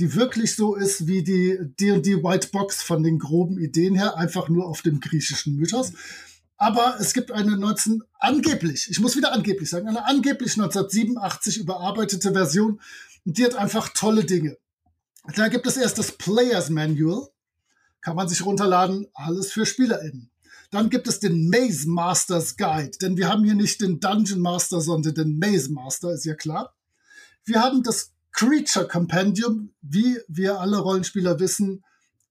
die 0.01 0.15
wirklich 0.15 0.55
so 0.55 0.73
ist 0.73 1.05
wie 1.05 1.21
die 1.21 1.59
D&D 1.79 2.23
White 2.23 2.47
Box 2.51 2.81
von 2.81 3.03
den 3.03 3.19
groben 3.19 3.59
Ideen 3.59 3.93
her, 3.93 4.17
einfach 4.17 4.49
nur 4.49 4.67
auf 4.67 4.81
dem 4.81 4.99
griechischen 4.99 5.55
Mythos. 5.55 5.93
Aber 6.57 6.97
es 6.99 7.13
gibt 7.13 7.31
eine 7.31 7.55
19, 7.55 8.01
angeblich, 8.17 8.87
ich 8.89 8.99
muss 8.99 9.15
wieder 9.15 9.31
angeblich 9.31 9.69
sagen, 9.69 9.87
eine 9.87 10.05
angeblich 10.05 10.53
1987 10.53 11.59
überarbeitete 11.59 12.31
Version, 12.31 12.81
die 13.25 13.45
hat 13.45 13.53
einfach 13.53 13.89
tolle 13.89 14.25
Dinge. 14.25 14.57
Da 15.35 15.49
gibt 15.49 15.67
es 15.67 15.77
erst 15.77 15.99
das 15.99 16.13
Players 16.13 16.71
Manual, 16.71 17.27
kann 18.01 18.15
man 18.15 18.27
sich 18.27 18.43
runterladen, 18.43 19.05
alles 19.13 19.51
für 19.51 19.67
SpielerInnen. 19.67 20.31
Dann 20.71 20.89
gibt 20.89 21.07
es 21.07 21.19
den 21.19 21.47
Maze 21.47 21.87
Masters 21.87 22.57
Guide, 22.57 22.97
denn 22.99 23.17
wir 23.17 23.29
haben 23.29 23.43
hier 23.43 23.53
nicht 23.53 23.81
den 23.81 23.99
Dungeon 23.99 24.39
Master, 24.39 24.81
sondern 24.81 25.13
den 25.13 25.37
Maze 25.37 25.71
Master, 25.71 26.11
ist 26.11 26.25
ja 26.25 26.33
klar. 26.33 26.73
Wir 27.45 27.61
haben 27.61 27.83
das 27.83 28.13
Creature 28.33 28.87
Compendium, 28.87 29.73
wie 29.81 30.19
wir 30.27 30.59
alle 30.59 30.79
Rollenspieler 30.79 31.39
wissen, 31.39 31.83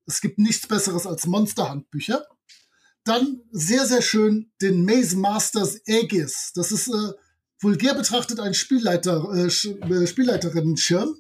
es 0.07 0.21
gibt 0.21 0.39
nichts 0.39 0.67
Besseres 0.67 1.07
als 1.07 1.27
Monsterhandbücher. 1.27 2.27
Dann 3.05 3.41
sehr, 3.53 3.87
sehr 3.87 4.03
schön 4.03 4.51
den 4.61 4.85
Maze 4.85 5.17
Masters 5.17 5.81
Aegis. 5.87 6.53
Das 6.55 6.73
ist 6.73 6.89
äh, 6.89 7.13
vulgär 7.61 7.95
betrachtet 7.95 8.41
ein 8.41 8.55
Spielleiter, 8.55 9.25
äh, 9.33 9.47
äh, 9.47 10.07
Spielleiterinnen-Schirm. 10.07 11.15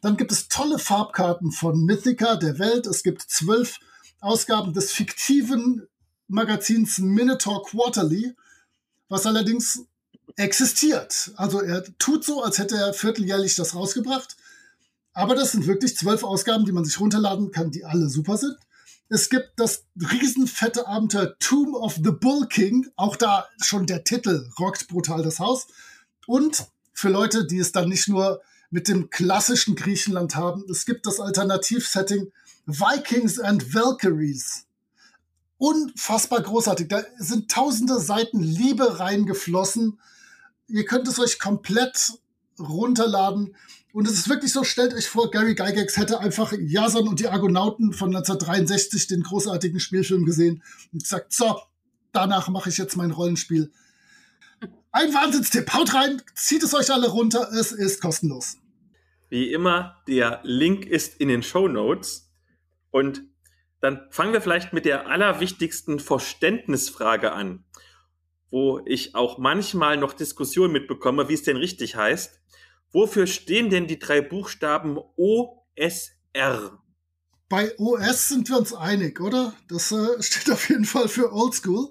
Dann 0.00 0.16
gibt 0.16 0.32
es 0.32 0.48
tolle 0.48 0.78
Farbkarten 0.78 1.52
von 1.52 1.84
Mythica, 1.84 2.36
der 2.36 2.58
Welt. 2.58 2.86
Es 2.86 3.02
gibt 3.02 3.22
zwölf 3.22 3.78
Ausgaben 4.20 4.72
des 4.72 4.92
fiktiven 4.92 5.86
Magazins 6.26 6.98
Minotaur 6.98 7.62
Quarterly, 7.64 8.34
was 9.08 9.26
allerdings 9.26 9.86
existiert. 10.36 11.32
Also 11.36 11.60
er 11.60 11.84
tut 11.98 12.24
so, 12.24 12.42
als 12.42 12.58
hätte 12.58 12.76
er 12.76 12.94
vierteljährlich 12.94 13.54
das 13.54 13.74
rausgebracht. 13.74 14.36
Aber 15.12 15.34
das 15.34 15.52
sind 15.52 15.66
wirklich 15.66 15.96
zwölf 15.96 16.24
Ausgaben, 16.24 16.64
die 16.64 16.72
man 16.72 16.84
sich 16.84 16.98
runterladen 16.98 17.50
kann, 17.50 17.70
die 17.70 17.84
alle 17.84 18.08
super 18.08 18.36
sind. 18.36 18.56
Es 19.08 19.28
gibt 19.28 19.52
das 19.56 19.84
riesenfette 19.96 20.86
Abenteuer 20.86 21.36
Tomb 21.38 21.74
of 21.74 21.96
the 21.96 22.12
Bull 22.12 22.46
King. 22.48 22.88
Auch 22.96 23.16
da 23.16 23.46
schon 23.60 23.86
der 23.86 24.04
Titel 24.04 24.48
rockt 24.58 24.88
brutal 24.88 25.22
das 25.22 25.38
Haus. 25.38 25.66
Und 26.26 26.66
für 26.94 27.10
Leute, 27.10 27.46
die 27.46 27.58
es 27.58 27.72
dann 27.72 27.90
nicht 27.90 28.08
nur 28.08 28.40
mit 28.70 28.88
dem 28.88 29.10
klassischen 29.10 29.76
Griechenland 29.76 30.34
haben, 30.34 30.64
es 30.70 30.86
gibt 30.86 31.06
das 31.06 31.20
Alternativsetting 31.20 32.32
Vikings 32.64 33.38
and 33.38 33.74
Valkyries 33.74 34.66
unfassbar 35.62 36.42
großartig. 36.42 36.88
Da 36.88 37.04
sind 37.18 37.48
tausende 37.48 38.00
Seiten 38.00 38.40
Liebe 38.40 38.98
reingeflossen. 38.98 40.00
Ihr 40.72 40.86
könnt 40.86 41.06
es 41.06 41.18
euch 41.18 41.38
komplett 41.38 42.12
runterladen. 42.58 43.54
Und 43.92 44.08
es 44.08 44.14
ist 44.14 44.28
wirklich 44.30 44.52
so, 44.52 44.64
stellt 44.64 44.94
euch 44.94 45.06
vor, 45.06 45.30
Gary 45.30 45.54
Gygax 45.54 45.98
hätte 45.98 46.18
einfach 46.20 46.54
Jason 46.58 47.06
und 47.08 47.20
die 47.20 47.28
Argonauten 47.28 47.92
von 47.92 48.08
1963, 48.08 49.06
den 49.06 49.22
großartigen 49.22 49.80
Spielfilm 49.80 50.24
gesehen 50.24 50.62
und 50.92 51.02
gesagt, 51.02 51.34
so, 51.34 51.60
danach 52.12 52.48
mache 52.48 52.70
ich 52.70 52.78
jetzt 52.78 52.96
mein 52.96 53.10
Rollenspiel. 53.10 53.70
Ein 54.92 55.12
Wahnsinnstipp. 55.12 55.74
Haut 55.74 55.92
rein, 55.92 56.22
zieht 56.34 56.62
es 56.62 56.74
euch 56.74 56.90
alle 56.90 57.08
runter. 57.08 57.50
Es 57.52 57.72
ist 57.72 58.00
kostenlos. 58.00 58.56
Wie 59.28 59.52
immer, 59.52 59.96
der 60.08 60.40
Link 60.42 60.86
ist 60.86 61.20
in 61.20 61.28
den 61.28 61.42
Show 61.42 61.68
Notes. 61.68 62.30
Und 62.90 63.22
dann 63.80 64.06
fangen 64.10 64.32
wir 64.32 64.40
vielleicht 64.40 64.72
mit 64.72 64.86
der 64.86 65.06
allerwichtigsten 65.08 65.98
Verständnisfrage 65.98 67.32
an, 67.32 67.64
wo 68.52 68.82
ich 68.84 69.14
auch 69.14 69.38
manchmal 69.38 69.96
noch 69.96 70.12
Diskussionen 70.12 70.74
mitbekomme, 70.74 71.28
wie 71.28 71.34
es 71.34 71.42
denn 71.42 71.56
richtig 71.56 71.96
heißt. 71.96 72.38
Wofür 72.92 73.26
stehen 73.26 73.70
denn 73.70 73.86
die 73.86 73.98
drei 73.98 74.20
Buchstaben 74.20 74.98
OSR? 75.16 76.78
Bei 77.48 77.72
OS 77.78 78.28
sind 78.28 78.50
wir 78.50 78.58
uns 78.58 78.74
einig, 78.74 79.20
oder? 79.20 79.54
Das 79.68 79.90
äh, 79.90 80.22
steht 80.22 80.52
auf 80.52 80.68
jeden 80.68 80.84
Fall 80.84 81.08
für 81.08 81.32
Oldschool. 81.32 81.88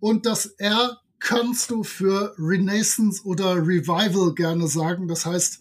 Und 0.00 0.26
das 0.26 0.46
R 0.58 1.00
kannst 1.20 1.70
du 1.70 1.84
für 1.84 2.34
Renaissance 2.38 3.24
oder 3.24 3.56
Revival 3.56 4.34
gerne 4.34 4.66
sagen. 4.66 5.06
Das 5.06 5.26
heißt, 5.26 5.60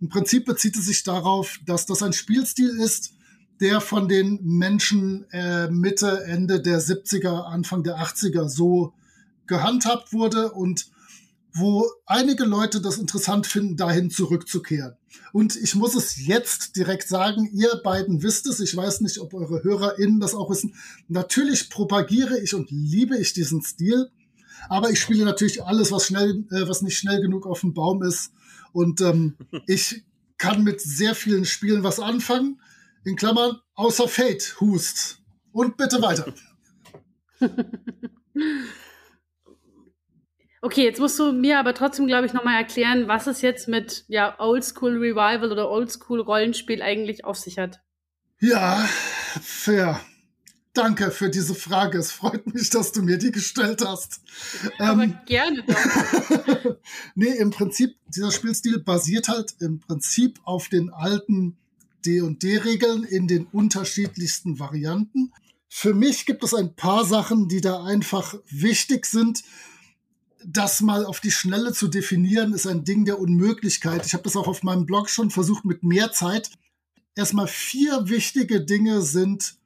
im 0.00 0.10
Prinzip 0.10 0.44
bezieht 0.44 0.76
es 0.76 0.84
sich 0.84 1.04
darauf, 1.04 1.58
dass 1.64 1.86
das 1.86 2.02
ein 2.02 2.12
Spielstil 2.12 2.78
ist, 2.80 3.14
der 3.60 3.80
von 3.80 4.08
den 4.08 4.40
Menschen 4.42 5.24
äh, 5.30 5.70
Mitte, 5.70 6.24
Ende 6.26 6.60
der 6.60 6.80
70er, 6.80 7.44
Anfang 7.44 7.82
der 7.82 7.96
80er 7.98 8.48
so 8.48 8.92
gehandhabt 9.46 10.12
wurde 10.12 10.52
und 10.52 10.86
wo 11.54 11.88
einige 12.04 12.44
Leute 12.44 12.80
das 12.80 12.98
interessant 12.98 13.46
finden, 13.46 13.76
dahin 13.76 14.10
zurückzukehren. 14.10 14.96
Und 15.32 15.54
ich 15.54 15.76
muss 15.76 15.94
es 15.94 16.26
jetzt 16.26 16.74
direkt 16.74 17.06
sagen, 17.06 17.48
ihr 17.52 17.80
beiden 17.84 18.24
wisst 18.24 18.48
es, 18.48 18.58
ich 18.58 18.76
weiß 18.76 19.02
nicht, 19.02 19.18
ob 19.20 19.34
eure 19.34 19.62
HörerInnen 19.62 20.18
das 20.18 20.34
auch 20.34 20.50
wissen. 20.50 20.74
Natürlich 21.06 21.70
propagiere 21.70 22.40
ich 22.40 22.54
und 22.54 22.70
liebe 22.72 23.16
ich 23.16 23.34
diesen 23.34 23.62
Stil, 23.62 24.10
aber 24.68 24.90
ich 24.90 25.00
spiele 25.00 25.24
natürlich 25.24 25.62
alles, 25.62 25.92
was 25.92 26.06
schnell, 26.06 26.44
äh, 26.50 26.68
was 26.68 26.82
nicht 26.82 26.98
schnell 26.98 27.20
genug 27.20 27.46
auf 27.46 27.60
dem 27.60 27.72
Baum 27.72 28.02
ist. 28.02 28.32
Und 28.72 29.00
ähm, 29.00 29.36
ich 29.68 30.02
kann 30.38 30.64
mit 30.64 30.80
sehr 30.80 31.14
vielen 31.14 31.44
Spielen 31.44 31.84
was 31.84 32.00
anfangen 32.00 32.60
in 33.04 33.14
Klammern, 33.14 33.60
außer 33.74 34.08
Fate, 34.08 34.56
Hust. 34.60 35.20
Und 35.52 35.76
bitte 35.76 36.02
weiter. 36.02 36.34
Okay, 40.64 40.82
jetzt 40.82 40.98
musst 40.98 41.18
du 41.18 41.30
mir 41.34 41.58
aber 41.58 41.74
trotzdem, 41.74 42.06
glaube 42.06 42.24
ich, 42.24 42.32
nochmal 42.32 42.56
erklären, 42.56 43.06
was 43.06 43.26
es 43.26 43.42
jetzt 43.42 43.68
mit 43.68 44.06
ja, 44.08 44.40
Oldschool 44.40 44.96
Revival 44.96 45.52
oder 45.52 45.68
Oldschool 45.68 46.22
Rollenspiel 46.22 46.80
eigentlich 46.80 47.26
auf 47.26 47.36
sich 47.36 47.58
hat. 47.58 47.82
Ja, 48.40 48.88
fair. 49.42 50.00
Danke 50.72 51.10
für 51.10 51.28
diese 51.28 51.54
Frage. 51.54 51.98
Es 51.98 52.12
freut 52.12 52.46
mich, 52.54 52.70
dass 52.70 52.92
du 52.92 53.02
mir 53.02 53.18
die 53.18 53.30
gestellt 53.30 53.84
hast. 53.86 54.22
Aber 54.78 55.02
ähm, 55.02 55.18
gerne 55.26 55.64
doch. 55.66 56.76
nee, 57.14 57.36
im 57.36 57.50
Prinzip, 57.50 57.96
dieser 58.08 58.32
Spielstil 58.32 58.78
basiert 58.78 59.28
halt 59.28 59.56
im 59.60 59.80
Prinzip 59.80 60.40
auf 60.44 60.70
den 60.70 60.90
alten 60.90 61.58
D&D-Regeln 62.06 63.04
in 63.04 63.28
den 63.28 63.44
unterschiedlichsten 63.52 64.58
Varianten. 64.58 65.30
Für 65.68 65.92
mich 65.92 66.24
gibt 66.24 66.42
es 66.42 66.54
ein 66.54 66.74
paar 66.74 67.04
Sachen, 67.04 67.48
die 67.48 67.60
da 67.60 67.84
einfach 67.84 68.36
wichtig 68.48 69.04
sind. 69.04 69.44
Das 70.46 70.80
mal 70.80 71.06
auf 71.06 71.20
die 71.20 71.30
Schnelle 71.30 71.72
zu 71.72 71.88
definieren, 71.88 72.52
ist 72.52 72.66
ein 72.66 72.84
Ding 72.84 73.04
der 73.04 73.18
Unmöglichkeit. 73.18 74.06
Ich 74.06 74.12
habe 74.12 74.24
das 74.24 74.36
auch 74.36 74.46
auf 74.46 74.62
meinem 74.62 74.86
Blog 74.86 75.08
schon 75.08 75.30
versucht 75.30 75.64
mit 75.64 75.82
mehr 75.82 76.12
Zeit. 76.12 76.50
Erstmal 77.14 77.46
vier 77.46 78.08
wichtige 78.08 78.60
Dinge 78.60 79.02
sind, 79.02 79.56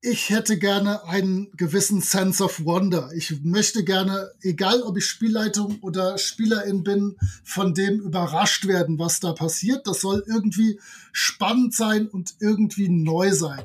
ich 0.00 0.30
hätte 0.30 0.58
gerne 0.58 1.04
einen 1.04 1.50
gewissen 1.56 2.00
Sense 2.00 2.42
of 2.42 2.64
Wonder. 2.64 3.10
Ich 3.14 3.42
möchte 3.42 3.82
gerne, 3.82 4.30
egal 4.42 4.82
ob 4.82 4.96
ich 4.96 5.06
Spielleitung 5.06 5.78
oder 5.80 6.18
Spielerin 6.18 6.84
bin, 6.84 7.16
von 7.42 7.74
dem 7.74 8.00
überrascht 8.00 8.68
werden, 8.68 9.00
was 9.00 9.18
da 9.18 9.32
passiert. 9.32 9.88
Das 9.88 10.00
soll 10.00 10.22
irgendwie 10.26 10.78
spannend 11.10 11.74
sein 11.74 12.06
und 12.06 12.36
irgendwie 12.38 12.88
neu 12.88 13.32
sein. 13.32 13.64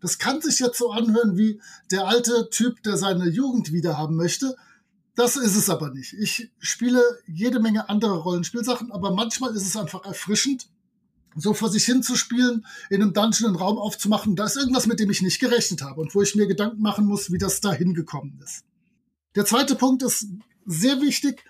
Das 0.00 0.18
kann 0.18 0.40
sich 0.40 0.60
jetzt 0.60 0.78
so 0.78 0.92
anhören 0.92 1.36
wie 1.36 1.60
der 1.90 2.06
alte 2.06 2.48
Typ, 2.50 2.82
der 2.84 2.96
seine 2.96 3.28
Jugend 3.28 3.72
wieder 3.72 3.98
haben 3.98 4.14
möchte. 4.14 4.56
Das 5.14 5.36
ist 5.36 5.56
es 5.56 5.68
aber 5.68 5.90
nicht. 5.90 6.14
Ich 6.14 6.50
spiele 6.58 7.02
jede 7.26 7.60
Menge 7.60 7.88
andere 7.88 8.18
Rollenspielsachen, 8.18 8.90
aber 8.92 9.12
manchmal 9.12 9.54
ist 9.54 9.66
es 9.66 9.76
einfach 9.76 10.04
erfrischend, 10.04 10.68
so 11.36 11.54
vor 11.54 11.70
sich 11.70 11.84
hin 11.84 12.02
zu 12.02 12.16
spielen, 12.16 12.66
in 12.90 13.02
einem 13.02 13.12
Dungeon 13.12 13.48
einen 13.48 13.56
Raum 13.56 13.78
aufzumachen, 13.78 14.36
da 14.36 14.44
ist 14.44 14.56
irgendwas, 14.56 14.86
mit 14.86 15.00
dem 15.00 15.10
ich 15.10 15.22
nicht 15.22 15.40
gerechnet 15.40 15.82
habe 15.82 16.00
und 16.00 16.14
wo 16.14 16.22
ich 16.22 16.34
mir 16.34 16.46
Gedanken 16.46 16.80
machen 16.80 17.06
muss, 17.06 17.32
wie 17.32 17.38
das 17.38 17.60
da 17.60 17.72
hingekommen 17.72 18.38
ist. 18.42 18.64
Der 19.34 19.46
zweite 19.46 19.74
Punkt 19.74 20.02
ist 20.02 20.26
sehr 20.66 21.00
wichtig. 21.00 21.44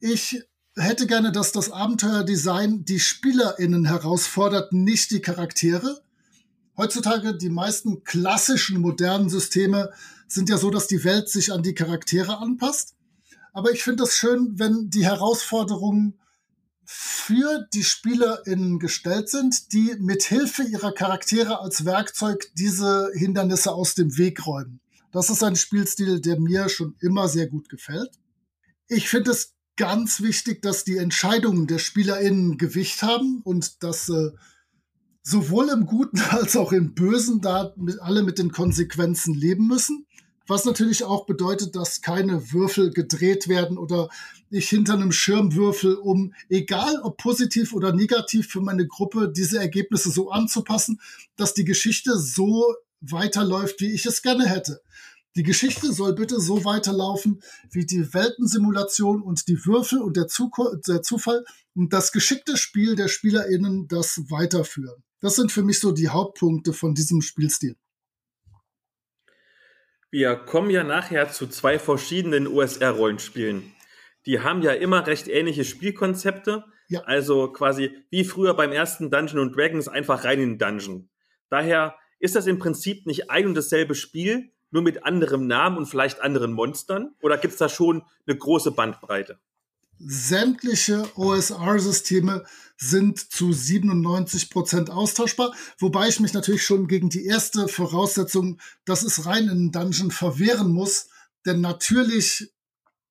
Ich 0.00 0.42
hätte 0.76 1.06
gerne, 1.06 1.32
dass 1.32 1.52
das 1.52 1.70
Abenteuerdesign 1.70 2.84
die 2.84 3.00
SpielerInnen 3.00 3.86
herausfordert, 3.86 4.72
nicht 4.72 5.10
die 5.10 5.20
Charaktere. 5.20 6.02
Heutzutage 6.76 7.36
die 7.36 7.50
meisten 7.50 8.02
klassischen 8.02 8.80
modernen 8.80 9.28
Systeme 9.28 9.90
sind 10.26 10.48
ja 10.48 10.58
so, 10.58 10.70
dass 10.70 10.88
die 10.88 11.04
Welt 11.04 11.28
sich 11.28 11.52
an 11.52 11.62
die 11.62 11.74
Charaktere 11.74 12.38
anpasst. 12.38 12.94
Aber 13.52 13.70
ich 13.70 13.84
finde 13.84 14.02
es 14.02 14.16
schön, 14.16 14.58
wenn 14.58 14.90
die 14.90 15.04
Herausforderungen 15.04 16.18
für 16.84 17.66
die 17.72 17.84
SpielerInnen 17.84 18.78
gestellt 18.78 19.28
sind, 19.28 19.72
die 19.72 19.96
mit 20.00 20.24
Hilfe 20.24 20.64
ihrer 20.64 20.92
Charaktere 20.92 21.60
als 21.60 21.84
Werkzeug 21.84 22.50
diese 22.58 23.10
Hindernisse 23.14 23.72
aus 23.72 23.94
dem 23.94 24.18
Weg 24.18 24.46
räumen. 24.46 24.80
Das 25.12 25.30
ist 25.30 25.42
ein 25.44 25.56
Spielstil, 25.56 26.20
der 26.20 26.40
mir 26.40 26.68
schon 26.68 26.96
immer 27.00 27.28
sehr 27.28 27.46
gut 27.46 27.68
gefällt. 27.68 28.10
Ich 28.88 29.08
finde 29.08 29.30
es 29.30 29.54
ganz 29.76 30.20
wichtig, 30.20 30.60
dass 30.60 30.84
die 30.84 30.98
Entscheidungen 30.98 31.66
der 31.66 31.78
SpielerInnen 31.78 32.58
Gewicht 32.58 33.02
haben 33.02 33.40
und 33.44 33.82
dass 33.82 34.08
äh, 34.08 34.30
sowohl 35.24 35.70
im 35.70 35.86
Guten 35.86 36.20
als 36.30 36.56
auch 36.56 36.70
im 36.72 36.94
Bösen 36.94 37.40
da 37.40 37.74
alle 38.00 38.22
mit 38.22 38.38
den 38.38 38.52
Konsequenzen 38.52 39.34
leben 39.34 39.66
müssen. 39.66 40.06
Was 40.46 40.66
natürlich 40.66 41.04
auch 41.04 41.24
bedeutet, 41.24 41.74
dass 41.74 42.02
keine 42.02 42.52
Würfel 42.52 42.90
gedreht 42.90 43.48
werden 43.48 43.78
oder 43.78 44.10
ich 44.50 44.68
hinter 44.68 44.92
einem 44.92 45.10
Schirm 45.10 45.54
würfel, 45.54 45.94
um, 45.94 46.34
egal 46.50 47.00
ob 47.02 47.16
positiv 47.16 47.72
oder 47.72 47.94
negativ 47.94 48.48
für 48.48 48.60
meine 48.60 48.86
Gruppe, 48.86 49.32
diese 49.34 49.58
Ergebnisse 49.58 50.10
so 50.10 50.30
anzupassen, 50.30 51.00
dass 51.36 51.54
die 51.54 51.64
Geschichte 51.64 52.18
so 52.18 52.74
weiterläuft, 53.00 53.80
wie 53.80 53.92
ich 53.92 54.04
es 54.04 54.20
gerne 54.20 54.46
hätte. 54.46 54.82
Die 55.34 55.42
Geschichte 55.42 55.92
soll 55.92 56.14
bitte 56.14 56.38
so 56.40 56.64
weiterlaufen, 56.64 57.42
wie 57.70 57.86
die 57.86 58.12
Weltensimulation 58.12 59.22
und 59.22 59.48
die 59.48 59.64
Würfel 59.64 60.00
und 60.00 60.16
der, 60.16 60.28
Zuko 60.28 60.76
der 60.76 61.02
Zufall 61.02 61.44
und 61.74 61.92
das 61.94 62.12
geschickte 62.12 62.56
Spiel 62.58 62.94
der 62.94 63.08
SpielerInnen 63.08 63.88
das 63.88 64.20
weiterführen. 64.28 65.02
Das 65.24 65.36
sind 65.36 65.50
für 65.50 65.62
mich 65.62 65.80
so 65.80 65.90
die 65.90 66.10
Hauptpunkte 66.10 66.74
von 66.74 66.94
diesem 66.94 67.22
Spielstil. 67.22 67.76
Wir 70.10 70.36
kommen 70.36 70.68
ja 70.68 70.84
nachher 70.84 71.30
zu 71.30 71.46
zwei 71.46 71.78
verschiedenen 71.78 72.46
OSR-Rollenspielen. 72.46 73.72
Die 74.26 74.40
haben 74.40 74.60
ja 74.60 74.72
immer 74.72 75.06
recht 75.06 75.26
ähnliche 75.28 75.64
Spielkonzepte. 75.64 76.66
Ja. 76.88 77.04
Also 77.04 77.50
quasi 77.50 77.96
wie 78.10 78.24
früher 78.24 78.52
beim 78.52 78.70
ersten 78.70 79.10
Dungeon 79.10 79.50
Dragons 79.50 79.88
einfach 79.88 80.24
rein 80.24 80.40
in 80.40 80.50
den 80.50 80.58
Dungeon. 80.58 81.08
Daher 81.48 81.96
ist 82.18 82.36
das 82.36 82.46
im 82.46 82.58
Prinzip 82.58 83.06
nicht 83.06 83.30
ein 83.30 83.46
und 83.46 83.54
dasselbe 83.54 83.94
Spiel, 83.94 84.52
nur 84.70 84.82
mit 84.82 85.06
anderem 85.06 85.46
Namen 85.46 85.78
und 85.78 85.86
vielleicht 85.86 86.20
anderen 86.20 86.52
Monstern? 86.52 87.14
Oder 87.22 87.38
gibt 87.38 87.54
es 87.54 87.58
da 87.58 87.70
schon 87.70 88.02
eine 88.26 88.36
große 88.36 88.72
Bandbreite? 88.72 89.40
sämtliche 89.98 91.04
OSR-Systeme 91.16 92.44
sind 92.76 93.32
zu 93.32 93.52
97 93.52 94.50
Prozent 94.50 94.90
austauschbar, 94.90 95.54
wobei 95.78 96.08
ich 96.08 96.20
mich 96.20 96.32
natürlich 96.32 96.64
schon 96.64 96.88
gegen 96.88 97.08
die 97.08 97.24
erste 97.24 97.68
Voraussetzung, 97.68 98.60
dass 98.84 99.02
es 99.02 99.26
rein 99.26 99.48
in 99.48 99.70
den 99.70 99.72
Dungeon 99.72 100.10
verwehren 100.10 100.72
muss, 100.72 101.08
denn 101.46 101.60
natürlich 101.60 102.52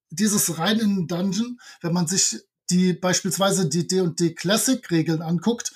dieses 0.09 0.57
rein 0.57 0.79
in 0.79 0.95
den 0.95 1.07
Dungeon, 1.07 1.59
wenn 1.81 1.93
man 1.93 2.07
sich 2.07 2.39
die 2.69 2.93
beispielsweise 2.93 3.67
die 3.67 3.87
D&D 3.87 4.33
Classic 4.35 4.89
Regeln 4.89 5.21
anguckt, 5.21 5.73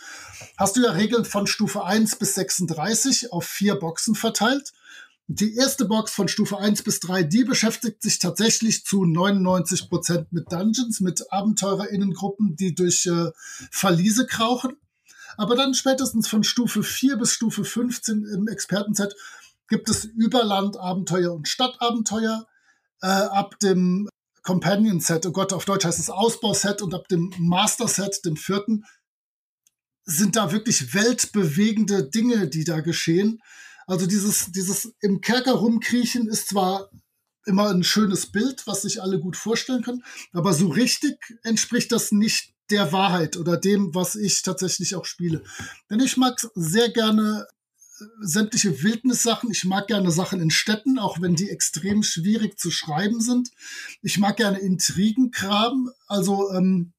hast 0.58 0.76
du 0.76 0.84
ja 0.84 0.92
Regeln 0.92 1.26
von 1.26 1.48
Stufe 1.48 1.84
1 1.84 2.16
bis 2.16 2.36
36 2.36 3.34
auf 3.34 3.46
vier 3.46 3.76
Boxen 3.76 4.16
verteilt 4.16 4.74
die 5.28 5.56
erste 5.56 5.86
Box 5.86 6.14
von 6.14 6.30
Stufe 6.30 6.58
1 6.58 6.84
bis 6.84 7.02
3, 7.02 7.24
die 7.24 7.44
beschäftigt 7.44 8.02
sich 8.02 8.18
tatsächlich 8.20 8.86
zu 8.86 9.04
99 9.04 9.90
Prozent 9.90 10.32
mit 10.32 10.52
Dungeons, 10.52 11.02
mit 11.02 11.32
AbenteurerInnengruppen, 11.32 12.56
die 12.56 12.74
durch 12.74 13.06
äh, 13.06 13.32
Verliese 13.70 14.26
krauchen. 14.26 14.78
Aber 15.36 15.56
dann 15.56 15.74
spätestens 15.74 16.30
von 16.30 16.44
Stufe 16.44 16.82
4 16.82 17.18
bis 17.18 17.34
Stufe 17.34 17.66
15 17.66 18.26
im 18.26 18.48
Expertenset 18.48 19.16
gibt 19.68 19.90
es 19.90 20.06
Überland-Abenteuer 20.06 21.34
und 21.34 21.50
Stadtabenteuer. 21.50 22.48
Äh, 23.02 23.08
ab 23.08 23.60
dem 23.60 24.10
Companion 24.44 25.02
Set, 25.02 25.26
oh 25.26 25.32
Gott, 25.34 25.52
auf 25.52 25.66
Deutsch 25.66 25.84
heißt 25.84 26.00
es 26.00 26.10
Ausbauset 26.10 26.82
und 26.82 26.94
ab 26.94 27.10
dem 27.10 27.34
Master 27.38 27.90
Set, 27.90 28.22
dem 28.24 28.38
vierten, 28.38 28.86
sind 30.06 30.38
da 30.38 30.54
wirklich 30.54 30.94
weltbewegende 30.94 32.10
Dinge, 32.10 32.48
die 32.48 32.64
da 32.64 32.80
geschehen. 32.80 33.42
Also 33.88 34.06
dieses, 34.06 34.52
dieses 34.52 34.94
im 35.02 35.22
Kerker 35.22 35.54
rumkriechen 35.54 36.28
ist 36.28 36.50
zwar 36.50 36.92
immer 37.46 37.70
ein 37.70 37.84
schönes 37.84 38.28
Bild, 38.28 38.68
was 38.68 38.84
sich 38.84 39.02
alle 39.02 39.20
gut 39.20 39.38
vorstellen 39.38 39.82
können, 39.82 40.04
aber 40.34 40.54
so 40.54 40.68
richtig 40.68 41.18
entspricht 41.44 41.92
das 41.94 42.12
nicht 42.12 42.54
der 42.70 42.92
Wahrheit 42.92 43.38
oder 43.38 43.56
dem, 43.56 43.96
was 43.96 44.16
ich 44.16 44.44
tatsächlich 44.44 44.96
auch 44.96 45.06
spiele. 45.06 45.42
Denn 45.90 46.02
ich 46.02 46.18
mag 46.18 46.38
sehr 46.54 46.90
gerne 46.90 47.48
äh, 48.00 48.04
sämtliche 48.20 48.84
Wildnissachen. 48.84 49.50
Ich 49.52 49.64
mag 49.64 49.88
gerne 49.88 50.12
Sachen 50.12 50.42
in 50.42 50.52
Städten, 50.52 51.00
auch 51.00 51.22
wenn 51.22 51.36
die 51.36 51.50
extrem 51.50 52.04
schwierig 52.04 52.60
zu 52.60 52.70
schreiben 52.70 53.22
sind. 53.22 53.52
Ich 54.02 54.18
mag 54.18 54.36
gerne 54.36 54.60
Intrigenkram. 54.60 55.90
Also 56.08 56.52
ähm, 56.52 56.92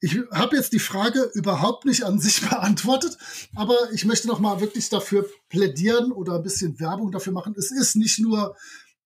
ich 0.00 0.18
habe 0.32 0.56
jetzt 0.56 0.72
die 0.72 0.78
Frage 0.78 1.30
überhaupt 1.34 1.84
nicht 1.84 2.04
an 2.04 2.18
sich 2.18 2.40
beantwortet, 2.48 3.18
aber 3.54 3.76
ich 3.92 4.04
möchte 4.04 4.28
noch 4.28 4.40
mal 4.40 4.60
wirklich 4.60 4.88
dafür 4.88 5.26
plädieren 5.48 6.12
oder 6.12 6.36
ein 6.36 6.42
bisschen 6.42 6.80
Werbung 6.80 7.12
dafür 7.12 7.32
machen. 7.32 7.54
Es 7.56 7.70
ist 7.70 7.96
nicht 7.96 8.18
nur 8.18 8.56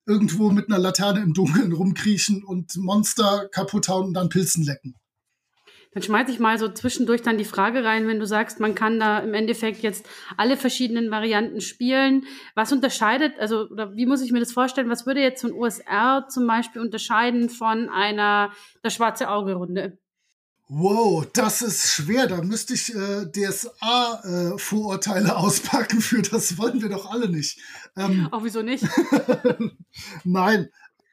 irgendwo 0.07 0.51
mit 0.51 0.69
einer 0.69 0.79
Laterne 0.79 1.21
im 1.21 1.35
Dunkeln 1.35 1.73
rumkriechen 1.73 2.45
und 2.45 2.77
Monster 2.77 3.49
kaputt 3.51 3.89
hauen 3.89 4.09
und 4.09 4.15
dann 4.15 4.29
Pilzen 4.29 4.65
lecken. 4.65 4.95
Dann 5.93 6.03
schmeiße 6.03 6.33
ich 6.33 6.41
mal 6.41 6.59
so 6.59 6.69
zwischendurch 6.69 7.23
dann 7.23 7.39
die 7.39 7.45
Frage 7.45 7.85
rein, 7.85 8.09
wenn 8.09 8.19
du 8.19 8.27
sagst, 8.27 8.59
man 8.59 8.75
kann 8.75 8.99
da 8.99 9.21
im 9.21 9.33
Endeffekt 9.33 9.83
jetzt 9.83 10.09
alle 10.37 10.57
verschiedenen 10.57 11.11
Varianten 11.13 11.61
spielen. 11.61 12.25
Was 12.57 12.73
unterscheidet, 12.73 13.39
also, 13.39 13.69
oder 13.69 13.95
wie 13.95 14.05
muss 14.05 14.21
ich 14.21 14.33
mir 14.33 14.41
das 14.41 14.53
vorstellen? 14.53 14.91
Was 14.91 15.07
würde 15.07 15.21
jetzt 15.21 15.41
so 15.41 15.49
ein 15.49 15.55
OSR 15.55 16.27
zum 16.29 16.49
Beispiel 16.49 16.83
unterscheiden 16.83 17.49
von 17.49 17.89
einer, 17.89 18.53
der 18.83 18.91
schwarze 18.91 19.31
Auge-Runde? 19.31 19.99
Wow, 20.77 21.25
das 21.33 21.63
ist 21.63 21.87
schwer. 21.89 22.27
Da 22.27 22.43
müsste 22.43 22.75
ich 22.75 22.93
äh, 22.93 23.31
DSA-Vorurteile 23.31 25.29
äh, 25.29 25.31
auspacken 25.37 26.01
für. 26.01 26.21
Das 26.21 26.59
wollen 26.59 26.83
wir 26.83 26.89
doch 26.89 27.09
alle 27.09 27.29
nicht. 27.29 27.61
Ähm, 27.97 28.27
Auch 28.33 28.43
wieso 28.43 28.61
nicht? 28.63 28.85
Nein, 30.25 30.69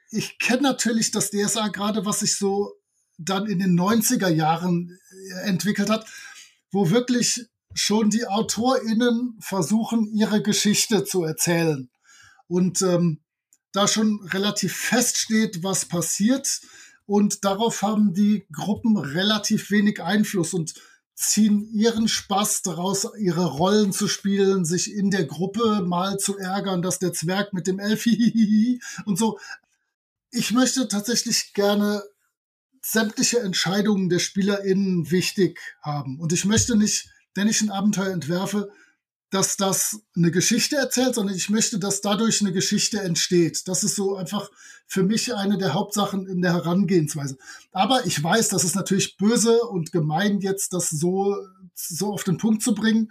ich 0.09 0.39
kenne 0.39 0.63
natürlich 0.63 1.11
das 1.11 1.29
DSA 1.29 1.67
gerade, 1.67 2.07
was 2.07 2.21
sich 2.21 2.37
so 2.37 2.73
dann 3.19 3.45
in 3.45 3.59
den 3.59 3.79
90er 3.79 4.29
Jahren 4.29 4.97
äh, 5.11 5.41
entwickelt 5.47 5.91
hat, 5.91 6.07
wo 6.71 6.89
wirklich 6.89 7.45
schon 7.75 8.09
die 8.09 8.25
AutorInnen 8.25 9.37
versuchen, 9.41 10.11
ihre 10.11 10.41
Geschichte 10.41 11.03
zu 11.03 11.23
erzählen. 11.23 11.91
Und 12.47 12.81
ähm, 12.81 13.21
da 13.73 13.87
schon 13.87 14.27
relativ 14.33 14.75
feststeht, 14.75 15.61
was 15.61 15.85
passiert 15.85 16.61
und 17.05 17.43
darauf 17.43 17.81
haben 17.81 18.13
die 18.13 18.45
Gruppen 18.51 18.97
relativ 18.97 19.71
wenig 19.71 20.01
Einfluss 20.01 20.53
und 20.53 20.73
ziehen 21.15 21.69
ihren 21.71 22.07
Spaß 22.07 22.63
daraus, 22.63 23.07
ihre 23.19 23.45
Rollen 23.45 23.93
zu 23.93 24.07
spielen, 24.07 24.65
sich 24.65 24.91
in 24.91 25.11
der 25.11 25.25
Gruppe 25.25 25.81
mal 25.85 26.17
zu 26.17 26.37
ärgern, 26.37 26.81
dass 26.81 26.99
der 26.99 27.13
Zwerg 27.13 27.53
mit 27.53 27.67
dem 27.67 27.79
Elf 27.79 28.05
und 29.05 29.17
so. 29.19 29.39
Ich 30.31 30.51
möchte 30.51 30.87
tatsächlich 30.87 31.53
gerne 31.53 32.03
sämtliche 32.81 33.39
Entscheidungen 33.39 34.09
der 34.09 34.19
SpielerInnen 34.19 35.11
wichtig 35.11 35.59
haben. 35.81 36.19
Und 36.19 36.33
ich 36.33 36.45
möchte 36.45 36.75
nicht, 36.75 37.09
wenn 37.35 37.47
ich 37.47 37.61
ein 37.61 37.69
Abenteuer 37.69 38.11
entwerfe, 38.11 38.71
dass 39.31 39.55
das 39.55 40.01
eine 40.15 40.29
Geschichte 40.29 40.75
erzählt, 40.75 41.15
sondern 41.15 41.35
ich 41.35 41.49
möchte, 41.49 41.79
dass 41.79 42.01
dadurch 42.01 42.41
eine 42.41 42.51
Geschichte 42.51 42.99
entsteht. 42.99 43.67
Das 43.67 43.83
ist 43.83 43.95
so 43.95 44.17
einfach 44.17 44.51
für 44.87 45.03
mich 45.03 45.33
eine 45.33 45.57
der 45.57 45.73
Hauptsachen 45.73 46.27
in 46.27 46.41
der 46.41 46.53
Herangehensweise. 46.53 47.37
Aber 47.71 48.05
ich 48.05 48.21
weiß, 48.21 48.49
das 48.49 48.65
ist 48.65 48.75
natürlich 48.75 49.15
böse 49.15 49.61
und 49.63 49.93
gemein, 49.93 50.41
jetzt 50.41 50.73
das 50.73 50.89
so, 50.89 51.37
so 51.73 52.11
auf 52.11 52.25
den 52.25 52.37
Punkt 52.37 52.61
zu 52.61 52.75
bringen. 52.75 53.09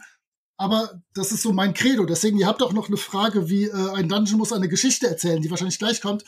Aber 0.58 1.02
das 1.14 1.32
ist 1.32 1.40
so 1.40 1.54
mein 1.54 1.72
Credo. 1.72 2.04
Deswegen, 2.04 2.38
ihr 2.38 2.46
habt 2.46 2.62
auch 2.62 2.74
noch 2.74 2.88
eine 2.88 2.98
Frage, 2.98 3.48
wie 3.48 3.64
äh, 3.64 3.90
ein 3.94 4.10
Dungeon 4.10 4.36
muss 4.36 4.52
eine 4.52 4.68
Geschichte 4.68 5.06
erzählen, 5.06 5.40
die 5.40 5.50
wahrscheinlich 5.50 5.78
gleich 5.78 6.02
kommt. 6.02 6.24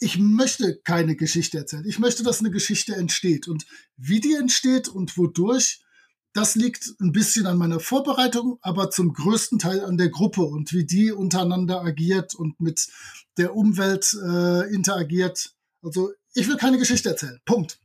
Ich 0.00 0.18
möchte 0.18 0.80
keine 0.84 1.16
Geschichte 1.16 1.56
erzählen. 1.56 1.86
Ich 1.86 1.98
möchte, 1.98 2.22
dass 2.22 2.40
eine 2.40 2.50
Geschichte 2.50 2.94
entsteht. 2.94 3.48
Und 3.48 3.64
wie 3.96 4.20
die 4.20 4.34
entsteht 4.34 4.88
und 4.88 5.16
wodurch, 5.16 5.80
das 6.34 6.54
liegt 6.54 6.94
ein 7.00 7.12
bisschen 7.12 7.46
an 7.46 7.58
meiner 7.58 7.80
Vorbereitung, 7.80 8.58
aber 8.60 8.90
zum 8.90 9.12
größten 9.12 9.58
Teil 9.58 9.84
an 9.84 9.96
der 9.96 10.08
Gruppe 10.08 10.42
und 10.42 10.72
wie 10.72 10.84
die 10.84 11.10
untereinander 11.10 11.82
agiert 11.82 12.34
und 12.34 12.60
mit 12.60 12.88
der 13.36 13.54
Umwelt 13.54 14.14
äh, 14.22 14.72
interagiert. 14.72 15.52
Also 15.82 16.12
ich 16.34 16.48
will 16.48 16.56
keine 16.56 16.78
Geschichte 16.78 17.08
erzählen. 17.10 17.40
Punkt. 17.44 17.80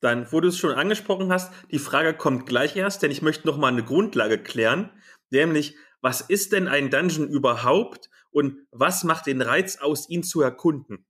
Dann, 0.00 0.30
wo 0.30 0.40
du 0.40 0.48
es 0.48 0.56
schon 0.56 0.74
angesprochen 0.74 1.30
hast, 1.32 1.52
die 1.70 1.78
Frage 1.78 2.14
kommt 2.14 2.46
gleich 2.46 2.76
erst, 2.76 3.02
denn 3.02 3.10
ich 3.10 3.22
möchte 3.22 3.46
noch 3.46 3.58
mal 3.58 3.68
eine 3.68 3.84
Grundlage 3.84 4.42
klären, 4.42 4.90
nämlich 5.30 5.76
was 6.00 6.22
ist 6.22 6.52
denn 6.52 6.68
ein 6.68 6.90
Dungeon 6.90 7.28
überhaupt 7.28 8.08
und 8.30 8.56
was 8.70 9.04
macht 9.04 9.26
den 9.26 9.42
Reiz 9.42 9.76
aus, 9.76 10.08
ihn 10.08 10.22
zu 10.22 10.40
erkunden? 10.40 11.04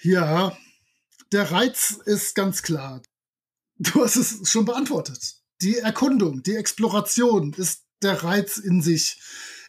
Ja, 0.00 0.56
der 1.32 1.50
Reiz 1.50 2.00
ist 2.06 2.34
ganz 2.34 2.62
klar. 2.62 3.02
Du 3.76 4.02
hast 4.02 4.16
es 4.16 4.48
schon 4.50 4.64
beantwortet 4.64 5.43
die 5.62 5.78
Erkundung, 5.78 6.42
die 6.42 6.56
Exploration 6.56 7.52
ist 7.54 7.84
der 8.02 8.22
Reiz 8.22 8.58
in 8.58 8.82
sich. 8.82 9.20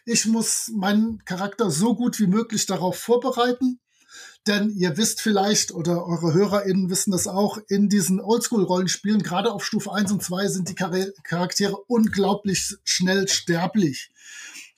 Ich 0.04 0.26
muss 0.26 0.70
meinen 0.74 1.24
Charakter 1.24 1.70
so 1.70 1.94
gut 1.94 2.20
wie 2.20 2.26
möglich 2.26 2.66
darauf 2.66 2.98
vorbereiten, 2.98 3.80
denn 4.46 4.70
ihr 4.70 4.96
wisst 4.96 5.20
vielleicht 5.20 5.72
oder 5.72 6.06
eure 6.06 6.32
HörerInnen 6.32 6.90
wissen 6.90 7.10
das 7.10 7.26
auch, 7.26 7.58
in 7.68 7.88
diesen 7.88 8.20
Oldschool-Rollenspielen, 8.20 9.22
gerade 9.22 9.52
auf 9.52 9.64
Stufe 9.64 9.92
1 9.92 10.12
und 10.12 10.22
2, 10.22 10.48
sind 10.48 10.68
die 10.68 10.74
Charaktere 10.74 11.76
unglaublich 11.88 12.76
schnell 12.84 13.26
sterblich. 13.26 14.12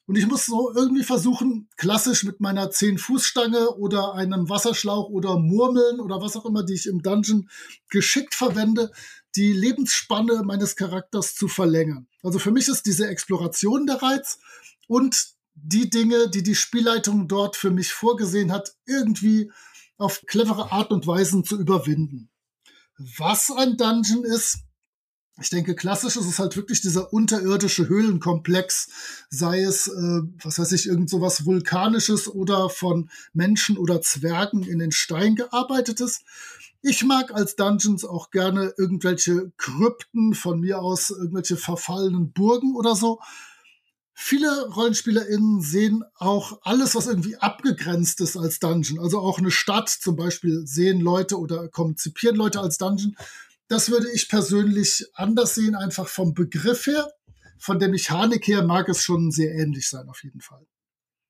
Und 0.07 0.17
ich 0.17 0.27
muss 0.27 0.47
so 0.47 0.73
irgendwie 0.75 1.05
versuchen, 1.05 1.69
klassisch 1.77 2.25
mit 2.25 2.41
meiner 2.41 2.71
10-Fuß-Stange 2.71 3.77
oder 3.77 4.15
einem 4.15 4.49
Wasserschlauch 4.49 5.11
oder 5.11 5.39
Murmeln 5.39 6.01
oder 6.01 6.23
was 6.23 6.35
auch 6.35 6.47
immer, 6.47 6.63
die 6.63 6.73
ich 6.73 6.87
im 6.87 7.03
Dungeon 7.03 7.51
geschickt 7.91 8.35
verwende, 8.35 8.91
die 9.37 9.53
Lebensspanne 9.53 10.43
meines 10.45 10.77
Charakters 10.77 11.35
zu 11.35 11.49
verlängern. 11.49 12.09
Also 12.23 12.39
für 12.39 12.51
mich 12.51 12.69
ist 12.69 12.87
diese 12.87 13.09
Exploration 13.09 13.87
der 13.87 14.03
Reiz 14.03 14.39
und 14.87 15.35
die 15.55 15.91
Dinge, 15.91 16.31
die 16.31 16.43
die 16.43 16.55
Spielleitung 16.55 17.29
dort 17.29 17.57
für 17.57 17.71
mich 17.71 17.93
vorgesehen 17.93 18.53
hat, 18.53 18.75
irgendwie 18.87 19.51
auf 19.97 20.23
clevere 20.27 20.73
Art 20.73 20.93
und 20.93 21.07
Weisen 21.07 21.45
zu 21.45 21.59
überwinden. 21.59 22.31
Was 23.17 23.51
ein 23.51 23.77
Dungeon 23.77 24.25
ist, 24.25 24.59
ich 25.41 25.51
denke, 25.51 25.77
klassisch 25.77 26.17
ist 26.17 26.27
es 26.27 26.39
halt 26.41 26.57
wirklich 26.57 26.81
dieser 26.81 27.13
unterirdische 27.13 27.89
Höhlenkomplex, 27.89 28.89
sei 29.31 29.63
es, 29.63 29.87
äh, 29.87 30.23
was 30.43 30.59
weiß 30.59 30.73
ich, 30.73 30.87
irgend 30.87 31.09
so 31.09 31.21
was 31.21 31.45
Vulkanisches 31.45 32.27
oder 32.27 32.69
von 32.69 33.09
Menschen 33.33 33.79
oder 33.79 34.03
Zwergen 34.03 34.65
in 34.65 34.81
den 34.81 34.91
Stein 34.91 35.37
gearbeitetes. 35.37 36.23
Ich 36.83 37.05
mag 37.05 37.35
als 37.35 37.57
Dungeons 37.57 38.05
auch 38.05 38.31
gerne 38.31 38.73
irgendwelche 38.79 39.53
Krypten, 39.57 40.35
von 40.35 40.61
mir 40.61 40.81
aus 40.81 41.11
irgendwelche 41.11 41.57
verfallenen 41.57 42.33
Burgen 42.33 42.77
oder 42.77 42.95
so. 42.95 43.21
Viele 44.15 44.69
RollenspielerInnen 44.69 45.61
sehen 45.61 46.05
auch 46.17 46.61
alles, 46.63 46.95
was 46.95 47.07
irgendwie 47.07 47.37
abgegrenzt 47.37 48.21
ist 48.21 48.37
als 48.37 48.59
Dungeon. 48.59 48.99
Also 48.99 49.21
auch 49.21 49.39
eine 49.39 49.51
Stadt 49.51 49.89
zum 49.89 50.17
Beispiel 50.17 50.67
sehen 50.67 51.01
Leute 51.01 51.39
oder 51.39 51.69
konzipieren 51.69 52.37
Leute 52.37 52.61
als 52.61 52.79
Dungeon. 52.79 53.17
Das 53.69 53.91
würde 53.91 54.11
ich 54.11 54.29
persönlich 54.29 55.07
anders 55.15 55.55
sehen, 55.55 55.75
einfach 55.75 56.09
vom 56.09 56.35
Begriff 56.35 56.87
her. 56.87 57.09
Von 57.59 57.79
der 57.79 57.89
Mechanik 57.89 58.47
her 58.47 58.63
mag 58.63 58.89
es 58.89 59.03
schon 59.03 59.31
sehr 59.31 59.55
ähnlich 59.55 59.89
sein, 59.89 60.09
auf 60.09 60.23
jeden 60.25 60.41
Fall. 60.41 60.67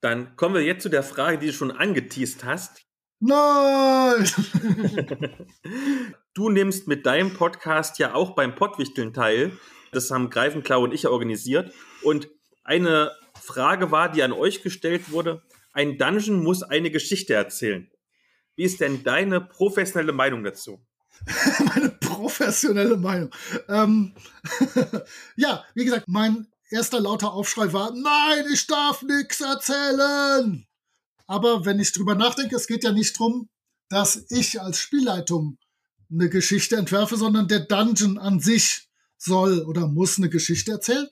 Dann 0.00 0.36
kommen 0.36 0.54
wir 0.54 0.62
jetzt 0.62 0.82
zu 0.82 0.88
der 0.88 1.02
Frage, 1.02 1.38
die 1.38 1.46
du 1.46 1.52
schon 1.52 1.72
angeteased 1.72 2.44
hast. 2.44 2.87
Nein! 3.20 4.28
du 6.34 6.50
nimmst 6.50 6.86
mit 6.86 7.04
deinem 7.04 7.34
Podcast 7.34 7.98
ja 7.98 8.14
auch 8.14 8.36
beim 8.36 8.54
Pottwichteln 8.54 9.12
teil. 9.12 9.58
Das 9.90 10.10
haben 10.10 10.30
Greifenklau 10.30 10.84
und 10.84 10.94
ich 10.94 11.06
organisiert. 11.08 11.72
Und 12.02 12.28
eine 12.62 13.10
Frage 13.40 13.90
war, 13.90 14.10
die 14.10 14.22
an 14.22 14.32
euch 14.32 14.62
gestellt 14.62 15.10
wurde. 15.10 15.42
Ein 15.72 15.98
Dungeon 15.98 16.42
muss 16.42 16.62
eine 16.62 16.90
Geschichte 16.90 17.34
erzählen. 17.34 17.90
Wie 18.54 18.64
ist 18.64 18.80
denn 18.80 19.02
deine 19.02 19.40
professionelle 19.40 20.12
Meinung 20.12 20.44
dazu? 20.44 20.80
Meine 21.74 21.90
professionelle 21.90 22.96
Meinung. 22.96 23.30
Ähm, 23.68 24.14
ja, 25.36 25.64
wie 25.74 25.84
gesagt, 25.84 26.06
mein 26.06 26.46
erster 26.70 27.00
lauter 27.00 27.32
Aufschrei 27.32 27.72
war, 27.72 27.92
nein, 27.92 28.44
ich 28.52 28.66
darf 28.66 29.02
nichts 29.02 29.40
erzählen. 29.40 30.67
Aber 31.28 31.64
wenn 31.66 31.78
ich 31.78 31.92
drüber 31.92 32.16
nachdenke, 32.16 32.56
es 32.56 32.66
geht 32.66 32.82
ja 32.82 32.90
nicht 32.90 33.16
drum, 33.18 33.48
dass 33.88 34.24
ich 34.30 34.60
als 34.60 34.78
Spielleitung 34.78 35.58
eine 36.10 36.30
Geschichte 36.30 36.76
entwerfe, 36.76 37.16
sondern 37.16 37.48
der 37.48 37.60
Dungeon 37.60 38.18
an 38.18 38.40
sich 38.40 38.88
soll 39.18 39.60
oder 39.60 39.86
muss 39.86 40.18
eine 40.18 40.30
Geschichte 40.30 40.72
erzählen. 40.72 41.08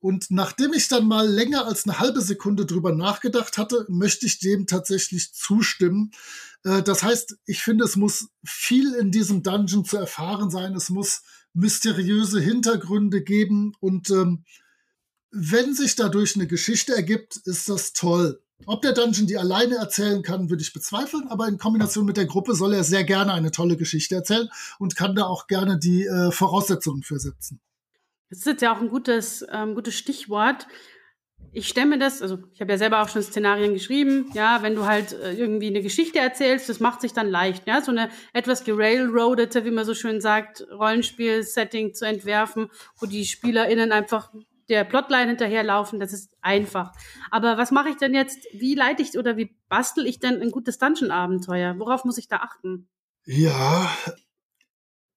Und 0.00 0.30
nachdem 0.30 0.72
ich 0.72 0.88
dann 0.88 1.06
mal 1.06 1.28
länger 1.28 1.66
als 1.66 1.84
eine 1.84 1.98
halbe 1.98 2.22
Sekunde 2.22 2.64
drüber 2.64 2.94
nachgedacht 2.94 3.58
hatte, 3.58 3.84
möchte 3.88 4.24
ich 4.24 4.38
dem 4.38 4.66
tatsächlich 4.66 5.34
zustimmen. 5.34 6.12
Äh, 6.64 6.82
das 6.82 7.02
heißt, 7.02 7.36
ich 7.44 7.60
finde, 7.60 7.84
es 7.84 7.96
muss 7.96 8.28
viel 8.42 8.94
in 8.94 9.10
diesem 9.10 9.42
Dungeon 9.42 9.84
zu 9.84 9.98
erfahren 9.98 10.50
sein. 10.50 10.74
Es 10.74 10.88
muss 10.88 11.22
mysteriöse 11.52 12.40
Hintergründe 12.40 13.22
geben. 13.22 13.74
Und 13.80 14.08
ähm, 14.08 14.44
wenn 15.30 15.74
sich 15.74 15.96
dadurch 15.96 16.34
eine 16.36 16.46
Geschichte 16.46 16.94
ergibt, 16.94 17.36
ist 17.44 17.68
das 17.68 17.92
toll. 17.92 18.42
Ob 18.66 18.82
der 18.82 18.92
Dungeon 18.92 19.26
die 19.26 19.38
alleine 19.38 19.76
erzählen 19.76 20.22
kann, 20.22 20.50
würde 20.50 20.62
ich 20.62 20.72
bezweifeln, 20.72 21.28
aber 21.28 21.48
in 21.48 21.58
Kombination 21.58 22.04
mit 22.04 22.16
der 22.16 22.26
Gruppe 22.26 22.54
soll 22.54 22.74
er 22.74 22.84
sehr 22.84 23.04
gerne 23.04 23.32
eine 23.32 23.50
tolle 23.50 23.76
Geschichte 23.76 24.14
erzählen 24.14 24.48
und 24.78 24.96
kann 24.96 25.14
da 25.14 25.24
auch 25.24 25.46
gerne 25.46 25.78
die 25.78 26.04
äh, 26.04 26.30
Voraussetzungen 26.30 27.02
für 27.02 27.18
setzen. 27.18 27.60
Das 28.28 28.40
ist 28.40 28.46
jetzt 28.46 28.62
ja 28.62 28.74
auch 28.74 28.80
ein 28.80 28.88
gutes, 28.88 29.44
ähm, 29.50 29.74
gutes 29.74 29.96
Stichwort. 29.96 30.66
Ich 31.52 31.74
mir 31.74 31.98
das, 31.98 32.22
also 32.22 32.38
ich 32.52 32.60
habe 32.60 32.70
ja 32.70 32.78
selber 32.78 33.02
auch 33.02 33.08
schon 33.08 33.22
Szenarien 33.22 33.74
geschrieben, 33.74 34.30
ja, 34.34 34.62
wenn 34.62 34.76
du 34.76 34.86
halt 34.86 35.12
äh, 35.14 35.32
irgendwie 35.32 35.66
eine 35.66 35.82
Geschichte 35.82 36.20
erzählst, 36.20 36.68
das 36.68 36.78
macht 36.78 37.00
sich 37.00 37.12
dann 37.12 37.28
leicht, 37.28 37.66
ja, 37.66 37.82
so 37.82 37.90
eine 37.90 38.08
etwas 38.32 38.62
gerailroadete, 38.62 39.64
wie 39.64 39.72
man 39.72 39.84
so 39.84 39.94
schön 39.94 40.20
sagt, 40.20 40.64
Rollenspiel-Setting 40.70 41.92
zu 41.92 42.06
entwerfen, 42.06 42.70
wo 43.00 43.06
die 43.06 43.24
SpielerInnen 43.24 43.90
einfach 43.90 44.30
der 44.70 44.84
Plotline 44.84 45.26
hinterherlaufen, 45.26 45.98
das 45.98 46.12
ist 46.12 46.30
einfach. 46.40 46.92
Aber 47.30 47.58
was 47.58 47.72
mache 47.72 47.90
ich 47.90 47.96
denn 47.96 48.14
jetzt? 48.14 48.38
Wie 48.52 48.74
leite 48.74 49.02
ich 49.02 49.18
oder 49.18 49.36
wie 49.36 49.56
bastel 49.68 50.06
ich 50.06 50.20
denn 50.20 50.40
ein 50.40 50.52
gutes 50.52 50.78
Dungeon-Abenteuer? 50.78 51.78
Worauf 51.78 52.04
muss 52.04 52.18
ich 52.18 52.28
da 52.28 52.36
achten? 52.36 52.88
Ja, 53.26 53.90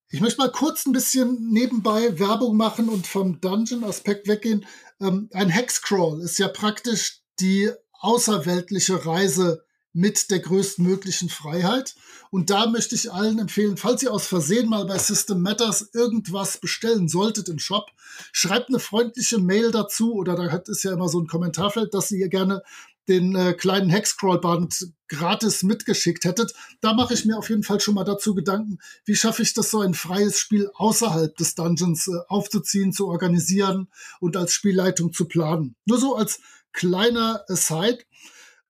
ich 0.09 0.21
möchte 0.21 0.41
mal 0.41 0.51
kurz 0.51 0.85
ein 0.85 0.91
bisschen 0.91 1.49
nebenbei 1.51 2.19
Werbung 2.19 2.57
machen 2.57 2.89
und 2.89 3.05
vom 3.05 3.39
Dungeon-Aspekt 3.39 4.27
weggehen. 4.27 4.65
Ähm, 4.99 5.29
ein 5.33 5.49
Hexcrawl 5.49 6.21
ist 6.21 6.39
ja 6.39 6.47
praktisch 6.47 7.21
die 7.39 7.71
außerweltliche 7.93 9.05
Reise 9.05 9.63
mit 9.93 10.31
der 10.31 10.39
größtmöglichen 10.39 11.29
Freiheit. 11.29 11.95
Und 12.31 12.49
da 12.49 12.67
möchte 12.67 12.95
ich 12.95 13.11
allen 13.11 13.39
empfehlen, 13.39 13.77
falls 13.77 14.01
ihr 14.01 14.11
aus 14.11 14.27
Versehen 14.27 14.67
mal 14.67 14.85
bei 14.85 14.97
System 14.97 15.41
Matters 15.41 15.89
irgendwas 15.93 16.57
bestellen 16.57 17.07
solltet 17.07 17.47
im 17.47 17.59
Shop, 17.59 17.91
schreibt 18.31 18.69
eine 18.69 18.79
freundliche 18.79 19.37
Mail 19.37 19.71
dazu 19.71 20.13
oder 20.13 20.35
da 20.35 20.51
hat 20.51 20.67
es 20.67 20.83
ja 20.83 20.93
immer 20.93 21.09
so 21.09 21.19
ein 21.19 21.27
Kommentarfeld, 21.27 21.93
dass 21.93 22.11
ihr 22.11 22.27
gerne 22.29 22.63
den 23.07 23.35
äh, 23.35 23.53
kleinen 23.53 23.89
Hexcrawl-Band 23.89 24.87
gratis 25.09 25.63
mitgeschickt 25.63 26.25
hättet. 26.25 26.53
Da 26.81 26.93
mache 26.93 27.13
ich 27.13 27.25
mir 27.25 27.37
auf 27.37 27.49
jeden 27.49 27.63
Fall 27.63 27.79
schon 27.79 27.95
mal 27.95 28.05
dazu 28.05 28.33
Gedanken, 28.33 28.79
wie 29.05 29.15
schaffe 29.15 29.43
ich 29.43 29.53
das, 29.53 29.71
so 29.71 29.81
ein 29.81 29.93
freies 29.93 30.39
Spiel 30.39 30.71
außerhalb 30.73 31.35
des 31.35 31.55
Dungeons 31.55 32.07
äh, 32.07 32.11
aufzuziehen, 32.29 32.93
zu 32.93 33.07
organisieren 33.07 33.89
und 34.19 34.37
als 34.37 34.53
Spielleitung 34.53 35.13
zu 35.13 35.25
planen. 35.25 35.75
Nur 35.85 35.99
so 35.99 36.15
als 36.15 36.39
kleiner 36.71 37.43
Aside. 37.47 37.99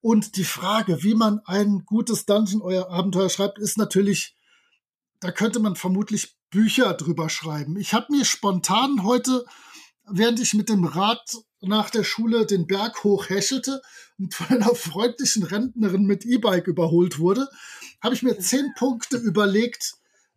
Und 0.04 0.36
die 0.36 0.44
Frage, 0.44 1.02
wie 1.02 1.16
man 1.16 1.40
ein 1.46 1.84
gutes 1.86 2.26
Dungeon, 2.26 2.62
euer 2.62 2.90
Abenteuer 2.92 3.30
schreibt, 3.30 3.58
ist 3.58 3.78
natürlich 3.78 4.36
da 5.24 5.32
könnte 5.32 5.60
man 5.60 5.78
vermutlich 5.78 6.36
Bücher 6.50 6.94
drüber 6.94 7.30
schreiben. 7.30 7.78
Ich 7.78 7.94
habe 7.94 8.08
mir 8.10 8.26
spontan 8.26 9.04
heute, 9.04 9.46
während 10.06 10.42
ich 10.42 10.54
mit 10.54 10.68
dem 10.68 10.84
Rad 10.84 11.38
nach 11.62 11.90
der 11.90 12.04
Schule 12.04 12.46
den 12.46 12.68
Berg 12.68 13.06
hochhäschelte 13.06 13.82
und 14.20 14.34
von 14.34 14.48
einer 14.48 14.76
freundlichen 14.76 15.44
Rentnerin 15.44 16.04
mit 16.04 16.26
E-Bike 16.26 16.68
überholt 16.68 17.20
wurde, 17.20 17.48
habe 18.02 18.14
ich 18.16 18.22
mir 18.22 18.38
zehn 18.38 18.74
Punkte 18.76 19.16
überlegt, 19.16 19.94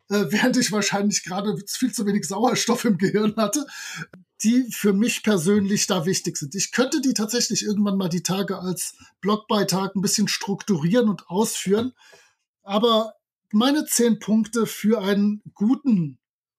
äh, 0.09 0.27
während 0.29 0.57
ich 0.57 0.71
wahrscheinlich 0.71 1.25
gerade 1.25 1.57
viel 1.67 1.93
zu 1.93 2.07
wenig 2.07 2.29
Sauerstoff 2.29 2.85
im 2.85 2.97
Gehirn 2.97 3.35
hatte, 3.37 3.67
die 4.43 4.71
für 4.71 4.93
mich 4.93 5.23
persönlich 5.23 5.87
da 5.87 6.07
wichtig 6.07 6.37
sind. 6.37 6.55
Ich 6.55 6.73
könnte 6.73 7.01
die 7.01 7.15
tatsächlich 7.15 7.65
irgendwann 7.65 7.97
mal 7.97 8.09
die 8.09 8.23
Tage 8.23 8.59
als 8.59 8.95
Blogbeitrag 9.21 9.97
ein 9.97 10.03
bisschen 10.03 10.29
strukturieren 10.29 11.09
und 11.09 11.29
ausführen, 11.29 11.93
aber 12.63 13.15
meine 13.53 13.87
zehn 13.87 14.19
Punkte 14.19 14.67
für 14.67 15.01
einen 15.01 15.43
guten 15.55 16.19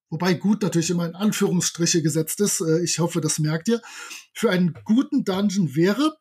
wobei 0.10 0.34
gut 0.34 0.62
natürlich 0.62 0.90
immer 0.90 1.06
in 1.06 1.16
Anführungsstriche 1.16 2.02
gesetzt 2.02 2.40
ist, 2.42 2.62
äh, 2.62 2.82
ich 2.82 3.00
hoffe, 3.00 3.22
das 3.22 3.40
merkt 3.40 3.68
ihr, 3.68 3.82
für 4.34 4.50
einen 4.50 4.74
guten 4.84 5.24
Dungeon 5.24 5.76
wäre, 5.76 6.18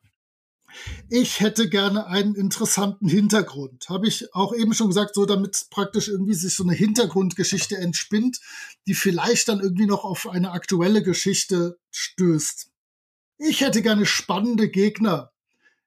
ich 1.08 1.40
hätte 1.40 1.68
gerne 1.68 2.06
einen 2.06 2.34
interessanten 2.34 3.08
Hintergrund. 3.08 3.88
Habe 3.88 4.08
ich 4.08 4.34
auch 4.34 4.54
eben 4.54 4.74
schon 4.74 4.88
gesagt, 4.88 5.14
so 5.14 5.26
damit 5.26 5.66
praktisch 5.70 6.08
irgendwie 6.08 6.34
sich 6.34 6.54
so 6.54 6.64
eine 6.64 6.74
Hintergrundgeschichte 6.74 7.76
entspinnt, 7.76 8.40
die 8.86 8.94
vielleicht 8.94 9.48
dann 9.48 9.60
irgendwie 9.60 9.86
noch 9.86 10.04
auf 10.04 10.28
eine 10.28 10.52
aktuelle 10.52 11.02
Geschichte 11.02 11.78
stößt. 11.90 12.70
Ich 13.38 13.60
hätte 13.60 13.82
gerne 13.82 14.06
spannende 14.06 14.68
Gegner. 14.68 15.32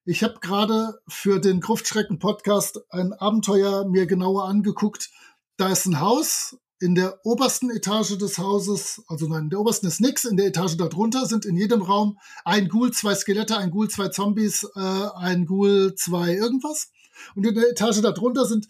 Ich 0.06 0.23
habe 0.23 0.39
gerade 0.39 0.99
für 1.07 1.39
den 1.39 1.61
Gruftschrecken-Podcast 1.61 2.80
ein 2.91 3.14
Abenteuer 3.14 3.88
mir 3.88 4.06
genauer 4.06 4.47
angeguckt. 4.47 5.10
Da 5.57 5.69
ist 5.69 5.85
ein 5.85 5.99
Haus 5.99 6.57
in 6.80 6.95
der 6.95 7.19
obersten 7.26 7.69
Etage 7.69 8.18
des 8.18 8.38
Hauses, 8.38 9.03
also 9.07 9.27
nein, 9.27 9.43
in 9.43 9.49
der 9.49 9.60
obersten 9.60 9.88
ist 9.88 9.99
nix, 9.99 10.23
in 10.23 10.38
der 10.38 10.47
Etage 10.47 10.77
darunter 10.77 11.26
sind 11.26 11.45
in 11.45 11.57
jedem 11.57 11.81
Raum 11.81 12.18
ein 12.45 12.69
Ghoul, 12.69 12.91
zwei 12.91 13.15
Skelette, 13.15 13.57
ein 13.57 13.72
Ghoul, 13.72 13.89
zwei 13.89 14.07
Zombies, 14.07 14.65
äh, 14.76 14.80
ein 15.15 15.45
Ghoul, 15.45 15.95
zwei 15.95 16.34
irgendwas. 16.34 16.89
Und 17.35 17.45
in 17.45 17.53
der 17.53 17.69
Etage 17.69 18.01
darunter 18.01 18.45
sind 18.45 18.68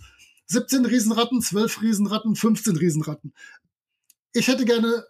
17 0.47 0.85
Riesenratten, 0.85 1.41
12 1.41 1.81
Riesenratten, 1.81 2.35
15 2.35 2.75
Riesenratten. 2.75 3.33
Ich 4.33 4.47
hätte 4.47 4.65
gerne, 4.65 5.05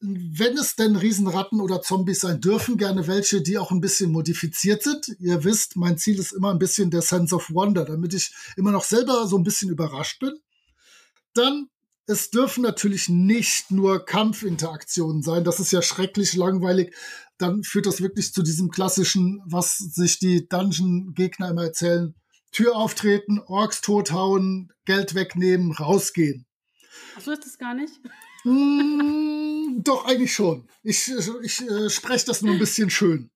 wenn 0.00 0.56
es 0.56 0.76
denn 0.76 0.94
Riesenratten 0.94 1.60
oder 1.60 1.82
Zombies 1.82 2.20
sein 2.20 2.40
dürfen, 2.40 2.76
gerne 2.76 3.08
welche, 3.08 3.42
die 3.42 3.58
auch 3.58 3.72
ein 3.72 3.80
bisschen 3.80 4.12
modifiziert 4.12 4.84
sind. 4.84 5.16
Ihr 5.18 5.42
wisst, 5.42 5.74
mein 5.74 5.98
Ziel 5.98 6.20
ist 6.20 6.32
immer 6.32 6.52
ein 6.52 6.60
bisschen 6.60 6.90
der 6.90 7.02
Sense 7.02 7.34
of 7.34 7.50
Wonder, 7.52 7.84
damit 7.84 8.14
ich 8.14 8.32
immer 8.56 8.70
noch 8.70 8.84
selber 8.84 9.26
so 9.26 9.36
ein 9.36 9.42
bisschen 9.42 9.70
überrascht 9.70 10.20
bin. 10.20 10.38
Dann 11.34 11.68
es 12.10 12.30
dürfen 12.30 12.62
natürlich 12.62 13.08
nicht 13.08 13.70
nur 13.70 14.04
Kampfinteraktionen 14.04 15.22
sein. 15.22 15.44
Das 15.44 15.60
ist 15.60 15.70
ja 15.70 15.80
schrecklich 15.80 16.34
langweilig. 16.34 16.94
Dann 17.38 17.62
führt 17.62 17.86
das 17.86 18.02
wirklich 18.02 18.34
zu 18.34 18.42
diesem 18.42 18.70
klassischen, 18.70 19.40
was 19.46 19.78
sich 19.78 20.18
die 20.18 20.48
Dungeon-Gegner 20.48 21.50
immer 21.50 21.64
erzählen. 21.64 22.14
Tür 22.50 22.74
auftreten, 22.74 23.38
Orks 23.38 23.80
tothauen, 23.80 24.72
Geld 24.84 25.14
wegnehmen, 25.14 25.72
rausgehen. 25.72 26.46
Ach 27.16 27.20
so 27.20 27.30
ist 27.30 27.46
das 27.46 27.58
gar 27.58 27.74
nicht? 27.74 27.94
Mm, 28.44 29.82
doch, 29.84 30.04
eigentlich 30.04 30.34
schon. 30.34 30.68
Ich, 30.82 31.12
ich, 31.42 31.60
äh, 31.60 31.90
spreche 31.90 32.26
das 32.26 32.42
nur 32.42 32.54
ein 32.54 32.58
bisschen 32.58 32.90
schön. 32.90 33.30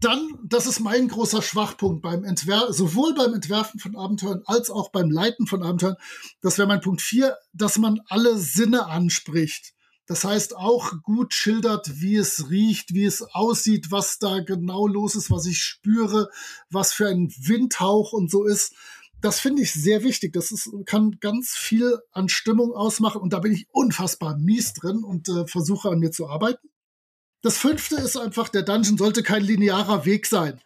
Dann, 0.00 0.38
das 0.42 0.66
ist 0.66 0.80
mein 0.80 1.08
großer 1.08 1.42
Schwachpunkt 1.42 2.00
beim 2.00 2.24
Entwerfen, 2.24 2.72
sowohl 2.72 3.14
beim 3.14 3.34
Entwerfen 3.34 3.78
von 3.78 3.96
Abenteuern 3.96 4.42
als 4.46 4.70
auch 4.70 4.90
beim 4.90 5.10
Leiten 5.10 5.46
von 5.46 5.62
Abenteuern. 5.62 5.96
Das 6.40 6.56
wäre 6.56 6.66
mein 6.66 6.80
Punkt 6.80 7.02
vier, 7.02 7.36
dass 7.52 7.76
man 7.76 8.00
alle 8.08 8.38
Sinne 8.38 8.86
anspricht. 8.86 9.74
Das 10.06 10.24
heißt 10.24 10.56
auch 10.56 11.02
gut 11.02 11.34
schildert, 11.34 12.00
wie 12.00 12.16
es 12.16 12.50
riecht, 12.50 12.94
wie 12.94 13.04
es 13.04 13.22
aussieht, 13.22 13.90
was 13.90 14.18
da 14.18 14.40
genau 14.40 14.86
los 14.86 15.14
ist, 15.14 15.30
was 15.30 15.46
ich 15.46 15.62
spüre, 15.62 16.30
was 16.70 16.92
für 16.92 17.08
ein 17.08 17.32
Windhauch 17.38 18.12
und 18.12 18.30
so 18.30 18.44
ist. 18.44 18.74
Das 19.20 19.38
finde 19.38 19.62
ich 19.62 19.72
sehr 19.72 20.02
wichtig. 20.02 20.32
Das 20.32 20.50
ist, 20.50 20.68
kann 20.86 21.18
ganz 21.20 21.50
viel 21.50 21.98
an 22.10 22.28
Stimmung 22.30 22.72
ausmachen 22.72 23.20
und 23.20 23.34
da 23.34 23.38
bin 23.38 23.52
ich 23.52 23.68
unfassbar 23.70 24.38
mies 24.38 24.72
drin 24.72 25.04
und 25.04 25.28
äh, 25.28 25.46
versuche 25.46 25.90
an 25.90 25.98
mir 25.98 26.10
zu 26.10 26.26
arbeiten. 26.26 26.70
Das 27.42 27.56
fünfte 27.56 27.96
ist 27.96 28.16
einfach, 28.16 28.48
der 28.48 28.62
Dungeon 28.62 28.98
sollte 28.98 29.22
kein 29.22 29.42
linearer 29.42 30.04
Weg 30.04 30.26
sein. 30.26 30.60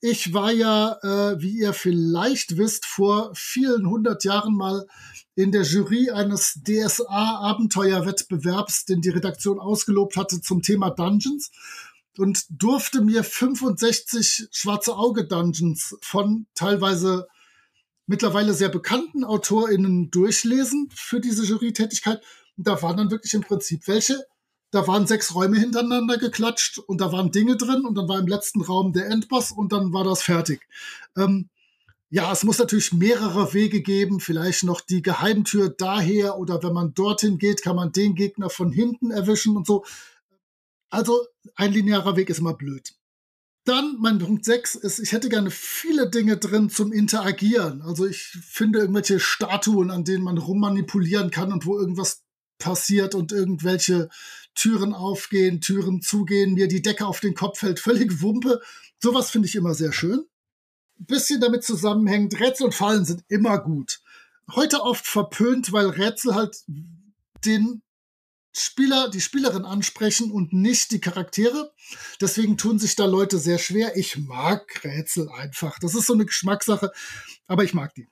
Ich 0.00 0.32
war 0.32 0.52
ja, 0.52 0.96
äh, 1.02 1.42
wie 1.42 1.58
ihr 1.58 1.72
vielleicht 1.72 2.56
wisst, 2.56 2.86
vor 2.86 3.32
vielen 3.34 3.88
hundert 3.88 4.22
Jahren 4.24 4.54
mal 4.54 4.86
in 5.34 5.50
der 5.52 5.62
Jury 5.62 6.10
eines 6.10 6.60
DSA-Abenteuerwettbewerbs, 6.64 8.84
den 8.84 9.00
die 9.00 9.10
Redaktion 9.10 9.58
ausgelobt 9.58 10.16
hatte 10.16 10.40
zum 10.40 10.62
Thema 10.62 10.90
Dungeons 10.90 11.50
und 12.16 12.44
durfte 12.48 13.02
mir 13.02 13.24
65 13.24 14.46
schwarze 14.52 14.96
Auge 14.96 15.26
Dungeons 15.26 15.96
von 16.00 16.46
teilweise 16.54 17.26
mittlerweile 18.06 18.54
sehr 18.54 18.68
bekannten 18.68 19.24
AutorInnen 19.24 20.10
durchlesen 20.10 20.88
für 20.94 21.20
diese 21.20 21.44
Jurytätigkeit. 21.44 22.22
Und 22.56 22.66
da 22.66 22.80
waren 22.82 22.96
dann 22.96 23.10
wirklich 23.10 23.34
im 23.34 23.42
Prinzip 23.42 23.86
welche 23.86 24.24
da 24.70 24.86
waren 24.86 25.06
sechs 25.06 25.34
Räume 25.34 25.58
hintereinander 25.58 26.16
geklatscht 26.16 26.78
und 26.78 27.00
da 27.00 27.12
waren 27.12 27.32
Dinge 27.32 27.56
drin 27.56 27.84
und 27.84 27.96
dann 27.96 28.08
war 28.08 28.18
im 28.18 28.26
letzten 28.26 28.60
Raum 28.60 28.92
der 28.92 29.06
Endboss 29.06 29.50
und 29.50 29.72
dann 29.72 29.92
war 29.92 30.04
das 30.04 30.22
fertig. 30.22 30.60
Ähm, 31.16 31.48
ja, 32.10 32.32
es 32.32 32.42
muss 32.42 32.58
natürlich 32.58 32.92
mehrere 32.92 33.54
Wege 33.54 33.82
geben, 33.82 34.20
vielleicht 34.20 34.64
noch 34.64 34.80
die 34.80 35.02
Geheimtür 35.02 35.68
daher 35.70 36.38
oder 36.38 36.62
wenn 36.62 36.72
man 36.72 36.94
dorthin 36.94 37.38
geht, 37.38 37.62
kann 37.62 37.76
man 37.76 37.92
den 37.92 38.14
Gegner 38.14 38.50
von 38.50 38.72
hinten 38.72 39.10
erwischen 39.10 39.56
und 39.56 39.66
so. 39.66 39.84
Also 40.88 41.24
ein 41.54 41.72
linearer 41.72 42.16
Weg 42.16 42.30
ist 42.30 42.40
immer 42.40 42.54
blöd. 42.54 42.94
Dann 43.64 43.96
mein 44.00 44.18
Punkt 44.18 44.44
6 44.44 44.74
ist, 44.74 44.98
ich 44.98 45.12
hätte 45.12 45.28
gerne 45.28 45.50
viele 45.50 46.10
Dinge 46.10 46.36
drin 46.36 46.70
zum 46.70 46.92
Interagieren. 46.92 47.82
Also 47.82 48.06
ich 48.06 48.18
finde 48.22 48.80
irgendwelche 48.80 49.20
Statuen, 49.20 49.90
an 49.90 50.04
denen 50.04 50.24
man 50.24 50.38
rummanipulieren 50.38 51.30
kann 51.30 51.52
und 51.52 51.66
wo 51.66 51.78
irgendwas 51.78 52.24
passiert 52.58 53.14
und 53.14 53.32
irgendwelche 53.32 54.08
Türen 54.54 54.94
aufgehen, 54.94 55.60
Türen 55.60 56.02
zugehen, 56.02 56.54
mir 56.54 56.68
die 56.68 56.82
Decke 56.82 57.06
auf 57.06 57.20
den 57.20 57.34
Kopf 57.34 57.60
fällt, 57.60 57.80
völlig 57.80 58.20
Wumpe. 58.20 58.60
Sowas 58.98 59.30
finde 59.30 59.48
ich 59.48 59.56
immer 59.56 59.74
sehr 59.74 59.92
schön. 59.92 60.24
Bisschen 60.98 61.40
damit 61.40 61.64
zusammenhängt, 61.64 62.38
Rätsel 62.38 62.66
und 62.66 62.74
Fallen 62.74 63.04
sind 63.04 63.24
immer 63.28 63.58
gut. 63.58 64.00
Heute 64.54 64.82
oft 64.82 65.06
verpönt, 65.06 65.72
weil 65.72 65.86
Rätsel 65.86 66.34
halt 66.34 66.62
den 67.44 67.82
Spieler, 68.52 69.08
die 69.08 69.20
Spielerin 69.20 69.64
ansprechen 69.64 70.30
und 70.30 70.52
nicht 70.52 70.90
die 70.90 71.00
Charaktere. 71.00 71.72
Deswegen 72.20 72.56
tun 72.56 72.78
sich 72.78 72.96
da 72.96 73.06
Leute 73.06 73.38
sehr 73.38 73.58
schwer. 73.58 73.96
Ich 73.96 74.18
mag 74.18 74.84
Rätsel 74.84 75.30
einfach. 75.30 75.78
Das 75.78 75.94
ist 75.94 76.06
so 76.06 76.14
eine 76.14 76.26
Geschmackssache, 76.26 76.90
aber 77.46 77.64
ich 77.64 77.74
mag 77.74 77.94
die. 77.94 78.08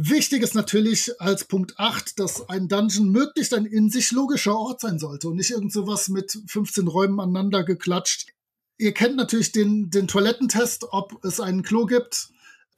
Wichtig 0.00 0.44
ist 0.44 0.54
natürlich 0.54 1.20
als 1.20 1.44
Punkt 1.44 1.76
8, 1.76 2.20
dass 2.20 2.48
ein 2.48 2.68
Dungeon 2.68 3.08
möglichst 3.08 3.52
ein 3.52 3.66
in 3.66 3.90
sich 3.90 4.12
logischer 4.12 4.56
Ort 4.56 4.80
sein 4.80 5.00
sollte 5.00 5.26
und 5.26 5.34
nicht 5.34 5.50
irgend 5.50 5.72
sowas 5.72 6.08
mit 6.08 6.40
15 6.46 6.86
Räumen 6.86 7.18
aneinander 7.18 7.64
geklatscht. 7.64 8.28
Ihr 8.78 8.94
kennt 8.94 9.16
natürlich 9.16 9.50
den, 9.50 9.90
den 9.90 10.06
Toilettentest, 10.06 10.84
ob 10.92 11.24
es 11.24 11.40
einen 11.40 11.64
Klo 11.64 11.84
gibt. 11.84 12.28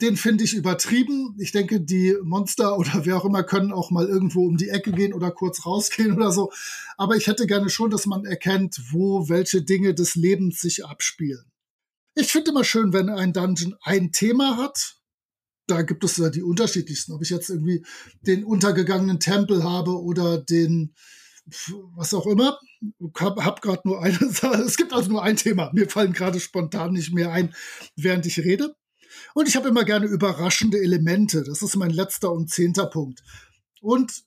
Den 0.00 0.16
finde 0.16 0.44
ich 0.44 0.54
übertrieben. 0.54 1.36
Ich 1.38 1.52
denke, 1.52 1.82
die 1.82 2.16
Monster 2.22 2.78
oder 2.78 3.04
wer 3.04 3.18
auch 3.18 3.26
immer 3.26 3.42
können 3.42 3.70
auch 3.70 3.90
mal 3.90 4.08
irgendwo 4.08 4.46
um 4.46 4.56
die 4.56 4.70
Ecke 4.70 4.90
gehen 4.90 5.12
oder 5.12 5.30
kurz 5.30 5.66
rausgehen 5.66 6.12
oder 6.16 6.32
so. 6.32 6.50
Aber 6.96 7.16
ich 7.16 7.26
hätte 7.26 7.46
gerne 7.46 7.68
schon, 7.68 7.90
dass 7.90 8.06
man 8.06 8.24
erkennt, 8.24 8.80
wo 8.92 9.28
welche 9.28 9.60
Dinge 9.60 9.92
des 9.92 10.14
Lebens 10.14 10.62
sich 10.62 10.86
abspielen. 10.86 11.44
Ich 12.14 12.32
finde 12.32 12.52
immer 12.52 12.64
schön, 12.64 12.94
wenn 12.94 13.10
ein 13.10 13.34
Dungeon 13.34 13.76
ein 13.82 14.10
Thema 14.10 14.56
hat 14.56 14.99
da 15.70 15.82
gibt 15.82 16.04
es 16.04 16.16
ja 16.16 16.30
die 16.30 16.42
unterschiedlichsten. 16.42 17.12
Ob 17.12 17.22
ich 17.22 17.30
jetzt 17.30 17.50
irgendwie 17.50 17.84
den 18.22 18.44
untergegangenen 18.44 19.20
Tempel 19.20 19.64
habe 19.64 20.02
oder 20.02 20.38
den 20.38 20.94
was 21.96 22.14
auch 22.14 22.26
immer. 22.26 22.58
Habe 23.18 23.44
hab 23.44 23.62
gerade 23.62 23.82
nur 23.84 24.02
eine 24.02 24.18
Sache. 24.30 24.62
Es 24.62 24.76
gibt 24.76 24.92
also 24.92 25.10
nur 25.10 25.22
ein 25.22 25.36
Thema. 25.36 25.70
Mir 25.72 25.88
fallen 25.88 26.12
gerade 26.12 26.40
spontan 26.40 26.92
nicht 26.92 27.12
mehr 27.12 27.32
ein, 27.32 27.54
während 27.96 28.26
ich 28.26 28.38
rede. 28.38 28.74
Und 29.34 29.48
ich 29.48 29.56
habe 29.56 29.68
immer 29.68 29.84
gerne 29.84 30.06
überraschende 30.06 30.78
Elemente. 30.78 31.42
Das 31.42 31.62
ist 31.62 31.76
mein 31.76 31.90
letzter 31.90 32.32
und 32.32 32.50
zehnter 32.50 32.86
Punkt. 32.86 33.22
Und 33.80 34.22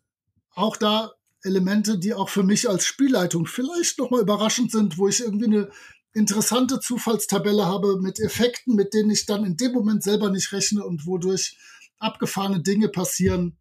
auch 0.55 0.77
da 0.77 1.13
Elemente, 1.43 1.97
die 1.99 2.13
auch 2.13 2.29
für 2.29 2.43
mich 2.43 2.69
als 2.69 2.85
Spielleitung 2.85 3.45
vielleicht 3.47 3.99
nochmal 3.99 4.21
überraschend 4.21 4.71
sind, 4.71 4.97
wo 4.97 5.07
ich 5.07 5.21
irgendwie 5.21 5.45
eine 5.45 5.69
interessante 6.14 6.80
Zufallstabelle 6.80 7.65
habe 7.65 7.99
mit 7.99 8.19
Effekten, 8.19 8.76
mit 8.76 8.94
denen 8.94 9.10
ich 9.10 9.26
dann 9.26 9.45
in 9.45 9.57
dem 9.57 9.73
Moment 9.73 10.03
selber 10.03 10.30
nicht 10.30 10.52
rechne 10.52 10.85
und 10.85 11.06
wodurch 11.06 11.57
abgefahrene 11.99 12.61
Dinge 12.61 12.90
passieren. 12.90 13.57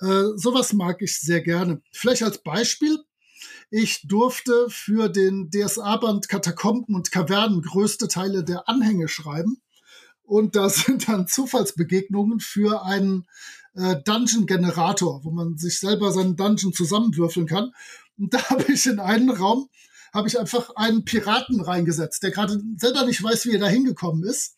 Äh, 0.00 0.24
sowas 0.36 0.72
mag 0.72 1.02
ich 1.02 1.20
sehr 1.20 1.40
gerne. 1.42 1.82
Vielleicht 1.92 2.22
als 2.22 2.38
Beispiel. 2.42 2.98
Ich 3.70 4.06
durfte 4.06 4.66
für 4.70 5.08
den 5.08 5.50
DSA-Band 5.50 6.28
Katakomben 6.28 6.94
und 6.94 7.10
Kavernen 7.10 7.62
größte 7.62 8.08
Teile 8.08 8.44
der 8.44 8.68
Anhänge 8.68 9.08
schreiben. 9.08 9.60
Und 10.22 10.56
da 10.56 10.68
sind 10.70 11.08
dann 11.08 11.26
Zufallsbegegnungen 11.26 12.40
für 12.40 12.84
einen 12.84 13.26
äh, 13.74 13.96
Dungeon-Generator, 14.04 15.24
wo 15.24 15.30
man 15.30 15.58
sich 15.58 15.78
selber 15.78 16.12
seinen 16.12 16.36
Dungeon 16.36 16.72
zusammenwürfeln 16.72 17.46
kann. 17.46 17.72
Und 18.16 18.34
da 18.34 18.42
habe 18.50 18.72
ich 18.72 18.86
in 18.86 19.00
einen 19.00 19.30
Raum, 19.30 19.68
habe 20.14 20.28
ich 20.28 20.38
einfach 20.38 20.70
einen 20.76 21.04
Piraten 21.04 21.60
reingesetzt, 21.60 22.22
der 22.22 22.30
gerade 22.30 22.62
selber 22.76 23.04
nicht 23.04 23.22
weiß, 23.22 23.46
wie 23.46 23.54
er 23.54 23.58
da 23.58 23.66
hingekommen 23.66 24.22
ist. 24.22 24.56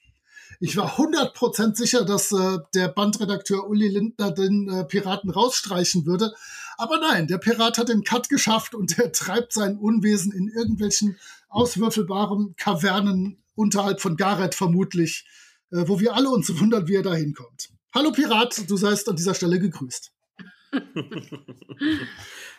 Ich 0.60 0.76
war 0.76 0.96
100% 0.98 1.74
sicher, 1.74 2.04
dass 2.04 2.30
äh, 2.32 2.58
der 2.74 2.88
Bandredakteur 2.88 3.66
Uli 3.68 3.88
Lindner 3.88 4.30
den 4.32 4.68
äh, 4.68 4.84
Piraten 4.84 5.30
rausstreichen 5.30 6.06
würde. 6.06 6.32
Aber 6.76 6.98
nein, 6.98 7.26
der 7.26 7.38
Pirat 7.38 7.78
hat 7.78 7.88
den 7.88 8.04
Cut 8.04 8.28
geschafft 8.28 8.74
und 8.74 8.98
er 8.98 9.12
treibt 9.12 9.52
sein 9.52 9.78
Unwesen 9.78 10.32
in 10.32 10.48
irgendwelchen 10.48 11.18
auswürfelbaren 11.48 12.54
Kavernen 12.56 13.42
unterhalb 13.54 14.00
von 14.00 14.16
Gareth 14.16 14.54
vermutlich, 14.54 15.26
äh, 15.72 15.84
wo 15.86 16.00
wir 16.00 16.14
alle 16.14 16.28
uns 16.30 16.58
wundern, 16.60 16.86
wie 16.86 16.96
er 16.96 17.02
da 17.02 17.14
hinkommt. 17.14 17.70
Hallo 17.94 18.12
Pirat, 18.12 18.68
du 18.68 18.76
seist 18.76 19.08
an 19.08 19.16
dieser 19.16 19.34
Stelle 19.34 19.58
gegrüßt. 19.58 20.12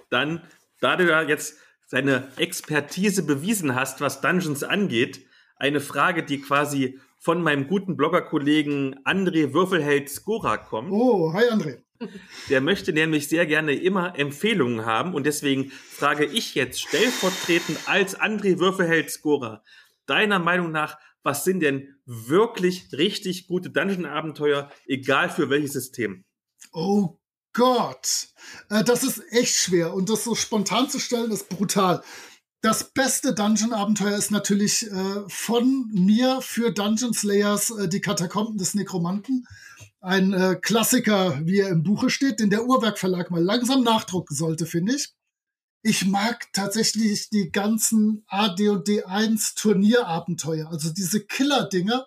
Dann, 0.09 0.41
da 0.81 0.95
du 0.95 1.07
ja 1.07 1.21
jetzt 1.21 1.57
seine 1.87 2.27
Expertise 2.37 3.23
bewiesen 3.23 3.73
hast, 3.73 4.01
was 4.01 4.21
Dungeons 4.21 4.63
angeht, 4.63 5.25
eine 5.55 5.81
Frage, 5.81 6.23
die 6.23 6.39
quasi 6.39 6.99
von 7.17 7.41
meinem 7.41 7.67
guten 7.67 7.97
Bloggerkollegen 7.97 8.99
André 9.05 9.53
Würfelheld 9.53 10.09
Skora 10.09 10.57
kommt. 10.57 10.91
Oh, 10.91 11.33
hi 11.33 11.45
André. 11.49 11.81
Der 12.49 12.61
möchte 12.61 12.93
nämlich 12.93 13.27
sehr 13.27 13.47
gerne 13.47 13.73
immer 13.73 14.19
Empfehlungen 14.19 14.85
haben 14.85 15.15
und 15.15 15.25
deswegen 15.25 15.71
frage 15.71 16.25
ich 16.25 16.53
jetzt 16.53 16.81
stellvertretend 16.81 17.79
als 17.87 18.19
André 18.19 18.59
Würfelheld 18.59 19.09
Skora, 19.09 19.63
deiner 20.05 20.37
Meinung 20.37 20.71
nach, 20.71 20.99
was 21.23 21.43
sind 21.43 21.61
denn 21.61 21.95
wirklich 22.05 22.89
richtig 22.93 23.47
gute 23.47 23.71
Dungeon-Abenteuer, 23.71 24.69
egal 24.85 25.29
für 25.29 25.49
welches 25.49 25.73
System? 25.73 26.23
Oh 26.71 27.17
Gott, 27.57 28.27
äh, 28.69 28.83
das 28.83 29.03
ist 29.03 29.19
echt 29.31 29.55
schwer 29.55 29.95
und 29.95 30.09
das 30.09 30.23
so 30.23 30.35
spontan 30.35 30.91
zu 30.91 30.99
stellen 30.99 31.31
ist 31.31 31.49
brutal. 31.49 32.03
Das 32.61 32.91
beste 32.91 33.33
Dungeon-Abenteuer 33.33 34.15
ist 34.15 34.29
natürlich 34.29 34.85
äh, 34.91 35.23
von 35.27 35.89
mir 35.91 36.41
für 36.41 36.71
Dungeon 36.71 37.15
Slayers 37.15 37.71
äh, 37.71 37.89
die 37.89 37.99
Katakomben 37.99 38.59
des 38.59 38.75
Nekromanten. 38.75 39.47
Ein 40.01 40.33
äh, 40.33 40.59
Klassiker, 40.61 41.39
wie 41.47 41.61
er 41.61 41.69
im 41.69 41.81
Buche 41.81 42.11
steht, 42.11 42.39
den 42.39 42.51
der 42.51 42.67
Uhrwerk 42.67 42.99
Verlag 42.99 43.31
mal 43.31 43.43
langsam 43.43 43.83
nachdrucken 43.83 44.35
sollte, 44.35 44.67
finde 44.67 44.93
ich. 44.93 45.15
Ich 45.81 46.05
mag 46.05 46.45
tatsächlich 46.53 47.31
die 47.31 47.49
ganzen 47.51 48.23
AD&D 48.27 49.03
1 49.03 49.55
Turnierabenteuer, 49.55 50.69
also 50.69 50.91
diese 50.91 51.25
Killer-Dinger 51.25 52.05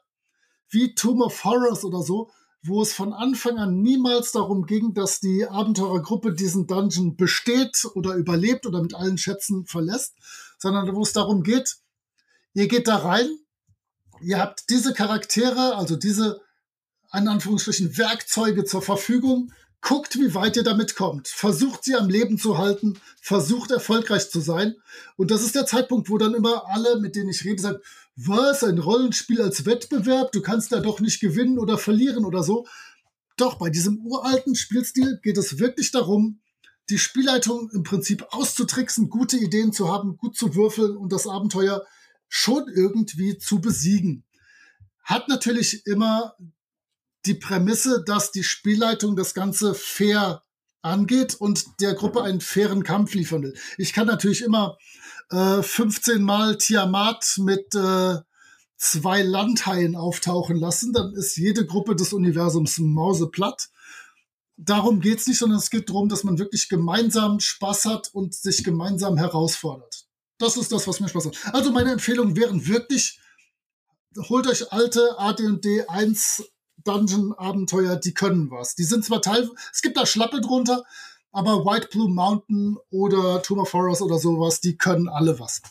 wie 0.69 0.95
Tomb 0.95 1.23
of 1.23 1.43
Horrors 1.43 1.85
oder 1.85 2.03
so, 2.03 2.31
wo 2.63 2.83
es 2.83 2.93
von 2.93 3.13
Anfang 3.13 3.59
an 3.59 3.81
niemals 3.81 4.33
darum 4.33 4.67
ging, 4.67 4.93
dass 4.93 5.21
die 5.21 5.47
Abenteurergruppe 5.47 6.35
diesen 6.35 6.67
Dungeon 6.67 7.17
besteht 7.17 7.87
oder 7.95 8.15
überlebt 8.15 8.67
oder 8.67 8.83
mit 8.83 8.95
allen 8.95 9.19
Schätzen 9.19 9.67
verlässt, 9.67 10.15
sondern 10.59 10.95
wo 10.95 11.03
es 11.03 11.13
darum 11.13 11.43
geht, 11.43 11.77
ihr 12.53 12.69
geht 12.69 12.87
da 12.87 12.97
rein, 12.97 13.29
ihr 14.21 14.39
habt 14.39 14.69
diese 14.69 14.93
Charaktere, 14.93 15.77
also 15.77 15.97
diese 15.97 16.41
an 17.11 17.29
Anführungsstrichen 17.29 17.97
Werkzeuge 17.97 18.65
zur 18.65 18.83
Verfügung, 18.83 19.53
guckt, 19.81 20.17
wie 20.17 20.35
weit 20.35 20.57
ihr 20.57 20.63
damit 20.63 20.95
kommt, 20.95 21.29
versucht 21.29 21.85
sie 21.85 21.97
am 21.97 22.09
Leben 22.09 22.39
zu 22.39 22.59
halten, 22.59 23.01
versucht 23.21 23.71
erfolgreich 23.71 24.31
zu 24.31 24.41
sein. 24.41 24.77
Und 25.17 25.31
das 25.31 25.43
ist 25.43 25.55
der 25.55 25.67
Zeitpunkt, 25.67 26.11
wo 26.11 26.19
dann 26.19 26.35
immer 26.35 26.69
alle, 26.69 27.01
mit 27.01 27.17
denen 27.17 27.31
ich 27.31 27.45
rede, 27.45 27.63
sagen, 27.63 27.79
was, 28.27 28.65
ein 28.65 28.79
Rollenspiel 28.79 29.41
als 29.41 29.67
Wettbewerb, 29.67 30.33
du 30.33 30.43
kannst 30.43 30.73
da 30.73 30.81
doch 30.81 31.01
nicht 31.01 31.21
gewinnen 31.21 31.59
oder 31.59 31.79
verlieren 31.79 32.25
oder 32.25 32.43
so. 32.43 32.67
Doch, 33.37 33.57
bei 33.57 33.71
diesem 33.71 33.99
uralten 34.05 34.55
Spielstil 34.55 35.19
geht 35.23 35.39
es 35.39 35.59
wirklich 35.59 35.91
darum, 35.91 36.41
die 36.91 36.99
Spielleitung 36.99 37.71
im 37.73 37.85
Prinzip 37.85 38.27
auszutricksen, 38.31 39.09
gute 39.09 39.39
Ideen 39.39 39.73
zu 39.73 39.89
haben, 39.89 40.17
gut 40.17 40.37
zu 40.37 40.55
würfeln 40.55 40.97
und 40.97 41.13
das 41.13 41.27
Abenteuer 41.27 41.85
schon 42.29 42.69
irgendwie 42.69 43.39
zu 43.39 43.61
besiegen. 43.61 44.25
Hat 45.03 45.29
natürlich 45.29 45.87
immer 45.87 46.37
die 47.27 47.35
Prämisse, 47.35 48.03
dass 48.05 48.33
die 48.33 48.45
Spielleitung 48.45 49.17
das 49.17 49.35
Ganze 49.35 49.75
fair 49.75 50.43
angeht 50.83 51.35
und 51.35 51.81
der 51.81 51.95
Gruppe 51.95 52.23
einen 52.23 52.41
fairen 52.41 52.83
Kampf 52.83 53.15
liefern 53.15 53.43
will. 53.43 53.55
Ich 53.77 53.93
kann 53.93 54.07
natürlich 54.07 54.43
immer 54.43 54.79
äh, 55.31 55.63
15 55.63 56.23
Mal 56.23 56.59
Tiamat 56.59 57.35
mit 57.39 57.75
äh, 57.75 58.19
zwei 58.77 59.23
Landhaien 59.23 59.95
auftauchen 59.95 60.57
lassen, 60.57 60.93
dann 60.93 61.13
ist 61.15 61.37
jede 61.37 61.67
Gruppe 61.67 61.95
des 61.95 62.13
Universums 62.13 62.79
mauseplatt. 62.79 63.69
Darum 64.57 65.01
geht's 65.01 65.27
nicht, 65.27 65.39
sondern 65.39 65.59
es 65.59 65.71
geht 65.71 65.89
darum, 65.89 66.09
dass 66.09 66.25
man 66.25 66.39
wirklich 66.39 66.69
gemeinsam 66.69 67.41
Spaß 67.41 67.87
hat 67.87 68.11
und 68.13 68.35
sich 68.35 68.65
gemeinsam 68.65 69.17
herausfordert. 69.17 70.07
Das 70.39 70.57
ist 70.57 70.73
das, 70.73 70.87
was 70.87 71.01
mir 71.01 71.09
Spaß 71.09 71.27
macht. 71.27 71.55
Also 71.55 71.71
meine 71.71 71.93
Empfehlungen 71.93 72.37
wären 72.37 72.67
wirklich, 72.67 73.21
holt 74.29 74.47
euch 74.47 74.73
alte 74.73 75.19
AD&D 75.19 75.87
1 75.87 76.45
Dungeon-Abenteuer, 76.85 77.97
die 77.97 78.15
können 78.15 78.51
was. 78.51 78.75
Die 78.75 78.85
sind 78.85 79.05
zwar 79.05 79.21
teil, 79.21 79.51
es 79.73 79.83
gibt 79.83 79.99
da 79.99 80.07
Schlappe 80.07 80.41
drunter, 80.41 80.85
aber 81.33 81.65
White 81.65 81.89
Blue 81.91 82.09
Mountain 82.09 82.77
oder 82.91 83.43
Tomb 83.43 83.61
of 83.61 83.73
Horrors 83.73 84.03
oder 84.03 84.19
sowas, 84.19 84.61
die 84.61 84.77
können 84.77 85.09
alle 85.09 85.39
was. 85.39 85.63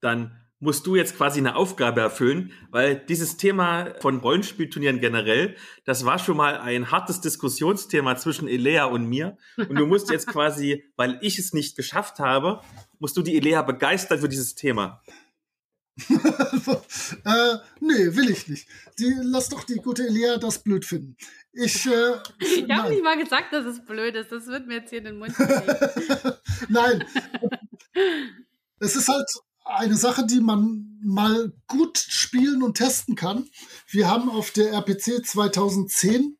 Dann 0.00 0.46
musst 0.58 0.86
du 0.86 0.96
jetzt 0.96 1.16
quasi 1.16 1.38
eine 1.38 1.54
Aufgabe 1.54 2.00
erfüllen, 2.00 2.52
weil 2.70 2.96
dieses 2.96 3.36
Thema 3.36 3.94
von 4.00 4.18
Rollenspielturnieren 4.18 5.00
generell, 5.00 5.54
das 5.84 6.04
war 6.04 6.18
schon 6.18 6.36
mal 6.36 6.58
ein 6.58 6.90
hartes 6.90 7.20
Diskussionsthema 7.20 8.16
zwischen 8.16 8.48
Elea 8.48 8.86
und 8.86 9.06
mir. 9.06 9.36
Und 9.56 9.76
du 9.76 9.86
musst 9.86 10.10
jetzt 10.10 10.26
quasi, 10.28 10.84
weil 10.96 11.18
ich 11.20 11.38
es 11.38 11.52
nicht 11.52 11.76
geschafft 11.76 12.18
habe, 12.20 12.60
musst 12.98 13.16
du 13.16 13.22
die 13.22 13.36
Elea 13.36 13.62
begeistern 13.62 14.18
für 14.18 14.28
dieses 14.28 14.54
Thema. 14.54 15.02
äh, 17.24 17.56
nee, 17.80 18.14
will 18.14 18.30
ich 18.30 18.48
nicht. 18.48 18.68
Die, 18.98 19.14
lass 19.22 19.48
doch 19.48 19.64
die 19.64 19.76
gute 19.76 20.06
Elia 20.06 20.36
das 20.36 20.58
blöd 20.58 20.84
finden. 20.84 21.16
Ich, 21.52 21.86
äh, 21.86 22.12
ich 22.38 22.70
habe 22.70 22.90
nicht 22.90 23.02
mal 23.02 23.16
gesagt, 23.16 23.52
dass 23.52 23.64
es 23.64 23.84
blöd 23.84 24.14
ist. 24.14 24.30
Das 24.30 24.46
wird 24.46 24.66
mir 24.66 24.76
jetzt 24.76 24.90
hier 24.90 24.98
in 24.98 25.04
den 25.06 25.18
Mund 25.18 25.34
nein. 26.68 27.04
es 28.78 28.94
ist 28.94 29.08
halt 29.08 29.28
eine 29.64 29.96
Sache, 29.96 30.26
die 30.26 30.40
man 30.40 30.98
mal 31.02 31.52
gut 31.66 31.98
spielen 31.98 32.62
und 32.62 32.76
testen 32.76 33.14
kann. 33.14 33.48
Wir 33.88 34.08
haben 34.08 34.28
auf 34.28 34.50
der 34.50 34.72
RPC 34.72 35.24
2010 35.24 36.36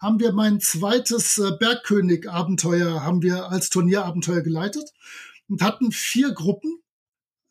haben 0.00 0.20
wir 0.20 0.32
mein 0.32 0.60
zweites 0.60 1.38
äh, 1.38 1.52
Bergkönig-Abenteuer 1.58 3.02
haben 3.02 3.22
wir 3.22 3.50
als 3.50 3.70
Turnierabenteuer 3.70 4.42
geleitet 4.42 4.92
und 5.48 5.62
hatten 5.62 5.90
vier 5.92 6.32
Gruppen 6.32 6.82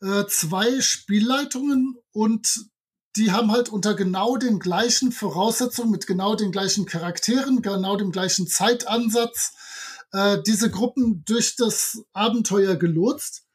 äh, 0.02 0.24
zwei 0.26 0.80
Spielleitungen 0.80 1.96
und 2.12 2.66
die 3.16 3.32
haben 3.32 3.50
halt 3.50 3.70
unter 3.70 3.94
genau 3.94 4.36
den 4.36 4.58
gleichen 4.58 5.10
Voraussetzungen, 5.10 5.90
mit 5.90 6.06
genau 6.06 6.34
den 6.34 6.52
gleichen 6.52 6.84
Charakteren, 6.84 7.62
genau 7.62 7.96
dem 7.96 8.12
gleichen 8.12 8.46
Zeitansatz 8.46 9.54
äh, 10.12 10.38
diese 10.46 10.70
Gruppen 10.70 11.24
durch 11.24 11.56
das 11.56 12.04
Abenteuer 12.12 12.76
gelotst. 12.76 13.46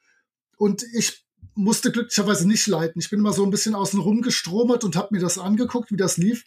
Und 0.57 0.83
ich 0.93 1.25
musste 1.53 1.91
glücklicherweise 1.91 2.47
nicht 2.47 2.67
leiten. 2.67 2.99
Ich 2.99 3.09
bin 3.09 3.19
immer 3.19 3.33
so 3.33 3.43
ein 3.43 3.51
bisschen 3.51 3.75
außen 3.75 3.99
rum 3.99 4.21
gestromert 4.21 4.83
und 4.83 4.95
habe 4.95 5.09
mir 5.11 5.21
das 5.21 5.37
angeguckt, 5.37 5.91
wie 5.91 5.97
das 5.97 6.17
lief. 6.17 6.43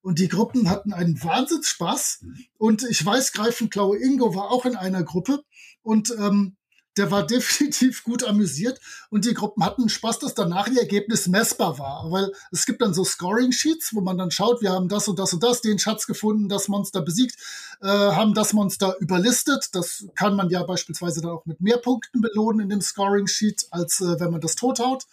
Und 0.00 0.18
die 0.18 0.28
Gruppen 0.28 0.68
hatten 0.68 0.92
einen 0.92 1.22
Wahnsinnsspaß. 1.22 2.24
Und 2.58 2.82
ich 2.84 3.04
weiß, 3.04 3.32
Greifenklaue 3.32 3.98
Ingo 3.98 4.34
war 4.34 4.50
auch 4.50 4.64
in 4.66 4.76
einer 4.76 5.02
Gruppe. 5.02 5.42
Und 5.82 6.14
ähm, 6.18 6.56
der 6.98 7.10
war 7.10 7.26
definitiv 7.26 8.04
gut 8.04 8.24
amüsiert 8.24 8.80
und 9.10 9.24
die 9.24 9.34
Gruppen 9.34 9.64
hatten 9.64 9.88
Spaß, 9.88 10.18
dass 10.18 10.34
danach 10.34 10.68
ihr 10.68 10.80
Ergebnis 10.80 11.26
messbar 11.28 11.78
war. 11.78 12.10
Weil 12.10 12.32
es 12.52 12.66
gibt 12.66 12.82
dann 12.82 12.94
so 12.94 13.04
Scoring-Sheets, 13.04 13.94
wo 13.94 14.00
man 14.00 14.18
dann 14.18 14.30
schaut, 14.30 14.60
wir 14.60 14.72
haben 14.72 14.88
das 14.88 15.08
und 15.08 15.18
das 15.18 15.32
und 15.32 15.42
das, 15.42 15.62
den 15.62 15.78
Schatz 15.78 16.06
gefunden, 16.06 16.48
das 16.48 16.68
Monster 16.68 17.00
besiegt, 17.00 17.36
äh, 17.80 17.86
haben 17.86 18.34
das 18.34 18.52
Monster 18.52 18.96
überlistet. 19.00 19.70
Das 19.72 20.06
kann 20.14 20.36
man 20.36 20.50
ja 20.50 20.62
beispielsweise 20.64 21.22
dann 21.22 21.30
auch 21.30 21.46
mit 21.46 21.60
mehr 21.60 21.78
Punkten 21.78 22.20
belohnen 22.20 22.60
in 22.60 22.68
dem 22.68 22.80
Scoring-Sheet, 22.80 23.68
als 23.70 24.00
äh, 24.00 24.20
wenn 24.20 24.30
man 24.30 24.40
das 24.40 24.56
tot 24.56 24.80
haut. 24.80 25.06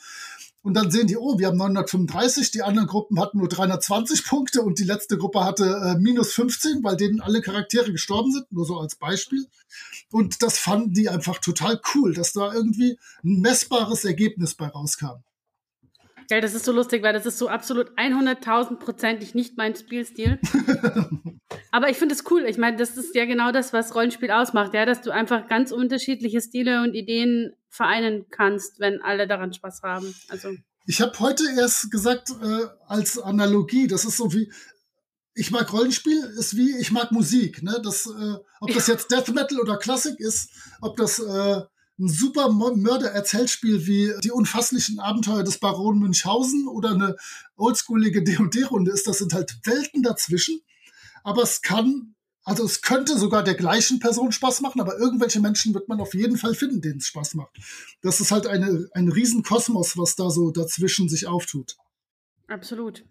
Und 0.66 0.74
dann 0.74 0.90
sehen 0.90 1.06
die, 1.06 1.16
oh, 1.16 1.38
wir 1.38 1.46
haben 1.46 1.58
935, 1.58 2.50
die 2.50 2.64
anderen 2.64 2.88
Gruppen 2.88 3.20
hatten 3.20 3.38
nur 3.38 3.48
320 3.48 4.26
Punkte 4.26 4.64
und 4.64 4.80
die 4.80 4.84
letzte 4.84 5.16
Gruppe 5.16 5.46
hatte 5.46 5.64
äh, 5.64 6.00
minus 6.00 6.34
15, 6.34 6.84
weil 6.84 6.98
denen 6.98 7.22
alle 7.22 7.42
Charaktere 7.42 7.92
gestorben 7.92 8.32
sind, 8.32 8.52
nur 8.52 8.66
so 8.66 8.80
als 8.80 8.96
Beispiel. 8.96 9.46
Und 10.12 10.42
das 10.42 10.58
fanden 10.58 10.92
die 10.96 11.08
einfach 11.08 11.38
total 11.38 11.80
cool, 11.94 12.16
dass 12.16 12.34
da 12.34 12.52
irgendwie 12.52 12.98
ein 13.24 13.42
messbares 13.42 14.06
Ergebnis 14.06 14.56
bei 14.56 14.66
rauskam. 14.66 15.22
Ja, 16.32 16.42
das 16.42 16.56
ist 16.56 16.66
so 16.66 16.72
lustig, 16.72 17.04
weil 17.04 17.14
das 17.14 17.28
ist 17.28 17.38
so 17.38 17.48
absolut 17.48 17.92
100.000-prozentig 18.00 19.36
nicht 19.36 19.58
mein 19.58 19.76
Spielstil. 19.76 20.40
Aber 21.72 21.92
ich 21.92 21.98
finde 21.98 22.16
es 22.16 22.24
cool. 22.32 22.44
Ich 22.48 22.58
meine, 22.58 22.78
das 22.78 22.98
ist 22.98 23.14
ja 23.14 23.26
genau 23.26 23.52
das, 23.52 23.72
was 23.72 23.94
Rollenspiel 23.94 24.32
ausmacht, 24.32 24.74
ja, 24.74 24.88
dass 24.88 25.02
du 25.02 25.12
einfach 25.12 25.48
ganz 25.48 25.72
unterschiedliche 25.72 26.42
Stile 26.42 26.82
und 26.82 26.96
Ideen 26.96 27.54
vereinen 27.76 28.26
kannst, 28.30 28.80
wenn 28.80 29.02
alle 29.02 29.28
daran 29.28 29.54
Spaß 29.54 29.82
haben. 29.84 30.14
Also 30.30 30.50
ich 30.88 31.02
habe 31.02 31.18
heute 31.20 31.44
erst 31.58 31.92
gesagt, 31.92 32.30
äh, 32.42 32.66
als 32.88 33.18
Analogie, 33.18 33.88
das 33.88 34.06
ist 34.06 34.18
so 34.18 34.34
wie, 34.34 34.52
ich 35.34 35.52
mag 35.52 35.72
Rollenspiel, 35.74 36.24
ist 36.38 36.56
wie 36.56 36.78
ich 36.78 36.92
mag 36.92 37.12
Musik. 37.12 37.64
Ne? 37.64 37.80
Das, 37.84 38.06
äh, 38.06 38.36
ob 38.60 38.74
das 38.74 38.88
jetzt 38.88 39.12
Death 39.12 39.34
Metal 39.34 39.60
oder 39.60 39.78
Klassik 39.78 40.20
ist, 40.20 40.52
ob 40.82 40.96
das 40.96 41.20
äh, 41.20 41.62
ein 41.98 42.10
super 42.10 42.52
Mörder-Erzählspiel 42.52 43.88
wie 43.88 44.14
die 44.24 44.32
unfasslichen 44.32 45.00
Abenteuer 45.00 45.44
des 45.44 45.60
Baron 45.60 46.00
Münchhausen 46.00 46.68
oder 46.68 46.92
eine 46.92 47.16
oldschoolige 47.56 48.24
D&D-Runde 48.24 48.92
ist, 48.92 49.08
das 49.08 49.20
sind 49.20 49.34
halt 49.34 49.58
Welten 49.64 50.04
dazwischen. 50.04 50.62
Aber 51.24 51.44
es 51.44 51.62
kann, 51.62 52.16
also 52.46 52.64
es 52.64 52.82
könnte 52.82 53.18
sogar 53.18 53.44
der 53.44 53.56
gleichen 53.56 54.00
Person 54.00 54.32
Spaß 54.32 54.62
machen, 54.62 54.80
aber 54.80 54.98
irgendwelche 54.98 55.40
Menschen 55.40 55.74
wird 55.74 55.90
man 55.90 56.00
auf 56.00 56.14
jeden 56.14 56.38
Fall 56.38 56.56
finden, 56.56 56.82
denen 56.82 56.98
es 56.98 57.08
Spaß 57.08 57.36
macht. 57.36 57.58
Das 58.02 58.22
ist 58.22 58.32
halt 58.32 58.48
eine, 58.48 58.88
ein 58.94 59.10
Riesenkosmos, 59.10 59.98
was 59.98 60.16
da 60.16 60.30
so 60.30 60.52
dazwischen 60.52 61.10
sich 61.10 61.28
auftut. 61.28 61.76
Absolut. 62.48 63.04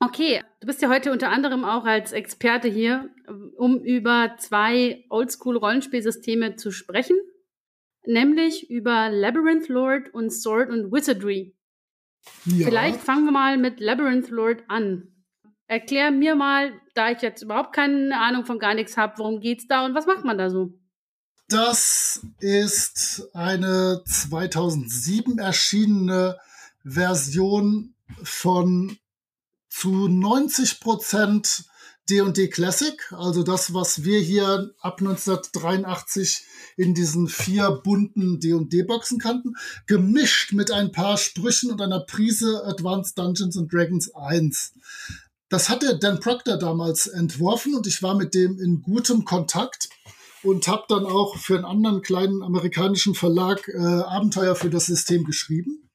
Okay, 0.00 0.42
du 0.60 0.66
bist 0.66 0.80
ja 0.80 0.88
heute 0.88 1.12
unter 1.12 1.28
anderem 1.28 1.64
auch 1.64 1.84
als 1.84 2.12
Experte 2.12 2.68
hier, 2.68 3.10
um 3.56 3.78
über 3.84 4.36
zwei 4.38 5.04
Oldschool-Rollenspielsysteme 5.10 6.56
zu 6.56 6.70
sprechen 6.70 7.16
nämlich 8.06 8.70
über 8.70 9.08
Labyrinth 9.10 9.68
Lord 9.68 10.12
und 10.14 10.30
Sword 10.30 10.70
and 10.70 10.92
Wizardry. 10.92 11.54
Ja. 12.44 12.66
Vielleicht 12.66 13.00
fangen 13.00 13.24
wir 13.24 13.32
mal 13.32 13.56
mit 13.56 13.80
Labyrinth 13.80 14.30
Lord 14.30 14.62
an. 14.68 15.09
Erklär 15.70 16.10
mir 16.10 16.34
mal, 16.34 16.72
da 16.94 17.12
ich 17.12 17.22
jetzt 17.22 17.42
überhaupt 17.42 17.72
keine 17.72 18.18
Ahnung 18.18 18.44
von 18.44 18.58
gar 18.58 18.74
nichts 18.74 18.96
habe, 18.96 19.18
worum 19.18 19.38
geht's 19.38 19.68
da 19.68 19.86
und 19.86 19.94
was 19.94 20.04
macht 20.04 20.24
man 20.24 20.36
da 20.36 20.50
so? 20.50 20.72
Das 21.48 22.26
ist 22.40 23.28
eine 23.34 24.02
2007 24.04 25.38
erschienene 25.38 26.38
Version 26.82 27.94
von 28.20 28.98
zu 29.68 30.08
90 30.08 30.80
Prozent 30.80 31.66
D&D 32.08 32.48
Classic, 32.48 33.00
also 33.12 33.44
das, 33.44 33.72
was 33.72 34.02
wir 34.02 34.18
hier 34.18 34.74
ab 34.80 35.00
1983 35.00 36.46
in 36.78 36.94
diesen 36.94 37.28
vier 37.28 37.70
bunten 37.70 38.40
D&D-Boxen 38.40 39.20
kannten, 39.20 39.54
gemischt 39.86 40.52
mit 40.52 40.72
ein 40.72 40.90
paar 40.90 41.16
Sprüchen 41.16 41.70
und 41.70 41.80
einer 41.80 42.00
Prise 42.00 42.64
Advanced 42.66 43.16
Dungeons 43.16 43.56
and 43.56 43.72
Dragons 43.72 44.12
1. 44.12 44.72
Das 45.50 45.68
hatte 45.68 45.98
Dan 45.98 46.20
Proctor 46.20 46.56
damals 46.56 47.08
entworfen 47.08 47.74
und 47.74 47.86
ich 47.86 48.02
war 48.02 48.14
mit 48.14 48.34
dem 48.34 48.58
in 48.60 48.82
gutem 48.82 49.24
Kontakt 49.24 49.88
und 50.42 50.68
habe 50.68 50.84
dann 50.88 51.04
auch 51.04 51.36
für 51.36 51.56
einen 51.56 51.64
anderen 51.64 52.02
kleinen 52.02 52.42
amerikanischen 52.42 53.14
Verlag 53.14 53.68
äh, 53.68 53.76
Abenteuer 53.76 54.54
für 54.54 54.70
das 54.70 54.86
System 54.86 55.24
geschrieben. 55.24 55.90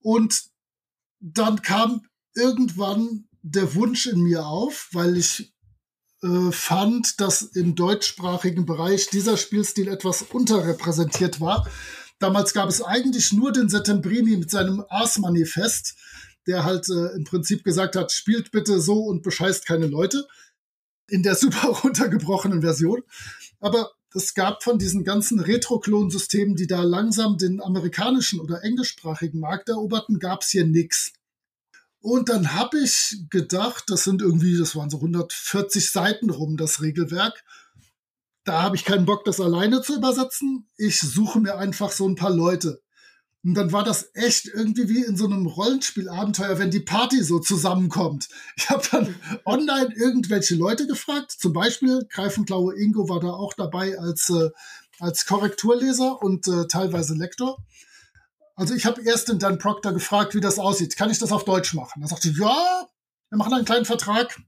Und 0.00 0.44
dann 1.18 1.62
kam 1.62 2.02
irgendwann 2.34 3.24
der 3.40 3.74
Wunsch 3.74 4.06
in 4.06 4.20
mir 4.20 4.46
auf, 4.46 4.90
weil 4.92 5.16
ich 5.16 5.54
äh, 6.22 6.52
fand, 6.52 7.20
dass 7.20 7.40
im 7.40 7.74
deutschsprachigen 7.74 8.66
Bereich 8.66 9.08
dieser 9.08 9.38
Spielstil 9.38 9.88
etwas 9.88 10.22
unterrepräsentiert 10.22 11.40
war. 11.40 11.66
Damals 12.18 12.52
gab 12.52 12.68
es 12.68 12.82
eigentlich 12.82 13.32
nur 13.32 13.50
den 13.50 13.70
Settembrini 13.70 14.36
mit 14.36 14.50
seinem 14.50 14.84
Ars-Manifest, 14.88 15.94
der 16.46 16.64
halt 16.64 16.88
äh, 16.88 17.14
im 17.16 17.24
Prinzip 17.24 17.64
gesagt 17.64 17.96
hat, 17.96 18.12
spielt 18.12 18.50
bitte 18.50 18.80
so 18.80 19.04
und 19.04 19.22
bescheißt 19.22 19.66
keine 19.66 19.86
Leute. 19.86 20.26
In 21.08 21.22
der 21.22 21.34
super 21.36 21.68
runtergebrochenen 21.68 22.62
Version. 22.62 23.02
Aber 23.60 23.92
es 24.14 24.34
gab 24.34 24.62
von 24.62 24.78
diesen 24.78 25.02
ganzen 25.02 25.40
Retro-Klon-Systemen, 25.40 26.54
die 26.54 26.68
da 26.68 26.82
langsam 26.82 27.36
den 27.36 27.60
amerikanischen 27.60 28.38
oder 28.40 28.62
englischsprachigen 28.62 29.40
Markt 29.40 29.68
eroberten, 29.68 30.20
gab 30.20 30.42
es 30.42 30.50
hier 30.50 30.64
nichts. 30.64 31.12
Und 32.00 32.28
dann 32.28 32.52
habe 32.52 32.78
ich 32.78 33.16
gedacht, 33.30 33.84
das 33.88 34.04
sind 34.04 34.22
irgendwie, 34.22 34.56
das 34.58 34.76
waren 34.76 34.90
so 34.90 34.98
140 34.98 35.90
Seiten 35.90 36.30
rum, 36.30 36.56
das 36.56 36.82
Regelwerk. 36.82 37.42
Da 38.44 38.62
habe 38.62 38.76
ich 38.76 38.84
keinen 38.84 39.06
Bock, 39.06 39.24
das 39.24 39.40
alleine 39.40 39.80
zu 39.80 39.96
übersetzen. 39.96 40.68
Ich 40.76 41.00
suche 41.00 41.40
mir 41.40 41.56
einfach 41.56 41.90
so 41.90 42.06
ein 42.06 42.14
paar 42.14 42.30
Leute. 42.30 42.83
Und 43.44 43.54
dann 43.54 43.72
war 43.72 43.84
das 43.84 44.08
echt 44.14 44.46
irgendwie 44.46 44.88
wie 44.88 45.04
in 45.04 45.18
so 45.18 45.26
einem 45.26 45.46
Rollenspielabenteuer, 45.46 46.58
wenn 46.58 46.70
die 46.70 46.80
Party 46.80 47.22
so 47.22 47.38
zusammenkommt. 47.38 48.28
Ich 48.56 48.70
habe 48.70 48.82
dann 48.90 49.14
online 49.44 49.94
irgendwelche 49.94 50.54
Leute 50.54 50.86
gefragt. 50.86 51.32
Zum 51.32 51.52
Beispiel 51.52 52.06
Greifenklaue 52.08 52.74
Ingo 52.78 53.06
war 53.08 53.20
da 53.20 53.28
auch 53.28 53.52
dabei 53.52 53.98
als, 53.98 54.30
äh, 54.30 54.48
als 54.98 55.26
Korrekturleser 55.26 56.22
und 56.22 56.48
äh, 56.48 56.66
teilweise 56.68 57.14
Lektor. 57.14 57.58
Also 58.56 58.72
ich 58.72 58.86
habe 58.86 59.02
erst 59.02 59.28
den 59.28 59.38
Dan 59.38 59.58
Proctor 59.58 59.92
gefragt, 59.92 60.34
wie 60.34 60.40
das 60.40 60.58
aussieht. 60.58 60.96
Kann 60.96 61.10
ich 61.10 61.18
das 61.18 61.32
auf 61.32 61.44
Deutsch 61.44 61.74
machen? 61.74 62.00
Er 62.00 62.08
sagte, 62.08 62.30
ja, 62.30 62.88
wir 63.28 63.36
machen 63.36 63.52
einen 63.52 63.66
kleinen 63.66 63.84
Vertrag. 63.84 64.40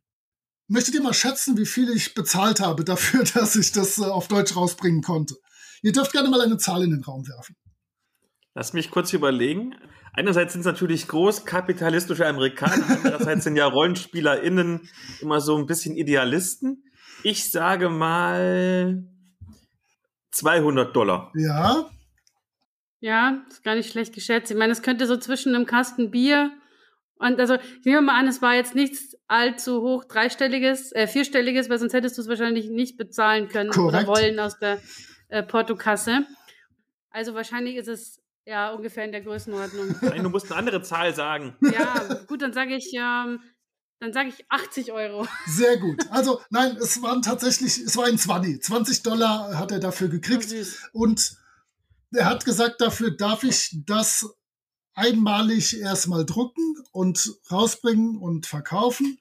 Möchtet 0.68 0.94
ihr 0.94 1.02
mal 1.02 1.12
schätzen, 1.12 1.58
wie 1.58 1.66
viel 1.66 1.90
ich 1.90 2.14
bezahlt 2.14 2.60
habe 2.60 2.82
dafür, 2.82 3.24
dass 3.34 3.56
ich 3.56 3.72
das 3.72 3.98
äh, 3.98 4.04
auf 4.04 4.28
Deutsch 4.28 4.56
rausbringen 4.56 5.02
konnte? 5.02 5.36
Ihr 5.82 5.92
dürft 5.92 6.12
gerne 6.12 6.30
mal 6.30 6.40
eine 6.40 6.56
Zahl 6.56 6.82
in 6.82 6.92
den 6.92 7.04
Raum 7.04 7.28
werfen. 7.28 7.56
Lass 8.56 8.72
mich 8.72 8.90
kurz 8.90 9.12
überlegen. 9.12 9.76
Einerseits 10.14 10.54
sind 10.54 10.60
es 10.60 10.66
natürlich 10.66 11.08
großkapitalistische 11.08 12.26
Amerikaner, 12.26 12.84
andererseits 12.88 13.44
sind 13.44 13.56
ja 13.56 13.66
RollenspielerInnen 13.66 14.88
immer 15.20 15.42
so 15.42 15.58
ein 15.58 15.66
bisschen 15.66 15.94
Idealisten. 15.94 16.82
Ich 17.22 17.50
sage 17.50 17.90
mal 17.90 19.04
200 20.30 20.96
Dollar. 20.96 21.30
Ja, 21.34 21.90
ja, 23.00 23.44
ist 23.50 23.62
gar 23.62 23.74
nicht 23.74 23.92
schlecht 23.92 24.14
geschätzt. 24.14 24.50
Ich 24.50 24.56
meine, 24.56 24.72
es 24.72 24.80
könnte 24.80 25.06
so 25.06 25.18
zwischen 25.18 25.54
einem 25.54 25.66
Kasten 25.66 26.10
Bier 26.10 26.50
und 27.18 27.38
also 27.38 27.56
ich 27.56 27.84
nehme 27.84 28.00
mal 28.00 28.18
an, 28.18 28.26
es 28.26 28.40
war 28.40 28.54
jetzt 28.54 28.74
nichts 28.74 29.18
allzu 29.28 29.82
hoch 29.82 30.04
dreistelliges, 30.04 30.92
äh, 30.92 31.06
vierstelliges, 31.06 31.68
weil 31.68 31.78
sonst 31.78 31.92
hättest 31.92 32.16
du 32.16 32.22
es 32.22 32.28
wahrscheinlich 32.28 32.70
nicht 32.70 32.96
bezahlen 32.96 33.48
können 33.48 33.68
Korrekt. 33.68 34.08
oder 34.08 34.18
wollen 34.18 34.40
aus 34.40 34.58
der 34.58 34.78
äh, 35.28 35.42
Portokasse. 35.42 36.26
Also 37.10 37.34
wahrscheinlich 37.34 37.76
ist 37.76 37.88
es 37.88 38.22
ja 38.46 38.70
ungefähr 38.70 39.04
in 39.04 39.12
der 39.12 39.20
Größenordnung. 39.20 39.96
Nein, 40.00 40.22
du 40.22 40.30
musst 40.30 40.46
eine 40.50 40.56
andere 40.56 40.82
Zahl 40.82 41.14
sagen. 41.14 41.56
Ja, 41.60 42.02
gut, 42.26 42.40
dann 42.42 42.52
sage 42.52 42.74
ich, 42.76 42.92
ähm, 42.94 43.40
dann 43.98 44.12
sage 44.12 44.28
ich 44.28 44.44
80 44.48 44.92
Euro. 44.92 45.26
Sehr 45.46 45.78
gut. 45.78 46.00
Also 46.10 46.40
nein, 46.50 46.76
es 46.76 47.00
waren 47.02 47.22
tatsächlich, 47.22 47.78
es 47.78 47.96
war 47.96 48.04
ein 48.04 48.18
20. 48.18 48.62
20 48.62 49.02
Dollar 49.02 49.58
hat 49.58 49.72
er 49.72 49.80
dafür 49.80 50.08
gekriegt. 50.08 50.54
Oh, 50.92 51.00
und 51.02 51.36
er 52.12 52.26
hat 52.26 52.44
gesagt, 52.44 52.80
dafür 52.80 53.10
darf 53.10 53.42
ich 53.42 53.74
das 53.86 54.28
einmalig 54.94 55.80
erstmal 55.80 56.26
drucken 56.26 56.76
und 56.92 57.38
rausbringen 57.50 58.16
und 58.18 58.46
verkaufen. 58.46 59.18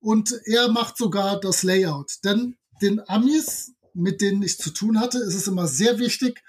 Und 0.00 0.34
er 0.44 0.68
macht 0.68 0.96
sogar 0.96 1.40
das 1.40 1.62
Layout. 1.62 2.24
Denn 2.24 2.56
den 2.82 3.00
Amis, 3.08 3.74
mit 3.94 4.20
denen 4.20 4.42
ich 4.42 4.58
zu 4.58 4.70
tun 4.70 5.00
hatte, 5.00 5.18
ist 5.18 5.34
es 5.34 5.46
immer 5.46 5.66
sehr 5.66 5.98
wichtig, 5.98 6.42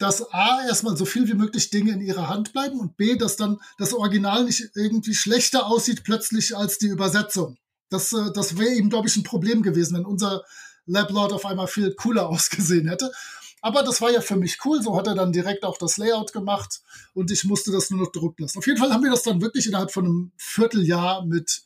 dass 0.00 0.32
A, 0.32 0.64
erstmal 0.66 0.96
so 0.96 1.04
viel 1.04 1.28
wie 1.28 1.34
möglich 1.34 1.68
Dinge 1.68 1.92
in 1.92 2.00
ihrer 2.00 2.28
Hand 2.28 2.54
bleiben 2.54 2.80
und 2.80 2.96
B, 2.96 3.16
dass 3.16 3.36
dann 3.36 3.60
das 3.76 3.92
Original 3.92 4.44
nicht 4.44 4.70
irgendwie 4.74 5.14
schlechter 5.14 5.66
aussieht 5.66 6.04
plötzlich 6.04 6.56
als 6.56 6.78
die 6.78 6.86
Übersetzung. 6.86 7.58
Das, 7.90 8.12
äh, 8.14 8.32
das 8.34 8.56
wäre 8.56 8.70
eben, 8.70 8.88
glaube 8.88 9.08
ich, 9.08 9.16
ein 9.16 9.24
Problem 9.24 9.62
gewesen, 9.62 9.98
wenn 9.98 10.06
unser 10.06 10.42
Lablord 10.86 11.34
auf 11.34 11.44
einmal 11.44 11.66
viel 11.66 11.94
cooler 11.94 12.28
ausgesehen 12.30 12.88
hätte. 12.88 13.12
Aber 13.60 13.82
das 13.82 14.00
war 14.00 14.10
ja 14.10 14.22
für 14.22 14.36
mich 14.36 14.64
cool. 14.64 14.82
So 14.82 14.96
hat 14.96 15.06
er 15.06 15.14
dann 15.14 15.32
direkt 15.32 15.64
auch 15.64 15.76
das 15.76 15.98
Layout 15.98 16.32
gemacht 16.32 16.80
und 17.12 17.30
ich 17.30 17.44
musste 17.44 17.70
das 17.70 17.90
nur 17.90 18.00
noch 18.00 18.12
drucken 18.12 18.42
lassen. 18.42 18.56
Auf 18.56 18.66
jeden 18.66 18.78
Fall 18.78 18.94
haben 18.94 19.04
wir 19.04 19.10
das 19.10 19.22
dann 19.22 19.42
wirklich 19.42 19.66
innerhalb 19.66 19.92
von 19.92 20.06
einem 20.06 20.32
Vierteljahr 20.38 21.26
mit 21.26 21.64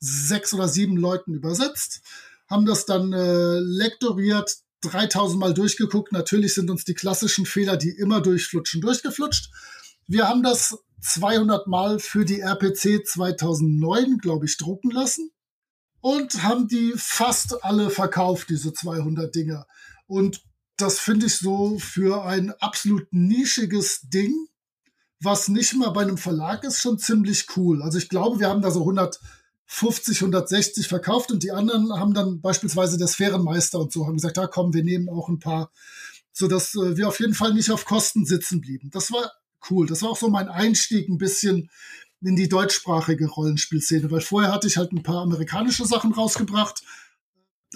sechs 0.00 0.52
oder 0.52 0.66
sieben 0.66 0.96
Leuten 0.96 1.32
übersetzt, 1.32 2.00
haben 2.48 2.66
das 2.66 2.86
dann 2.86 3.12
äh, 3.12 3.60
lektoriert, 3.60 4.56
3000 4.82 5.40
Mal 5.40 5.54
durchgeguckt. 5.54 6.12
Natürlich 6.12 6.54
sind 6.54 6.70
uns 6.70 6.84
die 6.84 6.94
klassischen 6.94 7.46
Fehler, 7.46 7.76
die 7.76 7.90
immer 7.90 8.20
durchflutschen, 8.20 8.80
durchgeflutscht. 8.80 9.50
Wir 10.06 10.28
haben 10.28 10.42
das 10.42 10.78
200 11.02 11.66
Mal 11.66 11.98
für 11.98 12.24
die 12.24 12.40
RPC 12.40 13.06
2009, 13.06 14.18
glaube 14.18 14.46
ich, 14.46 14.56
drucken 14.56 14.90
lassen 14.90 15.30
und 16.00 16.42
haben 16.42 16.68
die 16.68 16.94
fast 16.96 17.64
alle 17.64 17.90
verkauft, 17.90 18.48
diese 18.50 18.72
200 18.72 19.34
Dinger. 19.34 19.66
Und 20.06 20.42
das 20.76 20.98
finde 20.98 21.26
ich 21.26 21.36
so 21.36 21.78
für 21.78 22.24
ein 22.24 22.52
absolut 22.60 23.12
nischiges 23.12 24.02
Ding, 24.02 24.34
was 25.20 25.48
nicht 25.48 25.74
mal 25.74 25.90
bei 25.90 26.02
einem 26.02 26.18
Verlag 26.18 26.62
ist, 26.64 26.80
schon 26.80 26.98
ziemlich 26.98 27.46
cool. 27.56 27.82
Also 27.82 27.98
ich 27.98 28.08
glaube, 28.08 28.38
wir 28.38 28.48
haben 28.48 28.62
da 28.62 28.70
so 28.70 28.84
150, 29.68 30.22
160 30.22 30.88
verkauft 30.88 31.30
und 31.30 31.42
die 31.42 31.52
anderen 31.52 31.92
haben 31.92 32.14
dann 32.14 32.40
beispielsweise 32.40 32.96
der 32.96 33.06
Sphärenmeister 33.06 33.78
und 33.78 33.92
so 33.92 34.06
haben 34.06 34.14
gesagt, 34.14 34.38
ja 34.38 34.46
komm, 34.46 34.72
wir 34.72 34.82
nehmen 34.82 35.08
auch 35.08 35.28
ein 35.28 35.38
paar, 35.38 35.70
sodass 36.32 36.74
äh, 36.74 36.96
wir 36.96 37.08
auf 37.08 37.20
jeden 37.20 37.34
Fall 37.34 37.52
nicht 37.52 37.70
auf 37.70 37.84
Kosten 37.84 38.24
sitzen 38.24 38.60
blieben. 38.60 38.90
Das 38.90 39.12
war 39.12 39.30
cool. 39.70 39.86
Das 39.86 40.02
war 40.02 40.10
auch 40.10 40.16
so 40.16 40.30
mein 40.30 40.48
Einstieg 40.48 41.08
ein 41.08 41.18
bisschen 41.18 41.70
in 42.22 42.34
die 42.34 42.48
deutschsprachige 42.48 43.28
Rollenspielszene, 43.28 44.10
weil 44.10 44.22
vorher 44.22 44.52
hatte 44.52 44.66
ich 44.66 44.76
halt 44.76 44.92
ein 44.92 45.02
paar 45.02 45.22
amerikanische 45.22 45.84
Sachen 45.84 46.12
rausgebracht 46.12 46.82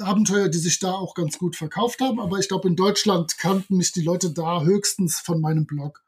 Abenteuer, 0.01 0.49
die 0.49 0.59
sich 0.59 0.79
da 0.79 0.93
auch 0.93 1.15
ganz 1.15 1.39
gut 1.39 1.57
verkauft 1.57 2.01
haben. 2.01 2.19
Aber 2.19 2.39
ich 2.39 2.49
glaube, 2.49 2.69
in 2.69 2.77
Deutschland 2.77 3.37
kannten 3.39 3.77
mich 3.77 3.93
die 3.93 4.03
Leute 4.03 4.33
da 4.33 4.63
höchstens 4.63 5.21
von 5.21 5.41
meinem 5.41 5.67
Blog. 5.67 6.03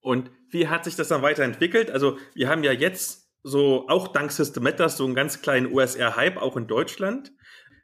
Und 0.00 0.30
wie 0.50 0.68
hat 0.68 0.84
sich 0.84 0.96
das 0.96 1.08
dann 1.08 1.22
weiterentwickelt? 1.22 1.90
Also 1.90 2.18
wir 2.34 2.48
haben 2.48 2.62
ja 2.62 2.72
jetzt 2.72 3.23
so 3.44 3.86
auch 3.88 4.08
dank 4.08 4.32
System 4.32 4.64
Matters 4.64 4.96
so 4.96 5.04
einen 5.04 5.14
ganz 5.14 5.42
kleinen 5.42 5.72
USR-Hype 5.72 6.38
auch 6.38 6.56
in 6.56 6.66
Deutschland. 6.66 7.32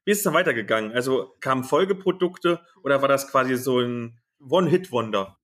Wie 0.05 0.11
ist 0.11 0.19
es 0.19 0.24
dann 0.24 0.35
weitergegangen? 0.35 0.93
Also 0.93 1.37
kamen 1.41 1.62
Folgeprodukte 1.62 2.61
oder 2.82 3.03
war 3.03 3.09
das 3.09 3.28
quasi 3.28 3.57
so 3.57 3.78
ein 3.78 4.19
One-Hit-Wonder? 4.41 5.37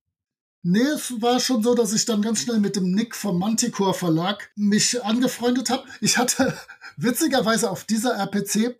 Nee, 0.63 0.79
es 0.79 1.21
war 1.21 1.39
schon 1.39 1.61
so, 1.61 1.75
dass 1.75 1.93
ich 1.93 2.05
dann 2.05 2.23
ganz 2.23 2.41
schnell 2.41 2.59
mit 2.59 2.75
dem 2.75 2.91
Nick 2.91 3.15
vom 3.15 3.39
Manticore 3.39 3.93
Verlag 3.93 4.51
mich 4.55 5.01
angefreundet 5.03 5.69
habe. 5.69 5.87
Ich 6.01 6.17
hatte 6.17 6.57
witzigerweise 6.97 7.69
auf 7.69 7.83
dieser 7.85 8.15
RPC 8.15 8.75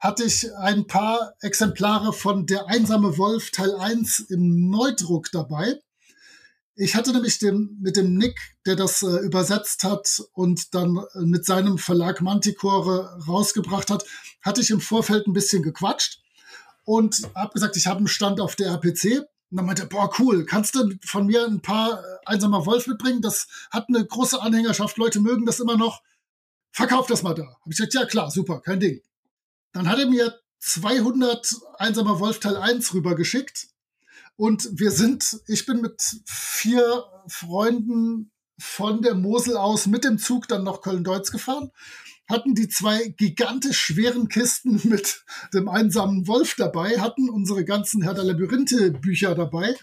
hatte 0.00 0.24
ich 0.24 0.54
ein 0.56 0.86
paar 0.86 1.34
Exemplare 1.40 2.12
von 2.12 2.44
Der 2.44 2.66
einsame 2.66 3.16
Wolf 3.16 3.50
Teil 3.50 3.74
1 3.76 4.20
im 4.30 4.68
Neudruck 4.68 5.30
dabei. 5.32 5.80
Ich 6.78 6.94
hatte 6.94 7.12
nämlich 7.12 7.38
den, 7.38 7.78
mit 7.80 7.96
dem 7.96 8.14
Nick, 8.18 8.38
der 8.66 8.76
das 8.76 9.02
äh, 9.02 9.24
übersetzt 9.24 9.82
hat 9.82 10.22
und 10.34 10.74
dann 10.74 10.98
äh, 11.14 11.20
mit 11.20 11.46
seinem 11.46 11.78
Verlag 11.78 12.20
Manticore 12.20 13.18
rausgebracht 13.26 13.90
hat, 13.90 14.04
hatte 14.42 14.60
ich 14.60 14.70
im 14.70 14.82
Vorfeld 14.82 15.26
ein 15.26 15.32
bisschen 15.32 15.62
gequatscht 15.62 16.20
und 16.84 17.22
habe 17.34 17.54
gesagt, 17.54 17.78
ich 17.78 17.86
habe 17.86 17.98
einen 17.98 18.08
Stand 18.08 18.40
auf 18.40 18.56
der 18.56 18.68
RPC. 18.68 19.20
Und 19.50 19.56
dann 19.56 19.64
meinte 19.64 19.82
er, 19.82 19.88
boah, 19.88 20.12
cool, 20.18 20.44
kannst 20.44 20.74
du 20.74 20.90
von 21.02 21.26
mir 21.26 21.46
ein 21.46 21.62
paar 21.62 21.98
äh, 21.98 22.02
einsamer 22.26 22.66
Wolf 22.66 22.86
mitbringen? 22.86 23.22
Das 23.22 23.48
hat 23.70 23.86
eine 23.88 24.04
große 24.04 24.42
Anhängerschaft, 24.42 24.98
Leute 24.98 25.20
mögen 25.20 25.46
das 25.46 25.60
immer 25.60 25.78
noch. 25.78 26.02
Verkauf 26.72 27.06
das 27.06 27.22
mal 27.22 27.34
da. 27.34 27.44
Habe 27.44 27.70
ich 27.70 27.78
gesagt, 27.78 27.94
ja 27.94 28.04
klar, 28.04 28.30
super, 28.30 28.60
kein 28.60 28.80
Ding. 28.80 29.00
Dann 29.72 29.88
hat 29.88 29.98
er 29.98 30.10
mir 30.10 30.38
200 30.58 31.54
einsamer 31.78 32.20
Wolf 32.20 32.40
Teil 32.40 32.58
1 32.58 32.92
rübergeschickt 32.92 33.68
und 34.36 34.68
wir 34.72 34.90
sind, 34.90 35.40
ich 35.46 35.66
bin 35.66 35.80
mit 35.80 36.02
vier 36.26 37.04
Freunden 37.28 38.30
von 38.58 39.02
der 39.02 39.14
Mosel 39.14 39.56
aus 39.56 39.86
mit 39.86 40.04
dem 40.04 40.18
Zug 40.18 40.48
dann 40.48 40.64
nach 40.64 40.80
Köln-Deutz 40.80 41.30
gefahren, 41.30 41.70
hatten 42.28 42.54
die 42.54 42.68
zwei 42.68 43.08
gigantisch 43.08 43.78
schweren 43.78 44.28
Kisten 44.28 44.80
mit 44.88 45.24
dem 45.54 45.68
einsamen 45.68 46.26
Wolf 46.26 46.54
dabei, 46.56 47.00
hatten 47.00 47.30
unsere 47.30 47.64
ganzen 47.64 48.02
Herr 48.02 48.14
der 48.14 48.24
Labyrinthe 48.24 48.90
Bücher 48.90 49.34
dabei 49.34 49.76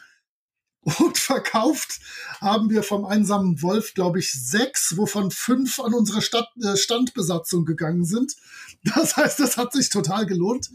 und 0.81 1.17
verkauft 1.17 1.99
haben 2.41 2.69
wir 2.69 2.83
vom 2.83 3.05
einsamen 3.05 3.61
Wolf, 3.61 3.93
glaube 3.93 4.19
ich, 4.19 4.31
sechs, 4.33 4.97
wovon 4.97 5.31
fünf 5.31 5.79
an 5.79 5.93
unsere 5.93 6.21
Stadt, 6.21 6.49
äh, 6.61 6.75
Standbesatzung 6.75 7.63
gegangen 7.65 8.05
sind. 8.05 8.35
Das 8.83 9.15
heißt, 9.15 9.39
das 9.39 9.55
hat 9.55 9.71
sich 9.71 9.89
total 9.89 10.25
gelohnt. 10.25 10.69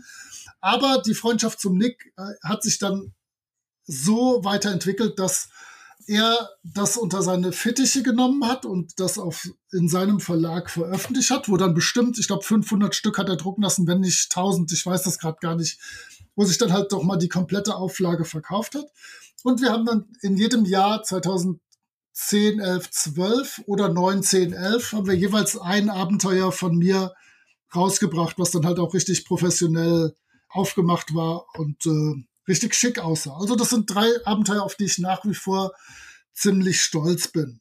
Aber 0.61 1.03
die 1.05 1.15
Freundschaft 1.15 1.61
zum 1.61 1.77
Nick 1.77 2.13
äh, 2.17 2.23
hat 2.43 2.63
sich 2.63 2.79
dann 2.79 3.13
so 3.89 4.45
weiterentwickelt, 4.45 5.19
dass 5.19 5.49
er 6.07 6.51
das 6.63 6.97
unter 6.97 7.23
seine 7.23 7.53
Fittiche 7.53 8.03
genommen 8.03 8.47
hat 8.47 8.65
und 8.65 8.99
das 9.01 9.19
auf, 9.19 9.49
in 9.73 9.89
seinem 9.89 10.21
Verlag 10.21 10.71
veröffentlicht 10.71 11.31
hat, 11.31 11.49
wo 11.49 11.57
dann 11.57 11.75
bestimmt, 11.75 12.19
ich 12.19 12.29
glaube 12.29 12.45
500 12.45 12.95
Stück 12.95 13.19
hat 13.19 13.29
er 13.29 13.37
drucken 13.37 13.63
lassen, 13.63 13.87
wenn 13.87 14.01
nicht 14.01 14.31
1000, 14.31 14.73
ich 14.73 14.87
weiß 14.87 15.03
das 15.03 15.19
gerade 15.19 15.39
gar 15.41 15.57
nicht, 15.57 15.79
wo 16.37 16.45
sich 16.45 16.57
dann 16.57 16.73
halt 16.73 16.93
doch 16.93 17.03
mal 17.03 17.17
die 17.17 17.29
komplette 17.29 17.75
Auflage 17.75 18.25
verkauft 18.25 18.75
hat. 18.75 18.87
Und 19.43 19.61
wir 19.61 19.71
haben 19.71 19.85
dann 19.85 20.07
in 20.23 20.37
jedem 20.37 20.65
Jahr 20.65 21.03
2010, 21.03 21.61
11, 22.61 22.91
12 22.91 23.63
oder 23.67 23.89
9, 23.89 24.23
10, 24.23 24.53
11 24.53 24.93
haben 24.93 25.07
wir 25.07 25.15
jeweils 25.15 25.59
ein 25.59 25.91
Abenteuer 25.91 26.53
von 26.53 26.77
mir 26.77 27.13
rausgebracht, 27.75 28.39
was 28.39 28.51
dann 28.51 28.65
halt 28.65 28.79
auch 28.79 28.95
richtig 28.95 29.25
professionell 29.27 30.17
aufgemacht 30.49 31.15
war 31.15 31.45
und 31.55 31.85
äh, 31.85 32.25
richtig 32.49 32.75
schick 32.75 32.99
aussah. 32.99 33.37
Also 33.37 33.55
das 33.57 33.71
sind 33.71 33.89
drei 33.93 34.09
Abenteuer, 34.25 34.63
auf 34.63 34.75
die 34.75 34.85
ich 34.85 34.99
nach 34.99 35.25
wie 35.25 35.35
vor 35.35 35.73
ziemlich 36.33 36.81
stolz 36.81 37.29
bin. 37.29 37.61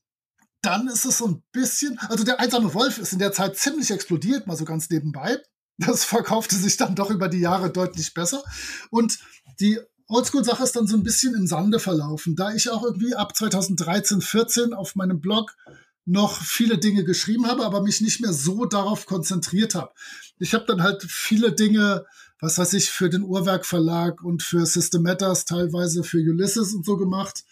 Dann 0.61 0.87
ist 0.87 1.05
es 1.05 1.19
so 1.19 1.27
ein 1.27 1.43
bisschen, 1.51 1.99
also 1.99 2.23
der 2.23 2.39
einsame 2.39 2.73
Wolf 2.73 2.97
ist 2.97 3.13
in 3.13 3.19
der 3.19 3.31
Zeit 3.31 3.57
ziemlich 3.57 3.91
explodiert, 3.91 4.47
mal 4.47 4.57
so 4.57 4.65
ganz 4.65 4.89
nebenbei. 4.89 5.37
Das 5.77 6.03
verkaufte 6.05 6.55
sich 6.55 6.77
dann 6.77 6.95
doch 6.95 7.09
über 7.11 7.27
die 7.27 7.39
Jahre 7.39 7.71
deutlich 7.71 8.13
besser. 8.13 8.43
Und 8.89 9.19
die 9.59 9.79
Oldschool-Sache 10.07 10.63
ist 10.63 10.75
dann 10.75 10.87
so 10.87 10.95
ein 10.95 11.03
bisschen 11.03 11.35
im 11.35 11.47
Sande 11.47 11.79
verlaufen, 11.79 12.35
da 12.35 12.53
ich 12.53 12.69
auch 12.69 12.83
irgendwie 12.83 13.13
ab 13.13 13.35
2013, 13.35 14.21
14 14.21 14.73
auf 14.73 14.95
meinem 14.95 15.19
Blog 15.19 15.55
noch 16.05 16.41
viele 16.41 16.77
Dinge 16.77 17.03
geschrieben 17.03 17.47
habe, 17.47 17.65
aber 17.65 17.81
mich 17.81 17.99
nicht 17.99 18.21
mehr 18.21 18.31
so 18.31 18.65
darauf 18.65 19.05
konzentriert 19.05 19.75
habe. 19.75 19.91
Ich 20.39 20.53
habe 20.53 20.65
dann 20.65 20.81
halt 20.81 21.03
viele 21.03 21.51
Dinge 21.51 22.05
was 22.39 22.57
weiß 22.57 22.73
ich, 22.73 22.89
für 22.89 23.09
den 23.09 23.23
Uhrwerk 23.23 23.65
Verlag 23.65 24.23
und 24.23 24.43
für 24.43 24.65
System 24.65 25.03
Matters, 25.03 25.45
teilweise 25.45 26.03
für 26.03 26.17
Ulysses 26.17 26.73
und 26.73 26.85
so 26.85 26.97
gemacht. 26.97 27.43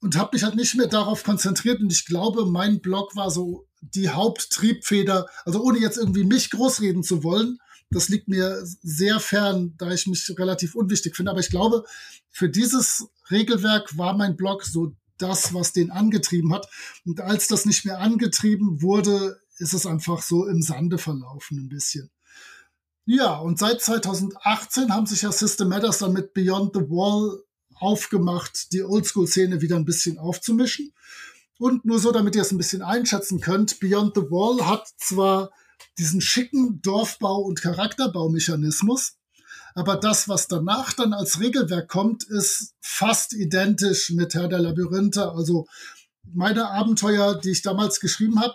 Und 0.00 0.16
habe 0.16 0.30
mich 0.32 0.42
halt 0.42 0.56
nicht 0.56 0.74
mehr 0.74 0.88
darauf 0.88 1.22
konzentriert. 1.22 1.80
Und 1.80 1.92
ich 1.92 2.06
glaube, 2.06 2.46
mein 2.46 2.80
Blog 2.80 3.14
war 3.14 3.30
so 3.30 3.66
die 3.80 4.08
Haupttriebfeder, 4.08 5.26
also 5.44 5.62
ohne 5.62 5.78
jetzt 5.78 5.98
irgendwie 5.98 6.24
mich 6.24 6.50
großreden 6.50 7.02
zu 7.02 7.22
wollen. 7.22 7.58
Das 7.90 8.08
liegt 8.08 8.26
mir 8.26 8.60
sehr 8.82 9.20
fern, 9.20 9.74
da 9.76 9.92
ich 9.92 10.06
mich 10.06 10.32
relativ 10.38 10.74
unwichtig 10.74 11.14
finde. 11.14 11.30
Aber 11.30 11.40
ich 11.40 11.50
glaube, 11.50 11.84
für 12.30 12.48
dieses 12.48 13.06
Regelwerk 13.30 13.96
war 13.98 14.16
mein 14.16 14.36
Blog 14.36 14.64
so 14.64 14.96
das, 15.18 15.52
was 15.54 15.72
den 15.72 15.90
angetrieben 15.90 16.52
hat. 16.52 16.66
Und 17.04 17.20
als 17.20 17.46
das 17.46 17.66
nicht 17.66 17.84
mehr 17.84 18.00
angetrieben 18.00 18.82
wurde, 18.82 19.40
ist 19.58 19.74
es 19.74 19.86
einfach 19.86 20.22
so 20.22 20.46
im 20.46 20.62
Sande 20.62 20.98
verlaufen 20.98 21.58
ein 21.58 21.68
bisschen. 21.68 22.10
Ja, 23.04 23.36
und 23.38 23.58
seit 23.58 23.80
2018 23.80 24.92
haben 24.92 25.06
sich 25.06 25.22
ja 25.22 25.32
System 25.32 25.68
Matters 25.68 25.98
dann 25.98 26.12
mit 26.12 26.34
Beyond 26.34 26.74
the 26.74 26.82
Wall 26.82 27.42
aufgemacht, 27.74 28.72
die 28.72 28.84
Oldschool-Szene 28.84 29.60
wieder 29.60 29.76
ein 29.76 29.84
bisschen 29.84 30.18
aufzumischen. 30.18 30.92
Und 31.58 31.84
nur 31.84 31.98
so, 31.98 32.12
damit 32.12 32.36
ihr 32.36 32.42
es 32.42 32.52
ein 32.52 32.58
bisschen 32.58 32.82
einschätzen 32.82 33.40
könnt, 33.40 33.80
Beyond 33.80 34.14
the 34.14 34.22
Wall 34.22 34.66
hat 34.66 34.88
zwar 34.98 35.50
diesen 35.98 36.20
schicken 36.20 36.80
Dorfbau- 36.80 37.42
und 37.42 37.60
Charakterbaumechanismus, 37.60 39.16
aber 39.74 39.96
das, 39.96 40.28
was 40.28 40.48
danach 40.48 40.92
dann 40.92 41.12
als 41.12 41.40
Regelwerk 41.40 41.88
kommt, 41.88 42.24
ist 42.24 42.74
fast 42.80 43.32
identisch 43.32 44.10
mit 44.10 44.34
Herr 44.34 44.48
der 44.48 44.60
Labyrinthe. 44.60 45.32
Also 45.32 45.66
meine 46.24 46.68
Abenteuer, 46.68 47.40
die 47.40 47.50
ich 47.50 47.62
damals 47.62 48.00
geschrieben 48.00 48.40
habe, 48.40 48.54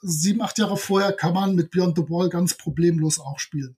sieben, 0.00 0.40
acht 0.40 0.58
Jahre 0.58 0.76
vorher, 0.76 1.12
kann 1.12 1.34
man 1.34 1.54
mit 1.54 1.70
Beyond 1.70 1.96
the 1.96 2.08
Wall 2.08 2.28
ganz 2.28 2.54
problemlos 2.54 3.18
auch 3.18 3.38
spielen. 3.38 3.76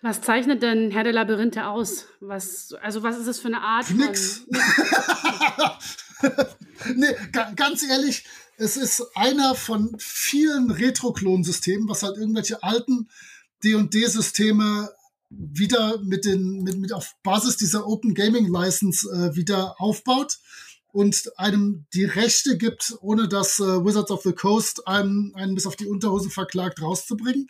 Was 0.00 0.20
zeichnet 0.20 0.62
denn 0.62 0.92
Herr 0.92 1.02
der 1.02 1.12
Labyrinthe 1.12 1.66
aus? 1.66 2.06
Was, 2.20 2.72
also 2.82 3.02
was 3.02 3.18
ist 3.18 3.26
das 3.26 3.40
für 3.40 3.48
eine 3.48 3.62
Art? 3.62 3.90
Nix. 3.90 4.42
nee, 6.94 7.16
ganz 7.56 7.82
ehrlich, 7.82 8.24
es 8.56 8.76
ist 8.76 9.04
einer 9.14 9.54
von 9.54 9.96
vielen 9.98 10.70
Retro-Klonsystemen, 10.70 11.88
was 11.88 12.02
halt 12.02 12.16
irgendwelche 12.16 12.62
alten 12.62 13.08
D&D-Systeme 13.64 14.90
wieder 15.30 15.98
mit 15.98 16.24
den, 16.24 16.62
mit, 16.62 16.78
mit 16.78 16.92
auf 16.92 17.14
Basis 17.22 17.56
dieser 17.56 17.86
Open 17.86 18.14
Gaming 18.14 18.46
License 18.46 19.06
äh, 19.10 19.36
wieder 19.36 19.80
aufbaut 19.80 20.38
und 20.90 21.38
einem 21.38 21.86
die 21.92 22.04
Rechte 22.04 22.56
gibt, 22.56 22.94
ohne 23.00 23.28
dass 23.28 23.58
äh, 23.58 23.84
Wizards 23.84 24.10
of 24.10 24.22
the 24.22 24.32
Coast 24.32 24.86
einem, 24.86 25.32
einen 25.34 25.54
bis 25.54 25.66
auf 25.66 25.76
die 25.76 25.86
Unterhose 25.86 26.30
verklagt 26.30 26.80
rauszubringen. 26.80 27.48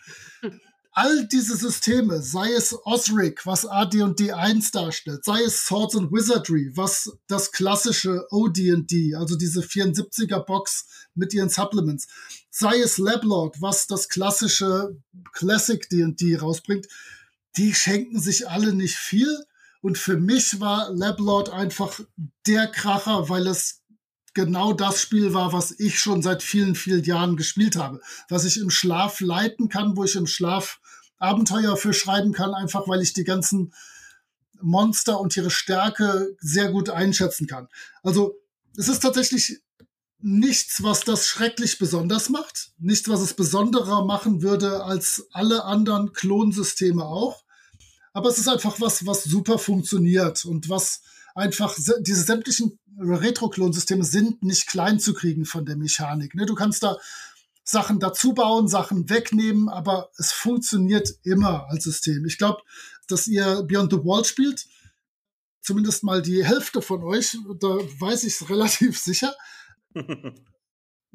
All 0.99 1.29
diese 1.29 1.57
Systeme, 1.57 2.21
sei 2.21 2.53
es 2.55 2.75
Osric, 2.85 3.47
was 3.47 3.65
AD&D 3.65 4.33
1 4.33 4.73
darstellt, 4.73 5.25
sei 5.25 5.43
es 5.45 5.65
Swords 5.65 5.95
and 5.95 6.11
Wizardry, 6.11 6.73
was 6.75 7.17
das 7.29 7.53
klassische 7.53 8.27
OD&D, 8.33 9.15
also 9.15 9.37
diese 9.37 9.61
74er 9.61 10.41
Box 10.41 10.87
mit 11.15 11.33
ihren 11.33 11.51
Supplements, 11.51 12.09
sei 12.51 12.81
es 12.81 12.99
Lablord, 12.99 13.63
was 13.63 13.87
das 13.87 14.09
klassische 14.09 14.97
Classic 15.33 15.89
D&D 15.89 16.35
rausbringt, 16.35 16.89
die 17.57 17.75
schenken 17.75 18.19
sich 18.19 18.49
alle 18.51 18.75
nicht 18.75 18.97
viel. 18.97 19.45
Und 19.81 19.99
für 19.99 20.17
mich 20.17 20.59
war 20.59 20.91
Lablord 20.91 21.51
einfach 21.51 22.01
der 22.49 22.67
Kracher, 22.67 23.29
weil 23.29 23.47
es 23.47 23.83
genau 24.39 24.73
das 24.73 25.01
Spiel 25.01 25.35
war, 25.35 25.53
was 25.53 25.73
ich 25.81 25.99
schon 25.99 26.23
seit 26.23 26.45
vielen, 26.45 26.77
vielen 26.77 27.03
Jahren 27.03 27.37
gespielt 27.37 27.75
habe. 27.75 28.01
Was 28.29 28.45
ich 28.45 28.61
im 28.61 28.71
Schlaf 28.71 29.19
leiten 29.19 29.69
kann, 29.69 29.97
wo 29.97 30.05
ich 30.05 30.15
im 30.15 30.29
Schlaf 30.29 30.79
Abenteuer 31.19 31.77
für 31.77 31.93
schreiben 31.93 32.33
kann, 32.33 32.55
einfach 32.55 32.87
weil 32.87 33.03
ich 33.03 33.13
die 33.13 33.25
ganzen 33.25 33.75
Monster 34.61 35.19
und 35.19 35.37
ihre 35.37 35.51
Stärke 35.51 36.37
sehr 36.39 36.71
gut 36.71 36.89
einschätzen 36.89 37.49
kann. 37.49 37.67
Also 38.05 38.37
es 38.77 38.87
ist 38.87 39.01
tatsächlich 39.01 39.61
nichts, 40.21 40.85
was 40.85 41.01
das 41.01 41.27
schrecklich 41.27 41.81
besonders 41.81 42.29
macht, 42.29 42.71
nichts, 42.79 43.09
was 43.09 43.21
es 43.21 43.35
besonderer 43.35 44.05
machen 44.05 44.41
würde 44.41 44.85
als 44.85 45.27
alle 45.33 45.65
anderen 45.65 46.13
Klonsysteme 46.13 47.05
auch. 47.05 47.43
Aber 48.13 48.29
es 48.29 48.39
ist 48.39 48.49
einfach 48.49 48.81
was, 48.81 49.05
was 49.05 49.25
super 49.25 49.59
funktioniert 49.59 50.45
und 50.45 50.69
was 50.69 51.03
einfach, 51.35 51.77
diese 52.01 52.23
sämtlichen 52.23 52.79
Retro-Klonsysteme 52.99 54.05
sind 54.05 54.43
nicht 54.43 54.67
klein 54.67 54.99
zu 54.99 55.15
kriegen 55.15 55.45
von 55.45 55.65
der 55.65 55.77
Mechanik. 55.77 56.35
Ne? 56.35 56.47
Du 56.47 56.55
kannst 56.55 56.83
da 56.83 56.99
Sachen 57.65 58.01
dazu 58.01 58.33
bauen, 58.33 58.67
Sachen 58.67 59.11
wegnehmen, 59.11 59.69
aber 59.69 60.11
es 60.17 60.33
funktioniert 60.33 61.15
immer 61.23 61.69
als 61.69 61.85
System. 61.85 62.25
Ich 62.25 62.39
glaube, 62.39 62.63
dass 63.09 63.27
ihr 63.27 63.63
Beyond 63.63 63.93
the 63.93 63.99
Wall 63.99 64.25
spielt, 64.25 64.67
zumindest 65.61 66.03
mal 66.03 66.23
die 66.23 66.45
Hälfte 66.45 66.81
von 66.81 67.03
euch, 67.03 67.37
da 67.61 67.69
weiß 67.69 68.25
ich 68.25 68.35
es 68.35 68.49
relativ 68.51 68.99
sicher. 68.99 69.35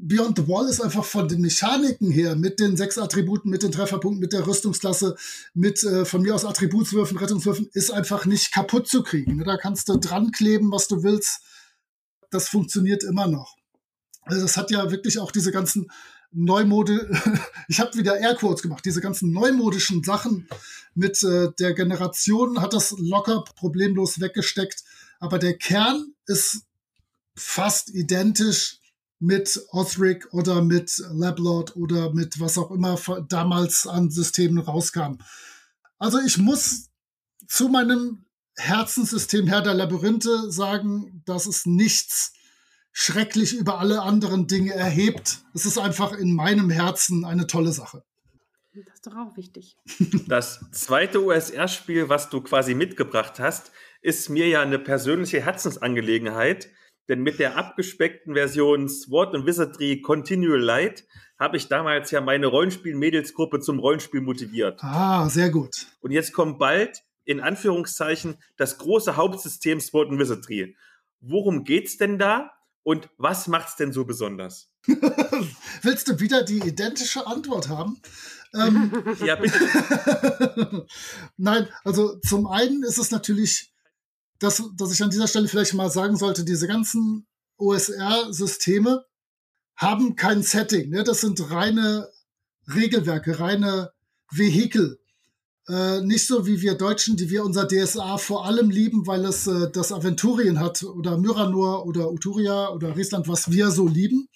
Beyond 0.05 0.38
the 0.38 0.47
Wall 0.49 0.67
ist 0.67 0.81
einfach 0.81 1.05
von 1.05 1.30
den 1.30 1.39
Mechaniken 1.39 2.11
her, 2.11 2.35
mit 2.35 2.59
den 2.59 2.75
sechs 2.75 2.97
Attributen, 2.97 3.49
mit 3.49 3.63
den 3.63 3.71
Trefferpunkten, 3.71 4.19
mit 4.19 4.34
der 4.34 4.45
Rüstungsklasse, 4.45 5.15
mit 5.53 5.81
äh, 5.84 6.03
von 6.03 6.21
mir 6.21 6.35
aus 6.35 6.43
Attributswürfen, 6.43 7.17
Rettungswürfen, 7.17 7.69
ist 7.71 7.89
einfach 7.89 8.25
nicht 8.25 8.51
kaputt 8.51 8.89
zu 8.89 9.01
kriegen. 9.01 9.41
Da 9.45 9.55
kannst 9.55 9.88
du 9.88 9.95
dran 9.95 10.31
kleben, 10.34 10.73
was 10.73 10.89
du 10.89 11.03
willst. 11.03 11.39
Das 12.31 12.49
funktioniert 12.49 13.05
immer 13.05 13.27
noch. 13.27 13.55
Also 14.23 14.41
das 14.41 14.57
hat 14.57 14.71
ja 14.71 14.91
wirklich 14.91 15.19
auch 15.19 15.31
diese 15.31 15.53
ganzen 15.53 15.89
Neumode, 16.34 17.09
ich 17.69 17.80
habe 17.80 17.97
wieder 17.97 18.19
Airquotes 18.19 18.61
gemacht, 18.61 18.84
diese 18.84 18.99
ganzen 18.99 19.31
neumodischen 19.31 20.03
Sachen 20.03 20.49
mit 20.95 21.23
äh, 21.23 21.51
der 21.59 21.73
Generation 21.73 22.61
hat 22.61 22.73
das 22.73 22.93
locker 22.97 23.45
problemlos 23.55 24.19
weggesteckt. 24.19 24.84
Aber 25.21 25.39
der 25.39 25.57
Kern 25.57 26.13
ist 26.25 26.63
fast 27.35 27.89
identisch 27.89 28.80
mit 29.24 29.66
Osric 29.70 30.34
oder 30.34 30.62
mit 30.62 31.02
Lablord 31.12 31.78
oder 31.78 32.14
mit 32.14 32.40
was 32.41 32.58
auch 32.58 32.72
immer 32.72 33.00
damals 33.30 33.88
an 33.88 34.12
Systemen 34.12 34.60
rauskam. 34.60 35.18
Also 35.98 36.20
ich 36.20 36.38
muss 36.38 36.90
zu 37.48 37.70
meinem 37.70 38.26
Herzenssystem 38.58 39.48
Herr 39.48 39.62
der 39.62 39.74
Labyrinthe 39.74 40.52
sagen, 40.52 41.24
dass 41.26 41.45
es 41.45 41.66
nichts 41.66 42.34
schrecklich 42.91 43.56
über 43.56 43.80
alle 43.80 44.02
anderen 44.02 44.48
Dinge 44.48 44.74
erhebt. 44.74 45.40
Es 45.54 45.66
ist 45.66 45.78
einfach 45.78 46.12
in 46.12 46.36
meinem 46.36 46.70
Herzen 46.70 47.24
eine 47.24 47.48
tolle 47.48 47.72
Sache. 47.72 48.04
Das 48.74 48.95
ist 48.95 49.08
doch 49.08 49.16
auch 49.16 49.38
wichtig. 49.38 49.78
Das 50.28 50.60
zweite 50.72 51.24
USR-Spiel, 51.24 52.10
was 52.10 52.30
du 52.30 52.41
quasi 52.41 52.74
mitgebracht 52.76 53.40
hast, 53.40 53.72
ist 54.02 54.30
mir 54.30 54.50
ja 54.50 54.62
eine 54.62 54.80
persönliche 54.80 55.41
Herzensangelegenheit. 55.41 56.68
Denn 57.09 57.21
mit 57.21 57.39
der 57.39 57.57
abgespeckten 57.57 58.34
Version 58.34 58.88
Sword 58.88 59.35
and 59.35 59.45
Wizardry 59.45 60.01
Continual 60.01 60.59
Light 60.59 61.05
habe 61.38 61.57
ich 61.57 61.67
damals 61.67 62.11
ja 62.11 62.21
meine 62.21 62.47
Rollenspiel-Mädelsgruppe 62.47 63.59
zum 63.59 63.80
Rollenspiel 63.80 64.21
motiviert. 64.21 64.81
Ah, 64.84 65.27
sehr 65.27 65.49
gut. 65.49 65.88
Und 65.99 66.11
jetzt 66.11 66.31
kommt 66.31 66.59
bald, 66.59 67.03
in 67.25 67.41
Anführungszeichen, 67.41 68.38
das 68.55 68.77
große 68.77 69.17
Hauptsystem 69.17 69.80
Sword 69.80 70.09
and 70.09 70.19
Wizardry. 70.19 70.77
Worum 71.19 71.63
geht's 71.63 71.97
denn 71.97 72.17
da? 72.17 72.51
Und 72.84 73.09
was 73.17 73.47
macht's 73.47 73.77
denn 73.77 73.93
so 73.93 74.05
besonders? 74.05 74.69
Willst 75.81 76.09
du 76.09 76.19
wieder 76.19 76.43
die 76.43 76.59
identische 76.59 77.25
Antwort 77.25 77.69
haben? 77.69 78.01
Ähm, 78.53 78.91
ja, 79.25 79.35
bitte. 79.35 80.85
Nein, 81.38 81.67
also 81.84 82.19
zum 82.19 82.47
einen 82.47 82.84
ist 82.84 82.97
es 82.97 83.09
natürlich 83.11 83.73
dass, 84.44 84.61
dass 84.76 84.91
ich 84.91 85.02
an 85.02 85.10
dieser 85.10 85.28
Stelle 85.28 85.48
vielleicht 85.48 85.74
mal 85.74 85.90
sagen 85.90 86.18
sollte, 86.18 86.44
diese 86.44 86.68
ganzen 86.68 87.26
OSR-Systeme 87.57 89.06
haben 89.76 90.15
kein 90.15 90.44
Setting. 90.44 90.90
Ne? 90.90 91.03
Das 91.03 91.22
sind 91.22 91.49
reine 91.49 92.10
Regelwerke, 92.68 93.40
reine 93.40 93.91
Vehikel. 94.30 94.99
Äh, 95.70 96.02
nicht 96.02 96.28
so 96.28 96.45
wie 96.45 96.61
wir 96.61 96.76
Deutschen, 96.76 97.15
die 97.15 97.30
wir 97.30 97.45
unser 97.45 97.68
DSA 97.68 98.18
vor 98.18 98.45
allem 98.45 98.70
lieben, 98.70 99.07
weil 99.07 99.24
es 99.24 99.48
äh, 99.48 99.72
das 99.72 99.94
Aventurien 99.94 100.60
hat 100.60 100.84
oder 100.84 101.18
Myranor 101.18 101.86
oder 101.86 102.11
Uturia 102.11 102.70
oder 102.70 102.98
Riesland, 102.98 103.30
was 103.30 103.49
wir 103.49 103.72
so 103.72 103.88
lieben, 103.88 104.28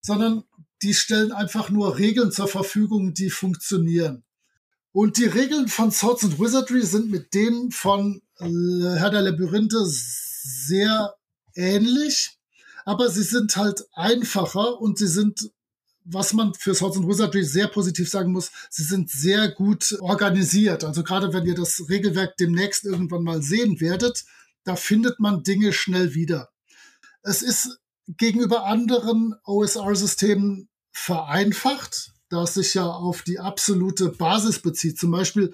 sondern 0.00 0.42
die 0.82 0.94
stellen 0.94 1.30
einfach 1.30 1.70
nur 1.70 1.98
Regeln 1.98 2.32
zur 2.32 2.48
Verfügung, 2.48 3.14
die 3.14 3.30
funktionieren. 3.30 4.24
Und 4.90 5.18
die 5.18 5.26
Regeln 5.26 5.68
von 5.68 5.92
Swords 5.92 6.24
and 6.24 6.40
Wizardry 6.40 6.82
sind 6.82 7.12
mit 7.12 7.32
denen 7.32 7.70
von 7.70 8.20
Herr 8.42 9.10
der 9.10 9.22
Labyrinthe 9.22 9.84
sehr 9.86 11.14
ähnlich, 11.54 12.38
aber 12.84 13.08
sie 13.08 13.22
sind 13.22 13.56
halt 13.56 13.84
einfacher 13.92 14.80
und 14.80 14.98
sie 14.98 15.06
sind, 15.06 15.50
was 16.04 16.32
man 16.32 16.52
für 16.54 16.74
Swords 16.74 16.96
and 16.96 17.06
Wizardry 17.06 17.44
sehr 17.44 17.68
positiv 17.68 18.10
sagen 18.10 18.32
muss, 18.32 18.50
sie 18.70 18.82
sind 18.82 19.10
sehr 19.10 19.48
gut 19.48 19.96
organisiert. 20.00 20.84
Also 20.84 21.04
gerade 21.04 21.32
wenn 21.32 21.46
ihr 21.46 21.54
das 21.54 21.88
Regelwerk 21.88 22.36
demnächst 22.36 22.84
irgendwann 22.84 23.22
mal 23.22 23.42
sehen 23.42 23.80
werdet, 23.80 24.24
da 24.64 24.76
findet 24.76 25.20
man 25.20 25.42
Dinge 25.42 25.72
schnell 25.72 26.14
wieder. 26.14 26.48
Es 27.22 27.42
ist 27.42 27.78
gegenüber 28.08 28.66
anderen 28.66 29.34
OSR-Systemen 29.44 30.68
vereinfacht, 30.90 32.12
da 32.28 32.42
es 32.42 32.54
sich 32.54 32.74
ja 32.74 32.86
auf 32.86 33.22
die 33.22 33.38
absolute 33.38 34.08
Basis 34.08 34.58
bezieht. 34.60 34.98
Zum 34.98 35.12
Beispiel 35.12 35.52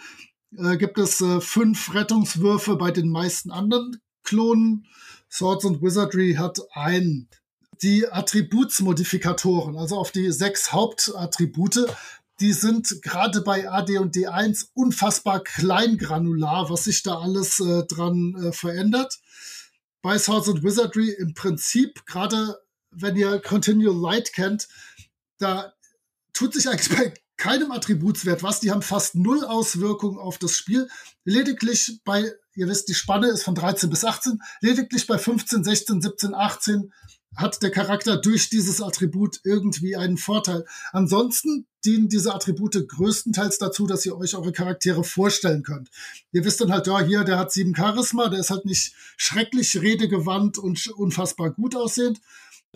äh, 0.57 0.77
gibt 0.77 0.99
es 0.99 1.21
äh, 1.21 1.41
fünf 1.41 1.95
Rettungswürfe 1.95 2.77
bei 2.77 2.91
den 2.91 3.11
meisten 3.11 3.51
anderen 3.51 4.01
Klonen. 4.23 4.87
Swords 5.31 5.65
and 5.67 5.83
Wizardry 5.83 6.35
hat 6.39 6.59
einen. 6.73 7.29
Die 7.83 8.11
Attributsmodifikatoren, 8.11 9.77
also 9.77 9.99
auf 9.99 10.11
die 10.11 10.33
sechs 10.33 10.73
Hauptattribute, 10.73 11.87
die 12.41 12.53
sind 12.53 13.03
gerade 13.03 13.41
bei 13.43 13.71
AD 13.71 13.99
und 13.99 14.15
D1 14.15 14.69
unfassbar 14.75 15.43
kleingranular, 15.43 16.71
was 16.71 16.85
sich 16.85 17.03
da 17.03 17.19
alles 17.19 17.61
äh, 17.61 17.85
dran 17.87 18.35
äh, 18.37 18.53
verändert. 18.53 19.19
Bei 20.03 20.19
Swords 20.19 20.49
and 20.49 20.63
Wizardry 20.63 21.11
im 21.11 21.35
Prinzip, 21.35 22.05
gerade 22.07 22.59
wenn 22.91 23.17
ihr 23.17 23.41
Continual 23.41 23.97
Light 23.97 24.33
kennt, 24.33 24.69
da 25.39 25.73
tut 26.33 26.55
sich 26.55 26.69
eigentlich 26.69 26.97
bei 26.97 27.15
keinem 27.39 27.73
Attributswert 27.73 28.43
was. 28.43 28.61
Die 28.61 28.71
haben 28.71 28.83
fast 28.83 29.15
null 29.15 29.45
Auswirkung 29.45 30.19
auf 30.19 30.37
das 30.37 30.57
Spiel. 30.57 30.89
Lediglich 31.25 32.01
bei, 32.05 32.31
ihr 32.55 32.69
wisst, 32.69 32.89
die 32.89 32.95
Spanne 32.95 33.29
ist 33.29 33.45
von 33.45 33.55
13 33.55 33.89
bis 33.89 34.05
18. 34.05 34.41
Lediglich 34.61 35.07
bei 35.07 35.17
15, 35.17 35.65
16, 35.65 36.03
17, 36.03 36.35
18 36.35 36.93
hat 37.37 37.63
der 37.63 37.71
Charakter 37.71 38.17
durch 38.17 38.51
dieses 38.51 38.81
Attribut 38.81 39.41
irgendwie 39.45 39.97
einen 39.97 40.17
Vorteil. 40.17 40.65
Ansonsten 40.93 41.67
dienen 41.85 42.09
diese 42.09 42.35
Attribute 42.35 42.89
größtenteils 42.89 43.59
dazu, 43.59 43.87
dass 43.87 44.05
ihr 44.05 44.17
euch 44.17 44.35
eure 44.35 44.51
Charaktere 44.51 45.05
vorstellen 45.05 45.63
könnt. 45.63 45.89
Ihr 46.33 46.45
wisst 46.45 46.61
dann 46.61 46.73
halt, 46.73 46.89
ja, 46.89 47.01
hier, 47.01 47.23
der 47.23 47.39
hat 47.39 47.53
sieben 47.53 47.77
Charisma, 47.77 48.29
der 48.29 48.41
ist 48.41 48.51
halt 48.51 48.65
nicht 48.65 48.95
schrecklich 49.17 49.81
redegewandt 49.81 50.59
und 50.59 50.89
unfassbar 50.89 51.51
gut 51.51 51.77
aussehend. 51.77 52.21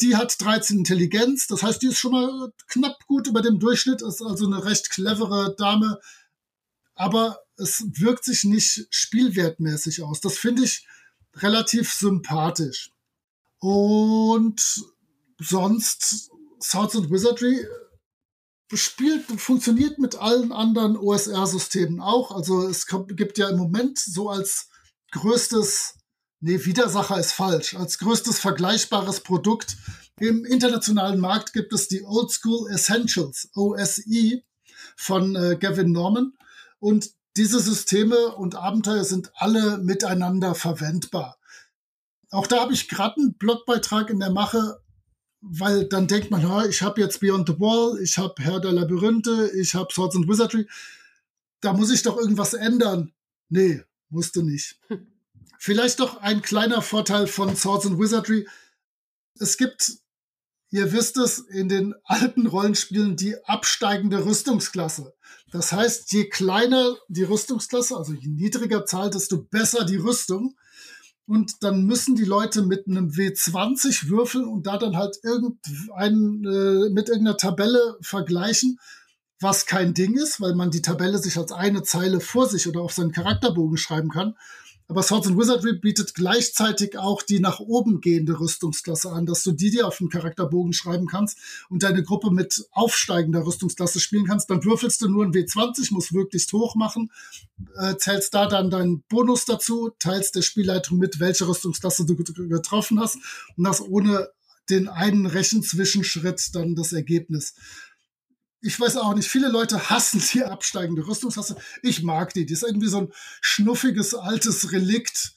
Die 0.00 0.16
hat 0.16 0.40
13 0.40 0.78
Intelligenz, 0.78 1.46
das 1.46 1.62
heißt, 1.62 1.82
die 1.82 1.88
ist 1.88 1.98
schon 1.98 2.12
mal 2.12 2.52
knapp 2.66 3.06
gut 3.06 3.26
über 3.26 3.42
dem 3.42 3.58
Durchschnitt, 3.58 4.02
ist 4.02 4.22
also 4.22 4.46
eine 4.46 4.64
recht 4.64 4.90
clevere 4.90 5.54
Dame, 5.56 6.00
aber 6.94 7.40
es 7.56 7.84
wirkt 8.00 8.24
sich 8.24 8.44
nicht 8.44 8.86
spielwertmäßig 8.90 10.02
aus. 10.02 10.20
Das 10.20 10.38
finde 10.38 10.64
ich 10.64 10.86
relativ 11.36 11.92
sympathisch. 11.92 12.90
Und 13.58 14.60
sonst 15.38 16.30
Swords 16.60 16.96
and 16.96 17.10
Wizardry 17.10 17.66
spielt, 18.72 19.26
funktioniert 19.40 19.98
mit 19.98 20.16
allen 20.16 20.52
anderen 20.52 20.96
OSR-Systemen 20.96 22.00
auch. 22.00 22.32
Also 22.32 22.66
es 22.66 22.86
gibt 22.86 23.38
ja 23.38 23.48
im 23.50 23.58
Moment 23.58 23.98
so 23.98 24.30
als 24.30 24.68
größtes 25.12 25.94
Nee, 26.44 26.64
Widersacher 26.64 27.20
ist 27.20 27.32
falsch. 27.32 27.76
Als 27.76 27.98
größtes 27.98 28.40
vergleichbares 28.40 29.20
Produkt 29.20 29.76
im 30.18 30.44
internationalen 30.44 31.20
Markt 31.20 31.52
gibt 31.52 31.72
es 31.72 31.86
die 31.86 32.02
Old 32.02 32.32
School 32.32 32.68
Essentials, 32.68 33.48
OSI, 33.54 34.44
von 34.96 35.36
äh, 35.36 35.56
Gavin 35.56 35.92
Norman. 35.92 36.32
Und 36.80 37.10
diese 37.36 37.60
Systeme 37.60 38.34
und 38.34 38.56
Abenteuer 38.56 39.04
sind 39.04 39.30
alle 39.36 39.78
miteinander 39.78 40.56
verwendbar. 40.56 41.38
Auch 42.30 42.48
da 42.48 42.58
habe 42.58 42.72
ich 42.72 42.88
gerade 42.88 43.18
einen 43.18 43.34
Blogbeitrag 43.34 44.10
in 44.10 44.18
der 44.18 44.32
Mache, 44.32 44.80
weil 45.42 45.88
dann 45.88 46.08
denkt 46.08 46.32
man, 46.32 46.42
ja, 46.42 46.64
ich 46.64 46.82
habe 46.82 47.00
jetzt 47.00 47.20
Beyond 47.20 47.50
the 47.50 47.60
Wall, 47.60 48.00
ich 48.02 48.18
habe 48.18 48.34
Herr 48.38 48.58
der 48.58 48.72
Labyrinthe, 48.72 49.52
ich 49.54 49.76
habe 49.76 49.92
Swords 49.92 50.16
and 50.16 50.26
Wizardry. 50.26 50.68
Da 51.60 51.72
muss 51.72 51.92
ich 51.92 52.02
doch 52.02 52.16
irgendwas 52.16 52.54
ändern. 52.54 53.12
Nee, 53.48 53.84
musste 54.08 54.42
nicht. 54.42 54.80
Vielleicht 55.64 56.00
doch 56.00 56.16
ein 56.16 56.42
kleiner 56.42 56.82
Vorteil 56.82 57.28
von 57.28 57.54
Swords 57.54 57.86
and 57.86 57.96
Wizardry. 57.96 58.48
Es 59.38 59.56
gibt, 59.56 59.92
ihr 60.72 60.90
wisst 60.90 61.16
es, 61.18 61.38
in 61.38 61.68
den 61.68 61.94
alten 62.02 62.48
Rollenspielen 62.48 63.14
die 63.14 63.36
absteigende 63.44 64.24
Rüstungsklasse. 64.24 65.14
Das 65.52 65.70
heißt, 65.70 66.10
je 66.10 66.28
kleiner 66.28 66.96
die 67.06 67.22
Rüstungsklasse, 67.22 67.96
also 67.96 68.12
je 68.12 68.26
niedriger 68.26 68.86
Zahl, 68.86 69.10
desto 69.10 69.40
besser 69.40 69.84
die 69.84 69.98
Rüstung. 69.98 70.56
Und 71.26 71.62
dann 71.62 71.84
müssen 71.86 72.16
die 72.16 72.24
Leute 72.24 72.62
mit 72.62 72.88
einem 72.88 73.10
W20 73.10 74.08
würfeln 74.08 74.46
und 74.48 74.66
da 74.66 74.78
dann 74.78 74.96
halt 74.96 75.20
irgendein, 75.22 76.44
äh, 76.44 76.90
mit 76.90 77.08
irgendeiner 77.08 77.36
Tabelle 77.36 77.98
vergleichen, 78.00 78.80
was 79.38 79.66
kein 79.66 79.94
Ding 79.94 80.16
ist, 80.16 80.40
weil 80.40 80.56
man 80.56 80.72
die 80.72 80.82
Tabelle 80.82 81.18
sich 81.18 81.38
als 81.38 81.52
eine 81.52 81.84
Zeile 81.84 82.18
vor 82.18 82.48
sich 82.48 82.66
oder 82.66 82.80
auf 82.80 82.94
seinen 82.94 83.12
Charakterbogen 83.12 83.76
schreiben 83.76 84.10
kann. 84.10 84.34
Aber 84.88 85.02
Swords 85.02 85.28
and 85.28 85.38
Wizardry 85.38 85.78
bietet 85.78 86.14
gleichzeitig 86.14 86.98
auch 86.98 87.22
die 87.22 87.40
nach 87.40 87.60
oben 87.60 88.00
gehende 88.00 88.38
Rüstungsklasse 88.38 89.10
an, 89.10 89.26
dass 89.26 89.42
du 89.42 89.52
die 89.52 89.70
dir 89.70 89.86
auf 89.86 89.98
den 89.98 90.08
Charakterbogen 90.08 90.72
schreiben 90.72 91.06
kannst 91.06 91.38
und 91.70 91.82
deine 91.82 92.02
Gruppe 92.02 92.30
mit 92.30 92.64
aufsteigender 92.72 93.46
Rüstungsklasse 93.46 94.00
spielen 94.00 94.26
kannst. 94.26 94.50
Dann 94.50 94.64
würfelst 94.64 95.00
du 95.02 95.08
nur 95.08 95.24
ein 95.24 95.32
W20, 95.32 95.92
musst 95.92 96.12
möglichst 96.12 96.52
hoch 96.52 96.74
machen, 96.74 97.10
äh, 97.76 97.96
zählst 97.96 98.34
da 98.34 98.46
dann 98.46 98.70
deinen 98.70 99.02
Bonus 99.08 99.44
dazu, 99.44 99.90
teilst 99.98 100.34
der 100.34 100.42
Spielleitung 100.42 100.98
mit, 100.98 101.20
welche 101.20 101.48
Rüstungsklasse 101.48 102.04
du 102.04 102.16
getroffen 102.16 103.00
hast 103.00 103.18
und 103.56 103.64
das 103.64 103.80
ohne 103.80 104.28
den 104.70 104.88
einen 104.88 105.26
Rechenzwischenschritt 105.26 106.54
dann 106.54 106.74
das 106.74 106.92
Ergebnis. 106.92 107.54
Ich 108.64 108.78
weiß 108.78 108.96
auch 108.96 109.14
nicht, 109.14 109.28
viele 109.28 109.48
Leute 109.48 109.90
hassen 109.90 110.22
die 110.32 110.44
absteigende 110.44 111.06
Rüstungsklasse. 111.06 111.56
Ich 111.82 112.02
mag 112.02 112.32
die. 112.32 112.46
Die 112.46 112.52
ist 112.52 112.62
irgendwie 112.62 112.88
so 112.88 112.98
ein 112.98 113.12
schnuffiges, 113.40 114.14
altes 114.14 114.72
Relikt, 114.72 115.34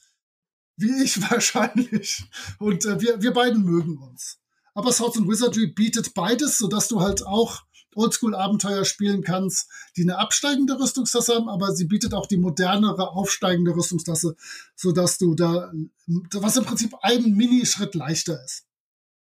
wie 0.76 1.02
ich 1.02 1.20
wahrscheinlich. 1.30 2.24
Und 2.58 2.84
äh, 2.84 3.00
wir, 3.00 3.20
wir 3.20 3.32
beiden 3.32 3.64
mögen 3.64 3.98
uns. 3.98 4.38
Aber 4.74 4.92
Swords 4.92 5.16
and 5.16 5.28
Wizardry 5.28 5.66
bietet 5.66 6.14
beides, 6.14 6.58
sodass 6.58 6.86
du 6.88 7.00
halt 7.00 7.26
auch 7.26 7.62
Oldschool-Abenteuer 7.96 8.84
spielen 8.84 9.22
kannst, 9.22 9.68
die 9.96 10.02
eine 10.02 10.18
absteigende 10.18 10.78
Rüstungsklasse 10.78 11.34
haben, 11.34 11.48
aber 11.48 11.74
sie 11.74 11.86
bietet 11.86 12.14
auch 12.14 12.26
die 12.26 12.36
modernere, 12.36 13.10
aufsteigende 13.10 13.74
Rüstungsklasse, 13.74 14.36
sodass 14.76 15.18
du 15.18 15.34
da, 15.34 15.72
was 16.06 16.56
im 16.56 16.64
Prinzip 16.64 16.94
ein 17.00 17.34
Minischritt 17.34 17.94
leichter 17.94 18.42
ist. 18.44 18.66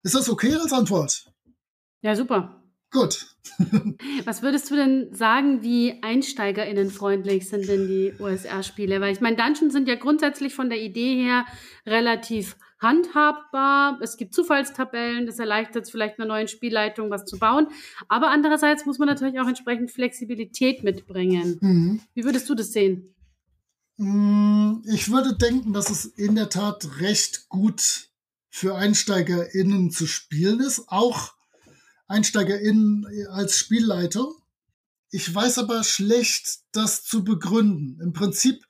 Ist 0.03 0.15
das 0.15 0.29
okay 0.29 0.53
als 0.55 0.73
Antwort? 0.73 1.31
Ja, 2.01 2.15
super. 2.15 2.64
Gut. 2.95 3.27
Was 4.25 4.41
würdest 4.41 4.71
du 4.71 4.75
denn 4.75 5.13
sagen, 5.13 5.61
wie 5.61 6.01
einsteigerinnenfreundlich 6.01 7.49
sind 7.49 7.67
denn 7.67 7.87
die 7.87 8.13
OSR-Spiele? 8.17 9.01
Weil 9.01 9.11
ich 9.11 9.19
meine, 9.19 9.35
Dungeons 9.35 9.73
sind 9.73 9.89
ja 9.89 9.95
grundsätzlich 9.95 10.55
von 10.55 10.69
der 10.69 10.79
Idee 10.79 11.21
her 11.21 11.45
relativ 11.85 12.55
handhabbar. 12.79 13.99
Es 14.01 14.15
gibt 14.15 14.33
Zufallstabellen, 14.33 15.25
das 15.25 15.39
erleichtert 15.39 15.89
vielleicht 15.89 16.19
einer 16.19 16.27
neuen 16.27 16.47
Spielleitung, 16.47 17.09
was 17.09 17.25
zu 17.25 17.37
bauen. 17.37 17.67
Aber 18.07 18.29
andererseits 18.29 18.85
muss 18.85 18.97
man 18.97 19.09
natürlich 19.09 19.41
auch 19.41 19.47
entsprechend 19.47 19.91
Flexibilität 19.91 20.83
mitbringen. 20.83 21.57
Mhm. 21.59 22.01
Wie 22.13 22.23
würdest 22.23 22.49
du 22.49 22.55
das 22.55 22.71
sehen? 22.71 23.13
Mm, 23.97 24.83
ich 24.85 25.11
würde 25.11 25.35
denken, 25.35 25.73
dass 25.73 25.89
es 25.89 26.05
in 26.05 26.35
der 26.35 26.49
Tat 26.49 26.99
recht 27.01 27.49
gut 27.49 28.09
für 28.49 28.75
EinsteigerInnen 28.75 29.91
zu 29.91 30.07
spielen 30.07 30.61
ist. 30.61 30.85
Auch 30.87 31.33
EinsteigerInnen 32.07 33.05
als 33.29 33.57
Spielleiter. 33.57 34.27
Ich 35.11 35.33
weiß 35.33 35.59
aber 35.59 35.83
schlecht, 35.83 36.59
das 36.71 37.03
zu 37.03 37.23
begründen. 37.23 37.99
Im 38.01 38.13
Prinzip 38.13 38.65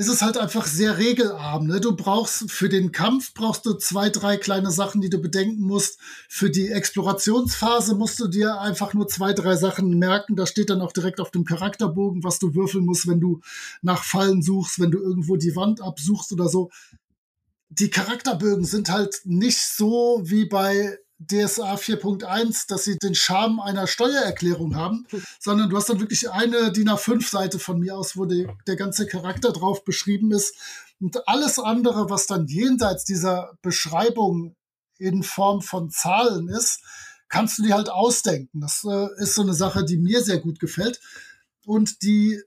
ist 0.00 0.08
es 0.08 0.22
halt 0.22 0.38
einfach 0.38 0.66
sehr 0.66 0.96
regelarm. 0.96 1.66
Ne? 1.66 1.78
Du 1.78 1.94
brauchst 1.94 2.50
für 2.50 2.70
den 2.70 2.90
Kampf 2.90 3.34
brauchst 3.34 3.66
du 3.66 3.74
zwei, 3.74 4.08
drei 4.08 4.38
kleine 4.38 4.70
Sachen, 4.70 5.02
die 5.02 5.10
du 5.10 5.18
bedenken 5.18 5.60
musst. 5.60 5.98
Für 6.26 6.48
die 6.48 6.68
Explorationsphase 6.68 7.94
musst 7.94 8.18
du 8.18 8.26
dir 8.26 8.62
einfach 8.62 8.94
nur 8.94 9.08
zwei, 9.08 9.34
drei 9.34 9.56
Sachen 9.56 9.98
merken. 9.98 10.36
Da 10.36 10.46
steht 10.46 10.70
dann 10.70 10.80
auch 10.80 10.92
direkt 10.92 11.20
auf 11.20 11.30
dem 11.30 11.44
Charakterbogen, 11.44 12.24
was 12.24 12.38
du 12.38 12.54
würfeln 12.54 12.86
musst, 12.86 13.08
wenn 13.08 13.20
du 13.20 13.40
nach 13.82 14.02
Fallen 14.02 14.42
suchst, 14.42 14.80
wenn 14.80 14.90
du 14.90 14.98
irgendwo 15.00 15.36
die 15.36 15.54
Wand 15.54 15.82
absuchst 15.82 16.32
oder 16.32 16.48
so. 16.48 16.70
Die 17.68 17.90
Charakterbögen 17.90 18.64
sind 18.64 18.90
halt 18.90 19.20
nicht 19.24 19.60
so 19.60 20.22
wie 20.24 20.46
bei 20.46 20.98
DSA 21.20 21.74
4.1, 21.74 22.66
dass 22.68 22.84
sie 22.84 22.98
den 22.98 23.14
Charme 23.14 23.60
einer 23.60 23.86
Steuererklärung 23.86 24.74
haben, 24.74 25.06
sondern 25.40 25.70
du 25.70 25.76
hast 25.76 25.88
dann 25.88 26.00
wirklich 26.00 26.30
eine 26.30 26.72
DIN 26.72 26.88
A5-Seite 26.88 27.58
von 27.58 27.78
mir 27.78 27.96
aus, 27.96 28.16
wo 28.16 28.24
die, 28.24 28.48
der 28.66 28.76
ganze 28.76 29.06
Charakter 29.06 29.52
drauf 29.52 29.84
beschrieben 29.84 30.32
ist. 30.32 30.54
Und 31.00 31.28
alles 31.28 31.58
andere, 31.58 32.10
was 32.10 32.26
dann 32.26 32.46
jenseits 32.46 33.04
dieser 33.04 33.52
Beschreibung 33.62 34.56
in 34.98 35.22
Form 35.22 35.62
von 35.62 35.90
Zahlen 35.90 36.48
ist, 36.48 36.80
kannst 37.28 37.58
du 37.58 37.62
dir 37.62 37.74
halt 37.74 37.88
ausdenken. 37.88 38.60
Das 38.60 38.84
äh, 38.84 39.08
ist 39.22 39.34
so 39.34 39.42
eine 39.42 39.54
Sache, 39.54 39.84
die 39.84 39.96
mir 39.96 40.22
sehr 40.22 40.38
gut 40.38 40.58
gefällt 40.60 41.00
und 41.64 42.02
die 42.02 42.42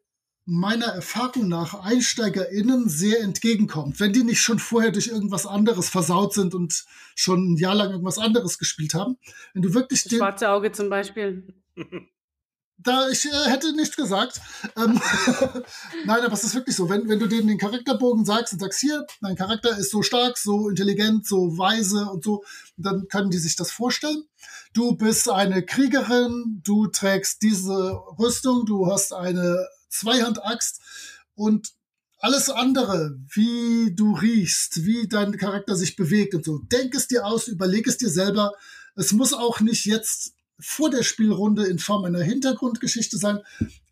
meiner 0.45 0.87
Erfahrung 0.87 1.47
nach 1.47 1.85
EinsteigerInnen 1.85 2.89
sehr 2.89 3.21
entgegenkommt. 3.21 3.99
Wenn 3.99 4.13
die 4.13 4.23
nicht 4.23 4.41
schon 4.41 4.59
vorher 4.59 4.91
durch 4.91 5.07
irgendwas 5.07 5.45
anderes 5.45 5.89
versaut 5.89 6.33
sind 6.33 6.53
und 6.53 6.83
schon 7.15 7.53
ein 7.53 7.57
Jahr 7.57 7.75
lang 7.75 7.91
irgendwas 7.91 8.17
anderes 8.17 8.57
gespielt 8.57 8.93
haben. 8.93 9.17
Wenn 9.53 9.61
du 9.61 9.73
wirklich 9.73 10.03
das 10.03 10.13
Schwarze 10.13 10.49
Auge 10.49 10.71
zum 10.71 10.89
Beispiel. 10.89 11.47
Da, 12.79 13.07
ich 13.09 13.25
äh, 13.25 13.49
hätte 13.49 13.73
nichts 13.75 13.95
gesagt. 13.95 14.41
Ähm, 14.75 14.99
Nein, 16.05 16.23
aber 16.23 16.33
es 16.33 16.43
ist 16.43 16.55
wirklich 16.55 16.75
so. 16.75 16.89
Wenn, 16.89 17.07
wenn 17.07 17.19
du 17.19 17.27
denen 17.27 17.47
den 17.47 17.57
Charakterbogen 17.57 18.25
sagst 18.25 18.51
und 18.51 18.59
sagst, 18.59 18.81
hier, 18.81 19.05
dein 19.21 19.37
Charakter 19.37 19.77
ist 19.77 19.91
so 19.91 20.01
stark, 20.01 20.37
so 20.37 20.67
intelligent, 20.67 21.25
so 21.25 21.57
weise 21.57 22.05
und 22.09 22.23
so, 22.23 22.43
dann 22.75 23.07
können 23.07 23.29
die 23.29 23.37
sich 23.37 23.55
das 23.55 23.71
vorstellen. 23.71 24.23
Du 24.73 24.97
bist 24.97 25.29
eine 25.29 25.63
Kriegerin, 25.63 26.61
du 26.63 26.87
trägst 26.87 27.41
diese 27.41 27.93
Rüstung, 28.19 28.65
du 28.65 28.91
hast 28.91 29.13
eine 29.13 29.65
Zweihandaxt 29.93 30.81
und 31.35 31.71
alles 32.17 32.49
andere, 32.49 33.19
wie 33.33 33.93
du 33.93 34.15
riechst, 34.15 34.85
wie 34.85 35.07
dein 35.07 35.37
Charakter 35.37 35.75
sich 35.75 35.95
bewegt 35.95 36.33
und 36.35 36.45
so, 36.45 36.59
denk 36.59 36.95
es 36.95 37.07
dir 37.07 37.25
aus, 37.25 37.47
überleg 37.47 37.85
es 37.85 37.97
dir 37.97 38.09
selber. 38.09 38.53
Es 38.95 39.11
muss 39.11 39.33
auch 39.33 39.59
nicht 39.59 39.85
jetzt 39.85 40.33
vor 40.59 40.89
der 40.89 41.03
Spielrunde 41.03 41.65
in 41.65 41.79
Form 41.79 42.05
einer 42.05 42.23
Hintergrundgeschichte 42.23 43.17
sein. 43.17 43.39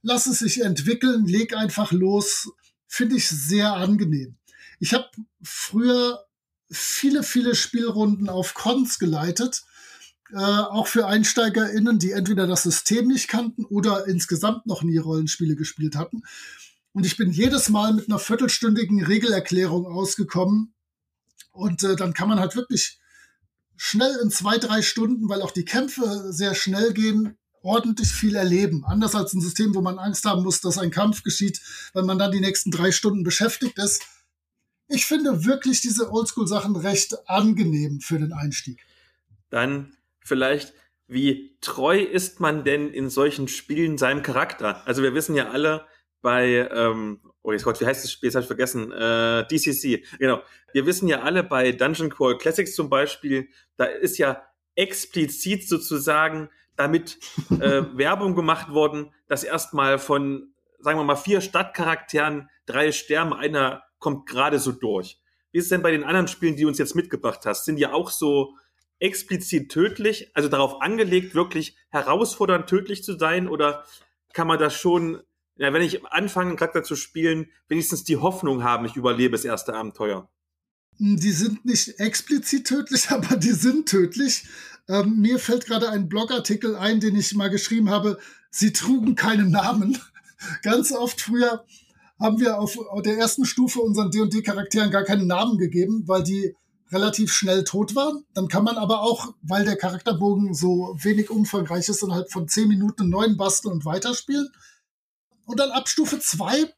Lass 0.02 0.28
es 0.28 0.40
sich 0.40 0.62
entwickeln, 0.62 1.26
leg 1.26 1.56
einfach 1.56 1.92
los. 1.92 2.50
Finde 2.88 3.18
ich 3.18 3.28
sehr 3.28 3.74
angenehm. 3.74 4.38
Ich 4.80 4.94
habe 4.94 5.10
früher 5.44 6.26
viele, 6.72 7.24
viele 7.24 7.54
Spielrunden 7.54 8.30
auf 8.30 8.54
Cons 8.54 8.98
geleitet 8.98 9.64
äh, 10.34 10.38
auch 10.38 10.88
für 10.88 11.08
EinsteigerInnen, 11.08 12.00
die 12.00 12.12
entweder 12.12 12.48
das 12.48 12.64
System 12.64 13.08
nicht 13.08 13.28
kannten 13.28 13.66
oder 13.66 14.08
insgesamt 14.08 14.66
noch 14.66 14.84
nie 14.84 14.98
Rollenspiele 14.98 15.56
gespielt 15.56 15.96
hatten. 15.96 16.24
Und 16.94 17.06
ich 17.06 17.18
bin 17.18 17.32
jedes 17.32 17.70
Mal 17.70 17.94
mit 17.94 18.08
einer 18.08 18.20
viertelstündigen 18.20 19.04
Regelerklärung 19.04 19.86
ausgekommen. 19.86 20.74
Und 21.52 21.84
äh, 21.84 21.96
dann 21.96 22.14
kann 22.14 22.30
man 22.30 22.40
halt 22.40 22.56
wirklich 22.56 23.00
schnell 23.76 24.18
in 24.22 24.30
zwei, 24.30 24.58
drei 24.58 24.82
Stunden, 24.82 25.28
weil 25.30 25.42
auch 25.42 25.52
die 25.52 25.66
Kämpfe 25.66 26.32
sehr 26.32 26.56
schnell 26.56 26.94
gehen, 26.94 27.38
ordentlich 27.64 28.12
viel 28.12 28.36
erleben. 28.36 28.86
Anders 28.86 29.16
als 29.16 29.34
ein 29.34 29.42
System, 29.42 29.76
wo 29.76 29.82
man 29.82 30.00
Angst 30.00 30.26
haben 30.26 30.44
muss, 30.44 30.62
dass 30.62 30.78
ein 30.78 30.92
Kampf 30.92 31.24
geschieht, 31.24 31.62
weil 31.94 32.04
man 32.04 32.20
dann 32.20 32.32
die 32.32 32.40
nächsten 32.40 32.72
drei 32.72 32.92
Stunden 32.92 33.24
beschäftigt 33.24 33.78
ist. 33.78 34.04
Ich 34.88 35.06
finde 35.06 35.46
wirklich 35.46 35.82
diese 35.82 36.12
Oldschool-Sachen 36.12 36.76
recht 36.76 37.16
angenehm 37.30 38.02
für 38.02 38.20
den 38.20 38.34
Einstieg. 38.34 38.86
Dann 39.50 39.94
vielleicht, 40.24 40.74
wie 41.08 41.58
treu 41.62 42.00
ist 42.00 42.40
man 42.40 42.64
denn 42.64 42.90
in 42.90 43.10
solchen 43.10 43.48
Spielen 43.48 43.98
seinem 43.98 44.24
Charakter? 44.24 44.86
Also 44.88 45.04
wir 45.04 45.14
wissen 45.14 45.36
ja 45.36 45.50
alle 45.50 45.86
bei, 46.22 46.70
ähm, 46.72 47.20
oh 47.44 47.52
jetzt 47.52 47.64
Gott, 47.64 47.82
wie 47.82 47.86
heißt 47.86 48.04
das 48.04 48.12
Spiel? 48.12 48.28
Jetzt 48.28 48.36
habe 48.36 48.44
ich 48.44 48.48
vergessen. 48.48 48.92
Äh, 48.92 49.46
DCC, 49.48 50.06
genau. 50.20 50.42
Wir 50.74 50.86
wissen 50.86 51.08
ja 51.08 51.22
alle 51.22 51.44
bei 51.44 51.72
Dungeon 51.72 52.10
Crawl 52.10 52.38
Classics 52.38 52.76
zum 52.76 52.90
Beispiel, 52.90 53.50
da 53.76 53.86
ist 53.86 54.18
ja 54.18 54.42
explizit 54.76 55.68
sozusagen 55.68 56.50
damit 56.76 57.18
äh, 57.60 57.84
Werbung 57.94 58.36
gemacht 58.36 58.72
worden, 58.72 59.14
dass 59.28 59.44
erstmal 59.44 60.00
von, 60.00 60.54
sagen 60.80 60.98
wir 60.98 61.04
mal, 61.04 61.16
vier 61.16 61.42
Stadtcharakteren 61.42 62.50
drei 62.66 62.92
sterben, 62.92 63.34
einer 63.34 63.84
kommt 64.00 64.28
gerade 64.28 64.60
so 64.60 64.72
durch. 64.72 65.20
Wie 65.52 65.58
ist 65.58 65.66
es 65.66 65.70
denn 65.70 65.82
bei 65.82 65.92
den 65.92 66.04
anderen 66.04 66.28
Spielen, 66.28 66.56
die 66.56 66.64
du 66.64 66.70
uns 66.70 66.78
jetzt 66.78 66.96
mitgebracht 66.96 67.46
hast? 67.46 67.66
Sind 67.66 67.76
die 67.76 67.88
auch 67.88 68.10
so 68.10 68.56
explizit 69.02 69.70
tödlich, 69.70 70.32
also 70.36 70.48
darauf 70.48 70.82
angelegt, 70.82 71.36
wirklich 71.36 71.76
herausfordernd 71.90 72.68
tödlich 72.68 73.04
zu 73.04 73.18
sein? 73.18 73.50
Oder 73.50 73.84
kann 74.34 74.48
man 74.48 74.60
das 74.60 74.76
schon, 74.76 75.22
ja, 75.58 75.74
wenn 75.74 75.82
ich 75.82 76.06
anfange, 76.06 76.50
einen 76.50 76.58
Charakter 76.58 76.84
zu 76.84 76.96
spielen, 76.96 77.52
wenigstens 77.68 78.04
die 78.04 78.18
Hoffnung 78.18 78.64
haben, 78.64 78.86
ich 78.86 78.96
überlebe 78.96 79.32
das 79.32 79.44
erste 79.44 79.74
Abenteuer? 79.74 80.30
Die 81.00 81.32
sind 81.32 81.66
nicht 81.66 82.00
explizit 82.00 82.68
tödlich, 82.68 83.10
aber 83.10 83.36
die 83.36 83.52
sind 83.52 83.90
tödlich. 83.90 84.46
Ähm, 84.88 85.20
mir 85.20 85.40
fällt 85.40 85.66
gerade 85.66 85.90
ein 85.90 86.08
Blogartikel 86.08 86.76
ein, 86.76 87.00
den 87.00 87.16
ich 87.16 87.34
mal 87.34 87.50
geschrieben 87.50 87.90
habe. 87.90 88.20
Sie 88.52 88.72
trugen 88.72 89.16
keinen 89.16 89.50
Namen. 89.50 89.98
Ganz 90.62 90.92
oft 90.92 91.22
früher 91.22 91.66
haben 92.20 92.40
wir 92.40 92.60
auf 92.60 92.78
der 93.04 93.18
ersten 93.18 93.46
Stufe 93.46 93.80
unseren 93.80 94.12
D&D-Charakteren 94.12 94.92
gar 94.92 95.04
keinen 95.04 95.26
Namen 95.26 95.58
gegeben, 95.58 96.04
weil 96.06 96.22
die 96.22 96.56
relativ 96.92 97.34
schnell 97.34 97.64
tot 97.64 97.96
war. 97.96 98.14
Dann 98.34 98.48
kann 98.48 98.64
man 98.64 98.78
aber 98.78 99.02
auch, 99.02 99.34
weil 99.42 99.66
der 99.66 99.78
Charakterbogen 99.78 100.54
so 100.54 100.96
wenig 101.00 101.30
umfangreich 101.30 101.88
ist, 101.90 102.04
innerhalb 102.04 102.32
von 102.32 102.48
zehn 102.48 102.68
Minuten 102.68 103.04
einen 103.04 103.12
neuen 103.12 103.38
basteln 103.38 103.74
und 103.74 103.86
weiterspielen. 103.86 104.50
Und 105.46 105.60
dann 105.60 105.72
ab 105.72 105.90
Stufe 105.90 106.20
zwei 106.20 106.74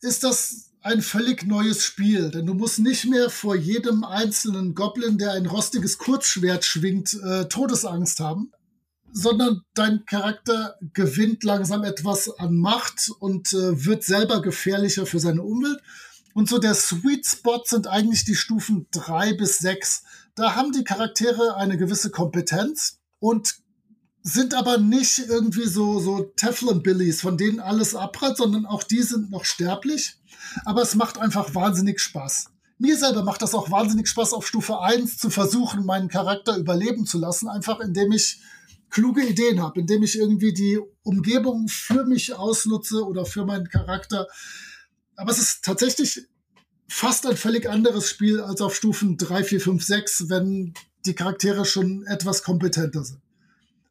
ist 0.00 0.24
das 0.24 0.70
ein 0.82 1.02
völlig 1.02 1.44
neues 1.44 1.84
Spiel, 1.84 2.30
denn 2.30 2.46
du 2.46 2.54
musst 2.54 2.78
nicht 2.78 3.06
mehr 3.06 3.28
vor 3.28 3.56
jedem 3.56 4.04
einzelnen 4.04 4.74
Goblin, 4.74 5.18
der 5.18 5.32
ein 5.32 5.46
rostiges 5.46 5.98
Kurzschwert 5.98 6.64
schwingt, 6.64 7.14
äh, 7.14 7.48
Todesangst 7.48 8.20
haben, 8.20 8.52
sondern 9.12 9.62
dein 9.74 10.04
Charakter 10.06 10.76
gewinnt 10.92 11.42
langsam 11.42 11.82
etwas 11.82 12.30
an 12.38 12.56
Macht 12.56 13.10
und 13.18 13.52
äh, 13.52 13.84
wird 13.84 14.04
selber 14.04 14.42
gefährlicher 14.42 15.06
für 15.06 15.18
seine 15.18 15.42
Umwelt. 15.42 15.80
Und 16.36 16.50
so 16.50 16.58
der 16.58 16.74
Sweet 16.74 17.24
Spot 17.24 17.62
sind 17.64 17.86
eigentlich 17.86 18.26
die 18.26 18.34
Stufen 18.34 18.86
drei 18.90 19.32
bis 19.32 19.56
sechs. 19.56 20.02
Da 20.34 20.54
haben 20.54 20.70
die 20.70 20.84
Charaktere 20.84 21.56
eine 21.56 21.78
gewisse 21.78 22.10
Kompetenz 22.10 22.98
und 23.20 23.54
sind 24.20 24.52
aber 24.52 24.76
nicht 24.76 25.18
irgendwie 25.18 25.66
so, 25.66 25.98
so 25.98 26.24
Teflon-Billies, 26.36 27.22
von 27.22 27.38
denen 27.38 27.58
alles 27.58 27.94
abprallt, 27.94 28.36
sondern 28.36 28.66
auch 28.66 28.82
die 28.82 29.00
sind 29.00 29.30
noch 29.30 29.46
sterblich. 29.46 30.18
Aber 30.66 30.82
es 30.82 30.94
macht 30.94 31.16
einfach 31.16 31.54
wahnsinnig 31.54 32.00
Spaß. 32.00 32.50
mir 32.76 32.98
selber 32.98 33.22
macht 33.22 33.40
das 33.40 33.54
auch 33.54 33.70
wahnsinnig 33.70 34.06
Spaß, 34.06 34.34
auf 34.34 34.46
Stufe 34.46 34.78
1 34.82 35.16
zu 35.16 35.30
versuchen, 35.30 35.86
meinen 35.86 36.08
Charakter 36.08 36.58
überleben 36.58 37.06
zu 37.06 37.16
lassen, 37.16 37.48
einfach 37.48 37.80
indem 37.80 38.12
ich 38.12 38.42
kluge 38.90 39.26
Ideen 39.26 39.62
habe, 39.62 39.80
indem 39.80 40.02
ich 40.02 40.18
irgendwie 40.18 40.52
die 40.52 40.80
Umgebung 41.02 41.68
für 41.68 42.04
mich 42.04 42.34
ausnutze 42.34 43.06
oder 43.06 43.24
für 43.24 43.46
meinen 43.46 43.70
Charakter. 43.70 44.26
Aber 45.16 45.32
es 45.32 45.38
ist 45.38 45.64
tatsächlich 45.64 46.26
fast 46.88 47.26
ein 47.26 47.36
völlig 47.36 47.68
anderes 47.68 48.08
Spiel 48.08 48.40
als 48.40 48.60
auf 48.60 48.74
Stufen 48.74 49.16
3, 49.16 49.44
4, 49.44 49.60
5, 49.60 49.84
6, 49.84 50.28
wenn 50.28 50.74
die 51.04 51.14
Charaktere 51.14 51.64
schon 51.64 52.06
etwas 52.06 52.42
kompetenter 52.42 53.04
sind. 53.04 53.20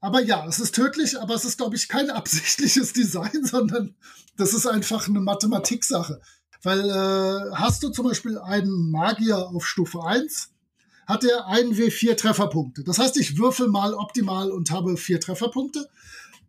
Aber 0.01 0.21
ja, 0.21 0.45
es 0.47 0.59
ist 0.59 0.75
tödlich, 0.75 1.19
aber 1.19 1.33
es 1.33 1.45
ist, 1.45 1.57
glaube 1.57 1.75
ich, 1.75 1.87
kein 1.87 2.09
absichtliches 2.11 2.93
Design, 2.93 3.43
sondern 3.43 3.95
das 4.37 4.53
ist 4.53 4.67
einfach 4.67 5.07
eine 5.07 5.19
Mathematiksache. 5.19 6.21
Weil 6.61 6.89
äh, 6.89 7.55
hast 7.55 7.83
du 7.83 7.89
zum 7.89 8.07
Beispiel 8.07 8.37
einen 8.37 8.91
Magier 8.91 9.37
auf 9.37 9.65
Stufe 9.65 10.03
1, 10.03 10.49
hat 11.07 11.23
er 11.23 11.47
einen 11.47 11.73
W4 11.73 12.15
Trefferpunkte. 12.15 12.83
Das 12.83 12.99
heißt, 12.99 13.17
ich 13.17 13.37
würfel 13.37 13.67
mal 13.67 13.93
optimal 13.93 14.51
und 14.51 14.71
habe 14.71 14.97
vier 14.97 15.19
Trefferpunkte. 15.19 15.87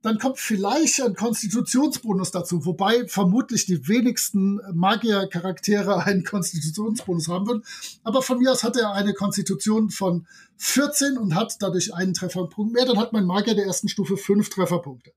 Dann 0.02 0.18
kommt 0.18 0.38
vielleicht 0.38 1.02
ein 1.02 1.14
Konstitutionsbonus 1.14 2.30
dazu, 2.30 2.64
wobei 2.64 3.06
vermutlich 3.08 3.66
die 3.66 3.88
wenigsten 3.88 4.60
Magiercharaktere 4.72 6.02
einen 6.04 6.24
Konstitutionsbonus 6.24 7.28
haben 7.28 7.46
würden. 7.46 7.64
Aber 8.04 8.22
von 8.22 8.38
mir 8.38 8.52
aus 8.52 8.62
hat 8.62 8.76
er 8.76 8.92
eine 8.92 9.14
Konstitution 9.14 9.90
von 9.90 10.26
14 10.58 11.18
und 11.18 11.34
hat 11.34 11.56
dadurch 11.60 11.94
einen 11.94 12.14
Trefferpunkt 12.14 12.72
mehr. 12.72 12.84
Dann 12.84 12.98
hat 12.98 13.12
mein 13.12 13.24
Magier 13.24 13.54
der 13.54 13.66
ersten 13.66 13.88
Stufe 13.88 14.16
fünf 14.16 14.50
Trefferpunkte. 14.50 15.12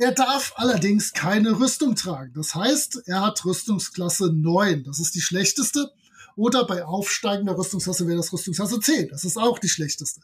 Er 0.00 0.12
darf 0.12 0.52
allerdings 0.54 1.12
keine 1.12 1.58
Rüstung 1.58 1.96
tragen. 1.96 2.32
Das 2.34 2.54
heißt, 2.54 3.02
er 3.06 3.20
hat 3.20 3.44
Rüstungsklasse 3.44 4.32
9. 4.32 4.84
Das 4.84 5.00
ist 5.00 5.16
die 5.16 5.20
schlechteste. 5.20 5.90
Oder 6.36 6.64
bei 6.64 6.84
aufsteigender 6.84 7.58
Rüstungsklasse 7.58 8.06
wäre 8.06 8.18
das 8.18 8.32
Rüstungsklasse 8.32 8.78
10. 8.78 9.08
Das 9.08 9.24
ist 9.24 9.36
auch 9.36 9.58
die 9.58 9.68
schlechteste. 9.68 10.20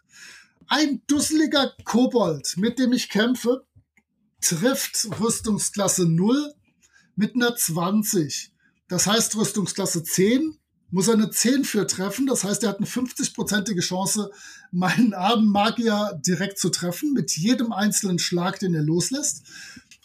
Ein 0.69 1.03
dusseliger 1.07 1.73
Kobold, 1.85 2.57
mit 2.57 2.79
dem 2.79 2.93
ich 2.93 3.09
kämpfe, 3.09 3.67
trifft 4.41 5.09
Rüstungsklasse 5.21 6.07
0 6.07 6.55
mit 7.17 7.35
einer 7.35 7.55
20. 7.55 8.53
Das 8.89 9.07
heißt, 9.07 9.37
Rüstungsklasse 9.37 10.03
10 10.03 10.57
muss 10.91 11.09
er 11.09 11.15
eine 11.15 11.31
10 11.31 11.65
für 11.65 11.87
treffen. 11.87 12.27
Das 12.27 12.45
heißt, 12.45 12.63
er 12.63 12.71
hat 12.71 12.79
eine 12.79 12.87
50-prozentige 12.87 13.81
Chance, 13.81 14.31
meinen 14.71 15.13
armen 15.13 15.49
Magier 15.49 16.21
direkt 16.25 16.59
zu 16.59 16.71
treffen, 16.71 17.13
mit 17.13 17.37
jedem 17.37 17.73
einzelnen 17.73 18.19
Schlag, 18.19 18.59
den 18.61 18.75
er 18.75 18.83
loslässt. 18.83 19.43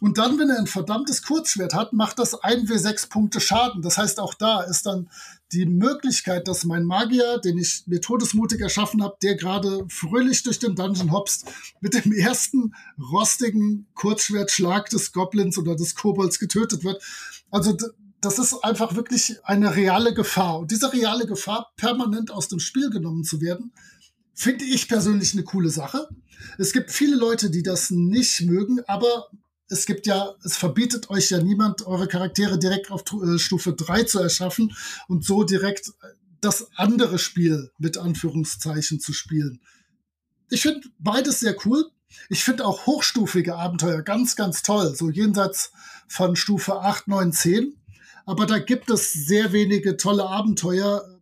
Und 0.01 0.17
dann, 0.17 0.39
wenn 0.39 0.49
er 0.49 0.59
ein 0.59 0.67
verdammtes 0.67 1.23
Kurzschwert 1.23 1.73
hat, 1.73 1.93
macht 1.93 2.19
das 2.19 2.33
1w6 2.41 3.09
Punkte 3.09 3.41
Schaden. 3.41 3.81
Das 3.81 3.97
heißt, 3.97 4.19
auch 4.19 4.33
da 4.33 4.61
ist 4.61 4.85
dann 4.85 5.09
die 5.51 5.65
Möglichkeit, 5.65 6.47
dass 6.47 6.63
mein 6.63 6.85
Magier, 6.85 7.39
den 7.39 7.57
ich 7.57 7.83
mir 7.87 7.99
todesmutig 7.99 8.61
erschaffen 8.61 9.03
habe, 9.03 9.17
der 9.21 9.35
gerade 9.35 9.85
fröhlich 9.89 10.43
durch 10.43 10.59
den 10.59 10.75
Dungeon 10.75 11.11
hopst, 11.11 11.45
mit 11.81 11.93
dem 11.93 12.13
ersten 12.13 12.73
rostigen 13.11 13.87
Kurzschwertschlag 13.95 14.89
des 14.89 15.11
Goblins 15.11 15.57
oder 15.57 15.75
des 15.75 15.95
Kobolds 15.95 16.39
getötet 16.39 16.83
wird. 16.83 17.03
Also 17.51 17.75
das 18.21 18.37
ist 18.39 18.53
einfach 18.63 18.95
wirklich 18.95 19.37
eine 19.43 19.75
reale 19.75 20.13
Gefahr. 20.13 20.59
Und 20.59 20.71
diese 20.71 20.91
reale 20.93 21.25
Gefahr, 21.25 21.71
permanent 21.77 22.31
aus 22.31 22.47
dem 22.47 22.59
Spiel 22.59 22.89
genommen 22.89 23.23
zu 23.23 23.41
werden, 23.41 23.71
finde 24.33 24.65
ich 24.65 24.87
persönlich 24.87 25.33
eine 25.33 25.43
coole 25.43 25.69
Sache. 25.69 26.07
Es 26.57 26.71
gibt 26.71 26.91
viele 26.91 27.15
Leute, 27.15 27.49
die 27.49 27.63
das 27.63 27.89
nicht 27.91 28.41
mögen, 28.41 28.79
aber 28.87 29.29
es 29.69 29.85
gibt 29.85 30.07
ja, 30.07 30.33
es 30.43 30.57
verbietet 30.57 31.09
euch 31.09 31.29
ja 31.29 31.41
niemand, 31.41 31.85
eure 31.85 32.07
Charaktere 32.07 32.57
direkt 32.57 32.91
auf 32.91 33.03
äh, 33.23 33.37
Stufe 33.37 33.73
3 33.73 34.03
zu 34.03 34.19
erschaffen 34.19 34.75
und 35.07 35.23
so 35.23 35.43
direkt 35.43 35.93
das 36.41 36.69
andere 36.75 37.19
Spiel 37.19 37.71
mit 37.77 37.97
Anführungszeichen 37.97 38.99
zu 38.99 39.13
spielen. 39.13 39.61
Ich 40.49 40.61
finde 40.61 40.87
beides 40.97 41.39
sehr 41.39 41.55
cool. 41.65 41.85
Ich 42.29 42.43
finde 42.43 42.65
auch 42.65 42.87
hochstufige 42.87 43.55
Abenteuer 43.55 44.01
ganz, 44.01 44.35
ganz 44.35 44.63
toll, 44.63 44.95
so 44.95 45.09
jenseits 45.09 45.71
von 46.07 46.35
Stufe 46.35 46.81
8, 46.81 47.07
9, 47.07 47.31
10. 47.31 47.75
Aber 48.25 48.45
da 48.45 48.57
gibt 48.57 48.89
es 48.89 49.13
sehr 49.13 49.53
wenige 49.53 49.97
tolle 49.97 50.25
Abenteuer, 50.25 51.18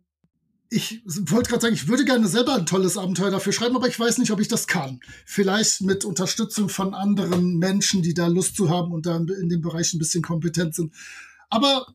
ich 0.70 1.02
wollte 1.04 1.50
gerade 1.50 1.62
sagen, 1.62 1.74
ich 1.74 1.88
würde 1.88 2.04
gerne 2.04 2.28
selber 2.28 2.54
ein 2.54 2.66
tolles 2.66 2.98
Abenteuer 2.98 3.30
dafür 3.30 3.52
schreiben, 3.52 3.76
aber 3.76 3.88
ich 3.88 3.98
weiß 3.98 4.18
nicht, 4.18 4.30
ob 4.30 4.40
ich 4.40 4.48
das 4.48 4.66
kann. 4.66 5.00
Vielleicht 5.24 5.80
mit 5.80 6.04
Unterstützung 6.04 6.68
von 6.68 6.94
anderen 6.94 7.56
Menschen, 7.58 8.02
die 8.02 8.14
da 8.14 8.26
Lust 8.26 8.56
zu 8.56 8.68
haben 8.68 8.92
und 8.92 9.06
da 9.06 9.16
in 9.16 9.48
dem 9.48 9.62
Bereich 9.62 9.94
ein 9.94 9.98
bisschen 9.98 10.22
kompetent 10.22 10.74
sind. 10.74 10.92
Aber 11.48 11.86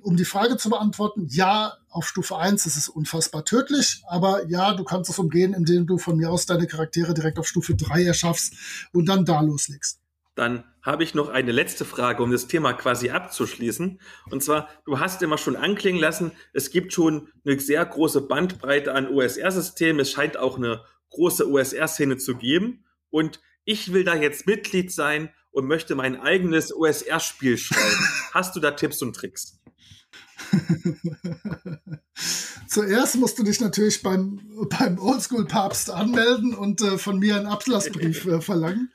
um 0.00 0.16
die 0.16 0.24
Frage 0.24 0.56
zu 0.56 0.70
beantworten, 0.70 1.28
ja, 1.30 1.74
auf 1.88 2.08
Stufe 2.08 2.36
1 2.36 2.66
ist 2.66 2.76
es 2.76 2.88
unfassbar 2.88 3.44
tödlich, 3.44 4.02
aber 4.08 4.48
ja, 4.48 4.74
du 4.74 4.82
kannst 4.82 5.08
es 5.10 5.18
umgehen, 5.20 5.54
indem 5.54 5.86
du 5.86 5.98
von 5.98 6.16
mir 6.16 6.30
aus 6.30 6.46
deine 6.46 6.66
Charaktere 6.66 7.14
direkt 7.14 7.38
auf 7.38 7.46
Stufe 7.46 7.76
3 7.76 8.04
erschaffst 8.04 8.54
und 8.92 9.06
dann 9.06 9.24
da 9.24 9.40
loslegst. 9.40 10.00
Dann 10.34 10.64
habe 10.84 11.02
ich 11.02 11.14
noch 11.14 11.30
eine 11.30 11.50
letzte 11.50 11.84
Frage, 11.84 12.22
um 12.22 12.30
das 12.30 12.46
Thema 12.46 12.74
quasi 12.74 13.10
abzuschließen. 13.10 14.00
Und 14.30 14.42
zwar, 14.42 14.68
du 14.84 15.00
hast 15.00 15.22
immer 15.22 15.38
schon 15.38 15.56
anklingen 15.56 16.00
lassen, 16.00 16.32
es 16.52 16.70
gibt 16.70 16.92
schon 16.92 17.28
eine 17.44 17.58
sehr 17.58 17.84
große 17.84 18.20
Bandbreite 18.20 18.94
an 18.94 19.08
OSR-Systemen. 19.08 20.00
Es 20.00 20.10
scheint 20.10 20.36
auch 20.36 20.58
eine 20.58 20.84
große 21.10 21.48
OSR-Szene 21.48 22.18
zu 22.18 22.36
geben. 22.36 22.84
Und 23.10 23.40
ich 23.64 23.92
will 23.92 24.04
da 24.04 24.14
jetzt 24.14 24.46
Mitglied 24.46 24.92
sein 24.92 25.30
und 25.50 25.66
möchte 25.66 25.94
mein 25.94 26.20
eigenes 26.20 26.74
OSR-Spiel 26.74 27.56
schreiben. 27.56 28.08
hast 28.34 28.54
du 28.54 28.60
da 28.60 28.72
Tipps 28.72 29.00
und 29.00 29.16
Tricks? 29.16 29.60
Zuerst 32.68 33.16
musst 33.16 33.38
du 33.38 33.44
dich 33.44 33.60
natürlich 33.60 34.02
beim, 34.02 34.40
beim 34.78 34.98
Oldschool-Papst 34.98 35.90
anmelden 35.90 36.54
und 36.54 36.82
äh, 36.82 36.98
von 36.98 37.18
mir 37.20 37.36
einen 37.36 37.46
Ablassbrief 37.46 38.26
äh, 38.26 38.40
verlangen. 38.40 38.92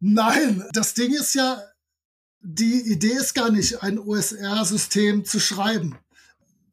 Nein, 0.00 0.64
das 0.72 0.94
Ding 0.94 1.12
ist 1.12 1.34
ja, 1.34 1.62
die 2.40 2.80
Idee 2.92 3.12
ist 3.12 3.34
gar 3.34 3.50
nicht, 3.50 3.82
ein 3.82 3.98
OSR-System 3.98 5.24
zu 5.24 5.40
schreiben. 5.40 5.96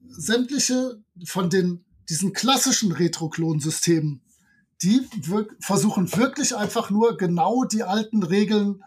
Sämtliche 0.07 1.01
von 1.25 1.49
den, 1.49 1.85
diesen 2.09 2.33
klassischen 2.33 2.91
Retro-Klon-Systemen, 2.91 4.21
die 4.81 5.07
wir 5.21 5.47
versuchen 5.61 6.15
wirklich 6.15 6.55
einfach 6.55 6.89
nur 6.89 7.17
genau 7.17 7.63
die 7.63 7.83
alten 7.83 8.23
Regeln 8.23 8.83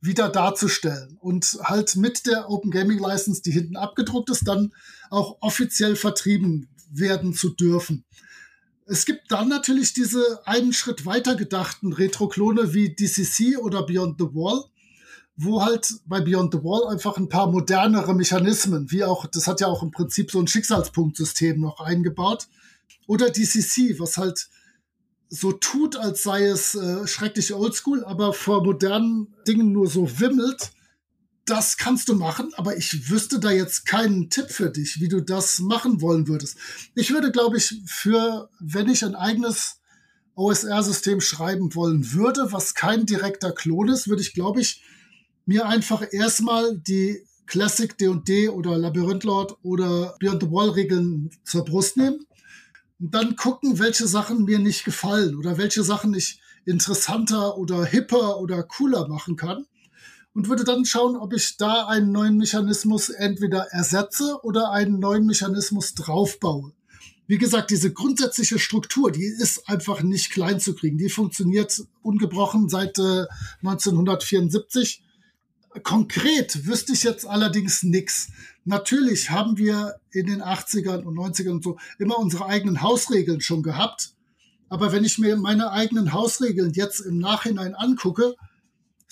wieder 0.00 0.28
darzustellen 0.28 1.16
und 1.18 1.58
halt 1.62 1.96
mit 1.96 2.26
der 2.26 2.50
Open 2.50 2.70
Gaming 2.70 2.98
License, 2.98 3.42
die 3.42 3.50
hinten 3.50 3.76
abgedruckt 3.76 4.30
ist, 4.30 4.46
dann 4.46 4.72
auch 5.10 5.38
offiziell 5.40 5.96
vertrieben 5.96 6.68
werden 6.90 7.34
zu 7.34 7.50
dürfen. 7.50 8.04
Es 8.86 9.06
gibt 9.06 9.32
dann 9.32 9.48
natürlich 9.48 9.94
diese 9.94 10.46
einen 10.46 10.72
Schritt 10.72 11.06
weiter 11.06 11.36
gedachten 11.36 11.92
Retro-Klone 11.92 12.74
wie 12.74 12.94
DCC 12.94 13.56
oder 13.56 13.84
Beyond 13.86 14.18
the 14.18 14.26
Wall, 14.34 14.64
wo 15.36 15.62
halt 15.62 15.94
bei 16.06 16.20
Beyond 16.20 16.52
the 16.52 16.62
Wall 16.62 16.92
einfach 16.92 17.16
ein 17.16 17.30
paar 17.30 17.50
modernere 17.50 18.14
Mechanismen, 18.14 18.90
wie 18.90 19.04
auch, 19.04 19.26
das 19.26 19.46
hat 19.46 19.60
ja 19.60 19.68
auch 19.68 19.82
im 19.82 19.90
Prinzip 19.90 20.30
so 20.30 20.38
ein 20.38 20.46
Schicksalspunktsystem 20.46 21.60
noch 21.60 21.80
eingebaut. 21.80 22.46
Oder 23.06 23.30
DCC, 23.30 23.98
was 23.98 24.18
halt 24.18 24.48
so 25.30 25.52
tut, 25.52 25.96
als 25.96 26.22
sei 26.22 26.44
es 26.44 26.74
äh, 26.74 27.06
schrecklich 27.06 27.54
oldschool, 27.54 28.04
aber 28.04 28.34
vor 28.34 28.62
modernen 28.62 29.34
Dingen 29.46 29.72
nur 29.72 29.88
so 29.88 30.20
wimmelt 30.20 30.73
das 31.46 31.76
kannst 31.76 32.08
du 32.08 32.14
machen, 32.14 32.52
aber 32.56 32.76
ich 32.76 33.10
wüsste 33.10 33.38
da 33.38 33.50
jetzt 33.50 33.86
keinen 33.86 34.30
Tipp 34.30 34.50
für 34.50 34.70
dich, 34.70 35.00
wie 35.00 35.08
du 35.08 35.20
das 35.20 35.58
machen 35.58 36.00
wollen 36.00 36.26
würdest. 36.26 36.56
Ich 36.94 37.10
würde, 37.10 37.30
glaube 37.30 37.58
ich, 37.58 37.82
für, 37.86 38.48
wenn 38.60 38.88
ich 38.88 39.04
ein 39.04 39.14
eigenes 39.14 39.80
OSR-System 40.36 41.20
schreiben 41.20 41.74
wollen 41.74 42.12
würde, 42.12 42.50
was 42.50 42.74
kein 42.74 43.06
direkter 43.06 43.52
Klon 43.52 43.88
ist, 43.88 44.08
würde 44.08 44.22
ich, 44.22 44.32
glaube 44.32 44.60
ich, 44.60 44.82
mir 45.46 45.66
einfach 45.66 46.02
erstmal 46.10 46.78
die 46.78 47.22
Classic 47.46 47.96
D&D 47.98 48.48
oder 48.48 48.78
Labyrinth 48.78 49.24
Lord 49.24 49.58
oder 49.62 50.16
Beyond 50.18 50.42
the 50.42 50.50
Wall 50.50 50.70
Regeln 50.70 51.30
zur 51.44 51.64
Brust 51.64 51.98
nehmen 51.98 52.26
und 52.98 53.14
dann 53.14 53.36
gucken, 53.36 53.78
welche 53.78 54.06
Sachen 54.06 54.44
mir 54.44 54.58
nicht 54.58 54.84
gefallen 54.84 55.36
oder 55.36 55.58
welche 55.58 55.82
Sachen 55.82 56.14
ich 56.14 56.40
interessanter 56.64 57.58
oder 57.58 57.84
hipper 57.84 58.38
oder 58.38 58.62
cooler 58.62 59.06
machen 59.08 59.36
kann 59.36 59.66
und 60.34 60.48
würde 60.48 60.64
dann 60.64 60.84
schauen, 60.84 61.16
ob 61.16 61.32
ich 61.32 61.56
da 61.56 61.86
einen 61.86 62.12
neuen 62.12 62.36
Mechanismus 62.36 63.08
entweder 63.08 63.68
ersetze 63.70 64.38
oder 64.42 64.72
einen 64.72 64.98
neuen 64.98 65.26
Mechanismus 65.26 65.94
draufbaue. 65.94 66.72
Wie 67.26 67.38
gesagt, 67.38 67.70
diese 67.70 67.92
grundsätzliche 67.92 68.58
Struktur, 68.58 69.10
die 69.10 69.24
ist 69.24 69.68
einfach 69.68 70.02
nicht 70.02 70.30
klein 70.30 70.60
zu 70.60 70.74
kriegen. 70.74 70.98
Die 70.98 71.08
funktioniert 71.08 71.82
ungebrochen 72.02 72.68
seit 72.68 72.98
äh, 72.98 73.24
1974. 73.62 75.02
Konkret 75.82 76.66
wüsste 76.66 76.92
ich 76.92 77.02
jetzt 77.02 77.26
allerdings 77.26 77.82
nichts. 77.82 78.28
Natürlich 78.64 79.30
haben 79.30 79.56
wir 79.56 79.96
in 80.10 80.26
den 80.26 80.42
80ern 80.42 81.02
und 81.04 81.16
90ern 81.16 81.52
und 81.52 81.64
so 81.64 81.78
immer 81.98 82.18
unsere 82.18 82.46
eigenen 82.46 82.82
Hausregeln 82.82 83.40
schon 83.40 83.62
gehabt. 83.62 84.12
Aber 84.68 84.92
wenn 84.92 85.04
ich 85.04 85.18
mir 85.18 85.36
meine 85.36 85.70
eigenen 85.70 86.12
Hausregeln 86.12 86.72
jetzt 86.74 87.00
im 87.00 87.18
Nachhinein 87.18 87.74
angucke, 87.74 88.34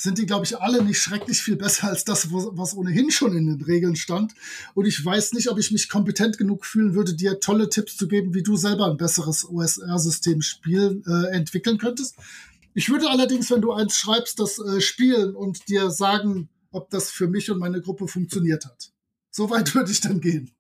sind 0.03 0.19
die, 0.19 0.27
glaube 0.27 0.45
ich, 0.45 0.59
alle 0.59 0.83
nicht 0.83 1.01
schrecklich 1.01 1.43
viel 1.43 1.55
besser 1.55 1.89
als 1.89 2.05
das, 2.05 2.33
was 2.33 2.77
ohnehin 2.77 3.13
schon 3.13 3.37
in 3.37 3.47
den 3.47 3.63
Regeln 3.63 3.95
stand. 3.95 4.35
Und 4.75 4.87
ich 4.87 5.05
weiß 5.05 5.33
nicht, 5.35 5.49
ob 5.49 5.59
ich 5.59 5.71
mich 5.71 5.89
kompetent 5.89 6.39
genug 6.39 6.67
fühlen 6.67 6.95
würde, 6.95 7.15
dir 7.15 7.39
tolle 7.39 7.69
Tipps 7.69 7.97
zu 7.97 8.09
geben, 8.09 8.35
wie 8.35 8.43
du 8.43 8.57
selber 8.57 8.87
ein 8.87 8.97
besseres 8.97 9.49
OSR-System 9.49 10.43
spielen 10.43 11.05
äh, 11.07 11.29
entwickeln 11.29 11.79
könntest. 11.79 12.17
Ich 12.75 12.89
würde 12.89 13.11
allerdings, 13.11 13.49
wenn 13.51 13.61
du 13.61 13.73
eins 13.73 13.97
schreibst, 13.97 14.41
das 14.41 14.59
äh, 14.59 14.81
spielen 14.81 15.37
und 15.37 15.69
dir 15.69 15.91
sagen, 15.91 16.49
ob 16.73 16.91
das 16.91 17.11
für 17.11 17.29
mich 17.29 17.49
und 17.51 17.59
meine 17.59 17.81
Gruppe 17.81 18.09
funktioniert 18.09 18.65
hat. 18.65 18.91
So 19.31 19.51
weit 19.51 19.73
würde 19.77 19.93
ich 19.93 20.01
dann 20.01 20.21
gehen. 20.21 20.51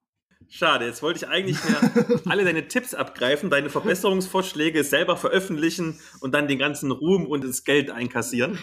Schade, 0.55 0.85
jetzt 0.85 1.01
wollte 1.01 1.17
ich 1.17 1.29
eigentlich 1.29 1.57
alle 2.27 2.45
deine 2.45 2.69
Tipps 2.69 2.93
abgreifen, 2.93 3.49
deine 3.49 3.71
Verbesserungsvorschläge 3.71 4.85
selber 4.85 5.17
veröffentlichen 5.17 5.99
und 6.21 6.35
dann 6.35 6.47
den 6.47 6.59
ganzen 6.59 6.91
Ruhm 6.91 7.27
und 7.27 7.43
das 7.43 7.65
Geld 7.65 7.91
einkassieren. 7.91 8.59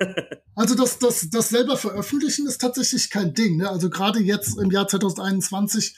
Also 0.58 0.74
das, 0.74 0.98
das, 0.98 1.28
das 1.28 1.50
selber 1.50 1.76
veröffentlichen 1.76 2.46
ist 2.46 2.62
tatsächlich 2.62 3.10
kein 3.10 3.34
Ding. 3.34 3.58
Ne? 3.58 3.68
Also 3.68 3.90
gerade 3.90 4.20
jetzt 4.20 4.58
im 4.58 4.70
Jahr 4.70 4.88
2021, 4.88 5.94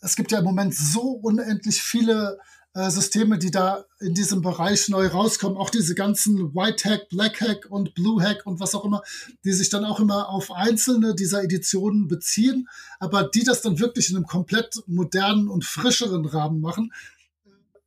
es 0.00 0.16
gibt 0.16 0.32
ja 0.32 0.38
im 0.38 0.46
Moment 0.46 0.74
so 0.74 1.02
unendlich 1.02 1.82
viele 1.82 2.38
äh, 2.76 2.90
Systeme, 2.90 3.38
die 3.38 3.50
da 3.50 3.86
in 4.00 4.12
diesem 4.12 4.42
Bereich 4.42 4.90
neu 4.90 5.06
rauskommen. 5.06 5.56
Auch 5.56 5.70
diese 5.70 5.94
ganzen 5.94 6.54
White 6.54 6.88
Hack, 6.88 7.08
Black 7.08 7.40
Hack 7.40 7.66
und 7.70 7.94
Blue 7.94 8.22
Hack 8.22 8.44
und 8.44 8.60
was 8.60 8.74
auch 8.74 8.84
immer, 8.84 9.02
die 9.44 9.52
sich 9.52 9.70
dann 9.70 9.86
auch 9.86 9.98
immer 9.98 10.28
auf 10.28 10.52
einzelne 10.52 11.14
dieser 11.14 11.42
Editionen 11.42 12.06
beziehen, 12.06 12.68
aber 13.00 13.22
die 13.22 13.44
das 13.44 13.62
dann 13.62 13.78
wirklich 13.78 14.10
in 14.10 14.16
einem 14.16 14.26
komplett 14.26 14.82
modernen 14.86 15.48
und 15.48 15.64
frischeren 15.64 16.26
Rahmen 16.26 16.60
machen. 16.60 16.92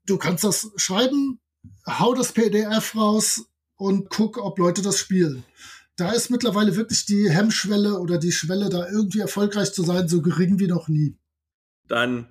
Du 0.07 0.18
kannst 0.18 0.44
das 0.44 0.72
schreiben, 0.78 1.40
hau 1.86 2.16
das 2.16 2.32
PDF 2.32 2.95
raus 2.95 3.45
und 3.76 4.10
guck, 4.10 4.40
ob 4.40 4.57
Leute 4.57 4.82
das 4.82 4.98
spielen. 4.98 5.44
Da 5.98 6.14
ist 6.14 6.32
mittlerweile 6.32 6.76
wirklich 6.76 7.06
die 7.06 7.30
Hemmschwelle 7.30 7.99
oder 7.99 8.18
die 8.18 8.32
Schwelle, 8.32 8.70
da 8.70 8.90
irgendwie 8.90 9.20
erfolgreich 9.20 9.72
zu 9.72 9.84
sein, 9.84 10.07
so 10.10 10.24
gering 10.24 10.57
wie 10.57 10.68
noch 10.68 10.88
nie. 10.88 11.16
Dann 11.88 12.28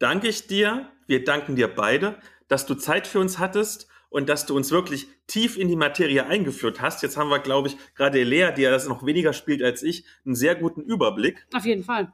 danke 0.00 0.26
ich 0.26 0.48
dir 0.48 0.91
wir 1.06 1.24
danken 1.24 1.56
dir 1.56 1.68
beide, 1.68 2.18
dass 2.48 2.66
du 2.66 2.74
Zeit 2.74 3.06
für 3.06 3.18
uns 3.18 3.38
hattest 3.38 3.88
und 4.10 4.28
dass 4.28 4.46
du 4.46 4.54
uns 4.54 4.70
wirklich 4.70 5.08
tief 5.26 5.56
in 5.56 5.68
die 5.68 5.76
Materie 5.76 6.26
eingeführt 6.26 6.80
hast. 6.80 7.02
Jetzt 7.02 7.16
haben 7.16 7.30
wir, 7.30 7.38
glaube 7.38 7.68
ich, 7.68 7.76
gerade 7.94 8.22
Lea, 8.22 8.50
die 8.54 8.62
ja 8.62 8.70
das 8.70 8.86
noch 8.86 9.04
weniger 9.06 9.32
spielt 9.32 9.62
als 9.62 9.82
ich, 9.82 10.04
einen 10.26 10.34
sehr 10.34 10.54
guten 10.54 10.82
Überblick. 10.82 11.46
Auf 11.54 11.64
jeden 11.64 11.82
Fall. 11.82 12.12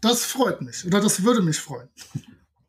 Das 0.00 0.24
freut 0.24 0.60
mich 0.62 0.84
oder 0.84 1.00
das 1.00 1.24
würde 1.24 1.42
mich 1.42 1.58
freuen. 1.58 1.88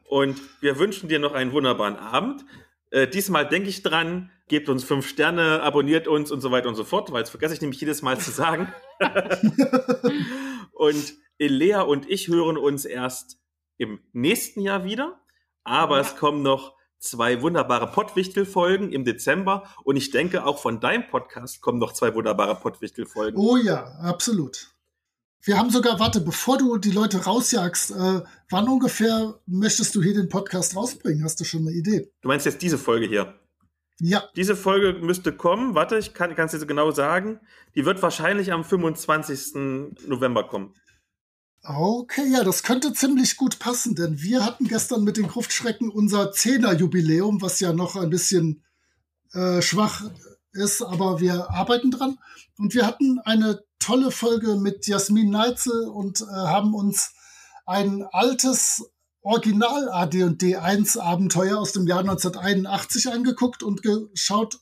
Und 0.04 0.40
wir 0.62 0.78
wünschen 0.78 1.10
dir 1.10 1.20
noch 1.20 1.34
einen 1.34 1.52
wunderbaren 1.54 1.96
Abend. 1.96 2.46
Äh, 2.92 3.08
diesmal 3.08 3.48
denke 3.48 3.70
ich 3.70 3.82
dran, 3.82 4.30
gebt 4.48 4.70
uns 4.70 4.84
fünf 4.84 5.08
Sterne, 5.08 5.62
abonniert 5.62 6.08
uns 6.08 6.32
und 6.32 6.42
so 6.42 6.52
weiter 6.52 6.70
und 6.70 6.76
so 6.76 6.84
fort, 6.84 7.12
weil 7.12 7.24
das 7.24 7.32
vergesse 7.32 7.56
ich 7.56 7.62
nämlich 7.62 7.80
jedes 7.80 8.02
Mal 8.02 8.20
zu 8.20 8.32
sagen. 8.32 8.72
und 10.74 11.14
Lea 11.40 11.82
und 11.82 12.10
ich 12.10 12.28
hören 12.28 12.58
uns 12.58 12.86
erst 12.86 13.40
im 13.78 14.00
nächsten 14.14 14.62
Jahr 14.62 14.84
wieder. 14.84 15.20
Aber 15.66 15.98
ja. 15.98 16.02
es 16.04 16.16
kommen 16.16 16.42
noch 16.42 16.76
zwei 17.00 17.42
wunderbare 17.42 17.88
Pottwichtel-Folgen 17.92 18.92
im 18.92 19.04
Dezember 19.04 19.64
und 19.84 19.96
ich 19.96 20.12
denke, 20.12 20.46
auch 20.46 20.60
von 20.60 20.80
deinem 20.80 21.08
Podcast 21.08 21.62
kommen 21.62 21.80
noch 21.80 21.94
zwei 21.94 22.16
wunderbare 22.16 22.56
Pottwichtel-Folgen. 22.56 23.38
Oh 23.38 23.58
ja, 23.58 23.84
absolut. 24.00 24.72
Wir 25.42 25.60
haben 25.60 25.70
sogar, 25.70 26.00
warte, 26.00 26.22
bevor 26.22 26.58
du 26.58 26.78
die 26.78 26.92
Leute 26.92 27.24
rausjagst, 27.24 27.92
äh, 27.92 28.22
wann 28.50 28.68
ungefähr 28.68 29.40
möchtest 29.46 29.94
du 29.94 30.02
hier 30.02 30.16
den 30.16 30.28
Podcast 30.28 30.76
rausbringen? 30.76 31.24
Hast 31.24 31.40
du 31.40 31.44
schon 31.44 31.62
eine 31.62 31.72
Idee? 31.72 32.12
Du 32.22 32.28
meinst 32.28 32.48
jetzt 32.48 32.64
diese 32.64 32.80
Folge 32.80 33.06
hier? 33.06 33.36
Ja. 34.00 34.24
Diese 34.36 34.56
Folge 34.56 34.94
müsste 35.00 35.32
kommen. 35.32 35.76
Warte, 35.76 35.98
ich 35.98 36.16
kann 36.16 36.32
es 36.36 36.52
dir 36.52 36.66
genau 36.66 36.92
sagen. 36.92 37.40
Die 37.76 37.86
wird 37.86 38.02
wahrscheinlich 38.02 38.52
am 38.52 38.64
25. 38.64 39.96
November 40.08 40.48
kommen. 40.48 40.74
Okay, 41.68 42.28
ja, 42.32 42.44
das 42.44 42.62
könnte 42.62 42.94
ziemlich 42.94 43.38
gut 43.38 43.58
passen, 43.58 43.96
denn 43.96 44.22
wir 44.22 44.46
hatten 44.46 44.68
gestern 44.68 45.04
mit 45.04 45.18
den 45.18 45.28
Gruftschrecken 45.28 45.90
unser 45.90 46.32
Zehner-Jubiläum, 46.32 47.42
was 47.42 47.60
ja 47.60 47.74
noch 47.74 47.96
ein 47.96 48.12
bisschen 48.12 48.64
äh, 49.34 49.64
schwach 49.64 50.04
ist, 50.52 50.84
aber 50.84 51.20
wir 51.20 51.50
arbeiten 51.50 51.90
dran. 51.90 52.20
Und 52.60 52.76
wir 52.76 52.86
hatten 52.86 53.18
eine 53.20 53.64
tolle 53.80 54.12
Folge 54.12 54.58
mit 54.58 54.86
Jasmin 54.86 55.32
Neitzel 55.32 55.88
und 55.88 56.22
äh, 56.22 56.26
haben 56.26 56.76
uns 56.76 57.14
ein 57.66 58.06
altes 58.12 58.84
Original 59.22 59.90
AD&D 59.90 60.58
1 60.58 60.98
Abenteuer 60.98 61.58
aus 61.58 61.72
dem 61.72 61.88
Jahr 61.88 62.02
1981 62.02 63.12
angeguckt 63.12 63.64
und 63.64 63.82
geschaut, 63.82 64.60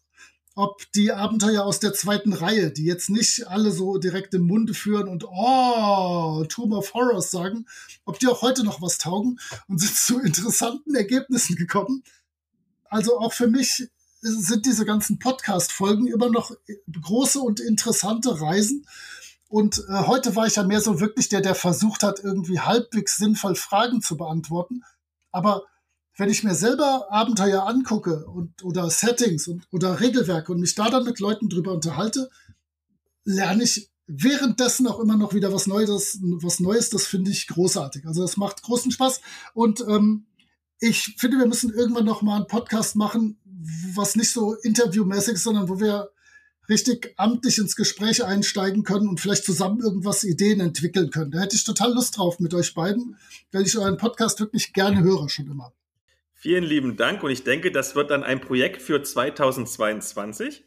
ob 0.55 0.91
die 0.93 1.11
Abenteuer 1.11 1.63
aus 1.63 1.79
der 1.79 1.93
zweiten 1.93 2.33
Reihe, 2.33 2.71
die 2.71 2.85
jetzt 2.85 3.09
nicht 3.09 3.47
alle 3.47 3.71
so 3.71 3.97
direkt 3.97 4.33
im 4.33 4.43
Munde 4.43 4.73
führen 4.73 5.07
und 5.07 5.25
oh, 5.27 6.45
Tomb 6.47 6.73
of 6.73 6.93
Horrors 6.93 7.31
sagen, 7.31 7.65
ob 8.05 8.19
die 8.19 8.27
auch 8.27 8.41
heute 8.41 8.63
noch 8.63 8.81
was 8.81 8.99
taugen 8.99 9.39
und 9.67 9.79
sind 9.79 9.95
zu 9.95 10.19
interessanten 10.19 10.93
Ergebnissen 10.93 11.55
gekommen. 11.55 12.03
Also 12.85 13.19
auch 13.19 13.33
für 13.33 13.47
mich 13.47 13.89
sind 14.21 14.65
diese 14.65 14.85
ganzen 14.85 15.19
Podcast-Folgen 15.19 16.07
immer 16.07 16.29
noch 16.29 16.55
große 17.01 17.39
und 17.39 17.59
interessante 17.59 18.39
Reisen. 18.39 18.85
Und 19.49 19.83
äh, 19.89 20.07
heute 20.07 20.35
war 20.35 20.47
ich 20.47 20.55
ja 20.55 20.63
mehr 20.63 20.81
so 20.81 20.99
wirklich 20.99 21.29
der, 21.29 21.41
der 21.41 21.55
versucht 21.55 22.03
hat, 22.03 22.19
irgendwie 22.23 22.59
halbwegs 22.59 23.17
sinnvoll 23.17 23.55
Fragen 23.55 24.01
zu 24.01 24.17
beantworten. 24.17 24.83
Aber 25.31 25.63
wenn 26.17 26.29
ich 26.29 26.43
mir 26.43 26.55
selber 26.55 27.07
Abenteuer 27.09 27.65
angucke 27.65 28.25
und, 28.25 28.63
oder 28.63 28.89
Settings 28.89 29.47
und, 29.47 29.67
oder 29.71 29.99
Regelwerke 29.99 30.51
und 30.51 30.59
mich 30.59 30.75
da 30.75 30.89
dann 30.89 31.05
mit 31.05 31.19
Leuten 31.19 31.49
drüber 31.49 31.73
unterhalte, 31.73 32.29
lerne 33.23 33.63
ich 33.63 33.89
währenddessen 34.05 34.85
auch 34.87 34.99
immer 34.99 35.17
noch 35.17 35.33
wieder 35.33 35.53
was 35.53 35.65
Neues, 35.65 36.19
was 36.21 36.59
Neues, 36.59 36.89
das 36.89 37.07
finde 37.07 37.31
ich 37.31 37.47
großartig. 37.47 38.05
Also 38.05 38.21
das 38.21 38.37
macht 38.37 38.61
großen 38.61 38.91
Spaß. 38.91 39.21
Und 39.53 39.81
ähm, 39.87 40.27
ich 40.79 41.15
finde, 41.17 41.37
wir 41.37 41.47
müssen 41.47 41.73
irgendwann 41.73 42.05
noch 42.05 42.21
mal 42.21 42.35
einen 42.35 42.47
Podcast 42.47 42.95
machen, 42.95 43.39
was 43.95 44.15
nicht 44.15 44.31
so 44.31 44.53
interviewmäßig 44.55 45.35
ist, 45.35 45.43
sondern 45.43 45.69
wo 45.69 45.79
wir 45.79 46.09
richtig 46.69 47.13
amtlich 47.17 47.57
ins 47.57 47.75
Gespräch 47.75 48.23
einsteigen 48.23 48.83
können 48.83 49.07
und 49.07 49.19
vielleicht 49.19 49.45
zusammen 49.45 49.81
irgendwas 49.81 50.23
Ideen 50.23 50.59
entwickeln 50.59 51.09
können. 51.09 51.31
Da 51.31 51.39
hätte 51.39 51.55
ich 51.55 51.63
total 51.63 51.93
Lust 51.93 52.17
drauf 52.17 52.39
mit 52.39 52.53
euch 52.53 52.73
beiden, 52.73 53.17
weil 53.51 53.65
ich 53.65 53.77
euren 53.77 53.97
Podcast 53.97 54.39
wirklich 54.39 54.73
gerne 54.73 55.01
höre 55.01 55.29
schon 55.29 55.47
immer. 55.47 55.73
Vielen 56.43 56.65
lieben 56.65 56.97
Dank 56.97 57.23
und 57.23 57.31
ich 57.31 57.45
denke, 57.45 57.71
das 57.71 57.95
wird 57.95 58.11
dann 58.11 58.21
ein 58.21 58.41
Projekt 58.41 58.81
für 58.81 59.01
2022. 59.01 60.65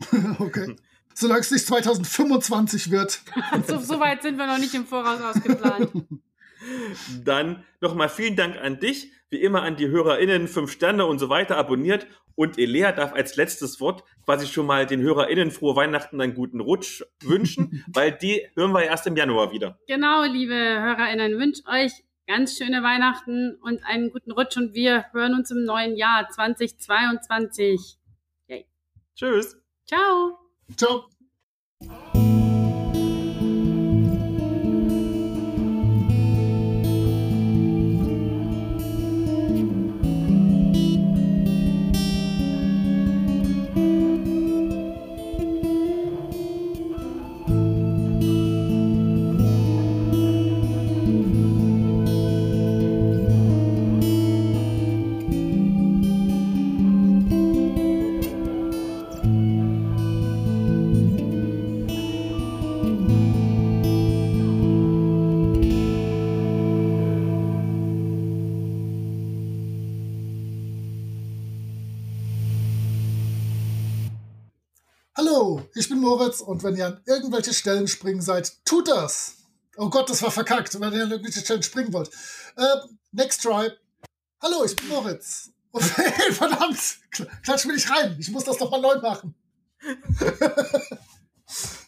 okay. 0.40 0.74
Solange 1.14 1.40
es 1.40 1.52
nicht 1.52 1.64
2025 1.68 2.90
wird. 2.90 3.20
so, 3.68 3.78
so 3.78 4.00
weit 4.00 4.22
sind 4.22 4.38
wir 4.38 4.48
noch 4.48 4.58
nicht 4.58 4.74
im 4.74 4.86
Voraus 4.86 5.20
ausgeplant. 5.20 5.92
Dann 7.24 7.64
nochmal 7.80 8.08
vielen 8.08 8.34
Dank 8.34 8.56
an 8.56 8.80
dich, 8.80 9.12
wie 9.30 9.40
immer 9.40 9.62
an 9.62 9.76
die 9.76 9.86
HörerInnen, 9.86 10.48
fünf 10.48 10.72
Sterne 10.72 11.06
und 11.06 11.20
so 11.20 11.28
weiter 11.28 11.56
abonniert. 11.56 12.08
Und 12.34 12.58
Elea 12.58 12.90
darf 12.90 13.12
als 13.12 13.36
letztes 13.36 13.80
Wort 13.80 14.02
quasi 14.24 14.48
schon 14.48 14.66
mal 14.66 14.84
den 14.84 15.00
HörerInnen 15.00 15.52
frohe 15.52 15.76
Weihnachten 15.76 16.20
einen 16.20 16.34
guten 16.34 16.58
Rutsch 16.58 17.04
wünschen, 17.22 17.84
weil 17.86 18.10
die 18.10 18.48
hören 18.56 18.72
wir 18.72 18.82
erst 18.82 19.06
im 19.06 19.14
Januar 19.14 19.52
wieder. 19.52 19.78
Genau, 19.86 20.24
liebe 20.24 20.54
HörerInnen, 20.54 21.38
wünsche 21.38 21.62
euch 21.68 21.92
ganz 22.28 22.58
schöne 22.58 22.82
Weihnachten 22.82 23.56
und 23.62 23.82
einen 23.84 24.12
guten 24.12 24.30
Rutsch 24.30 24.56
und 24.58 24.74
wir 24.74 25.06
hören 25.12 25.34
uns 25.34 25.50
im 25.50 25.64
neuen 25.64 25.96
Jahr 25.96 26.28
2022. 26.28 27.98
Yay. 28.46 28.66
Tschüss. 29.16 29.56
Ciao. 29.86 30.38
Ciao. 30.76 31.08
Und 76.48 76.62
wenn 76.62 76.76
ihr 76.76 76.86
an 76.86 77.00
irgendwelche 77.04 77.52
Stellen 77.52 77.86
springen 77.86 78.22
seid, 78.22 78.64
tut 78.64 78.88
das. 78.88 79.34
Oh 79.76 79.90
Gott, 79.90 80.08
das 80.08 80.22
war 80.22 80.30
verkackt, 80.30 80.80
wenn 80.80 80.94
ihr 80.94 81.02
an 81.02 81.10
irgendwelche 81.10 81.40
Stellen 81.40 81.62
springen 81.62 81.92
wollt. 81.92 82.08
Äh, 82.56 82.76
next 83.12 83.42
try. 83.42 83.70
Hallo, 84.40 84.64
ich 84.64 84.74
bin 84.74 84.88
Moritz. 84.88 85.50
Und, 85.72 85.82
hey, 85.98 86.32
verdammt, 86.32 86.78
klatsch 87.42 87.66
mir 87.66 87.74
nicht 87.74 87.90
rein. 87.90 88.16
Ich 88.18 88.30
muss 88.30 88.44
das 88.44 88.56
doch 88.56 88.70
mal 88.70 88.80
neu 88.80 88.98
machen. 88.98 89.34